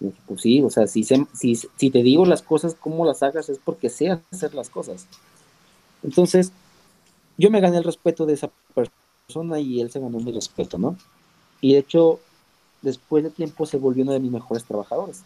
Y 0.00 0.08
pues 0.26 0.42
sí, 0.42 0.60
o 0.60 0.70
sea, 0.70 0.86
si, 0.86 1.04
si, 1.04 1.54
si 1.54 1.90
te 1.90 2.02
digo 2.02 2.26
las 2.26 2.42
cosas, 2.42 2.74
cómo 2.74 3.06
las 3.06 3.22
hagas, 3.22 3.48
es 3.48 3.58
porque 3.58 3.88
sé 3.88 4.18
hacer 4.32 4.54
las 4.54 4.68
cosas. 4.68 5.06
Entonces, 6.02 6.52
yo 7.38 7.50
me 7.50 7.60
gané 7.60 7.78
el 7.78 7.84
respeto 7.84 8.26
de 8.26 8.34
esa 8.34 8.50
persona 8.74 9.60
y 9.60 9.80
él 9.80 9.90
se 9.90 10.00
ganó 10.00 10.18
mi 10.18 10.32
respeto, 10.32 10.78
¿no? 10.78 10.96
Y 11.60 11.74
de 11.74 11.78
hecho, 11.78 12.20
después 12.82 13.24
de 13.24 13.30
tiempo 13.30 13.66
se 13.66 13.78
volvió 13.78 14.02
uno 14.02 14.12
de 14.12 14.20
mis 14.20 14.32
mejores 14.32 14.64
trabajadores. 14.64 15.22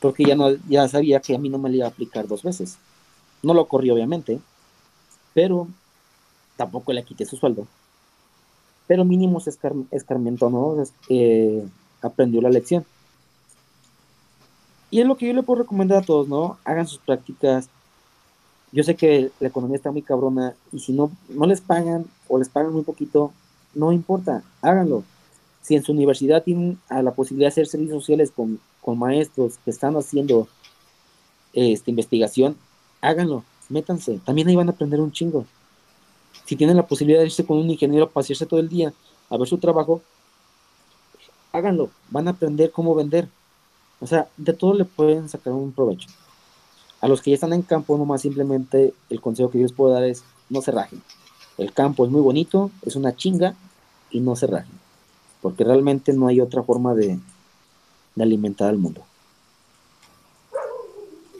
Porque 0.00 0.24
ya, 0.24 0.34
no, 0.34 0.50
ya 0.68 0.86
sabía 0.88 1.20
que 1.20 1.34
a 1.34 1.38
mí 1.38 1.48
no 1.48 1.58
me 1.58 1.70
le 1.70 1.78
iba 1.78 1.86
a 1.86 1.90
aplicar 1.90 2.28
dos 2.28 2.42
veces. 2.42 2.78
No 3.42 3.54
lo 3.54 3.66
corrí, 3.66 3.90
obviamente, 3.90 4.40
pero 5.34 5.68
tampoco 6.56 6.92
le 6.92 7.04
quité 7.04 7.24
su 7.24 7.36
sueldo. 7.36 7.66
Pero 8.86 9.04
mínimo 9.04 9.40
se 9.40 9.50
escarmentó, 9.90 10.50
¿no? 10.50 10.76
Eh, 11.08 11.66
aprendió 12.02 12.40
la 12.40 12.50
lección. 12.50 12.84
Y 14.90 15.00
es 15.00 15.06
lo 15.06 15.16
que 15.16 15.26
yo 15.26 15.32
le 15.32 15.42
puedo 15.42 15.62
recomendar 15.62 15.98
a 16.02 16.06
todos, 16.06 16.28
¿no? 16.28 16.58
Hagan 16.64 16.86
sus 16.86 16.98
prácticas. 16.98 17.68
Yo 18.72 18.82
sé 18.82 18.96
que 18.96 19.30
la 19.40 19.48
economía 19.48 19.76
está 19.76 19.90
muy 19.90 20.02
cabrona 20.02 20.54
y 20.72 20.80
si 20.80 20.92
no, 20.92 21.10
no 21.28 21.46
les 21.46 21.60
pagan 21.60 22.06
o 22.28 22.38
les 22.38 22.48
pagan 22.48 22.72
muy 22.72 22.82
poquito, 22.82 23.32
no 23.74 23.92
importa, 23.92 24.42
háganlo. 24.60 25.04
Si 25.62 25.76
en 25.76 25.82
su 25.82 25.92
universidad 25.92 26.42
tienen 26.42 26.78
la 26.90 27.12
posibilidad 27.12 27.48
de 27.48 27.52
hacer 27.52 27.66
servicios 27.66 28.02
sociales 28.02 28.32
con, 28.34 28.60
maestros 28.98 29.58
que 29.64 29.70
están 29.72 29.96
haciendo 29.96 30.46
esta 31.52 31.90
investigación, 31.90 32.56
háganlo, 33.00 33.42
métanse. 33.68 34.20
También 34.24 34.46
ahí 34.46 34.54
van 34.54 34.68
a 34.68 34.72
aprender 34.72 35.00
un 35.00 35.10
chingo. 35.10 35.44
Si 36.44 36.54
tienen 36.54 36.76
la 36.76 36.86
posibilidad 36.86 37.20
de 37.20 37.26
irse 37.26 37.44
con 37.44 37.58
un 37.58 37.68
ingeniero 37.68 38.04
a 38.04 38.10
pasearse 38.10 38.46
todo 38.46 38.60
el 38.60 38.68
día 38.68 38.92
a 39.28 39.36
ver 39.36 39.48
su 39.48 39.58
trabajo, 39.58 40.02
háganlo. 41.50 41.90
Van 42.10 42.28
a 42.28 42.32
aprender 42.32 42.70
cómo 42.70 42.94
vender. 42.94 43.28
O 44.00 44.06
sea, 44.06 44.28
de 44.36 44.52
todo 44.52 44.74
le 44.74 44.84
pueden 44.84 45.28
sacar 45.28 45.52
un 45.52 45.72
provecho. 45.72 46.08
A 47.06 47.08
los 47.08 47.22
que 47.22 47.30
ya 47.30 47.34
están 47.34 47.52
en 47.52 47.62
campo, 47.62 47.96
nomás 47.96 48.22
simplemente 48.22 48.92
el 49.10 49.20
consejo 49.20 49.48
que 49.48 49.58
yo 49.58 49.62
les 49.62 49.72
puedo 49.72 49.94
dar 49.94 50.02
es 50.02 50.24
no 50.50 50.60
se 50.60 50.72
rajen. 50.72 51.00
El 51.56 51.72
campo 51.72 52.04
es 52.04 52.10
muy 52.10 52.20
bonito, 52.20 52.72
es 52.84 52.96
una 52.96 53.14
chinga, 53.14 53.54
y 54.10 54.18
no 54.18 54.34
se 54.34 54.48
rajen, 54.48 54.74
porque 55.40 55.62
realmente 55.62 56.12
no 56.12 56.26
hay 56.26 56.40
otra 56.40 56.64
forma 56.64 56.96
de, 56.96 57.20
alimentar 58.18 58.70
al 58.70 58.78
mundo. 58.78 59.04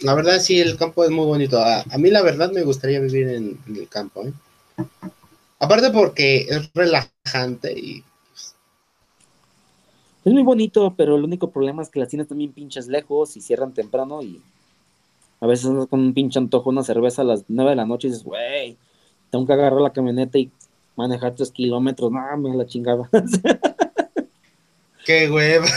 La 0.02 0.14
verdad 0.14 0.38
sí, 0.38 0.60
el 0.60 0.76
campo 0.76 1.02
es 1.02 1.10
muy 1.10 1.26
bonito. 1.26 1.58
A, 1.60 1.82
mí 1.98 2.10
la 2.10 2.22
verdad 2.22 2.52
me 2.52 2.62
gustaría 2.62 3.00
vivir 3.00 3.26
en, 3.26 3.58
el 3.66 3.88
campo. 3.88 4.22
¿eh? 4.22 4.32
Aparte 5.58 5.90
porque 5.90 6.46
es 6.48 6.70
relajante 6.74 7.72
y... 7.76 8.04
Pues, 8.30 8.54
es 10.26 10.32
muy 10.32 10.44
bonito, 10.44 10.94
pero 10.96 11.16
el 11.16 11.24
único 11.24 11.50
problema 11.50 11.82
es 11.82 11.88
que 11.88 11.98
las 11.98 12.08
tiendas 12.08 12.28
también 12.28 12.52
pinches 12.52 12.86
lejos 12.86 13.36
y 13.36 13.40
cierran 13.40 13.74
temprano 13.74 14.22
y 14.22 14.40
a 15.40 15.46
veces 15.46 15.70
con 15.88 16.00
un 16.00 16.14
pinche 16.14 16.38
antojo 16.38 16.70
una 16.70 16.82
cerveza 16.82 17.22
a 17.22 17.26
las 17.26 17.44
9 17.48 17.70
de 17.70 17.76
la 17.76 17.86
noche 17.86 18.08
y 18.08 18.10
dices, 18.10 18.24
güey, 18.24 18.76
tengo 19.30 19.46
que 19.46 19.52
agarrar 19.52 19.80
la 19.80 19.92
camioneta 19.92 20.38
y 20.38 20.50
manejar 20.96 21.34
tres 21.34 21.50
kilómetros, 21.50 22.10
no, 22.10 22.36
me 22.36 22.56
la 22.56 22.66
chingada. 22.66 23.08
Qué 25.04 25.30
hueva. 25.30 25.66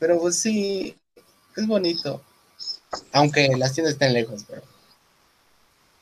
Pero 0.00 0.18
pues 0.18 0.36
sí, 0.36 0.96
es 1.56 1.66
bonito. 1.66 2.22
Aunque 3.12 3.48
las 3.56 3.74
tiendas 3.74 3.92
estén 3.92 4.14
lejos, 4.14 4.44
pero. 4.48 4.62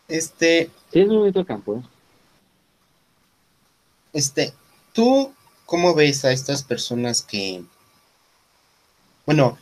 Este. 0.07 0.71
Sí, 0.93 1.01
es 1.01 1.09
bonito 1.09 1.41
el 1.41 1.47
campo, 1.47 1.77
¿eh? 1.77 1.83
Este, 4.13 4.55
¿tú 4.95 5.35
cómo 5.67 5.95
ves 5.95 6.25
a 6.25 6.33
estas 6.33 6.63
personas 6.63 7.23
que. 7.23 7.63
Bueno, 9.29 9.59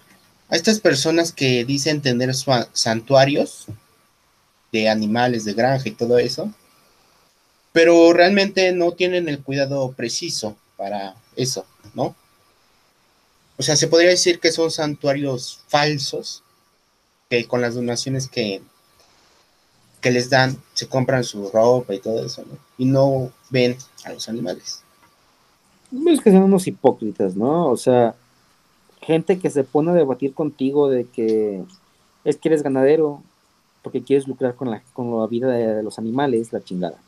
a 0.49 0.55
estas 0.55 0.79
personas 0.79 1.33
que 1.33 1.65
dicen 1.65 2.01
tener 2.01 2.33
santuarios 2.73 3.67
de 4.71 4.89
animales 4.89 5.45
de 5.45 5.55
granja 5.55 5.89
y 5.89 5.91
todo 5.91 6.19
eso, 6.19 6.53
pero 7.73 8.13
realmente 8.13 8.71
no 8.71 8.93
tienen 8.93 9.29
el 9.29 9.43
cuidado 9.43 9.91
preciso 9.91 10.57
para 10.77 11.17
eso, 11.35 11.67
¿no? 11.95 12.15
O 13.57 13.65
sea, 13.65 13.75
se 13.75 13.89
podría 13.89 14.11
decir 14.11 14.39
que 14.39 14.53
son 14.53 14.71
santuarios 14.71 15.59
falsos, 15.67 16.45
que 17.29 17.49
con 17.49 17.61
las 17.61 17.75
donaciones 17.75 18.29
que, 18.29 18.63
que 20.01 20.13
les 20.13 20.31
dan 20.31 20.63
se 20.75 20.87
compran 20.87 21.25
su 21.25 21.51
ropa 21.51 21.93
y 21.93 21.99
todo 21.99 22.25
eso, 22.25 22.45
¿no? 22.49 22.57
Y 22.79 22.85
no 22.85 23.33
ven 23.51 23.77
a 24.05 24.13
los 24.13 24.29
animales. 24.29 24.85
Es 26.07 26.21
que 26.21 26.31
son 26.31 26.45
unos 26.45 26.69
hipócritas, 26.69 27.35
¿no? 27.35 27.67
O 27.67 27.77
sea, 27.77 28.15
gente 29.07 29.39
que 29.39 29.51
se 29.51 29.63
pone 29.63 29.93
a 29.93 29.95
debatir 29.95 30.35
contigo 30.35 30.91
de 30.91 31.05
que 31.05 31.63
es 32.25 32.37
que 32.37 32.49
eres 32.49 32.65
ganadero, 32.65 33.23
porque 33.83 34.03
quieres 34.03 34.27
lucrar 34.27 34.57
con 34.57 34.69
la, 34.69 34.83
con 34.95 35.17
la 35.17 35.29
vida 35.29 35.49
de, 35.49 35.83
los 35.85 36.01
animales, 36.01 36.53
la 36.53 36.63
chingada. 36.63 36.99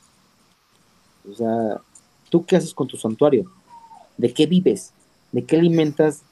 O 1.28 1.34
sea, 1.34 1.80
¿tú 2.30 2.46
qué 2.46 2.54
haces 2.54 2.72
con 2.72 2.86
tu 2.86 2.96
santuario? 2.96 3.50
¿De 4.16 4.32
qué 4.32 4.46
vives? 4.46 4.92
¿De 5.32 5.44
qué 5.44 5.56
alimentas 5.56 6.22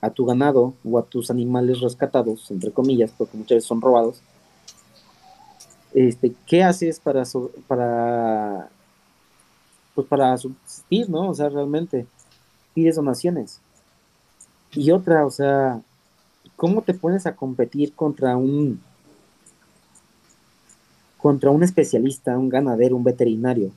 a 0.00 0.10
tu 0.10 0.26
ganado 0.26 0.74
o 0.84 0.98
a 0.98 1.04
tus 1.04 1.30
animales 1.30 1.80
rescatados, 1.80 2.50
entre 2.50 2.72
comillas, 2.72 3.12
porque 3.16 3.36
muchas 3.36 3.56
veces 3.56 3.68
son 3.68 3.80
robados? 3.80 4.20
Este, 5.94 6.32
¿Qué 6.46 6.64
haces 6.64 6.98
para, 6.98 7.22
para, 7.68 8.70
pues 9.94 10.06
para 10.08 10.36
subsistir, 10.36 11.08
no? 11.08 11.28
O 11.28 11.34
sea, 11.34 11.48
realmente 11.48 12.06
pides 12.74 12.96
donaciones. 12.96 13.60
Y 14.74 14.90
otra, 14.90 15.26
o 15.26 15.30
sea, 15.30 15.82
¿cómo 16.56 16.82
te 16.82 16.94
pones 16.94 17.26
a 17.26 17.36
competir 17.36 17.94
contra 17.94 18.36
un 18.36 18.80
contra 21.22 21.50
un 21.50 21.62
especialista, 21.62 22.36
un 22.36 22.48
ganadero, 22.48 22.96
un 22.96 23.04
veterinario, 23.04 23.70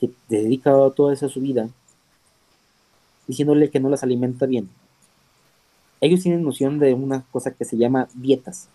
que 0.00 0.10
dedica 0.28 0.72
toda 0.90 1.14
esa 1.14 1.28
su 1.28 1.40
vida, 1.40 1.68
diciéndole 3.28 3.70
que 3.70 3.78
no 3.78 3.88
las 3.88 4.02
alimenta 4.02 4.44
bien. 4.44 4.68
Ellos 6.00 6.20
tienen 6.20 6.42
noción 6.42 6.80
de 6.80 6.92
una 6.92 7.22
cosa 7.30 7.52
que 7.52 7.64
se 7.64 7.76
llama 7.76 8.08
dietas. 8.14 8.68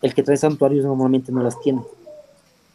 El 0.00 0.14
que 0.14 0.22
trae 0.22 0.38
santuarios 0.38 0.86
normalmente 0.86 1.30
no 1.30 1.42
las 1.42 1.60
tiene. 1.60 1.82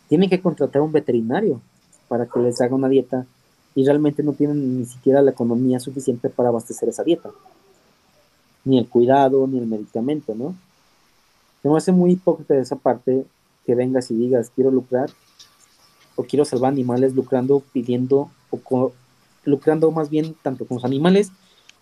Tienen 0.08 0.30
que 0.30 0.40
contratar 0.40 0.82
a 0.82 0.86
un 0.86 0.92
veterinario 0.92 1.60
para 2.08 2.28
que 2.28 2.40
les 2.40 2.62
haga 2.62 2.76
una 2.76 2.88
dieta 2.88 3.26
y 3.76 3.86
realmente 3.86 4.24
no 4.24 4.34
tienen 4.34 4.80
ni 4.80 4.86
siquiera 4.86 5.22
la 5.22 5.32
economía 5.32 5.80
suficiente 5.80 6.30
para 6.30 6.50
abastecer 6.50 6.88
esa 6.90 7.04
dieta. 7.04 7.30
Ni 8.64 8.80
el 8.80 8.88
cuidado, 8.88 9.46
ni 9.48 9.60
el 9.60 9.68
medicamento, 9.68 10.34
¿no? 10.34 10.56
Se 11.62 11.70
me 11.70 11.78
hace 11.78 11.92
muy 11.92 12.14
hipócrita 12.14 12.54
de 12.54 12.62
esa 12.62 12.78
parte 12.78 13.26
que 13.66 13.76
vengas 13.76 14.10
y 14.12 14.16
digas, 14.16 14.52
quiero 14.56 14.72
lucrar 14.72 15.10
o 16.16 16.24
quiero 16.24 16.46
salvar 16.46 16.72
animales 16.72 17.14
lucrando, 17.14 17.62
pidiendo, 17.74 18.32
o 18.50 18.94
lucrando 19.44 19.92
más 19.92 20.10
bien 20.10 20.36
tanto 20.42 20.66
con 20.66 20.76
los 20.76 20.86
animales 20.86 21.32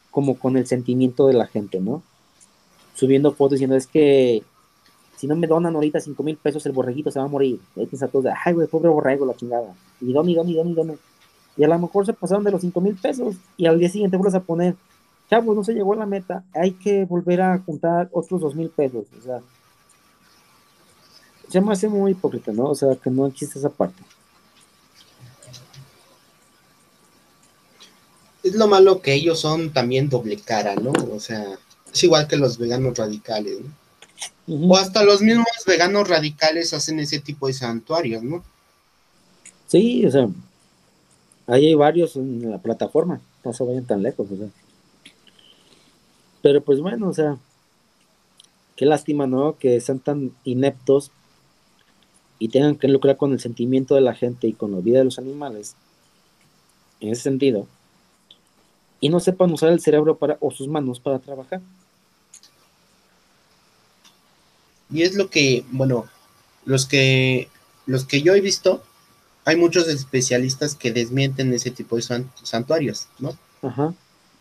como 0.10 0.38
con 0.38 0.58
el 0.58 0.66
sentimiento 0.66 1.28
de 1.28 1.34
la 1.34 1.46
gente, 1.46 1.80
¿no? 1.80 2.02
Subiendo 2.96 3.34
fotos 3.34 3.54
diciendo, 3.54 3.76
es 3.76 3.88
que 3.88 4.44
si 5.18 5.28
no 5.28 5.36
me 5.36 5.48
donan 5.48 5.76
ahorita 5.76 6.00
5 6.00 6.22
mil 6.24 6.38
pesos, 6.38 6.66
el 6.66 6.72
borreguito 6.72 7.12
se 7.12 7.20
va 7.20 7.26
a 7.26 7.30
morir. 7.30 7.60
Y 7.76 7.86
piensa 7.86 8.10
ay, 8.46 8.54
güey, 8.54 8.68
pobre 8.68 8.90
borrego, 8.90 9.26
la 9.26 9.36
chingada. 9.36 9.74
Y 10.02 10.12
don, 10.12 10.28
y 10.28 10.36
don, 10.36 10.50
y 10.50 10.56
y 11.56 11.64
a 11.64 11.68
lo 11.68 11.80
mejor 11.80 12.06
se 12.06 12.14
pasaron 12.14 12.44
de 12.44 12.52
los 12.52 12.62
5 12.62 12.82
mil 12.82 12.96
pesos 12.96 13.36
y 13.58 13.66
al 13.66 13.80
día 13.80 13.90
siguiente 13.90 14.18
vuelves 14.18 14.36
a 14.36 14.44
poner, 14.44 14.76
chavos, 15.30 15.56
no 15.56 15.64
se 15.64 15.74
llegó 15.74 15.94
a 15.94 15.98
la 15.98 16.06
meta, 16.06 16.44
hay 16.54 16.72
que 16.72 17.06
volver 17.06 17.42
a 17.42 17.60
juntar 17.60 18.10
otros 18.12 18.42
2 18.42 18.56
mil 18.56 18.70
pesos. 18.70 19.06
O 19.20 19.22
sea, 19.22 19.42
se 21.50 21.62
me 21.62 21.72
hace 21.72 21.88
muy 21.88 22.12
hipócrita, 22.12 22.52
¿no? 22.52 22.66
O 22.66 22.76
sea, 22.76 22.96
que 22.96 23.12
no 23.12 23.28
existe 23.28 23.60
esa 23.60 23.70
parte. 23.70 24.02
Es 28.42 28.56
lo 28.56 28.68
malo 28.68 29.02
que 29.02 29.14
ellos 29.14 29.40
son 29.40 29.72
también 29.72 30.10
doble 30.10 30.38
cara, 30.38 30.76
¿no? 30.76 30.92
O 31.14 31.20
sea, 31.20 31.58
es 31.94 32.04
igual 32.04 32.28
que 32.28 32.38
los 32.38 32.58
veganos 32.58 32.98
radicales, 32.98 33.60
¿no? 33.62 34.68
O 34.68 34.76
hasta 34.76 35.04
los 35.04 35.22
mismos 35.22 35.48
veganos 35.66 36.10
radicales 36.10 36.74
hacen 36.74 37.00
ese 37.00 37.20
tipo 37.20 37.48
de 37.48 37.54
santuarios, 37.54 38.24
¿no? 38.24 38.44
Sí, 39.68 40.06
o 40.06 40.12
sea, 40.12 40.28
ahí 41.48 41.68
hay 41.68 41.76
varios 41.76 42.16
en 42.16 42.50
la 42.50 42.58
plataforma, 42.60 43.22
no 43.44 43.54
se 43.54 43.64
vayan 43.64 43.86
tan 43.86 44.02
lejos, 44.02 44.30
o 44.32 44.38
sea. 44.38 44.48
Pero 46.42 46.62
pues 46.62 46.80
bueno, 46.80 47.10
o 47.10 47.14
sea, 47.14 47.38
qué 48.76 48.86
lástima, 48.86 49.28
¿no? 49.28 49.58
Que 49.58 49.80
sean 49.80 50.00
tan 50.00 50.32
ineptos 50.44 51.12
y 52.40 52.50
tengan 52.50 52.76
que 52.76 52.88
lucrar 52.88 53.18
con 53.18 53.32
el 53.32 53.40
sentimiento 53.40 53.96
de 53.96 54.02
la 54.02 54.14
gente 54.14 54.48
y 54.48 54.54
con 54.54 54.72
la 54.72 54.80
vida 54.80 55.00
de 55.00 55.06
los 55.06 55.20
animales, 55.20 55.76
en 57.00 57.12
ese 57.12 57.22
sentido, 57.22 57.68
y 59.00 59.10
no 59.10 59.20
sepan 59.20 59.52
usar 59.52 59.70
el 59.72 59.82
cerebro 59.82 60.18
para, 60.18 60.38
o 60.40 60.52
sus 60.52 60.68
manos 60.68 61.00
para 61.00 61.20
trabajar. 61.20 61.62
Y 64.92 65.02
es 65.02 65.16
lo 65.16 65.30
que, 65.30 65.66
bueno, 65.72 66.06
los 66.66 66.86
que, 66.86 67.50
los 67.86 68.06
que 68.06 68.22
yo 68.22 68.36
he 68.36 68.42
visto, 68.42 68.84
hay 69.46 69.56
muchos 69.56 69.88
especialistas 69.88 70.76
que 70.76 70.92
desmienten 70.92 71.54
ese 71.54 71.72
tipo 71.72 71.96
de 71.96 72.26
santuarios, 72.44 73.08
¿no? 73.20 73.38
Ajá. 73.62 73.94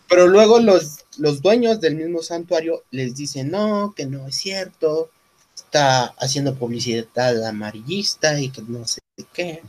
Pero 0.08 0.28
luego 0.28 0.60
los, 0.60 1.04
los 1.16 1.40
dueños 1.40 1.80
del 1.80 1.96
mismo 1.96 2.22
santuario 2.22 2.82
les 2.90 3.14
dicen, 3.14 3.50
no, 3.50 3.94
que 3.96 4.06
no 4.06 4.28
es 4.28 4.36
cierto, 4.36 5.10
está 5.54 6.14
haciendo 6.18 6.54
publicidad 6.54 7.46
amarillista 7.46 8.38
y 8.38 8.50
que 8.50 8.62
no 8.62 8.86
sé 8.86 9.00
qué. 9.32 9.62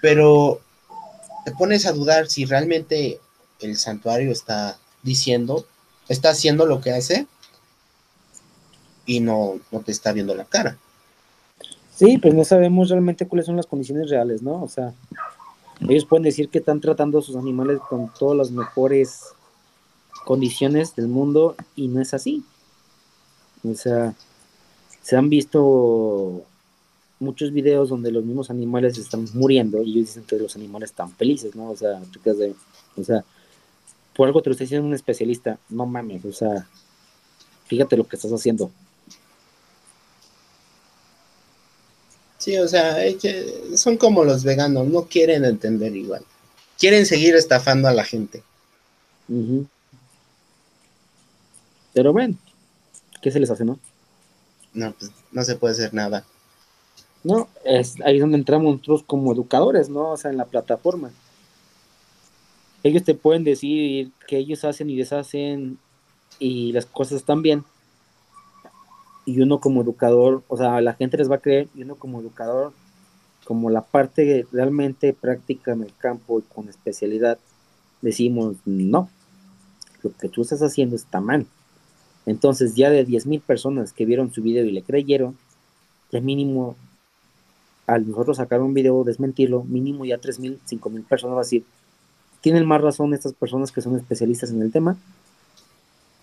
Pero 0.00 0.60
te 1.44 1.52
pones 1.52 1.84
a 1.86 1.92
dudar 1.92 2.28
si 2.28 2.44
realmente 2.44 3.20
el 3.60 3.76
santuario 3.76 4.30
está 4.30 4.78
diciendo, 5.02 5.66
está 6.08 6.30
haciendo 6.30 6.64
lo 6.66 6.80
que 6.80 6.92
hace 6.92 7.26
y 9.04 9.20
no, 9.20 9.60
no 9.70 9.80
te 9.80 9.92
está 9.92 10.12
viendo 10.12 10.34
la 10.34 10.44
cara. 10.44 10.78
Sí, 12.00 12.16
pues 12.16 12.32
no 12.32 12.46
sabemos 12.46 12.88
realmente 12.88 13.26
cuáles 13.26 13.44
son 13.44 13.56
las 13.56 13.66
condiciones 13.66 14.08
reales, 14.08 14.40
¿no? 14.40 14.62
O 14.62 14.68
sea, 14.68 14.94
ellos 15.86 16.06
pueden 16.06 16.22
decir 16.22 16.48
que 16.48 16.56
están 16.56 16.80
tratando 16.80 17.18
a 17.18 17.22
sus 17.22 17.36
animales 17.36 17.78
con 17.90 18.10
todas 18.18 18.38
las 18.38 18.50
mejores 18.50 19.34
condiciones 20.24 20.96
del 20.96 21.08
mundo 21.08 21.56
y 21.76 21.88
no 21.88 22.00
es 22.00 22.14
así. 22.14 22.42
O 23.70 23.74
sea, 23.74 24.14
se 25.02 25.14
han 25.14 25.28
visto 25.28 26.42
muchos 27.18 27.52
videos 27.52 27.90
donde 27.90 28.10
los 28.10 28.24
mismos 28.24 28.48
animales 28.48 28.96
están 28.96 29.26
muriendo 29.34 29.82
y 29.82 29.90
ellos 29.90 30.06
dicen 30.06 30.24
que 30.24 30.38
los 30.38 30.56
animales 30.56 30.92
están 30.92 31.10
felices, 31.12 31.54
¿no? 31.54 31.68
O 31.68 31.76
sea, 31.76 32.00
de, 32.24 32.54
o 32.96 33.04
sea, 33.04 33.26
por 34.16 34.26
algo 34.26 34.40
te 34.40 34.48
lo 34.48 34.52
está 34.52 34.64
diciendo 34.64 34.88
un 34.88 34.94
especialista, 34.94 35.58
no 35.68 35.84
mames, 35.84 36.24
o 36.24 36.32
sea, 36.32 36.66
fíjate 37.66 37.98
lo 37.98 38.08
que 38.08 38.16
estás 38.16 38.32
haciendo. 38.32 38.70
Sí, 42.40 42.56
o 42.56 42.66
sea, 42.66 42.96
son 43.76 43.98
como 43.98 44.24
los 44.24 44.44
veganos, 44.44 44.88
no 44.88 45.02
quieren 45.02 45.44
entender 45.44 45.94
igual. 45.94 46.24
Quieren 46.78 47.04
seguir 47.04 47.34
estafando 47.34 47.86
a 47.86 47.92
la 47.92 48.02
gente. 48.02 48.42
Pero 51.92 52.14
ven, 52.14 52.38
¿qué 53.20 53.30
se 53.30 53.40
les 53.40 53.50
hace, 53.50 53.66
no? 53.66 53.78
No, 54.72 54.94
pues 54.98 55.10
no 55.32 55.44
se 55.44 55.56
puede 55.56 55.74
hacer 55.74 55.92
nada. 55.92 56.24
No, 57.22 57.46
es 57.62 58.00
ahí 58.06 58.18
donde 58.18 58.38
entramos 58.38 58.76
nosotros 58.76 59.02
como 59.06 59.34
educadores, 59.34 59.90
¿no? 59.90 60.12
O 60.12 60.16
sea, 60.16 60.30
en 60.30 60.38
la 60.38 60.46
plataforma. 60.46 61.10
Ellos 62.82 63.04
te 63.04 63.14
pueden 63.14 63.44
decir 63.44 64.12
que 64.26 64.38
ellos 64.38 64.64
hacen 64.64 64.88
y 64.88 64.96
deshacen 64.96 65.78
y 66.38 66.72
las 66.72 66.86
cosas 66.86 67.18
están 67.18 67.42
bien. 67.42 67.66
Y 69.30 69.40
uno 69.42 69.60
como 69.60 69.82
educador, 69.82 70.42
o 70.48 70.56
sea, 70.56 70.80
la 70.80 70.94
gente 70.94 71.16
les 71.16 71.30
va 71.30 71.36
a 71.36 71.40
creer, 71.40 71.68
y 71.76 71.82
uno 71.82 71.94
como 71.94 72.20
educador, 72.20 72.72
como 73.44 73.70
la 73.70 73.82
parte 73.82 74.44
realmente 74.50 75.12
práctica 75.12 75.72
en 75.72 75.82
el 75.82 75.94
campo 75.96 76.40
y 76.40 76.42
con 76.42 76.68
especialidad, 76.68 77.38
decimos, 78.02 78.56
no, 78.64 79.08
lo 80.02 80.10
que 80.16 80.28
tú 80.28 80.42
estás 80.42 80.62
haciendo 80.62 80.96
está 80.96 81.20
mal. 81.20 81.46
Entonces, 82.26 82.74
ya 82.74 82.90
de 82.90 83.06
10.000 83.06 83.40
personas 83.40 83.92
que 83.92 84.04
vieron 84.04 84.32
su 84.32 84.42
video 84.42 84.64
y 84.64 84.72
le 84.72 84.82
creyeron, 84.82 85.36
ya 86.10 86.20
mínimo, 86.20 86.74
al 87.86 88.10
nosotros 88.10 88.38
sacar 88.38 88.60
un 88.60 88.74
video, 88.74 89.04
desmentirlo, 89.04 89.62
mínimo 89.62 90.04
ya 90.04 90.20
3.000, 90.20 90.58
5.000 90.68 91.04
personas 91.04 91.36
va 91.36 91.40
a 91.42 91.44
decir, 91.44 91.64
tienen 92.40 92.66
más 92.66 92.80
razón 92.80 93.14
estas 93.14 93.32
personas 93.34 93.70
que 93.70 93.80
son 93.80 93.94
especialistas 93.94 94.50
en 94.50 94.60
el 94.60 94.72
tema 94.72 94.96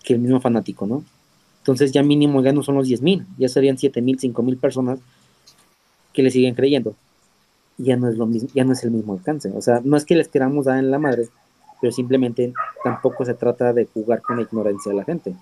que 0.04 0.12
el 0.12 0.20
mismo 0.20 0.42
fanático, 0.42 0.86
¿no? 0.86 1.04
Entonces 1.68 1.92
ya 1.92 2.02
mínimo 2.02 2.42
ya 2.42 2.50
no 2.50 2.62
son 2.62 2.76
los 2.76 2.88
10.000, 2.88 3.26
ya 3.36 3.46
serían 3.46 3.76
7.000, 3.76 4.32
5.000 4.32 4.58
personas 4.58 5.00
que 6.14 6.22
le 6.22 6.30
siguen 6.30 6.54
creyendo. 6.54 6.96
Ya 7.76 7.94
no 7.94 8.08
es 8.08 8.16
lo 8.16 8.24
mismo, 8.24 8.48
ya 8.54 8.64
no 8.64 8.72
es 8.72 8.82
el 8.84 8.90
mismo 8.90 9.12
alcance. 9.12 9.52
O 9.54 9.60
sea, 9.60 9.82
no 9.84 9.98
es 9.98 10.06
que 10.06 10.16
les 10.16 10.28
queramos 10.28 10.64
dar 10.64 10.78
en 10.78 10.90
la 10.90 10.98
madre, 10.98 11.28
pero 11.78 11.92
simplemente 11.92 12.54
tampoco 12.82 13.26
se 13.26 13.34
trata 13.34 13.74
de 13.74 13.84
jugar 13.84 14.22
con 14.22 14.36
la 14.36 14.44
ignorancia 14.44 14.92
de 14.92 14.96
la 14.96 15.04
gente. 15.04 15.34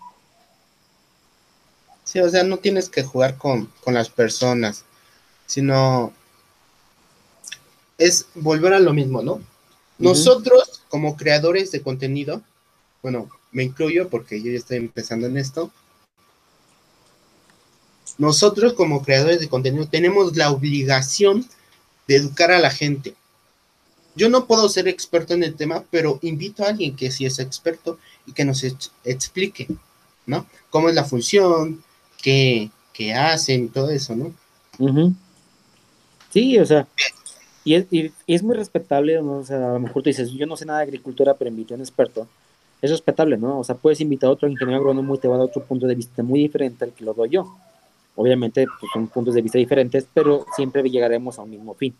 Sí, 2.02 2.18
o 2.18 2.28
sea, 2.28 2.42
no 2.42 2.56
tienes 2.56 2.88
que 2.88 3.04
jugar 3.04 3.38
con, 3.38 3.70
las 3.86 4.08
personas, 4.08 4.84
sino 5.46 6.12
es 7.98 8.26
volver 8.34 8.74
a 8.74 8.80
lo 8.80 8.92
mismo, 8.92 9.22
¿no? 9.22 9.40
Nosotros, 9.98 10.82
como 10.88 11.16
creadores 11.16 11.70
de 11.70 11.82
contenido, 11.82 12.42
bueno, 13.00 13.28
me 13.52 13.62
incluyo 13.62 14.08
porque 14.08 14.42
yo 14.42 14.50
ya 14.50 14.58
estoy 14.58 14.78
empezando 14.78 15.28
en 15.28 15.36
esto. 15.36 15.70
Nosotros, 18.18 18.72
como 18.72 19.02
creadores 19.02 19.40
de 19.40 19.48
contenido, 19.48 19.86
tenemos 19.86 20.36
la 20.36 20.50
obligación 20.50 21.46
de 22.08 22.16
educar 22.16 22.50
a 22.50 22.58
la 22.58 22.70
gente. 22.70 23.14
Yo 24.14 24.30
no 24.30 24.46
puedo 24.46 24.68
ser 24.68 24.88
experto 24.88 25.34
en 25.34 25.42
el 25.42 25.56
tema, 25.56 25.84
pero 25.90 26.18
invito 26.22 26.64
a 26.64 26.68
alguien 26.68 26.96
que 26.96 27.10
sí 27.10 27.26
es 27.26 27.38
experto 27.38 27.98
y 28.26 28.32
que 28.32 28.46
nos 28.46 28.64
explique, 29.04 29.68
¿no? 30.24 30.46
Cómo 30.70 30.88
es 30.88 30.94
la 30.94 31.04
función, 31.04 31.84
qué, 32.22 32.70
hacen 33.14 33.64
y 33.64 33.68
todo 33.68 33.90
eso, 33.90 34.16
¿no? 34.16 34.32
Sí, 36.32 36.58
o 36.58 36.64
sea, 36.64 36.88
y 37.64 37.74
es, 37.74 37.86
es, 38.26 38.42
muy 38.42 38.56
respetable. 38.56 39.18
O 39.18 39.44
sea, 39.44 39.70
a 39.70 39.72
lo 39.74 39.80
mejor 39.80 40.02
tú 40.02 40.08
dices, 40.08 40.30
yo 40.30 40.46
no 40.46 40.56
sé 40.56 40.64
nada 40.64 40.78
de 40.78 40.84
agricultura, 40.84 41.34
pero 41.34 41.50
invito 41.50 41.74
a 41.74 41.76
un 41.76 41.82
experto. 41.82 42.26
Es 42.80 42.90
respetable, 42.90 43.36
¿no? 43.36 43.58
O 43.58 43.64
sea, 43.64 43.74
puedes 43.74 44.00
invitar 44.00 44.28
a 44.28 44.32
otro 44.32 44.48
ingeniero 44.48 44.78
agrónomo 44.78 45.14
y 45.14 45.18
te 45.18 45.28
va 45.28 45.34
a 45.34 45.38
dar 45.38 45.48
otro 45.48 45.64
punto 45.64 45.86
de 45.86 45.94
vista 45.94 46.22
muy 46.22 46.40
diferente 46.40 46.84
al 46.84 46.92
que 46.92 47.04
lo 47.04 47.12
doy 47.12 47.30
yo. 47.30 47.54
Obviamente, 48.16 48.66
pues, 48.80 48.90
son 48.92 49.06
puntos 49.06 49.34
de 49.34 49.42
vista 49.42 49.58
diferentes, 49.58 50.08
pero 50.12 50.46
siempre 50.56 50.82
llegaremos 50.82 51.38
a 51.38 51.42
un 51.42 51.50
mismo 51.50 51.74
fin. 51.74 51.94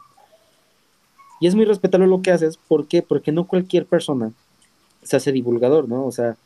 Y 1.41 1.47
es 1.47 1.55
muy 1.55 1.67
respetable 1.67 2.07
lo 2.07 2.23
que 2.23 2.31
haces, 2.31 2.57
¿por 2.57 2.89
qué? 2.89 3.03
Porque 3.03 3.31
no 3.31 3.47
cualquier 3.47 3.87
persona 3.87 4.33
se 5.03 5.17
hace 5.17 5.31
divulgador, 5.33 5.89
¿no? 5.89 6.07
O 6.07 6.13
sea, 6.13 6.37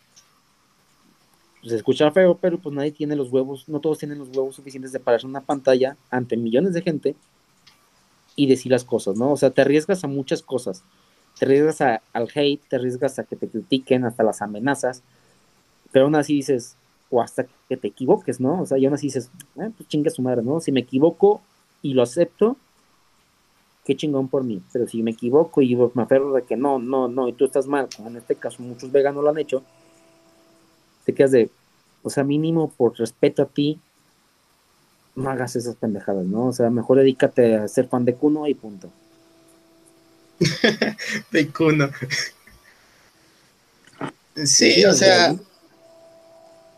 se 1.64 1.76
escucha 1.76 2.10
feo, 2.10 2.36
pero 2.36 2.58
pues 2.58 2.74
nadie 2.74 2.90
tiene 2.90 3.16
los 3.16 3.30
huevos, 3.30 3.68
no 3.68 3.80
todos 3.80 3.98
tienen 3.98 4.18
los 4.18 4.28
huevos 4.28 4.56
suficientes 4.56 4.92
de 4.92 5.00
pararse 5.00 5.26
una 5.26 5.40
pantalla 5.40 5.96
ante 6.10 6.36
millones 6.36 6.74
de 6.74 6.82
gente 6.82 7.14
y 8.34 8.46
decir 8.46 8.72
las 8.72 8.84
cosas, 8.84 9.16
¿no? 9.16 9.32
O 9.32 9.36
sea, 9.36 9.50
te 9.50 9.62
arriesgas 9.62 10.02
a 10.02 10.08
muchas 10.08 10.42
cosas. 10.42 10.82
Te 11.38 11.44
arriesgas 11.44 11.80
al 11.80 12.28
hate, 12.34 12.62
te 12.68 12.76
arriesgas 12.76 13.18
a 13.18 13.24
que 13.24 13.36
te 13.36 13.48
critiquen, 13.48 14.04
hasta 14.04 14.24
las 14.24 14.42
amenazas, 14.42 15.02
pero 15.92 16.06
aún 16.06 16.16
así 16.16 16.34
dices, 16.34 16.76
o 17.10 17.20
hasta 17.20 17.46
que 17.68 17.76
te 17.76 17.88
equivoques, 17.88 18.40
¿no? 18.40 18.62
O 18.62 18.66
sea, 18.66 18.78
y 18.78 18.86
aún 18.86 18.94
así 18.94 19.08
dices, 19.08 19.30
eh, 19.56 19.70
pues 19.76 19.88
chinga 19.88 20.10
su 20.10 20.22
madre, 20.22 20.42
¿no? 20.42 20.60
Si 20.60 20.72
me 20.72 20.80
equivoco 20.80 21.40
y 21.82 21.94
lo 21.94 22.02
acepto, 22.02 22.56
qué 23.84 23.96
chingón 23.96 24.28
por 24.28 24.44
mí. 24.44 24.62
Pero 24.72 24.86
si 24.86 25.02
me 25.02 25.10
equivoco 25.10 25.60
y 25.62 25.74
me 25.76 26.02
aferro 26.02 26.32
de 26.32 26.42
que 26.42 26.56
no, 26.56 26.78
no, 26.78 27.08
no, 27.08 27.28
y 27.28 27.32
tú 27.32 27.44
estás 27.44 27.66
mal, 27.66 27.88
como 27.94 28.08
en 28.08 28.16
este 28.16 28.36
caso 28.36 28.62
muchos 28.62 28.92
veganos 28.92 29.24
lo 29.24 29.30
han 29.30 29.38
hecho, 29.38 29.62
te 31.04 31.14
quedas 31.14 31.32
de, 31.32 31.50
o 32.02 32.10
sea, 32.10 32.24
mínimo 32.24 32.70
por 32.70 32.96
respeto 32.98 33.42
a 33.42 33.46
ti, 33.46 33.80
no 35.16 35.28
hagas 35.28 35.56
esas 35.56 35.74
pendejadas, 35.76 36.26
¿no? 36.26 36.46
O 36.46 36.52
sea, 36.52 36.70
mejor 36.70 36.98
dedícate 36.98 37.56
a 37.56 37.68
ser 37.68 37.88
fan 37.88 38.04
de 38.04 38.14
Kuno 38.14 38.46
y 38.46 38.54
punto. 38.54 38.90
de 41.32 41.48
Kuno. 41.48 41.90
Sí, 44.44 44.84
o 44.84 44.94
sea, 44.94 45.34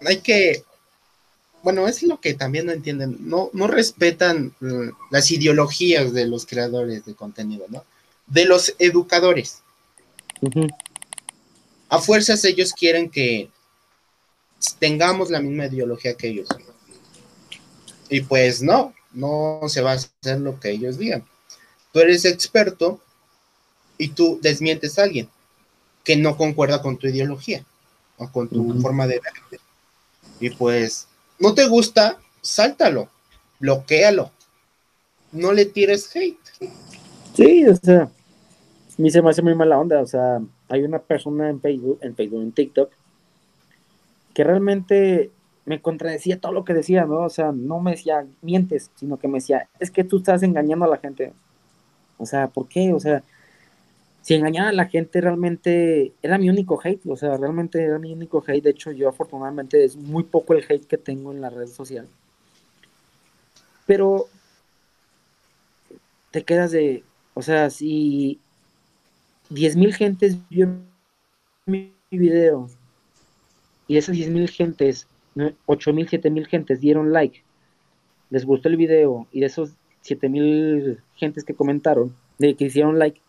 hay 0.07 0.21
que, 0.21 0.65
bueno, 1.63 1.87
es 1.89 2.03
lo 2.03 2.21
que 2.21 2.35
también 2.35 2.67
no 2.67 2.73
entienden, 2.73 3.17
no, 3.21 3.51
no 3.53 3.67
respetan 3.67 4.55
mm, 4.61 4.89
las 5.11 5.31
ideologías 5.31 6.13
de 6.13 6.27
los 6.27 6.47
creadores 6.47 7.05
de 7.05 7.15
contenido, 7.15 7.67
¿no? 7.69 7.85
De 8.27 8.45
los 8.45 8.75
educadores. 8.79 9.63
A 11.89 12.01
fuerzas 12.01 12.45
ellos 12.45 12.73
quieren 12.73 13.11
que 13.11 13.49
tengamos 14.79 15.31
la 15.31 15.41
misma 15.41 15.67
ideología 15.67 16.15
que 16.15 16.29
ellos. 16.29 16.49
Y 18.09 18.21
pues 18.23 18.63
no, 18.63 18.95
no 19.13 19.61
se 19.69 19.83
va 19.83 19.93
a 19.93 19.95
hacer 19.95 20.41
lo 20.41 20.59
que 20.59 20.71
ellos 20.71 20.99
digan. 20.99 21.25
Tú 21.93 22.01
eres 22.01 22.25
experto 22.25 23.01
y 23.99 24.09
tú 24.09 24.39
desmientes 24.43 24.99
a 24.99 25.05
alguien. 25.05 25.29
que 26.05 26.17
no 26.17 26.37
concuerda 26.37 26.83
con 26.83 26.97
tu 26.97 27.07
ideología 27.07 27.65
o 28.17 28.29
con 28.29 28.49
tu 28.49 28.81
forma 28.81 29.07
de 29.07 29.21
ver. 29.21 29.61
Y 30.43 30.51
pues, 30.51 31.07
no 31.39 31.55
te 31.55 31.69
gusta, 31.69 32.19
sáltalo, 32.41 33.09
bloquealo. 33.61 34.33
No 35.31 35.53
le 35.53 35.67
tires 35.67 36.15
hate. 36.17 36.37
Sí, 37.33 37.65
o 37.65 37.77
sea, 37.77 38.03
a 38.03 38.11
mí 38.99 39.09
se 39.09 39.23
me 39.23 39.31
hace 39.31 39.41
muy 39.41 39.55
mala 39.55 39.79
onda. 39.79 40.01
O 40.01 40.07
sea, 40.07 40.41
hay 40.69 40.83
una 40.83 40.99
persona 40.99 41.49
en 41.49 41.61
Facebook, 41.61 42.01
en 42.03 42.17
Facebook, 42.17 42.43
en 42.43 42.51
TikTok, 42.51 42.91
que 44.35 44.43
realmente 44.43 45.31
me 45.65 45.81
contradecía 45.81 46.41
todo 46.41 46.51
lo 46.51 46.65
que 46.65 46.75
decía, 46.75 47.05
¿no? 47.05 47.21
O 47.21 47.31
sea, 47.31 47.53
no 47.53 47.79
me 47.79 47.93
decía 47.93 48.27
mientes, 48.41 48.91
sino 48.97 49.19
que 49.19 49.29
me 49.29 49.39
decía, 49.39 49.69
es 49.79 49.93
que 49.93 50.03
tú 50.03 50.17
estás 50.17 50.43
engañando 50.43 50.87
a 50.87 50.89
la 50.89 50.99
gente. 50.99 51.33
O 52.19 52.27
sea, 52.27 52.49
¿por 52.49 52.67
qué? 52.67 52.93
O 52.93 52.99
sea, 52.99 53.23
si 54.23 54.35
engañaba 54.35 54.69
a 54.69 54.73
la 54.73 54.87
gente 54.87 55.21
realmente 55.21 56.13
era 56.23 56.39
mi 56.39 56.49
único 56.49 56.81
hate, 56.83 57.05
o 57.09 57.17
sea, 57.17 57.37
realmente 57.37 57.83
era 57.83 57.99
mi 57.99 58.13
único 58.13 58.43
hate. 58.47 58.63
De 58.63 58.71
hecho, 58.71 58.93
yo 58.93 59.09
afortunadamente 59.09 59.85
es 59.85 59.97
muy 59.97 60.23
poco 60.23 60.55
el 60.55 60.65
hate 60.69 60.87
que 60.87 60.97
tengo 60.97 61.33
en 61.33 61.41
la 61.41 61.51
red 61.51 61.67
social. 61.67 62.09
Pero 63.85 64.27
te 66.31 66.45
quedas 66.45 66.71
de, 66.71 67.03
o 67.35 67.43
sea, 67.43 67.69
si 67.69 68.39
10.000 69.51 69.93
gentes 69.93 70.37
vio 70.49 70.69
mi 71.67 71.93
video 72.11 72.71
y 73.89 73.97
esas 73.97 74.17
10.000 74.17 74.49
gentes, 74.49 75.09
8.000, 75.35 76.09
7.000 76.09 76.47
gentes 76.47 76.81
dieron 76.81 77.13
like, 77.13 77.43
les 78.31 78.45
gustó 78.45 78.69
el 78.69 78.77
video 78.77 79.27
y 79.33 79.41
de 79.41 79.47
esos 79.47 79.73
7.000 80.05 81.01
gentes 81.17 81.43
que 81.43 81.55
comentaron, 81.55 82.15
de 82.39 82.55
que 82.55 82.67
hicieron 82.67 83.01
like, 83.01 83.21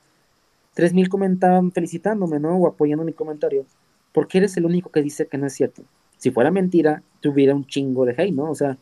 3.000 0.75 1.07
comentaban 1.09 1.71
felicitándome, 1.71 2.39
¿no? 2.39 2.57
O 2.57 2.67
apoyando 2.67 3.03
mi 3.03 3.13
comentario. 3.13 3.65
Porque 4.11 4.39
eres 4.39 4.57
el 4.57 4.65
único 4.65 4.91
que 4.91 5.01
dice 5.01 5.27
que 5.27 5.37
no 5.37 5.47
es 5.47 5.53
cierto. 5.53 5.83
Si 6.17 6.31
fuera 6.31 6.51
mentira, 6.51 7.03
tuviera 7.19 7.53
un 7.53 7.65
chingo 7.65 8.05
de 8.05 8.13
hate, 8.13 8.33
¿no? 8.33 8.49
O 8.49 8.55
sea, 8.55 8.77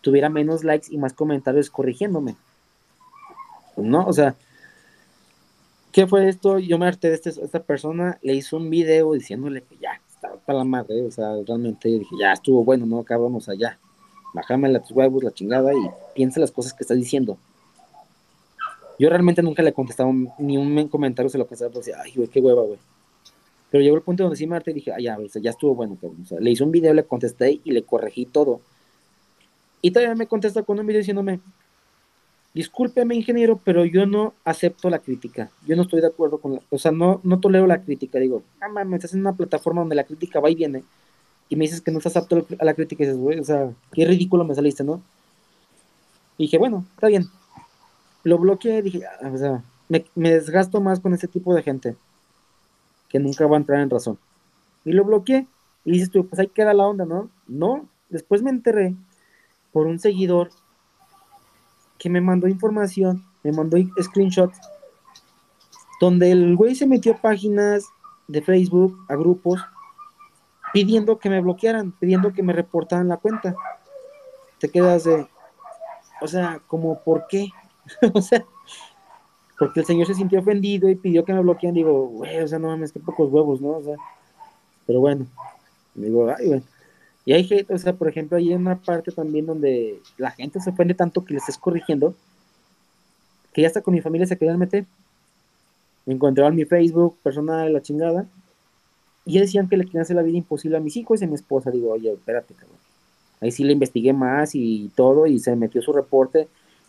tuviera 0.00 0.28
menos 0.28 0.64
likes 0.64 0.88
y 0.90 0.98
más 0.98 1.12
comentarios 1.12 1.70
corrigiéndome. 1.70 2.36
¿No? 3.76 4.06
O 4.06 4.12
sea, 4.12 4.36
¿qué 5.92 6.06
fue 6.06 6.28
esto? 6.28 6.58
Yo 6.58 6.78
me 6.78 6.86
harté 6.86 7.08
de 7.08 7.14
este, 7.14 7.30
esta 7.30 7.62
persona, 7.62 8.18
le 8.22 8.34
hizo 8.34 8.56
un 8.56 8.70
video 8.70 9.12
diciéndole 9.12 9.62
que 9.62 9.76
ya, 9.76 10.00
estaba 10.08 10.36
para 10.36 10.58
la 10.60 10.64
madre, 10.64 11.04
o 11.04 11.10
sea, 11.10 11.34
realmente 11.46 11.88
dije, 11.88 12.14
ya 12.18 12.32
estuvo 12.32 12.64
bueno, 12.64 12.86
¿no? 12.86 13.02
Cabrón, 13.02 13.34
o 13.34 13.40
sea, 13.40 13.54
ya, 13.54 13.78
bájame 14.32 14.70
huevos, 14.90 15.24
la 15.24 15.32
chingada 15.32 15.74
y 15.74 15.90
piensa 16.14 16.40
las 16.40 16.52
cosas 16.52 16.72
que 16.72 16.84
estás 16.84 16.96
diciendo. 16.96 17.36
Yo 18.98 19.08
realmente 19.10 19.42
nunca 19.42 19.62
le 19.62 19.72
contestaba 19.72 20.10
ni 20.38 20.56
un 20.56 20.88
comentario, 20.88 21.28
se 21.28 21.38
lo 21.38 21.46
pensaba, 21.46 21.70
pues, 21.70 21.90
ay, 22.02 22.12
güey, 22.14 22.28
qué 22.28 22.40
hueva, 22.40 22.62
güey. 22.62 22.78
Pero 23.70 23.82
llegó 23.82 23.96
el 23.96 24.02
punto 24.02 24.22
donde 24.22 24.36
sí 24.36 24.46
me 24.46 24.56
harté 24.56 24.70
y 24.70 24.74
dije, 24.74 24.92
ay, 24.92 25.04
ya, 25.04 25.18
ya 25.40 25.50
estuvo 25.50 25.74
bueno, 25.74 25.96
cabrón. 26.00 26.22
O 26.22 26.26
sea, 26.26 26.40
le 26.40 26.50
hice 26.50 26.62
un 26.62 26.70
video, 26.70 26.94
le 26.94 27.04
contesté 27.04 27.60
y 27.62 27.72
le 27.72 27.82
corregí 27.82 28.24
todo. 28.24 28.60
Y 29.82 29.90
todavía 29.90 30.14
me 30.14 30.26
contesta 30.26 30.62
con 30.62 30.78
un 30.78 30.86
video 30.86 31.00
diciéndome, 31.00 31.40
discúlpeme, 32.54 33.14
ingeniero, 33.14 33.60
pero 33.62 33.84
yo 33.84 34.06
no 34.06 34.32
acepto 34.44 34.88
la 34.88 35.00
crítica. 35.00 35.50
Yo 35.66 35.76
no 35.76 35.82
estoy 35.82 36.00
de 36.00 36.06
acuerdo 36.06 36.38
con 36.38 36.54
la, 36.54 36.60
o 36.70 36.78
sea, 36.78 36.90
no, 36.90 37.20
no 37.22 37.38
tolero 37.38 37.66
la 37.66 37.82
crítica. 37.82 38.18
Digo, 38.18 38.42
ah, 38.60 38.68
mames, 38.68 38.98
estás 38.98 39.14
en 39.14 39.20
una 39.20 39.34
plataforma 39.34 39.82
donde 39.82 39.96
la 39.96 40.04
crítica 40.04 40.40
va 40.40 40.48
y 40.48 40.54
viene. 40.54 40.82
Y 41.48 41.56
me 41.56 41.64
dices 41.64 41.80
que 41.80 41.90
no 41.90 41.98
estás 41.98 42.16
apto 42.16 42.46
a 42.58 42.64
la 42.64 42.74
crítica 42.74 43.04
y 43.04 43.06
dices, 43.06 43.20
güey, 43.20 43.38
o 43.40 43.44
sea, 43.44 43.70
qué 43.92 44.06
ridículo 44.06 44.44
me 44.44 44.54
saliste, 44.54 44.84
¿no? 44.84 45.02
Y 46.38 46.44
dije, 46.44 46.58
bueno, 46.58 46.86
está 46.94 47.08
bien, 47.08 47.26
lo 48.26 48.38
bloqueé, 48.38 48.82
dije, 48.82 49.02
ah, 49.06 49.30
o 49.32 49.38
sea, 49.38 49.62
me, 49.88 50.04
desgasto 50.16 50.80
más 50.80 50.98
con 50.98 51.14
ese 51.14 51.28
tipo 51.28 51.54
de 51.54 51.62
gente 51.62 51.96
que 53.08 53.20
nunca 53.20 53.46
va 53.46 53.56
a 53.56 53.60
entrar 53.60 53.80
en 53.80 53.88
razón. 53.88 54.18
Y 54.84 54.90
lo 54.90 55.04
bloqueé. 55.04 55.46
Y 55.84 55.92
dices 55.92 56.10
tú, 56.10 56.26
pues 56.26 56.40
ahí 56.40 56.48
queda 56.48 56.74
la 56.74 56.88
onda, 56.88 57.04
¿no? 57.04 57.30
No, 57.46 57.88
después 58.08 58.42
me 58.42 58.50
enteré 58.50 58.96
por 59.72 59.86
un 59.86 60.00
seguidor 60.00 60.50
que 61.98 62.10
me 62.10 62.20
mandó 62.20 62.48
información, 62.48 63.24
me 63.44 63.52
mandó 63.52 63.76
screenshots, 64.02 64.58
donde 66.00 66.32
el 66.32 66.56
güey 66.56 66.74
se 66.74 66.88
metió 66.88 67.12
a 67.12 67.18
páginas 67.18 67.86
de 68.26 68.42
Facebook, 68.42 68.98
a 69.08 69.14
grupos, 69.14 69.64
pidiendo 70.72 71.20
que 71.20 71.30
me 71.30 71.40
bloquearan, 71.40 71.92
pidiendo 71.92 72.32
que 72.32 72.42
me 72.42 72.52
reportaran 72.52 73.06
la 73.06 73.18
cuenta. 73.18 73.54
Te 74.58 74.68
quedas 74.68 75.04
de, 75.04 75.28
o 76.20 76.26
sea, 76.26 76.60
como, 76.66 76.98
¿por 77.04 77.28
qué? 77.28 77.52
o 78.14 78.20
sea, 78.20 78.44
porque 79.58 79.80
el 79.80 79.86
señor 79.86 80.06
se 80.06 80.14
sintió 80.14 80.40
ofendido 80.40 80.88
y 80.88 80.96
pidió 80.96 81.24
que 81.24 81.32
me 81.32 81.40
bloqueen. 81.40 81.74
Digo, 81.74 82.06
güey, 82.08 82.40
o 82.40 82.48
sea, 82.48 82.58
no 82.58 82.68
mames, 82.68 82.92
qué 82.92 83.00
pocos 83.00 83.30
huevos, 83.30 83.60
¿no? 83.60 83.70
O 83.70 83.82
sea, 83.82 83.96
pero 84.86 85.00
bueno, 85.00 85.26
digo, 85.94 86.28
ay, 86.30 86.46
güey. 86.46 86.62
Y 87.24 87.32
hay 87.32 87.44
gente, 87.44 87.74
o 87.74 87.78
sea, 87.78 87.92
por 87.92 88.08
ejemplo, 88.08 88.36
hay 88.36 88.54
una 88.54 88.78
parte 88.80 89.10
también 89.10 89.46
donde 89.46 90.00
la 90.16 90.30
gente 90.30 90.60
se 90.60 90.70
ofende 90.70 90.94
tanto 90.94 91.24
que 91.24 91.32
le 91.32 91.38
estés 91.38 91.58
corrigiendo, 91.58 92.14
que 93.52 93.62
ya 93.62 93.68
hasta 93.68 93.80
con 93.80 93.94
mi 93.94 94.00
familia 94.00 94.26
se 94.28 94.36
querían 94.36 94.58
meter. 94.58 94.84
Me 96.04 96.14
encontraron 96.14 96.54
mi 96.54 96.64
Facebook 96.64 97.16
personal, 97.24 97.72
la 97.72 97.82
chingada, 97.82 98.28
y 99.24 99.40
decían 99.40 99.68
que 99.68 99.76
le 99.76 99.86
querían 99.86 100.02
hacer 100.02 100.14
la 100.14 100.22
vida 100.22 100.38
imposible 100.38 100.76
a 100.76 100.80
mis 100.80 100.96
hijos 100.96 101.20
y 101.20 101.24
a 101.24 101.28
mi 101.28 101.34
esposa. 101.34 101.72
Digo, 101.72 101.90
oye, 101.90 102.12
espérate, 102.12 102.54
cabrón. 102.54 102.78
Ahí 103.40 103.50
sí 103.50 103.64
le 103.64 103.72
investigué 103.72 104.12
más 104.12 104.54
y 104.54 104.92
todo, 104.94 105.26
y 105.26 105.40
se 105.40 105.56
metió 105.56 105.82
su 105.82 105.92
reporte 105.92 106.46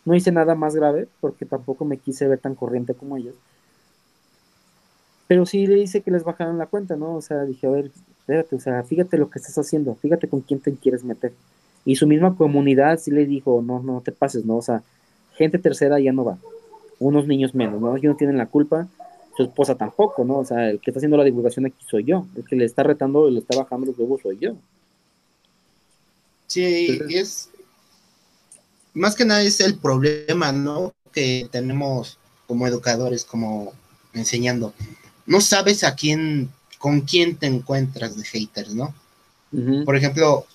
no 0.08 0.16
hice 0.16 0.32
nada 0.32 0.56
más 0.56 0.74
grave 0.74 1.10
porque 1.20 1.46
tampoco 1.46 1.84
me 1.84 1.98
quise 1.98 2.30
ver 2.30 2.40
tan 2.40 2.56
corriente 2.56 2.94
como 2.94 3.18
ellos. 3.18 3.36
Pero 5.28 5.46
sí 5.46 5.68
le 5.68 5.80
hice 5.80 6.00
que 6.00 6.12
les 6.12 6.24
bajaran 6.24 6.58
la 6.58 6.68
cuenta, 6.68 6.96
¿no? 6.96 7.16
O 7.16 7.22
sea, 7.22 7.44
dije, 7.44 7.68
a 7.68 7.72
ver, 7.72 7.92
espérate, 8.20 8.56
o 8.56 8.60
sea, 8.62 8.82
fíjate 8.84 9.18
lo 9.18 9.30
que 9.30 9.38
estás 9.38 9.58
haciendo, 9.58 9.96
fíjate 9.96 10.30
con 10.30 10.40
quién 10.40 10.62
te 10.62 10.74
quieres 10.76 11.04
meter. 11.04 11.34
Y 11.84 11.98
su 11.98 12.08
misma 12.08 12.38
comunidad 12.38 13.00
sí 13.00 13.12
le 13.12 13.26
dijo, 13.26 13.62
no, 13.62 13.84
no 13.84 14.00
te 14.00 14.14
pases, 14.14 14.46
¿no? 14.46 14.56
O 14.56 14.62
sea, 14.62 14.82
gente 15.36 15.60
tercera 15.60 16.00
ya 16.00 16.14
no 16.14 16.24
va. 16.24 16.38
Unos 17.00 17.28
niños 17.28 17.54
menos, 17.54 17.82
¿no? 17.82 17.98
Ellos 17.98 18.14
no 18.14 18.16
tienen 18.18 18.38
la 18.38 18.46
culpa, 18.46 18.88
su 19.36 19.44
esposa 19.44 19.76
tampoco, 19.76 20.24
¿no? 20.24 20.38
O 20.38 20.46
sea, 20.46 20.70
el 20.70 20.80
que 20.80 20.92
está 20.92 21.00
haciendo 21.00 21.18
la 21.18 21.26
divulgación 21.26 21.66
aquí 21.66 21.84
soy 21.86 22.06
yo, 22.06 22.26
el 22.38 22.46
que 22.46 22.56
le 22.56 22.64
está 22.64 22.84
retando 22.84 23.28
y 23.28 23.34
le 23.34 23.40
está 23.40 23.58
bajando 23.58 23.88
los 23.88 24.00
huevos 24.00 24.22
soy 24.22 24.38
yo. 24.40 24.56
Sí, 26.46 26.98
y 27.10 27.18
es, 27.18 27.50
más 28.98 29.15
que 29.15 29.26
nada 29.26 29.41
es 29.41 29.60
el 29.60 29.78
problema, 29.78 30.52
¿no? 30.52 30.94
Que 31.14 31.48
tenemos 31.52 32.18
como 32.48 32.68
educadores, 32.68 33.24
como 33.24 33.74
enseñando. 34.14 34.74
No 35.26 35.41
sabes 35.41 35.84
a 35.84 35.95
quién, 35.95 36.52
con 36.80 37.02
quién 37.02 37.36
te 37.36 37.48
encuentras 37.48 38.18
de 38.18 38.26
haters, 38.26 38.74
¿no? 38.74 38.94
Por 39.86 39.95
ejemplo, 39.95 40.45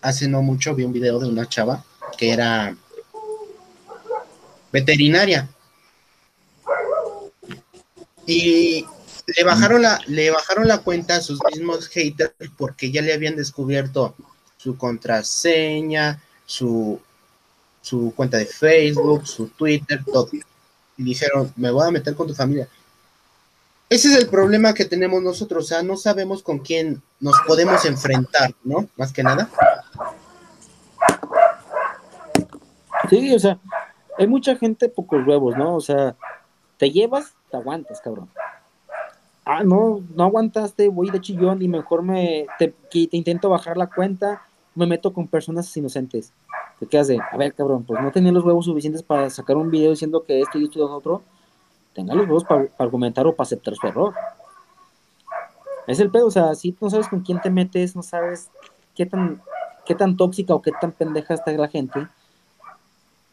hace 0.00 0.28
no 0.28 0.42
mucho 0.42 0.74
vi 0.74 0.84
un 0.84 0.92
video 0.92 1.18
de 1.18 1.28
una 1.28 1.48
chava 1.48 1.84
que 2.16 2.30
era 2.30 2.76
veterinaria. 4.72 5.48
Y 8.26 8.84
le 9.26 9.44
bajaron 9.44 9.82
la, 9.82 10.00
le 10.06 10.30
bajaron 10.30 10.68
la 10.68 10.78
cuenta 10.78 11.16
a 11.16 11.22
sus 11.22 11.40
mismos 11.50 11.88
haters 11.88 12.32
porque 12.56 12.90
ya 12.90 13.02
le 13.02 13.12
habían 13.12 13.36
descubierto 13.36 14.14
su 14.56 14.76
contraseña, 14.76 16.22
su 16.46 17.00
su 17.84 18.14
cuenta 18.16 18.38
de 18.38 18.46
Facebook, 18.46 19.26
su 19.26 19.48
Twitter, 19.48 20.02
todo. 20.10 20.28
Y 20.96 21.02
dijeron, 21.02 21.52
me 21.54 21.70
voy 21.70 21.86
a 21.86 21.90
meter 21.90 22.14
con 22.14 22.26
tu 22.26 22.34
familia. 22.34 22.66
Ese 23.90 24.08
es 24.08 24.16
el 24.16 24.26
problema 24.28 24.72
que 24.72 24.86
tenemos 24.86 25.22
nosotros, 25.22 25.64
o 25.64 25.68
sea, 25.68 25.82
no 25.82 25.98
sabemos 25.98 26.42
con 26.42 26.60
quién 26.60 27.02
nos 27.20 27.34
podemos 27.46 27.84
enfrentar, 27.84 28.54
¿no? 28.64 28.88
Más 28.96 29.12
que 29.12 29.22
nada. 29.22 29.50
Sí, 33.10 33.34
o 33.34 33.38
sea, 33.38 33.58
hay 34.16 34.26
mucha 34.26 34.56
gente 34.56 34.88
pocos 34.88 35.26
huevos, 35.26 35.54
¿no? 35.58 35.76
O 35.76 35.80
sea, 35.82 36.16
te 36.78 36.90
llevas, 36.90 37.34
te 37.50 37.58
aguantas, 37.58 38.00
cabrón. 38.00 38.30
Ah, 39.44 39.62
no, 39.62 40.00
no 40.14 40.24
aguantaste, 40.24 40.88
voy 40.88 41.10
de 41.10 41.20
chillón 41.20 41.60
y 41.60 41.68
mejor 41.68 42.02
me 42.02 42.46
te, 42.58 42.68
te 42.68 43.08
intento 43.10 43.50
bajar 43.50 43.76
la 43.76 43.90
cuenta, 43.90 44.40
me 44.74 44.86
meto 44.86 45.12
con 45.12 45.28
personas 45.28 45.76
inocentes 45.76 46.32
te 46.84 46.90
quedas 46.90 47.08
de, 47.08 47.18
a 47.18 47.36
ver, 47.36 47.54
cabrón, 47.54 47.84
pues 47.84 48.00
no 48.02 48.12
tenía 48.12 48.32
los 48.32 48.44
huevos 48.44 48.66
suficientes 48.66 49.02
para 49.02 49.30
sacar 49.30 49.56
un 49.56 49.70
video 49.70 49.90
diciendo 49.90 50.24
que 50.24 50.40
esto 50.40 50.58
y 50.58 50.64
esto 50.64 50.78
y 50.78 50.82
lo 50.82 50.94
otro, 50.94 51.22
tenga 51.94 52.14
los 52.14 52.26
huevos 52.26 52.44
para, 52.44 52.68
argumentar 52.78 53.26
o 53.26 53.34
para 53.34 53.44
aceptar 53.44 53.74
su 53.74 53.86
error. 53.86 54.14
Es 55.86 56.00
el 56.00 56.10
pedo, 56.10 56.26
o 56.26 56.30
sea, 56.30 56.54
si 56.54 56.76
no 56.80 56.90
sabes 56.90 57.08
con 57.08 57.20
quién 57.20 57.40
te 57.40 57.50
metes, 57.50 57.96
no 57.96 58.02
sabes 58.02 58.50
qué 58.94 59.06
tan, 59.06 59.42
qué 59.86 59.94
tan 59.94 60.16
tóxica 60.16 60.54
o 60.54 60.62
qué 60.62 60.72
tan 60.78 60.92
pendeja 60.92 61.34
está 61.34 61.52
la 61.52 61.68
gente, 61.68 62.06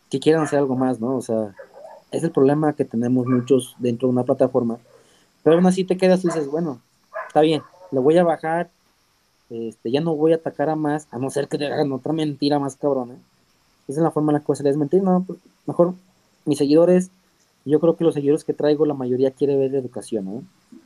que 0.09 0.19
quieran 0.19 0.43
hacer 0.43 0.59
algo 0.59 0.75
más, 0.75 0.99
¿no? 0.99 1.15
O 1.15 1.21
sea, 1.21 1.53
es 2.11 2.23
el 2.23 2.31
problema 2.31 2.73
que 2.73 2.85
tenemos 2.85 3.25
muchos 3.25 3.75
dentro 3.79 4.07
de 4.07 4.13
una 4.13 4.23
plataforma. 4.23 4.77
Pero 5.43 5.55
aún 5.55 5.65
así 5.65 5.83
te 5.83 5.97
quedas 5.97 6.23
y 6.23 6.27
dices, 6.27 6.47
bueno, 6.47 6.81
está 7.27 7.41
bien, 7.41 7.63
le 7.91 7.99
voy 7.99 8.17
a 8.17 8.23
bajar, 8.23 8.69
este, 9.49 9.91
ya 9.91 10.01
no 10.01 10.15
voy 10.15 10.33
a 10.33 10.35
atacar 10.35 10.69
a 10.69 10.75
más, 10.75 11.07
a 11.11 11.17
no 11.17 11.29
ser 11.29 11.47
que 11.47 11.57
le 11.57 11.67
hagan 11.67 11.91
otra 11.91 12.13
mentira 12.13 12.59
más 12.59 12.75
cabrona. 12.75 13.15
Esa 13.91 13.99
es 13.99 14.03
la 14.03 14.11
forma 14.11 14.31
en 14.31 14.39
la 14.39 14.43
que 14.45 14.55
se 14.55 14.63
les 14.63 14.77
mentir, 14.77 15.03
no, 15.03 15.23
pues, 15.25 15.39
mejor 15.65 15.93
mis 16.45 16.57
seguidores, 16.57 17.11
yo 17.65 17.79
creo 17.79 17.95
que 17.95 18.03
los 18.03 18.13
seguidores 18.13 18.43
que 18.43 18.53
traigo, 18.53 18.85
la 18.85 18.93
mayoría 18.93 19.31
quiere 19.31 19.55
ver 19.55 19.75
educación, 19.75 20.25
¿no? 20.25 20.43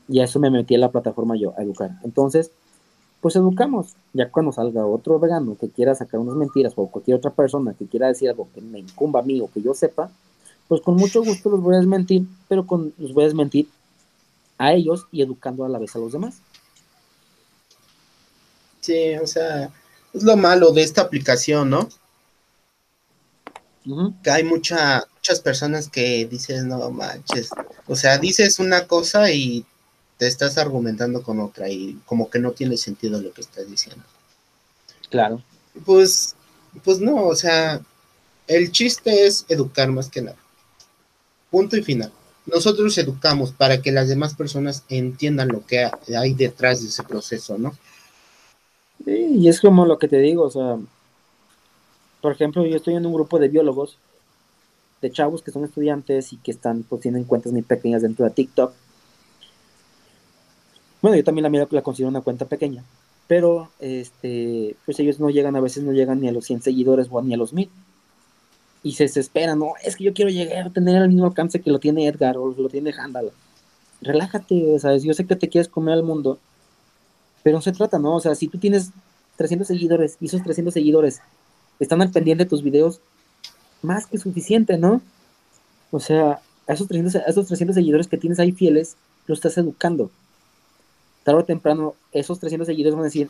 Y 0.10 0.19
a 0.19 0.26
eso 0.26 0.40
me 0.40 0.49
metí 0.49 0.76
a 0.76 0.80
la 0.80 0.91
plataforma 0.91 1.36
yo, 1.38 1.53
a 1.57 1.64
educar. 1.64 1.91
Entonces, 2.03 2.52
pues 3.22 3.36
educamos. 3.36 3.95
Ya 4.14 4.30
cuando 4.30 4.52
salga 4.52 4.86
otro 4.86 5.19
vegano 5.19 5.57
que 5.60 5.69
quiera 5.69 5.95
sacar 5.95 6.19
unas 6.19 6.36
mentiras 6.36 6.73
o 6.76 6.88
cualquier 6.88 7.18
otra 7.18 7.32
persona 7.32 7.73
que 7.73 7.88
quiera 7.88 8.07
decir 8.07 8.30
algo 8.30 8.48
que 8.53 8.61
me 8.61 8.80
incumba 8.80 9.22
a 9.22 9.23
mí 9.23 9.40
o 9.40 9.49
que 9.52 9.61
yo 9.61 9.73
sepa, 9.73 10.11
pues 10.68 10.82
con 10.82 10.95
mucho 10.95 11.23
gusto 11.23 11.49
los 11.49 11.61
voy 11.61 11.76
a 11.76 11.80
desmentir, 11.80 12.23
pero 12.48 12.68
con, 12.68 12.94
los 12.98 13.14
voy 13.14 13.23
a 13.23 13.27
desmentir 13.27 13.69
a 14.57 14.73
ellos 14.73 15.07
y 15.11 15.22
educando 15.22 15.64
a 15.64 15.69
la 15.69 15.80
vez 15.80 15.95
a 15.95 15.99
los 15.99 16.11
demás. 16.11 16.38
Sí, 18.82 19.15
o 19.15 19.27
sea, 19.27 19.72
es 20.14 20.23
lo 20.23 20.36
malo 20.38 20.72
de 20.72 20.84
esta 20.84 21.02
aplicación, 21.02 21.69
¿no? 21.69 21.90
Que 24.24 24.32
hay 24.32 24.44
mucha, 24.44 25.06
muchas 25.16 25.40
personas 25.40 25.90
que 25.90 26.26
dicen, 26.26 26.68
no 26.68 26.90
manches, 26.90 27.49
o 27.88 27.95
sea, 27.95 28.18
dices 28.18 28.60
una 28.60 28.88
cosa 28.88 29.32
y 29.32 29.64
te 30.18 30.28
estás 30.28 30.57
argumentando 30.57 31.22
con 31.22 31.40
otra 31.40 31.70
y 31.70 31.99
como 32.06 32.30
que 32.30 32.40
no 32.40 32.52
tiene 32.52 32.78
sentido 32.78 33.22
lo 33.22 33.32
que 33.32 33.41
estás 33.41 33.70
diciendo. 33.70 34.03
Claro. 35.10 35.41
Pues, 35.86 36.36
pues 36.84 36.99
no, 36.99 37.26
o 37.26 37.36
sea, 37.36 37.82
el 38.48 38.72
chiste 38.72 39.26
es 39.26 39.45
educar 39.49 39.90
más 39.90 40.10
que 40.10 40.22
nada. 40.22 40.38
Punto 41.52 41.78
y 41.78 41.84
final. 41.84 42.12
Nosotros 42.45 42.98
educamos 42.98 43.52
para 43.52 43.82
que 43.82 43.91
las 43.91 44.07
demás 44.07 44.36
personas 44.36 44.84
entiendan 44.90 45.49
lo 45.49 45.66
que 45.66 45.90
hay 46.16 46.34
detrás 46.34 46.82
de 46.82 46.90
ese 46.90 47.03
proceso, 47.03 47.57
¿no? 47.57 47.76
Sí, 49.03 49.28
y 49.36 49.49
es 49.49 49.60
como 49.60 49.86
lo 49.86 49.99
que 49.99 50.07
te 50.07 50.20
digo, 50.20 50.44
o 50.44 50.52
sea, 50.52 50.78
por 52.26 52.31
ejemplo, 52.31 52.65
yo 52.65 52.76
estoy 52.76 52.95
en 52.95 53.06
un 53.06 53.14
grupo 53.14 53.38
de 53.38 53.49
biólogos, 53.49 53.99
de 54.99 55.11
chavos 55.11 55.43
que 55.43 55.52
son 55.52 55.64
estudiantes 55.64 56.34
y 56.34 56.38
que 56.38 56.49
están, 56.49 56.81
pues 56.81 57.03
tienen 57.03 57.23
cuentas 57.23 57.53
muy 57.53 57.61
pequeñas 57.61 58.02
dentro 58.02 58.26
de 58.26 58.31
TikTok. 58.31 58.73
Bueno, 61.03 61.15
yo 61.15 61.23
también 61.23 61.43
la 61.43 61.52
mía 61.52 61.68
la 61.69 61.84
considero 61.84 62.10
una 62.10 62.22
cuenta 62.22 62.45
pequeña, 62.45 62.84
pero 63.27 63.69
este, 63.80 64.76
pues 64.85 64.99
ellos 64.99 65.19
no 65.19 65.30
llegan, 65.30 65.56
a 65.56 65.61
veces 65.61 65.84
no 65.84 65.91
llegan 65.91 66.19
ni 66.19 66.27
a 66.27 66.31
los 66.31 66.45
100 66.45 66.64
seguidores 66.64 67.10
o 67.11 67.22
ni 67.22 67.35
a 67.35 67.38
los 67.38 67.53
1000. 67.53 67.69
Y 68.81 68.93
se 68.93 69.03
desesperan, 69.03 69.60
no, 69.60 69.73
es 69.84 69.95
que 69.95 70.06
yo 70.06 70.15
quiero 70.15 70.31
llegar 70.31 70.65
a 70.65 70.69
tener 70.72 70.99
el 70.99 71.10
mismo 71.10 71.27
alcance 71.27 71.61
que 71.61 71.69
lo 71.69 71.77
tiene 71.77 72.07
Edgar 72.07 72.38
o 72.39 72.56
lo 72.57 72.69
tiene 72.69 72.91
Handal. 72.91 73.34
Relájate, 74.02 74.80
¿sabes? 74.80 75.03
Yo 75.03 75.14
sé 75.14 75.27
que 75.27 75.35
te 75.35 75.47
quieres 75.47 75.68
comer 75.69 75.93
al 75.93 76.02
mundo, 76.02 76.39
pero 77.43 77.57
no 77.57 77.61
se 77.61 77.72
trata, 77.72 77.99
¿no? 77.99 78.15
O 78.15 78.19
sea, 78.19 78.34
si 78.34 78.47
tú 78.47 78.57
tienes 78.57 78.89
300 79.35 79.68
seguidores 79.68 80.18
y 80.19 80.26
esos 80.26 80.41
300 80.41 80.73
seguidores 80.73 81.22
están 81.80 82.02
al 82.02 82.11
pendiente 82.11 82.43
de 82.43 82.49
tus 82.49 82.64
videos, 82.64 82.99
más 83.81 84.07
que 84.07 84.18
suficiente, 84.18 84.77
¿no? 84.77 85.02
O 85.91 85.99
sea, 85.99 86.41
a 86.68 86.73
esos 86.73 86.88
300, 86.88 87.15
esos 87.27 87.47
300 87.47 87.76
seguidores 87.76 88.07
que 88.07 88.18
tienes 88.18 88.39
ahí 88.39 88.52
fieles, 88.52 88.95
los 89.27 89.39
estás 89.39 89.57
educando. 89.57 90.10
Tarde 91.23 91.39
o 91.39 91.45
temprano, 91.45 91.95
esos 92.11 92.39
300 92.39 92.68
seguidores 92.68 92.95
van 92.95 93.02
a 93.02 93.06
decir, 93.06 93.30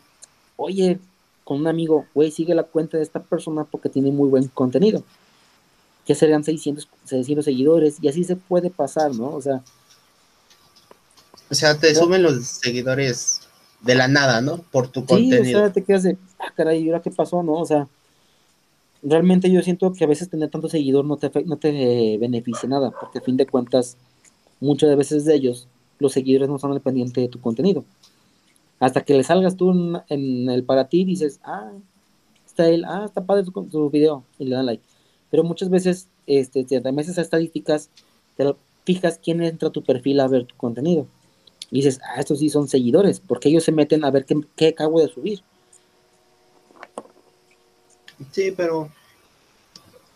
oye, 0.57 0.99
con 1.43 1.59
un 1.59 1.67
amigo, 1.67 2.05
güey, 2.13 2.31
sigue 2.31 2.55
la 2.55 2.63
cuenta 2.63 2.97
de 2.97 3.03
esta 3.03 3.21
persona 3.21 3.63
porque 3.65 3.89
tiene 3.89 4.11
muy 4.11 4.29
buen 4.29 4.47
contenido. 4.47 5.03
Ya 6.07 6.15
serían 6.15 6.43
600, 6.43 6.87
600 7.05 7.45
seguidores 7.45 7.97
y 8.01 8.07
así 8.07 8.23
se 8.23 8.35
puede 8.35 8.69
pasar, 8.69 9.13
¿no? 9.15 9.27
O 9.27 9.41
sea... 9.41 9.61
O 11.49 11.53
sea, 11.53 11.77
te 11.77 11.93
suben 11.93 12.23
los 12.23 12.43
seguidores 12.45 13.41
de 13.81 13.95
la 13.95 14.07
nada, 14.07 14.41
¿no? 14.41 14.57
Por 14.71 14.87
tu 14.87 15.05
contenido. 15.05 15.43
Sí, 15.43 15.55
o 15.55 15.59
sea, 15.59 15.71
te 15.71 15.83
quedas 15.83 16.03
de, 16.03 16.17
ah, 16.39 16.51
caray, 16.55 16.83
¿y 16.83 16.89
ahora 16.89 17.03
qué 17.03 17.11
pasó, 17.11 17.43
no? 17.43 17.53
O 17.53 17.65
sea, 17.65 17.87
realmente 19.05 19.51
yo 19.51 19.61
siento 19.61 19.93
que 19.93 20.03
a 20.03 20.07
veces 20.07 20.29
tener 20.29 20.49
tanto 20.49 20.67
seguidor 20.67 21.05
no 21.05 21.17
te, 21.17 21.31
no 21.45 21.57
te 21.57 22.17
beneficia 22.17 22.67
nada, 22.67 22.91
porque 22.91 23.19
a 23.19 23.21
fin 23.21 23.37
de 23.37 23.45
cuentas, 23.45 23.97
muchas 24.59 24.89
de 24.89 24.95
veces 24.95 25.25
de 25.25 25.35
ellos, 25.35 25.67
los 25.99 26.11
seguidores 26.11 26.49
no 26.49 26.55
están 26.55 26.71
al 26.71 26.81
pendiente 26.81 27.21
de 27.21 27.29
tu 27.29 27.39
contenido. 27.39 27.85
Hasta 28.79 29.01
que 29.01 29.13
le 29.13 29.23
salgas 29.23 29.55
tú 29.55 29.71
en, 30.09 30.49
el 30.49 30.63
para 30.63 30.89
ti, 30.89 31.05
dices, 31.05 31.39
ah, 31.43 31.71
está 32.45 32.67
él, 32.67 32.83
ah, 32.85 33.03
está 33.05 33.25
padre 33.25 33.45
tu, 33.45 33.89
video, 33.89 34.23
y 34.39 34.45
le 34.45 34.55
dan 34.55 34.65
like. 34.65 34.83
Pero 35.29 35.43
muchas 35.43 35.69
veces, 35.69 36.09
este, 36.25 36.65
te 36.65 36.91
metes 36.91 37.17
a 37.17 37.21
estadísticas, 37.21 37.89
te 38.35 38.55
fijas 38.83 39.19
quién 39.23 39.41
entra 39.41 39.69
a 39.69 39.71
tu 39.71 39.83
perfil 39.83 40.19
a 40.19 40.27
ver 40.27 40.45
tu 40.45 40.55
contenido. 40.55 41.07
Y 41.71 41.77
dices, 41.77 41.99
ah, 42.03 42.19
estos 42.19 42.39
sí 42.39 42.49
son 42.49 42.67
seguidores, 42.67 43.19
porque 43.19 43.49
ellos 43.49 43.63
se 43.63 43.71
meten 43.71 44.03
a 44.03 44.11
ver 44.11 44.25
qué, 44.25 44.35
qué 44.55 44.69
acabo 44.69 44.99
de 44.99 45.07
subir. 45.09 45.41
Sí, 48.31 48.51
pero 48.55 48.89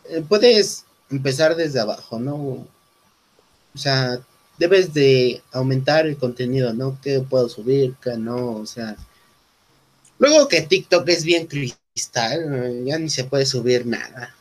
eh, 0.10 0.24
puedes 0.28 0.86
empezar 1.10 1.56
desde 1.56 1.80
abajo, 1.80 2.20
¿no? 2.20 2.36
O 2.36 3.78
sea, 3.78 4.20
debes 4.58 4.94
de 4.94 5.42
aumentar 5.52 6.06
el 6.06 6.18
contenido, 6.18 6.74
¿no? 6.74 6.98
¿Qué 7.02 7.20
puedo 7.22 7.50
subir? 7.50 7.96
¿Qué 8.02 8.18
no? 8.18 8.56
O 8.56 8.66
sea, 8.66 8.96
luego 10.18 10.48
que 10.48 10.62
TikTok 10.62 11.08
es 11.10 11.24
bien 11.24 11.48
cristal, 11.48 12.84
ya 12.86 12.98
ni 13.00 13.10
se 13.10 13.24
puede 13.24 13.46
subir 13.46 13.86
nada. 13.86 14.36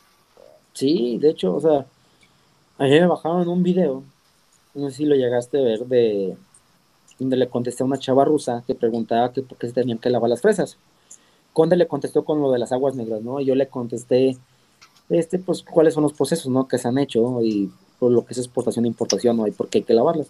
Sí, 0.73 1.17
de 1.19 1.31
hecho, 1.31 1.55
o 1.55 1.61
sea, 1.61 1.85
ayer 2.77 3.01
me 3.01 3.07
bajaron 3.07 3.47
un 3.47 3.63
video, 3.63 4.03
no 4.73 4.89
sé 4.89 4.97
si 4.97 5.05
lo 5.05 5.15
llegaste 5.15 5.57
a 5.57 5.61
ver, 5.61 5.79
de 5.85 6.37
donde 7.17 7.35
le 7.35 7.49
contesté 7.49 7.83
a 7.83 7.85
una 7.85 7.99
chava 7.99 8.23
rusa 8.23 8.63
que 8.65 8.75
preguntaba 8.75 9.33
que 9.33 9.41
por 9.41 9.57
qué 9.57 9.67
se 9.67 9.73
tenían 9.73 9.97
que 9.97 10.09
lavar 10.09 10.29
las 10.29 10.41
fresas. 10.41 10.77
Conde 11.53 11.75
le 11.75 11.87
contestó 11.87 12.23
con 12.23 12.41
lo 12.41 12.51
de 12.51 12.59
las 12.59 12.71
aguas 12.71 12.95
negras, 12.95 13.21
¿no? 13.21 13.39
Y 13.39 13.45
yo 13.45 13.55
le 13.55 13.67
contesté, 13.67 14.37
este, 15.09 15.39
pues, 15.39 15.63
cuáles 15.63 15.93
son 15.93 16.03
los 16.03 16.13
procesos, 16.13 16.51
¿no? 16.51 16.67
Que 16.67 16.77
se 16.77 16.87
han 16.87 16.97
hecho 16.97 17.41
y 17.41 17.71
por 17.99 18.11
lo 18.11 18.25
que 18.25 18.33
es 18.33 18.39
exportación 18.39 18.85
e 18.85 18.87
importación, 18.87 19.37
¿no? 19.37 19.47
Y 19.47 19.51
por 19.51 19.67
qué 19.67 19.79
hay 19.79 19.83
que 19.83 19.93
lavarlas. 19.93 20.27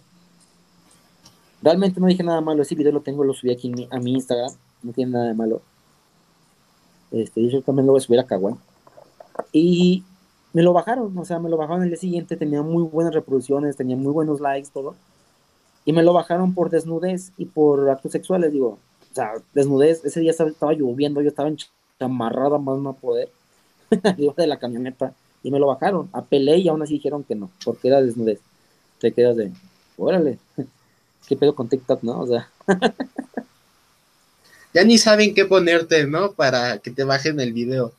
Realmente 1.62 2.00
no 2.00 2.06
dije 2.06 2.22
nada 2.22 2.40
malo, 2.40 2.62
ese 2.62 2.74
video 2.74 2.92
lo 2.92 3.02
tengo, 3.02 3.22
lo 3.22 3.34
subí 3.34 3.52
aquí 3.52 3.72
a 3.90 3.98
mi 3.98 4.14
Instagram, 4.14 4.52
no 4.82 4.92
tiene 4.92 5.12
nada 5.12 5.26
de 5.26 5.34
malo. 5.34 5.60
Este, 7.10 7.46
yo 7.48 7.62
también 7.62 7.86
lo 7.86 7.92
voy 7.92 8.00
a 8.00 8.04
subir 8.04 8.20
acá, 8.20 8.36
güey. 8.36 8.54
Y 9.52 10.04
me 10.52 10.62
lo 10.62 10.72
bajaron, 10.72 11.16
o 11.16 11.24
sea, 11.24 11.38
me 11.38 11.50
lo 11.50 11.56
bajaron 11.56 11.82
el 11.82 11.90
día 11.90 11.98
siguiente, 11.98 12.36
tenía 12.36 12.62
muy 12.62 12.82
buenas 12.82 13.14
reproducciones, 13.14 13.76
tenía 13.76 13.96
muy 13.96 14.12
buenos 14.12 14.40
likes, 14.40 14.70
todo. 14.72 14.94
Y 15.84 15.92
me 15.92 16.02
lo 16.02 16.12
bajaron 16.12 16.54
por 16.54 16.70
desnudez 16.70 17.32
y 17.36 17.46
por 17.46 17.88
actos 17.90 18.12
sexuales, 18.12 18.52
digo, 18.52 18.78
o 19.10 19.14
sea, 19.14 19.34
desnudez, 19.52 20.04
ese 20.04 20.20
día 20.20 20.30
estaba, 20.30 20.72
lloviendo, 20.72 21.20
yo 21.20 21.28
estaba 21.28 21.50
amarrada 21.98 22.58
más 22.58 22.78
no 22.78 22.94
poder, 22.94 23.30
arriba 24.04 24.34
de 24.36 24.46
la 24.46 24.58
camioneta, 24.58 25.14
y 25.42 25.50
me 25.50 25.58
lo 25.58 25.66
bajaron, 25.66 26.08
apelé 26.12 26.58
y 26.58 26.68
aún 26.68 26.82
así 26.82 26.94
dijeron 26.94 27.24
que 27.24 27.34
no, 27.34 27.50
porque 27.64 27.88
era 27.88 28.02
desnudez. 28.02 28.40
Te 28.98 29.12
quedas 29.12 29.36
de, 29.36 29.52
órale, 29.96 30.38
qué 31.26 31.36
pedo 31.36 31.54
con 31.54 31.68
TikTok, 31.68 32.02
¿no? 32.02 32.20
O 32.20 32.26
sea. 32.26 32.50
ya 34.74 34.84
ni 34.84 34.98
saben 34.98 35.34
qué 35.34 35.46
ponerte, 35.46 36.06
¿no? 36.06 36.32
Para 36.32 36.78
que 36.78 36.90
te 36.90 37.04
bajen 37.04 37.40
el 37.40 37.52
video. 37.52 37.92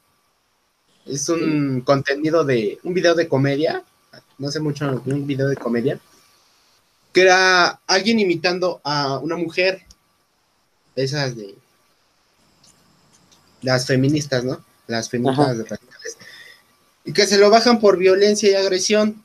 Es 1.05 1.27
un 1.29 1.81
contenido 1.81 2.45
de, 2.45 2.77
un 2.83 2.93
video 2.93 3.15
de 3.15 3.27
comedia, 3.27 3.83
no 4.37 4.51
sé 4.51 4.59
mucho, 4.59 5.01
un 5.05 5.25
video 5.25 5.47
de 5.47 5.55
comedia, 5.55 5.99
que 7.11 7.21
era 7.21 7.81
alguien 7.87 8.19
imitando 8.19 8.81
a 8.83 9.17
una 9.17 9.35
mujer, 9.35 9.81
esas 10.95 11.35
de 11.35 11.55
las 13.61 13.85
feministas, 13.85 14.43
¿no? 14.43 14.63
Las 14.87 15.09
feministas 15.09 15.57
radicales. 15.57 16.17
Y 17.05 17.13
que 17.13 17.25
se 17.25 17.37
lo 17.37 17.49
bajan 17.49 17.79
por 17.79 17.97
violencia 17.97 18.49
y 18.51 18.55
agresión. 18.55 19.23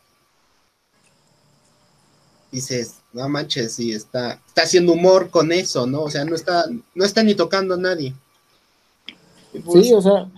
Dices, 2.50 2.96
no 3.12 3.28
manches, 3.28 3.74
sí, 3.74 3.92
está, 3.92 4.40
está 4.46 4.62
haciendo 4.62 4.92
humor 4.92 5.30
con 5.30 5.52
eso, 5.52 5.86
¿no? 5.86 6.02
O 6.02 6.10
sea, 6.10 6.24
no 6.24 6.34
está, 6.34 6.64
no 6.94 7.04
está 7.04 7.22
ni 7.22 7.34
tocando 7.34 7.74
a 7.74 7.78
nadie. 7.78 8.14
Pues 9.64 9.86
sí, 9.86 9.92
o 9.92 10.00
sea, 10.00 10.30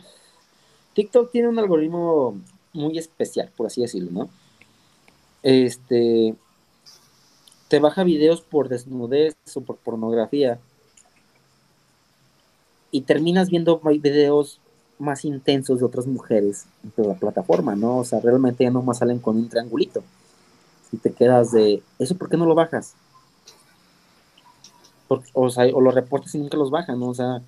TikTok 0.94 1.30
tiene 1.30 1.48
un 1.48 1.58
algoritmo 1.58 2.40
muy 2.72 2.98
especial, 2.98 3.52
por 3.56 3.66
así 3.66 3.82
decirlo, 3.82 4.10
¿no? 4.10 4.30
Este, 5.42 6.34
te 7.68 7.78
baja 7.78 8.02
videos 8.04 8.40
por 8.40 8.68
desnudez 8.68 9.36
o 9.54 9.60
por 9.60 9.76
pornografía 9.76 10.58
y 12.90 13.02
terminas 13.02 13.50
viendo 13.50 13.80
videos 13.80 14.60
más 14.98 15.24
intensos 15.24 15.78
de 15.78 15.84
otras 15.84 16.06
mujeres 16.06 16.66
en 16.96 17.08
la 17.08 17.14
plataforma, 17.14 17.76
¿no? 17.76 17.98
O 17.98 18.04
sea, 18.04 18.20
realmente 18.20 18.64
ya 18.64 18.70
no 18.70 18.82
más 18.82 18.98
salen 18.98 19.18
con 19.18 19.36
un 19.36 19.48
triangulito. 19.48 20.02
Y 20.90 20.96
te 20.96 21.12
quedas 21.12 21.52
de, 21.52 21.82
¿eso 21.98 22.16
por 22.16 22.28
qué 22.28 22.36
no 22.36 22.46
lo 22.46 22.54
bajas? 22.54 22.94
o, 25.32 25.50
sea, 25.50 25.64
o 25.74 25.80
lo 25.80 25.90
reportas 25.90 26.34
y 26.34 26.38
nunca 26.38 26.56
los 26.56 26.70
bajan, 26.70 27.00
¿no? 27.00 27.08
O 27.08 27.14
sea, 27.14 27.40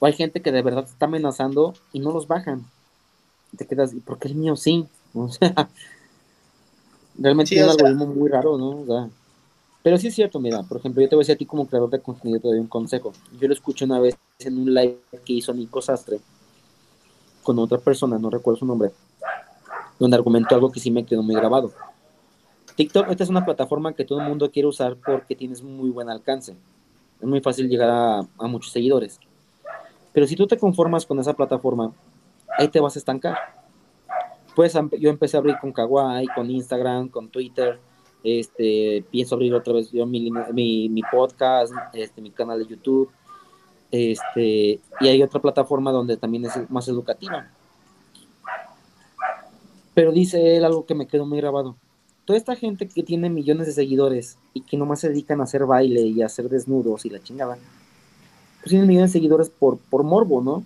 o 0.00 0.06
hay 0.06 0.12
gente 0.12 0.42
que 0.42 0.50
de 0.50 0.62
verdad 0.62 0.84
está 0.84 1.06
amenazando 1.06 1.74
y 1.92 2.00
no 2.00 2.12
los 2.12 2.26
bajan. 2.26 2.64
Y 3.52 3.56
te 3.56 3.66
quedas, 3.66 3.92
¿y 3.92 4.00
por 4.00 4.18
qué 4.18 4.28
el 4.28 4.34
mío 4.34 4.56
sí? 4.56 4.86
O 5.16 5.28
sea, 5.28 5.68
realmente 7.16 7.54
es 7.54 7.62
un 7.62 7.70
algoritmo 7.70 8.06
muy 8.06 8.28
raro, 8.28 8.58
¿no? 8.58 8.80
O 8.80 8.84
sea, 8.84 9.08
pero 9.84 9.96
sí 9.96 10.08
es 10.08 10.14
cierto, 10.16 10.40
mira, 10.40 10.64
por 10.64 10.78
ejemplo, 10.78 11.00
yo 11.00 11.08
te 11.08 11.14
voy 11.14 11.20
a 11.20 11.24
decir 11.24 11.36
a 11.36 11.38
ti 11.38 11.46
como 11.46 11.68
creador 11.68 11.88
de 11.90 12.00
contenido, 12.00 12.40
te 12.40 12.48
doy 12.48 12.58
un 12.58 12.66
consejo. 12.66 13.12
Yo 13.38 13.46
lo 13.46 13.54
escuché 13.54 13.84
una 13.84 14.00
vez 14.00 14.16
en 14.38 14.58
un 14.58 14.74
live 14.74 14.98
que 15.24 15.32
hizo 15.32 15.52
Nico 15.54 15.80
Sastre 15.80 16.18
con 17.42 17.58
otra 17.58 17.78
persona, 17.78 18.18
no 18.18 18.30
recuerdo 18.30 18.58
su 18.58 18.66
nombre, 18.66 18.90
donde 19.98 20.16
argumentó 20.16 20.54
algo 20.54 20.72
que 20.72 20.80
sí 20.80 20.90
me 20.90 21.04
quedó 21.04 21.22
muy 21.22 21.34
grabado. 21.34 21.72
TikTok 22.74 23.10
esta 23.10 23.22
es 23.22 23.30
una 23.30 23.44
plataforma 23.44 23.92
que 23.92 24.04
todo 24.04 24.20
el 24.20 24.28
mundo 24.28 24.50
quiere 24.50 24.66
usar 24.66 24.96
porque 24.96 25.36
tienes 25.36 25.62
muy 25.62 25.90
buen 25.90 26.08
alcance. 26.08 26.56
Es 27.20 27.28
muy 27.28 27.40
fácil 27.40 27.68
llegar 27.68 27.90
a, 27.90 28.46
muchos 28.48 28.72
seguidores. 28.72 29.20
Pero 30.12 30.26
si 30.26 30.34
tú 30.34 30.46
te 30.46 30.58
conformas 30.58 31.06
con 31.06 31.18
esa 31.20 31.34
plataforma, 31.34 31.92
ahí 32.58 32.68
te 32.68 32.80
vas 32.80 32.96
a 32.96 32.98
estancar. 32.98 33.36
Pues 34.56 34.74
yo 34.98 35.10
empecé 35.10 35.36
a 35.36 35.40
abrir 35.40 35.58
con 35.60 35.72
Kawaii, 35.72 36.26
con 36.34 36.50
Instagram, 36.50 37.08
con 37.08 37.28
Twitter. 37.28 37.78
Este, 38.24 39.04
pienso 39.10 39.34
abrir 39.34 39.54
otra 39.54 39.74
vez 39.74 39.92
yo 39.92 40.06
mi, 40.06 40.30
mi, 40.88 41.02
podcast, 41.12 41.72
este, 41.92 42.20
mi 42.20 42.30
canal 42.30 42.58
de 42.58 42.66
YouTube. 42.66 43.10
Este, 43.90 44.80
y 45.00 45.08
hay 45.08 45.22
otra 45.22 45.40
plataforma 45.40 45.92
donde 45.92 46.16
también 46.16 46.46
es 46.46 46.70
más 46.70 46.88
educativa. 46.88 47.48
Pero 49.94 50.12
dice 50.12 50.56
él 50.56 50.64
algo 50.64 50.86
que 50.86 50.94
me 50.94 51.06
quedó 51.06 51.26
muy 51.26 51.38
grabado. 51.38 51.76
Toda 52.24 52.38
esta 52.38 52.56
gente 52.56 52.88
que 52.88 53.02
tiene 53.02 53.30
millones 53.30 53.66
de 53.66 53.72
seguidores 53.72 54.38
y 54.54 54.62
que 54.62 54.76
nomás 54.76 55.00
se 55.00 55.10
dedican 55.10 55.40
a 55.40 55.44
hacer 55.44 55.66
baile 55.66 56.00
y 56.00 56.22
a 56.22 56.26
hacer 56.26 56.48
desnudos 56.48 57.04
y 57.04 57.10
la 57.10 57.22
chingada, 57.22 57.58
pues 58.60 58.70
tienen 58.70 58.88
millones 58.88 59.12
de 59.12 59.18
seguidores 59.18 59.50
por, 59.50 59.78
por 59.78 60.02
morbo, 60.02 60.40
¿no? 60.40 60.64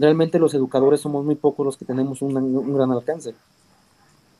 Realmente 0.00 0.38
los 0.38 0.54
educadores 0.54 1.00
somos 1.00 1.26
muy 1.26 1.34
pocos 1.34 1.66
los 1.66 1.76
que 1.76 1.84
tenemos 1.84 2.22
un, 2.22 2.74
gran 2.74 2.90
alcance. 2.90 3.34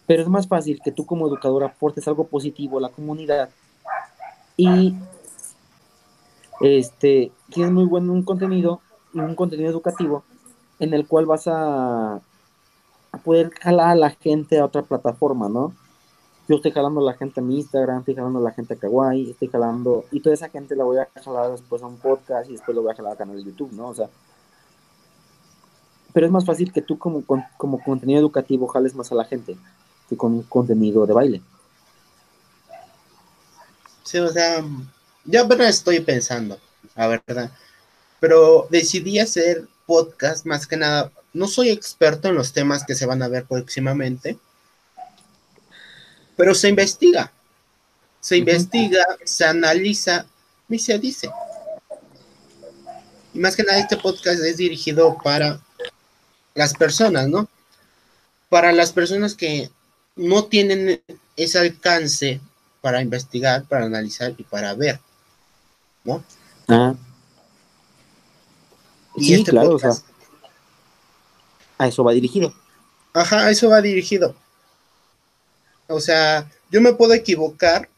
Pero 0.07 0.23
es 0.23 0.29
más 0.29 0.49
fácil 0.49 0.81
que 0.83 0.91
tú 0.91 1.05
como 1.05 1.29
educador 1.29 1.65
aportes 1.65 2.09
algo 2.09 2.27
positivo 2.27 2.79
a 2.79 2.81
la 2.81 2.89
comunidad 2.89 3.51
y 4.57 4.95
este, 6.61 7.33
tienes 7.49 7.73
muy 7.73 7.85
buen 7.85 8.09
un 8.11 8.23
contenido 8.23 8.81
un 9.13 9.35
contenido 9.35 9.71
educativo 9.71 10.23
en 10.79 10.95
el 10.95 11.07
cual 11.07 11.27
vas 11.27 11.49
a 11.49 12.21
a 13.13 13.19
poder 13.19 13.51
jalar 13.61 13.91
a 13.91 13.95
la 13.95 14.11
gente 14.11 14.59
a 14.59 14.65
otra 14.65 14.83
plataforma, 14.83 15.49
¿no? 15.49 15.75
Yo 16.49 16.57
estoy 16.57 16.73
jalando 16.73 17.01
a 17.01 17.05
la 17.05 17.15
gente 17.15 17.41
a 17.41 17.43
mi 17.43 17.59
Instagram, 17.59 18.01
estoy 18.01 18.15
jalando 18.15 18.39
a 18.41 18.43
la 18.43 18.51
gente 18.53 18.75
a 18.75 18.77
Kawaii, 18.77 19.31
estoy 19.31 19.49
jalando, 19.49 20.05
y 20.11 20.21
toda 20.21 20.35
esa 20.35 20.49
gente 20.49 20.75
la 20.75 20.85
voy 20.85 20.99
a 20.99 21.09
jalar 21.23 21.51
después 21.51 21.83
a 21.83 21.87
un 21.87 21.97
podcast 21.97 22.49
y 22.49 22.53
después 22.53 22.75
lo 22.75 22.83
voy 22.83 22.93
a 22.93 22.97
jalar 22.97 23.13
al 23.13 23.19
canal 23.19 23.37
de 23.37 23.45
YouTube, 23.45 23.73
¿no? 23.73 23.89
O 23.89 23.95
sea, 23.95 24.09
pero 26.13 26.27
es 26.27 26.33
más 26.33 26.45
fácil 26.45 26.73
que 26.73 26.83
tú 26.83 26.99
como, 26.99 27.23
como 27.57 27.83
contenido 27.83 28.19
educativo 28.19 28.67
jales 28.67 28.95
más 28.95 29.13
a 29.13 29.15
la 29.15 29.25
gente 29.25 29.57
que 30.09 30.17
con 30.17 30.33
un 30.33 30.43
contenido 30.43 31.07
de 31.07 31.13
baile. 31.13 31.43
Sí, 34.03 34.19
o 34.19 34.29
sea, 34.29 34.65
yo 35.25 35.43
apenas 35.43 35.77
estoy 35.77 36.01
pensando, 36.01 36.61
la 36.97 37.07
verdad, 37.07 37.51
pero 38.19 38.67
decidí 38.71 39.19
hacer 39.19 39.67
podcast 39.87 40.47
más 40.47 40.67
que 40.67 40.77
nada 40.77 41.11
no 41.33 41.47
soy 41.47 41.71
experto 41.71 42.29
en 42.29 42.35
los 42.35 42.53
temas 42.53 42.85
que 42.85 42.95
se 42.95 43.07
van 43.07 43.23
a 43.23 43.29
ver 43.29 43.45
próximamente, 43.45 44.39
pero 46.37 46.55
se 46.55 46.69
investiga. 46.69 47.33
Se 48.21 48.37
investiga, 48.37 49.05
se 49.25 49.45
analiza 49.45 50.27
y 50.69 50.79
se 50.79 50.99
dice. 50.99 51.31
Y 53.33 53.39
más 53.39 53.57
que 53.57 53.63
nada 53.63 53.79
este 53.79 53.97
podcast 53.97 54.43
es 54.43 54.57
dirigido 54.57 55.17
para 55.23 55.61
las 56.55 56.75
personas, 56.75 57.29
¿no? 57.29 57.49
Para 58.49 58.73
las 58.73 58.93
personas 58.93 59.35
que 59.35 59.71
no 60.17 60.45
tienen 60.45 61.01
ese 61.37 61.59
alcance 61.59 62.41
para 62.83 63.01
investigar, 63.01 63.65
para 63.65 63.87
analizar 63.87 64.35
y 64.37 64.43
para 64.43 64.75
ver, 64.75 65.01
¿no? 66.05 66.23
Ah. 66.69 66.95
Y 69.17 69.25
sí, 69.25 69.35
este 69.35 69.51
claro, 69.51 69.71
podcast, 69.71 70.07
a 71.79 71.89
eso 71.89 72.05
va 72.05 72.13
dirigido. 72.13 72.55
Ajá, 73.13 73.47
a 73.47 73.51
eso 73.51 73.71
va 73.71 73.81
dirigido. 73.81 74.35
O 75.89 75.99
sea, 75.99 76.49
yo 76.71 76.81
me 76.81 76.93
puedo 76.93 77.13
equivocar, 77.15 77.89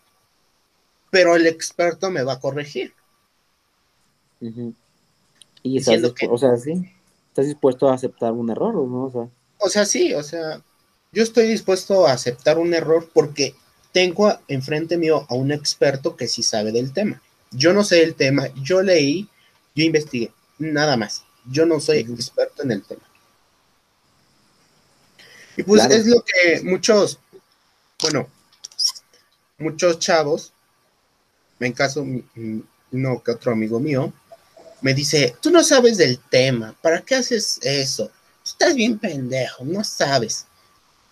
pero 1.10 1.36
el 1.36 1.46
experto 1.46 2.10
me 2.10 2.22
va 2.22 2.34
a 2.34 2.40
corregir. 2.40 2.94
Y 5.62 5.78
estás 5.78 6.00
o 6.28 6.38
sea, 6.38 6.56
sí, 6.56 6.90
estás 7.28 7.46
dispuesto 7.46 7.88
a 7.88 7.94
aceptar 7.94 8.32
un 8.32 8.50
error, 8.50 8.74
¿no? 8.74 9.04
O 9.04 9.10
sea, 9.10 9.28
o 9.58 9.68
sea, 9.68 9.84
sí, 9.84 10.14
o 10.14 10.22
sea, 10.22 10.62
yo 11.12 11.22
estoy 11.22 11.46
dispuesto 11.46 12.06
a 12.06 12.12
aceptar 12.12 12.58
un 12.58 12.74
error 12.74 13.08
porque 13.12 13.54
tengo 13.92 14.32
enfrente 14.48 14.96
mío 14.96 15.26
a 15.28 15.34
un 15.34 15.52
experto 15.52 16.16
que 16.16 16.26
sí 16.26 16.42
sabe 16.42 16.72
del 16.72 16.92
tema. 16.92 17.22
Yo 17.52 17.72
no 17.72 17.84
sé 17.84 18.02
el 18.02 18.14
tema, 18.14 18.48
yo 18.62 18.82
leí, 18.82 19.28
yo 19.74 19.84
investigué, 19.84 20.32
nada 20.58 20.96
más. 20.96 21.24
Yo 21.50 21.66
no 21.66 21.80
soy 21.80 21.98
experto 21.98 22.62
en 22.62 22.72
el 22.72 22.82
tema. 22.82 23.02
Y 25.56 25.62
pues 25.62 25.84
es 25.90 26.06
lo 26.06 26.24
que 26.24 26.62
muchos, 26.62 27.18
bueno, 28.00 28.28
muchos 29.58 29.98
chavos, 29.98 30.52
en 31.60 31.72
caso 31.72 32.04
uno 32.92 33.22
que 33.22 33.30
otro 33.30 33.52
amigo 33.52 33.78
mío, 33.78 34.12
me 34.80 34.94
dice, 34.94 35.36
tú 35.40 35.50
no 35.50 35.62
sabes 35.62 35.98
del 35.98 36.18
tema, 36.18 36.74
¿para 36.80 37.02
qué 37.02 37.16
haces 37.16 37.58
eso? 37.62 38.10
estás 38.44 38.74
bien 38.74 38.98
pendejo, 38.98 39.64
no 39.64 39.84
sabes. 39.84 40.46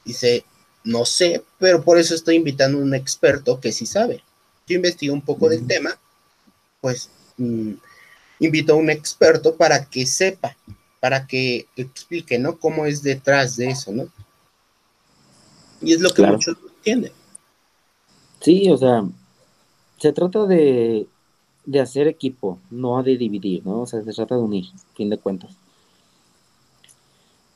Dice, 0.04 0.44
no 0.84 1.04
sé, 1.04 1.42
pero 1.58 1.82
por 1.82 1.98
eso 1.98 2.14
estoy 2.14 2.36
invitando 2.36 2.78
a 2.78 2.82
un 2.82 2.94
experto 2.94 3.60
que 3.60 3.72
sí 3.72 3.86
sabe. 3.86 4.22
Yo 4.66 4.76
investigo 4.76 5.14
un 5.14 5.22
poco 5.22 5.48
del 5.48 5.66
tema, 5.66 5.98
pues 6.80 7.10
mm, 7.36 7.72
invito 8.40 8.72
a 8.72 8.76
un 8.76 8.90
experto 8.90 9.56
para 9.56 9.84
que 9.84 10.06
sepa, 10.06 10.56
para 10.98 11.26
que 11.26 11.66
explique, 11.76 12.38
¿no? 12.38 12.58
Cómo 12.58 12.86
es 12.86 13.02
detrás 13.02 13.56
de 13.56 13.70
eso, 13.70 13.92
¿no? 13.92 14.08
Y 15.82 15.92
es 15.92 16.00
lo 16.00 16.10
que 16.10 16.22
muchos 16.22 16.56
no 16.60 16.68
entienden. 16.68 17.12
Sí, 18.40 18.70
o 18.70 18.76
sea, 18.76 19.04
se 19.98 20.12
trata 20.12 20.46
de, 20.46 21.06
de 21.64 21.80
hacer 21.80 22.08
equipo, 22.08 22.58
no 22.70 23.02
de 23.02 23.16
dividir, 23.16 23.64
¿no? 23.64 23.82
O 23.82 23.86
sea, 23.86 24.02
se 24.02 24.12
trata 24.12 24.36
de 24.36 24.42
unir, 24.42 24.64
fin 24.94 25.10
de 25.10 25.18
cuentas. 25.18 25.56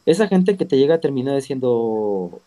Esa 0.07 0.29
gente 0.29 0.57
que 0.57 0.67
te 0.67 0.77
llega 0.77 0.97
a 0.97 1.01
terminar 1.01 1.35
diciendo, 1.35 2.43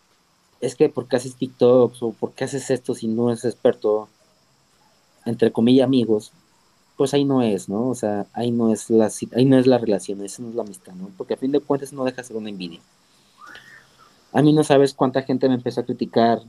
es 0.60 0.76
que 0.76 0.88
¿por 0.88 1.08
qué 1.08 1.16
haces 1.16 1.34
TikToks 1.34 2.02
o 2.02 2.12
por 2.12 2.32
qué 2.32 2.44
haces 2.44 2.70
esto 2.70 2.94
si 2.94 3.08
no 3.08 3.30
eres 3.30 3.44
experto, 3.44 4.08
entre 5.24 5.50
comillas 5.50 5.84
amigos, 5.84 6.32
pues 6.98 7.14
ahí 7.14 7.24
no 7.24 7.42
es, 7.42 7.68
¿no? 7.68 7.88
O 7.88 7.94
sea, 7.94 8.26
ahí 8.32 8.50
no 8.50 8.72
es 8.72 8.90
la, 8.90 9.08
ahí 9.36 9.44
no 9.44 9.56
es 9.56 9.68
la 9.68 9.78
relación, 9.78 10.20
esa 10.24 10.42
no 10.42 10.48
es 10.48 10.56
la 10.56 10.62
amistad, 10.62 10.92
¿no? 10.94 11.10
Porque 11.16 11.34
a 11.34 11.36
fin 11.36 11.52
de 11.52 11.60
cuentas 11.60 11.92
no 11.92 12.04
deja 12.04 12.22
de 12.22 12.24
ser 12.24 12.36
una 12.36 12.50
envidia. 12.50 12.80
A 14.32 14.42
mí 14.42 14.52
no 14.52 14.64
sabes 14.64 14.94
cuánta 14.94 15.22
gente 15.22 15.48
me 15.48 15.54
empezó 15.54 15.80
a 15.80 15.84
criticar. 15.84 16.42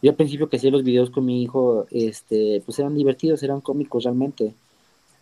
Yo 0.00 0.10
al 0.10 0.16
principio 0.16 0.48
que 0.48 0.56
hacía 0.56 0.70
los 0.70 0.82
videos 0.82 1.10
con 1.10 1.26
mi 1.26 1.42
hijo, 1.42 1.86
este, 1.90 2.62
pues 2.64 2.78
eran 2.78 2.94
divertidos, 2.94 3.42
eran 3.42 3.60
cómicos 3.60 4.04
realmente. 4.04 4.54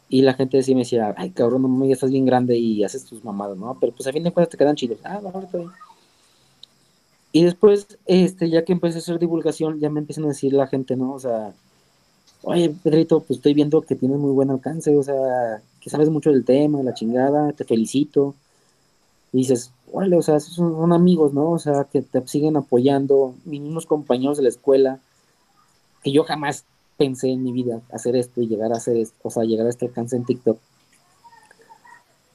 Y 0.09 0.23
la 0.23 0.35
gente 0.35 0.59
decía, 0.59 0.77
me 0.77 0.83
decía, 0.83 1.13
ay 1.19 1.31
cabrón, 1.31 1.63
no 1.63 1.85
ya 1.85 1.95
estás 1.95 2.13
bien 2.13 2.25
grande 2.25 2.57
y 2.57 2.85
haces 2.85 3.05
tus 3.05 3.25
mamadas, 3.25 3.59
¿no? 3.59 3.77
Pero 3.81 3.93
pues 3.93 4.07
a 4.07 4.13
fin 4.13 4.23
de 4.23 4.31
cuentas 4.31 4.53
te 4.53 4.59
quedan 4.59 4.77
chidos. 4.77 5.01
Ah, 5.03 5.21
vale, 5.21 5.45
está 5.45 5.59
bien. 5.59 5.71
Y 7.33 7.43
después, 7.45 7.99
este, 8.07 8.49
ya 8.49 8.65
que 8.65 8.73
empecé 8.73 8.99
a 8.99 9.01
hacer 9.01 9.19
divulgación, 9.19 9.81
ya 9.81 9.91
me 9.91 9.99
empiezan 10.01 10.25
a 10.25 10.29
decir 10.29 10.53
la 10.53 10.69
gente, 10.69 10.97
¿no? 10.97 11.13
O 11.15 11.19
sea, 11.19 11.53
oye, 12.43 12.75
Pedrito, 12.83 13.21
pues 13.21 13.39
estoy 13.39 13.55
viendo 13.55 13.83
que 13.83 13.97
tienes 13.97 14.19
muy 14.19 14.33
buen 14.33 14.51
alcance, 14.51 14.97
o 14.97 15.03
sea, 15.03 15.63
que 15.81 15.91
sabes 15.91 16.11
mucho 16.11 16.31
del 16.31 16.45
tema, 16.45 16.83
la 16.83 16.95
chingada, 16.95 17.53
te 17.53 17.65
felicito. 17.65 18.35
Y 19.33 19.39
dices, 19.39 19.73
órale, 19.93 20.17
o 20.17 20.23
sea, 20.23 20.41
son, 20.41 20.93
amigos, 20.93 21.33
¿no? 21.33 21.51
O 21.51 21.59
sea, 21.59 21.85
que 21.85 22.03
te 22.03 22.27
siguen 22.27 22.57
apoyando, 22.57 23.35
mis 23.45 23.61
mismos 23.61 23.87
compañeros 23.87 24.37
de 24.37 24.45
la 24.45 24.49
escuela, 24.49 25.01
que 26.03 26.13
yo 26.13 26.25
jamás 26.25 26.65
pensé 26.97 27.31
en 27.31 27.43
mi 27.43 27.53
vida 27.53 27.81
hacer 27.93 28.17
esto 28.17 28.43
y 28.43 28.49
llegar 28.49 28.73
a 28.73 28.77
hacer 28.77 28.97
esto, 28.97 29.17
o 29.23 29.31
sea, 29.31 29.45
llegar 29.45 29.67
a 29.67 29.71
este 29.71 29.87
alcance 29.87 30.17
en 30.17 30.25
TikTok. 30.25 30.59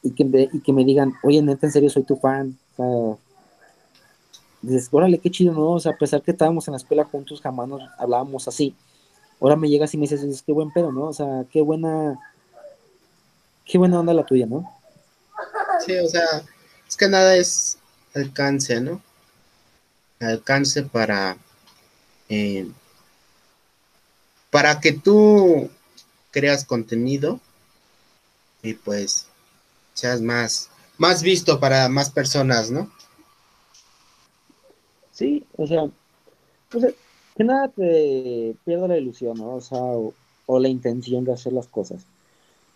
Y 0.04 0.12
que, 0.12 0.24
me, 0.24 0.50
y 0.54 0.60
que 0.60 0.72
me 0.72 0.86
digan, 0.86 1.14
oye, 1.24 1.42
neta, 1.42 1.66
en 1.66 1.72
serio, 1.72 1.90
soy 1.90 2.04
tu 2.04 2.16
fan. 2.16 2.58
O 2.74 2.76
sea, 2.76 3.18
dices, 4.62 4.88
órale, 4.92 5.18
qué 5.18 5.32
chido, 5.32 5.54
¿no? 5.54 5.72
O 5.72 5.80
sea, 5.80 5.94
a 5.94 5.98
pesar 5.98 6.22
que 6.22 6.32
estábamos 6.32 6.68
en 6.68 6.74
la 6.74 6.78
escuela 6.78 7.04
juntos, 7.06 7.42
jamás 7.42 7.68
nos 7.68 7.82
hablábamos 7.98 8.48
así. 8.48 8.76
Ahora 9.40 9.56
me 9.56 9.70
llegas 9.70 9.94
y 9.94 9.98
me 9.98 10.08
dices, 10.08 10.44
qué 10.46 10.52
buen 10.52 10.72
pedo, 10.72 10.92
¿no? 10.92 11.06
O 11.06 11.14
sea, 11.14 11.46
qué 11.52 11.62
buena, 11.62 12.20
qué 13.66 13.78
buena 13.78 14.00
onda 14.00 14.14
la 14.14 14.26
tuya, 14.26 14.46
¿no? 14.46 14.72
Sí, 15.86 15.98
o 15.98 16.08
sea, 16.08 16.24
es 16.88 16.96
que 16.98 17.08
nada 17.08 17.36
es 17.36 17.78
alcance, 18.14 18.80
¿no? 18.80 19.02
Alcance 20.20 20.84
para, 20.84 21.38
eh, 22.30 22.70
para 24.50 24.80
que 24.80 24.94
tú 24.94 25.70
creas 26.32 26.66
contenido 26.66 27.40
y 28.64 28.74
pues 28.74 29.28
seas 29.94 30.22
más, 30.22 30.70
más 30.98 31.22
visto 31.22 31.60
para 31.60 31.90
más 31.90 32.10
personas, 32.10 32.72
¿no? 32.72 32.90
Sí, 35.12 35.46
o 35.56 35.66
sea, 35.66 35.90
pues, 36.70 36.94
que 37.36 37.44
nada 37.44 37.68
te 37.70 38.56
pierda 38.66 38.88
la 38.88 38.98
ilusión, 38.98 39.38
¿no? 39.38 39.56
O 39.56 39.62
sea, 39.62 39.80
o, 39.80 40.14
o, 40.46 40.60
la 40.60 40.70
intención 40.70 41.24
de 41.26 41.34
hacer 41.34 41.54
las 41.54 41.68
cosas. 41.68 42.06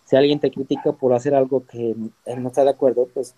Si 0.04 0.16
alguien 0.16 0.40
te 0.40 0.50
critica 0.50 0.92
por 0.92 1.12
hacer 1.14 1.34
algo 1.34 1.64
que 1.66 1.94
él 2.26 2.42
no 2.42 2.48
está 2.48 2.64
de 2.64 2.70
acuerdo, 2.70 3.08
pues 3.12 3.34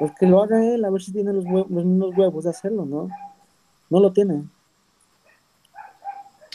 pues 0.00 0.12
que 0.18 0.24
lo 0.24 0.42
haga 0.42 0.64
él, 0.64 0.82
a 0.82 0.90
ver 0.90 1.02
si 1.02 1.12
tiene 1.12 1.30
los, 1.30 1.44
los 1.44 1.84
mismos 1.84 2.16
huevos 2.16 2.44
de 2.44 2.50
hacerlo, 2.50 2.86
¿no? 2.86 3.10
No 3.90 4.00
lo 4.00 4.10
tiene. 4.10 4.44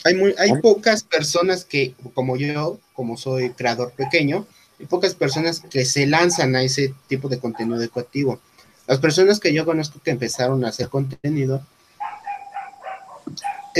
Hay, 0.02 0.16
muy, 0.16 0.34
hay 0.36 0.60
pocas 0.60 1.04
personas 1.04 1.64
que, 1.64 1.94
como 2.12 2.36
yo, 2.36 2.80
como 2.92 3.16
soy 3.16 3.50
creador 3.50 3.92
pequeño, 3.92 4.46
hay 4.80 4.86
pocas 4.86 5.14
personas 5.14 5.60
que 5.60 5.84
se 5.84 6.08
lanzan 6.08 6.56
a 6.56 6.64
ese 6.64 6.92
tipo 7.06 7.28
de 7.28 7.38
contenido 7.38 7.80
educativo. 7.80 8.40
Las 8.88 8.98
personas 8.98 9.38
que 9.38 9.54
yo 9.54 9.64
conozco 9.64 10.00
que 10.02 10.10
empezaron 10.10 10.64
a 10.64 10.70
hacer 10.70 10.88
contenido, 10.88 11.64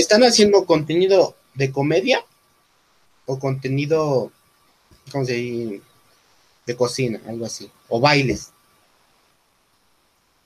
están 0.01 0.23
haciendo 0.23 0.65
contenido 0.65 1.35
de 1.55 1.71
comedia 1.71 2.23
o 3.25 3.39
contenido, 3.39 4.31
¿cómo 5.11 5.25
se 5.25 5.33
dice? 5.33 5.81
De 6.65 6.75
cocina, 6.75 7.19
algo 7.27 7.45
así, 7.45 7.69
o 7.89 7.99
bailes. 7.99 8.51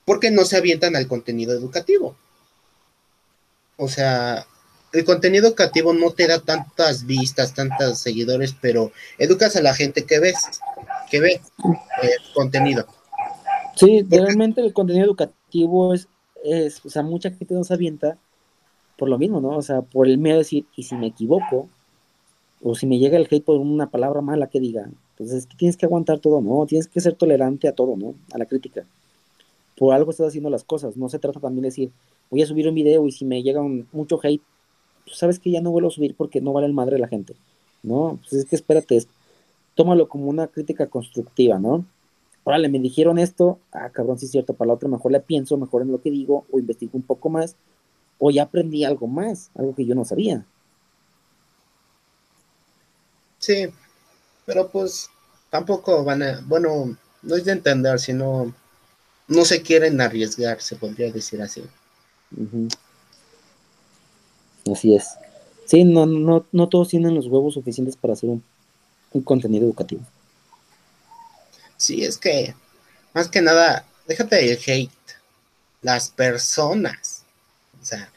Porque 0.04 0.30
no 0.30 0.44
se 0.44 0.56
avientan 0.56 0.96
al 0.96 1.06
contenido 1.06 1.52
educativo. 1.52 2.16
O 3.76 3.88
sea, 3.88 4.46
el 4.92 5.04
contenido 5.04 5.48
educativo 5.48 5.92
no 5.92 6.12
te 6.12 6.26
da 6.26 6.40
tantas 6.40 7.06
vistas, 7.06 7.54
tantos 7.54 7.98
seguidores, 7.98 8.54
pero 8.60 8.92
educas 9.18 9.56
a 9.56 9.62
la 9.62 9.74
gente 9.74 10.04
que 10.04 10.18
ves, 10.18 10.36
que 11.10 11.20
ve 11.20 11.40
el 12.02 12.08
eh, 12.08 12.16
contenido. 12.34 12.86
Sí, 13.76 14.04
realmente 14.08 14.60
el 14.60 14.72
contenido 14.72 15.06
educativo 15.06 15.94
es, 15.94 16.08
es, 16.44 16.84
o 16.84 16.90
sea, 16.90 17.02
mucha 17.02 17.30
gente 17.30 17.54
no 17.54 17.64
se 17.64 17.74
avienta 17.74 18.18
por 19.02 19.08
lo 19.08 19.18
mismo, 19.18 19.40
¿no? 19.40 19.56
O 19.56 19.62
sea, 19.62 19.82
por 19.82 20.06
el 20.06 20.16
miedo 20.16 20.36
de 20.36 20.44
decir, 20.44 20.64
y 20.76 20.84
si 20.84 20.94
me 20.94 21.08
equivoco, 21.08 21.68
o 22.62 22.76
si 22.76 22.86
me 22.86 23.00
llega 23.00 23.18
el 23.18 23.26
hate 23.28 23.44
por 23.44 23.58
una 23.58 23.90
palabra 23.90 24.20
mala 24.20 24.46
que 24.46 24.60
diga, 24.60 24.88
pues 25.18 25.32
es 25.32 25.48
que 25.48 25.56
tienes 25.56 25.76
que 25.76 25.86
aguantar 25.86 26.20
todo, 26.20 26.40
¿no? 26.40 26.64
Tienes 26.66 26.86
que 26.86 27.00
ser 27.00 27.14
tolerante 27.14 27.66
a 27.66 27.72
todo, 27.72 27.96
¿no? 27.96 28.14
A 28.32 28.38
la 28.38 28.46
crítica. 28.46 28.86
Por 29.76 29.92
algo 29.92 30.12
estás 30.12 30.28
haciendo 30.28 30.50
las 30.50 30.62
cosas. 30.62 30.96
No 30.96 31.08
se 31.08 31.18
trata 31.18 31.40
también 31.40 31.62
de 31.62 31.70
decir, 31.70 31.90
voy 32.30 32.42
a 32.42 32.46
subir 32.46 32.68
un 32.68 32.76
video 32.76 33.04
y 33.08 33.10
si 33.10 33.24
me 33.24 33.42
llega 33.42 33.60
mucho 33.90 34.20
hate, 34.22 34.40
pues 35.04 35.18
sabes 35.18 35.40
que 35.40 35.50
ya 35.50 35.60
no 35.60 35.72
vuelvo 35.72 35.88
a 35.88 35.90
subir 35.90 36.14
porque 36.14 36.40
no 36.40 36.52
vale 36.52 36.68
el 36.68 36.72
madre 36.72 36.94
de 36.94 37.00
la 37.00 37.08
gente. 37.08 37.34
No, 37.82 38.20
pues 38.20 38.34
es 38.34 38.44
que 38.44 38.54
espérate, 38.54 39.04
tómalo 39.74 40.06
como 40.06 40.28
una 40.28 40.46
crítica 40.46 40.86
constructiva, 40.86 41.58
¿no? 41.58 41.84
Órale, 42.44 42.68
me 42.68 42.78
dijeron 42.78 43.18
esto, 43.18 43.58
ah, 43.72 43.90
cabrón, 43.90 44.20
sí 44.20 44.26
es 44.26 44.30
cierto, 44.30 44.54
para 44.54 44.68
la 44.68 44.74
otra 44.74 44.88
mejor 44.88 45.10
le 45.10 45.18
pienso, 45.18 45.56
mejor 45.56 45.82
en 45.82 45.90
lo 45.90 46.00
que 46.00 46.12
digo, 46.12 46.44
o 46.52 46.60
investigo 46.60 46.92
un 46.94 47.02
poco 47.02 47.30
más, 47.30 47.56
o 48.24 48.30
ya 48.30 48.44
aprendí 48.44 48.84
algo 48.84 49.08
más, 49.08 49.50
algo 49.56 49.74
que 49.74 49.84
yo 49.84 49.96
no 49.96 50.04
sabía. 50.04 50.46
Sí, 53.40 53.66
pero 54.46 54.70
pues 54.70 55.10
tampoco 55.50 56.04
van 56.04 56.22
a, 56.22 56.40
bueno, 56.46 56.96
no 57.22 57.34
es 57.34 57.44
de 57.44 57.50
entender, 57.50 57.98
sino 57.98 58.54
no 59.26 59.44
se 59.44 59.60
quieren 59.62 60.00
arriesgar, 60.00 60.60
se 60.60 60.76
podría 60.76 61.10
decir 61.10 61.42
así. 61.42 61.64
Así 64.70 64.94
es. 64.94 65.08
Sí, 65.66 65.82
no, 65.82 66.06
no, 66.06 66.46
no 66.52 66.68
todos 66.68 66.90
tienen 66.90 67.16
los 67.16 67.26
huevos 67.26 67.54
suficientes 67.54 67.96
para 67.96 68.12
hacer 68.12 68.30
un, 68.30 68.44
contenido 69.24 69.64
educativo. 69.64 70.02
Sí, 71.76 72.04
es 72.04 72.18
que, 72.18 72.54
más 73.14 73.26
que 73.28 73.42
nada, 73.42 73.84
déjate 74.06 74.52
el 74.52 74.60
hate. 74.64 74.92
Las 75.80 76.10
personas, 76.10 77.11
o 77.82 77.84
sea, 77.84 78.10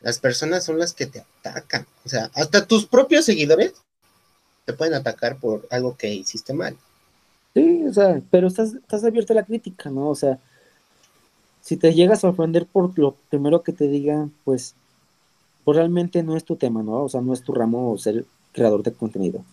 las 0.00 0.18
personas 0.18 0.64
son 0.64 0.78
las 0.78 0.94
que 0.94 1.06
te 1.06 1.24
atacan. 1.42 1.86
O 2.04 2.08
sea, 2.08 2.30
hasta 2.34 2.66
tus 2.66 2.86
propios 2.86 3.24
seguidores 3.24 3.74
te 4.64 4.72
pueden 4.72 4.94
atacar 4.94 5.38
por 5.38 5.66
algo 5.70 5.96
que 5.96 6.12
hiciste 6.14 6.54
mal. 6.54 6.76
Sí, 7.54 7.84
o 7.84 7.92
sea, 7.92 8.20
pero 8.30 8.46
estás, 8.46 8.74
estás 8.74 9.04
abierto 9.04 9.32
a 9.32 9.36
la 9.36 9.44
crítica, 9.44 9.90
¿no? 9.90 10.08
O 10.10 10.14
sea, 10.14 10.38
si 11.60 11.76
te 11.76 11.92
llegas 11.92 12.24
a 12.24 12.28
ofender 12.28 12.66
por 12.66 12.98
lo 12.98 13.16
primero 13.28 13.62
que 13.62 13.72
te 13.72 13.88
digan, 13.88 14.32
pues 14.44 14.74
pues 15.68 15.76
realmente 15.76 16.22
no 16.22 16.34
es 16.34 16.44
tu 16.44 16.56
tema, 16.56 16.82
¿no? 16.82 17.02
O 17.02 17.08
sea, 17.10 17.20
no 17.20 17.34
es 17.34 17.42
tu 17.42 17.52
ramo 17.52 17.98
ser 17.98 18.24
creador 18.54 18.82
de 18.82 18.94
contenido. 18.94 19.44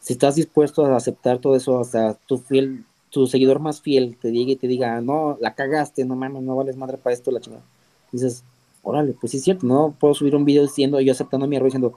Si 0.00 0.14
estás 0.14 0.34
dispuesto 0.34 0.84
a 0.84 0.96
aceptar 0.96 1.38
todo 1.38 1.54
eso, 1.54 1.84
sea, 1.84 2.14
tu 2.26 2.38
fiel, 2.38 2.84
tu 3.10 3.28
seguidor 3.28 3.60
más 3.60 3.80
fiel 3.80 4.18
te 4.20 4.32
diga 4.32 4.50
y 4.50 4.56
te 4.56 4.66
diga, 4.66 5.00
no, 5.02 5.38
la 5.40 5.54
cagaste, 5.54 6.04
no 6.04 6.16
mames, 6.16 6.42
no 6.42 6.56
vales 6.56 6.76
madre 6.76 6.98
para 6.98 7.14
esto, 7.14 7.30
la 7.30 7.38
chingada. 7.38 7.62
Dices, 8.10 8.42
órale, 8.84 9.14
pues 9.18 9.32
sí 9.32 9.38
es 9.38 9.44
cierto, 9.44 9.66
no 9.66 9.96
puedo 9.98 10.14
subir 10.14 10.36
un 10.36 10.44
video 10.44 10.62
diciendo, 10.62 11.00
yo 11.00 11.12
aceptando 11.12 11.46
mi 11.46 11.56
error 11.56 11.66
diciendo, 11.66 11.94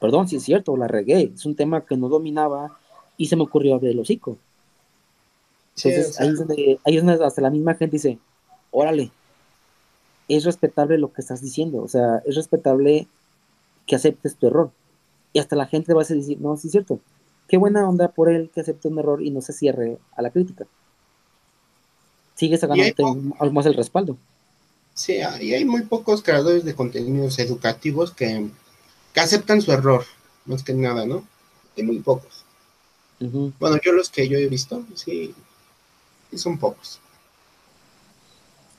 perdón, 0.00 0.28
sí 0.28 0.36
es 0.36 0.42
cierto, 0.42 0.76
la 0.76 0.88
regué, 0.88 1.30
es 1.34 1.46
un 1.46 1.54
tema 1.54 1.84
que 1.84 1.96
no 1.96 2.08
dominaba 2.08 2.76
y 3.16 3.26
se 3.26 3.36
me 3.36 3.42
ocurrió 3.42 3.74
abrir 3.74 3.92
el 3.92 4.00
hocico. 4.00 4.36
Entonces, 5.76 6.20
ahí, 6.20 6.28
es 6.28 6.38
donde, 6.38 6.80
ahí 6.84 6.96
es 6.96 7.04
donde 7.04 7.24
hasta 7.24 7.40
la 7.40 7.50
misma 7.50 7.74
gente 7.74 7.96
dice, 7.96 8.18
órale, 8.70 9.10
es 10.28 10.44
respetable 10.44 10.98
lo 10.98 11.12
que 11.12 11.20
estás 11.20 11.40
diciendo, 11.40 11.82
o 11.82 11.88
sea, 11.88 12.22
es 12.26 12.34
respetable 12.34 13.06
que 13.86 13.96
aceptes 13.96 14.36
tu 14.36 14.46
error. 14.48 14.70
Y 15.32 15.38
hasta 15.38 15.56
la 15.56 15.66
gente 15.66 15.94
va 15.94 16.02
a 16.02 16.04
decir, 16.04 16.40
no, 16.40 16.56
sí 16.56 16.68
es 16.68 16.72
cierto, 16.72 16.98
qué 17.48 17.56
buena 17.56 17.88
onda 17.88 18.08
por 18.08 18.30
él 18.30 18.50
que 18.54 18.60
acepte 18.60 18.88
un 18.88 18.98
error 18.98 19.22
y 19.22 19.30
no 19.30 19.40
se 19.40 19.52
cierre 19.52 19.98
a 20.16 20.22
la 20.22 20.30
crítica. 20.30 20.66
Sigue 22.34 22.56
sacándote 22.56 23.02
algo 23.38 23.52
más 23.52 23.66
el 23.66 23.74
respaldo. 23.74 24.16
Sí, 24.94 25.18
y 25.40 25.54
hay 25.54 25.64
muy 25.64 25.82
pocos 25.82 26.22
creadores 26.22 26.64
de 26.64 26.74
contenidos 26.74 27.38
educativos 27.38 28.12
que, 28.12 28.48
aceptan 29.16 29.60
su 29.60 29.72
error, 29.72 30.04
más 30.46 30.62
que 30.62 30.74
nada, 30.74 31.06
¿no? 31.06 31.24
Hay 31.76 31.82
muy 31.82 31.98
pocos. 32.00 32.44
Bueno, 33.20 33.78
yo 33.82 33.92
los 33.92 34.10
que 34.10 34.28
yo 34.28 34.36
he 34.36 34.48
visto, 34.48 34.84
sí, 34.94 35.34
sí 36.30 36.38
son 36.38 36.58
pocos. 36.58 36.98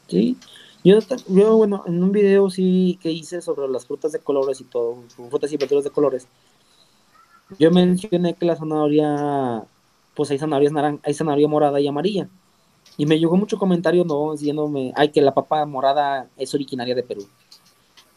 Sí, 0.07 0.37
yo, 0.83 0.99
yo, 1.29 1.57
bueno, 1.57 1.83
en 1.87 2.03
un 2.03 2.11
video 2.11 2.49
sí 2.49 2.99
que 3.01 3.11
hice 3.11 3.41
sobre 3.41 3.67
las 3.69 3.85
frutas 3.85 4.11
de 4.11 4.19
colores 4.19 4.59
y 4.59 4.65
todo, 4.65 5.03
frutas 5.29 5.51
y 5.51 5.57
verduras 5.57 5.85
de 5.85 5.91
colores, 5.91 6.27
yo 7.59 7.71
mencioné 7.71 8.35
que 8.35 8.45
la 8.45 8.55
zanahoria, 8.55 9.63
pues 10.15 10.31
hay 10.31 10.37
zanahorias 10.37 10.73
naran 10.73 10.99
hay 11.03 11.13
zanahoria 11.13 11.47
morada 11.47 11.79
y 11.79 11.87
amarilla. 11.87 12.27
Y 12.97 13.05
me 13.05 13.19
llegó 13.19 13.37
mucho 13.37 13.57
comentario, 13.57 14.05
no, 14.05 14.33
diciéndome, 14.33 14.93
ay, 14.95 15.09
que 15.09 15.21
la 15.21 15.33
papa 15.33 15.65
morada 15.65 16.29
es 16.37 16.53
originaria 16.53 16.93
de 16.93 17.03
Perú. 17.03 17.27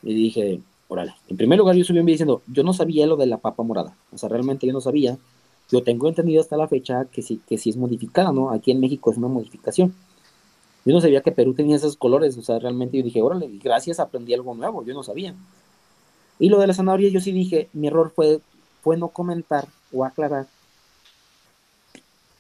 Y 0.02 0.14
dije, 0.14 0.60
órale, 0.88 1.14
en 1.28 1.36
primer 1.36 1.58
lugar 1.58 1.76
yo 1.76 1.84
subí 1.84 1.98
un 1.98 2.06
video 2.06 2.14
diciendo, 2.14 2.42
yo 2.46 2.62
no 2.62 2.72
sabía 2.72 3.06
lo 3.06 3.16
de 3.16 3.26
la 3.26 3.38
papa 3.38 3.62
morada, 3.62 3.96
o 4.12 4.18
sea, 4.18 4.28
realmente 4.28 4.66
yo 4.66 4.72
no 4.72 4.80
sabía. 4.80 5.18
Yo 5.70 5.82
tengo 5.82 6.06
entendido 6.08 6.40
hasta 6.40 6.56
la 6.56 6.68
fecha 6.68 7.06
que 7.06 7.22
sí, 7.22 7.40
que 7.48 7.58
sí 7.58 7.70
es 7.70 7.76
modificada, 7.76 8.32
¿no? 8.32 8.50
Aquí 8.50 8.70
en 8.70 8.78
México 8.78 9.10
es 9.10 9.16
una 9.18 9.26
modificación. 9.26 9.94
Yo 10.84 10.94
no 10.94 11.00
sabía 11.00 11.22
que 11.22 11.32
Perú 11.32 11.54
tenía 11.54 11.74
esos 11.74 11.96
colores, 11.96 12.38
o 12.38 12.42
sea, 12.42 12.60
realmente 12.60 12.96
yo 12.96 13.02
dije, 13.02 13.20
órale, 13.20 13.50
gracias, 13.60 13.98
aprendí 13.98 14.32
algo 14.32 14.54
nuevo, 14.54 14.84
yo 14.84 14.94
no 14.94 15.02
sabía. 15.02 15.34
Y 16.38 16.48
lo 16.50 16.60
de 16.60 16.68
la 16.68 16.74
zanahoria, 16.74 17.08
yo 17.08 17.20
sí 17.20 17.32
dije, 17.32 17.68
mi 17.72 17.88
error 17.88 18.12
fue, 18.14 18.40
fue 18.82 18.96
no 18.96 19.08
comentar 19.08 19.66
o 19.92 20.04
aclarar. 20.04 20.46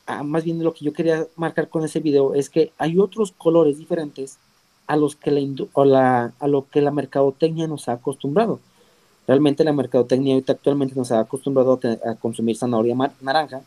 Ah, 0.06 0.22
más 0.22 0.44
bien 0.44 0.62
lo 0.62 0.72
que 0.72 0.84
yo 0.84 0.92
quería 0.92 1.26
marcar 1.36 1.68
con 1.68 1.84
ese 1.84 2.00
video 2.00 2.34
es 2.34 2.48
que 2.48 2.72
hay 2.78 2.98
otros 2.98 3.32
colores 3.32 3.78
diferentes 3.78 4.38
a 4.86 4.96
los 4.96 5.16
que 5.16 5.30
la, 5.32 6.32
a 6.38 6.48
lo 6.48 6.66
que 6.68 6.80
la 6.80 6.92
mercadotecnia 6.92 7.66
nos 7.66 7.88
ha 7.88 7.92
acostumbrado. 7.94 8.60
Realmente 9.26 9.64
la 9.64 9.72
mercadotecnia 9.72 10.34
ahorita 10.34 10.52
actualmente 10.52 10.94
nos 10.94 11.10
ha 11.10 11.20
acostumbrado 11.20 11.80
a, 11.82 12.10
a 12.10 12.14
consumir 12.14 12.56
zanahoria 12.56 12.94
naranja, 13.20 13.62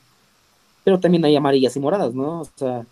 pero 0.83 0.99
también 0.99 1.25
hay 1.25 1.35
amarillas 1.35 1.75
y 1.75 1.79
moradas, 1.79 2.13
¿no? 2.13 2.41
O 2.41 2.47
sea, 2.55 2.85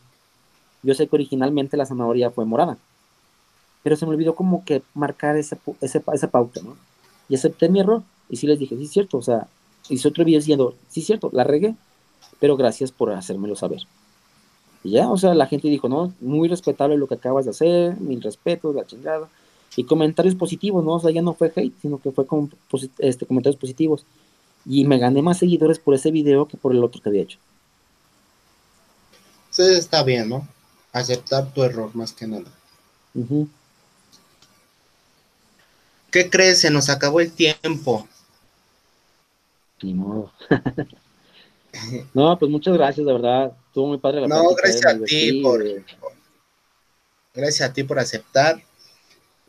yo 0.84 0.94
sé 0.94 1.08
que 1.08 1.16
originalmente 1.16 1.78
la 1.78 1.86
zanahoria 1.86 2.32
fue 2.32 2.46
morada, 2.46 2.78
pero 3.84 3.96
se 3.96 4.06
me 4.06 4.12
olvidó 4.12 4.36
como 4.36 4.66
que 4.66 4.84
marcar 4.94 5.38
esa, 5.38 5.58
esa, 5.82 6.28
pauta, 6.30 6.62
¿no? 6.62 6.76
Y 7.30 7.36
acepté 7.36 7.70
mi 7.70 7.80
error 7.80 8.04
y 8.30 8.36
sí 8.36 8.48
les 8.48 8.60
dije, 8.60 8.76
sí 8.76 8.84
es 8.84 8.92
cierto, 8.92 9.18
o 9.18 9.22
sea, 9.22 9.48
hice 9.90 10.08
otro 10.10 10.26
video 10.26 10.40
diciendo, 10.40 10.76
sí 10.90 11.00
es 11.00 11.06
cierto, 11.06 11.30
la 11.32 11.44
regué, 11.46 11.76
pero 12.40 12.58
gracias 12.58 12.92
por 12.92 13.12
hacérmelo 13.12 13.56
saber. 13.56 13.82
Y 14.84 14.92
ya, 14.92 15.10
o 15.10 15.18
sea, 15.18 15.34
la 15.34 15.48
gente 15.48 15.68
dijo, 15.68 15.90
no, 15.90 16.14
muy 16.22 16.48
respetable 16.48 16.98
lo 16.98 17.08
que 17.08 17.16
acabas 17.16 17.46
de 17.46 17.52
hacer, 17.52 18.00
mil 18.00 18.22
respetos, 18.22 18.76
la 18.76 18.86
chingada. 18.86 19.28
Y 19.76 19.84
comentarios 19.84 20.36
positivos, 20.36 20.84
¿no? 20.84 20.94
O 20.94 21.00
sea, 21.00 21.12
ya 21.12 21.22
no 21.22 21.34
fue 21.34 21.52
hate, 21.56 21.74
sino 21.82 22.00
que 22.00 22.12
fue 22.12 22.26
con 22.26 22.52
este, 22.98 23.26
comentarios 23.26 23.60
positivos. 23.60 24.06
Y 24.66 24.86
me 24.86 24.98
gané 24.98 25.22
más 25.22 25.38
seguidores 25.38 25.78
por 25.78 25.94
ese 25.94 26.10
video 26.12 26.48
que 26.48 26.58
por 26.58 26.74
el 26.74 26.84
otro 26.84 27.02
que 27.02 27.10
había 27.10 27.22
hecho. 27.22 27.38
Sí, 29.52 29.64
está 29.64 30.04
bien, 30.04 30.30
¿no? 30.30 30.48
aceptar 30.98 31.52
tu 31.54 31.64
error 31.64 31.96
más 31.96 32.14
que 32.14 32.28
nada. 32.28 32.52
¿Qué 36.12 36.30
crees? 36.30 36.62
Se 36.62 36.70
nos 36.70 36.90
acabó 36.90 37.20
el 37.20 37.32
tiempo. 37.32 38.08
Ni 39.82 39.94
modo. 39.94 40.32
no, 42.14 42.38
pues 42.38 42.52
muchas 42.52 42.74
gracias, 42.74 43.06
de 43.06 43.14
verdad. 43.14 43.52
Estuvo 43.68 43.88
muy 43.88 43.98
padre 43.98 44.22
la 44.22 44.28
No, 44.28 44.44
gracias 44.56 44.86
a 44.86 45.00
ti 45.04 45.42
por, 45.42 45.64
gracias 47.34 47.70
a 47.70 47.74
ti 47.74 47.84
por 47.84 48.00
aceptar, 48.00 48.62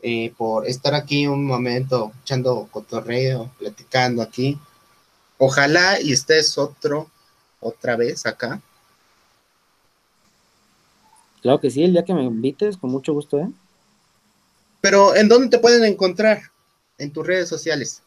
y 0.03 0.31
por 0.31 0.67
estar 0.67 0.95
aquí 0.95 1.27
un 1.27 1.45
momento 1.45 2.13
echando 2.23 2.69
cotorreo, 2.71 3.51
platicando 3.59 4.23
aquí. 4.23 4.59
Ojalá 5.39 6.01
y 6.01 6.13
estés 6.13 6.57
otro, 6.59 7.09
otra 7.61 7.97
vez 7.97 8.27
acá. 8.27 8.61
Claro 11.43 11.61
que 11.61 11.71
sí, 11.71 11.85
el 11.85 11.93
día 11.93 12.05
que 12.05 12.15
me 12.15 12.25
invites, 12.25 12.77
con 12.77 12.91
mucho 12.91 13.13
gusto, 13.13 13.39
¿eh? 13.39 13.49
Pero, 14.81 15.15
¿en 15.15 15.29
dónde 15.29 15.49
te 15.49 15.59
pueden 15.59 15.85
encontrar? 15.85 16.43
En 16.99 17.13
tus 17.13 17.27
redes 17.27 17.49
sociales. 17.49 18.03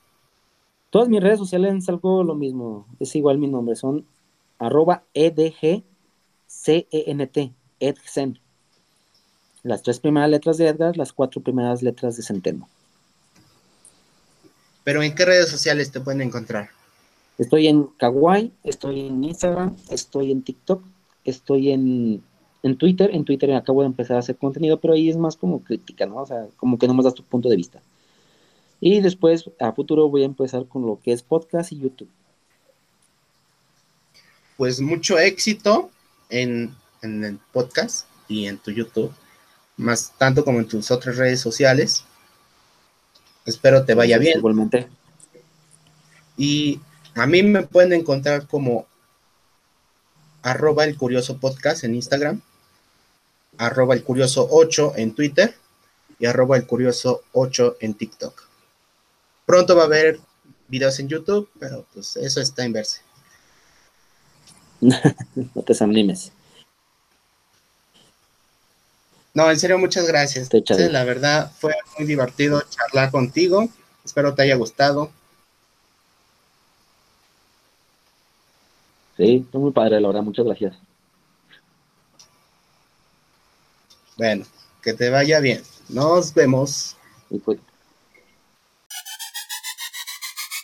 Todas 0.89 1.07
mis 1.07 1.22
redes 1.22 1.39
sociales 1.39 1.88
algo 1.88 2.23
lo 2.23 2.35
mismo, 2.35 2.85
es 2.99 3.15
igual 3.15 3.38
mi 3.38 3.48
nombre, 3.48 3.77
son 3.77 4.06
arroba 4.61 5.03
edgcent, 5.13 5.83
edcent. 7.79 8.38
Las 9.63 9.81
tres 9.83 9.99
primeras 9.99 10.29
letras 10.29 10.57
de 10.57 10.67
Edgar, 10.67 10.97
las 10.97 11.13
cuatro 11.13 11.41
primeras 11.41 11.81
letras 11.81 12.15
de 12.17 12.23
Centeno. 12.23 12.69
Pero 14.83 15.03
¿en 15.03 15.13
qué 15.13 15.25
redes 15.25 15.49
sociales 15.49 15.91
te 15.91 15.99
pueden 15.99 16.21
encontrar? 16.21 16.69
Estoy 17.38 17.67
en 17.67 17.85
Kawaii, 17.97 18.51
estoy 18.63 19.01
en 19.01 19.23
Instagram, 19.23 19.75
estoy 19.89 20.31
en 20.31 20.43
TikTok, 20.43 20.83
estoy 21.25 21.71
en, 21.71 22.23
Twitter. 22.77 23.09
En 23.13 23.25
Twitter 23.25 23.53
acabo 23.53 23.81
de 23.81 23.88
empezar 23.88 24.17
a 24.17 24.19
hacer 24.19 24.38
contenido, 24.38 24.79
pero 24.79 24.93
ahí 24.93 25.09
es 25.09 25.17
más 25.17 25.35
como 25.35 25.63
crítica, 25.63 26.05
¿no? 26.05 26.17
O 26.17 26.25
sea, 26.25 26.47
como 26.57 26.77
que 26.77 26.88
no 26.88 26.93
me 26.93 27.03
das 27.03 27.15
tu 27.15 27.23
punto 27.23 27.49
de 27.49 27.55
vista. 27.55 27.81
Y 28.79 29.01
después, 29.01 29.49
a 29.59 29.71
futuro, 29.73 30.09
voy 30.09 30.23
a 30.23 30.25
empezar 30.25 30.65
con 30.67 30.85
lo 30.85 30.99
que 31.03 31.13
es 31.13 31.23
podcast 31.23 31.71
y 31.71 31.79
YouTube. 31.79 32.09
Pues 34.57 34.80
mucho 34.80 35.18
éxito 35.18 35.91
en, 36.30 36.76
en 37.02 37.23
el 37.23 37.40
podcast 37.52 38.06
y 38.28 38.48
en 38.48 38.57
tu 38.57 38.72
YouTube, 38.72 39.14
más 39.78 40.14
tanto 40.18 40.45
como 40.45 40.60
en 40.60 40.68
tus 40.68 40.91
otras 40.91 41.18
redes 41.18 41.40
sociales. 41.40 42.06
Espero 43.45 43.86
te 43.86 43.94
vaya 43.94 44.18
bien. 44.18 44.38
Igualmente. 44.38 44.88
Y 46.38 46.80
a 47.15 47.28
mí 47.28 47.44
me 47.44 47.64
pueden 47.64 47.94
encontrar 47.94 48.48
como 48.48 48.88
arroba 50.41 50.86
el 50.86 50.98
curioso 50.98 51.38
podcast 51.38 51.84
en 51.84 51.95
Instagram, 51.95 52.41
arroba 53.57 53.94
el 53.94 54.03
curioso 54.03 54.48
8 54.49 54.94
en 54.95 55.14
Twitter 55.14 55.56
y 56.19 56.26
arroba 56.26 56.57
el 56.57 56.65
curioso 56.65 57.23
8 57.34 57.78
en 57.82 57.94
TikTok. 57.94 58.44
Pronto 59.45 59.76
va 59.76 59.84
a 59.84 59.86
haber 59.86 60.19
videos 60.68 60.99
en 60.99 61.10
YouTube, 61.10 61.49
pero 61.60 61.86
pues 61.94 62.15
eso 62.15 62.41
está 62.41 62.64
en 62.64 62.73
verse. 62.73 63.02
no 65.35 65.61
te 65.61 65.73
desanimes. 65.73 66.31
No, 69.33 69.49
en 69.49 69.59
serio, 69.59 69.77
muchas 69.77 70.07
gracias. 70.07 70.49
la 70.91 71.03
verdad 71.03 71.51
fue 71.57 71.73
muy 71.97 72.05
divertido 72.05 72.61
charlar 72.69 73.11
contigo. 73.11 73.69
Espero 74.03 74.33
te 74.33 74.41
haya 74.43 74.55
gustado. 74.55 75.11
Sí, 79.15 79.45
fue 79.51 79.61
muy 79.61 79.71
padre, 79.71 80.01
la 80.01 80.07
verdad, 80.07 80.23
muchas 80.23 80.45
gracias. 80.45 80.75
Bueno, 84.17 84.45
que 84.81 84.93
te 84.93 85.09
vaya 85.09 85.39
bien. 85.39 85.61
Nos 85.89 86.33
vemos. 86.33 86.97
Y 87.29 87.39
pues, 87.39 87.59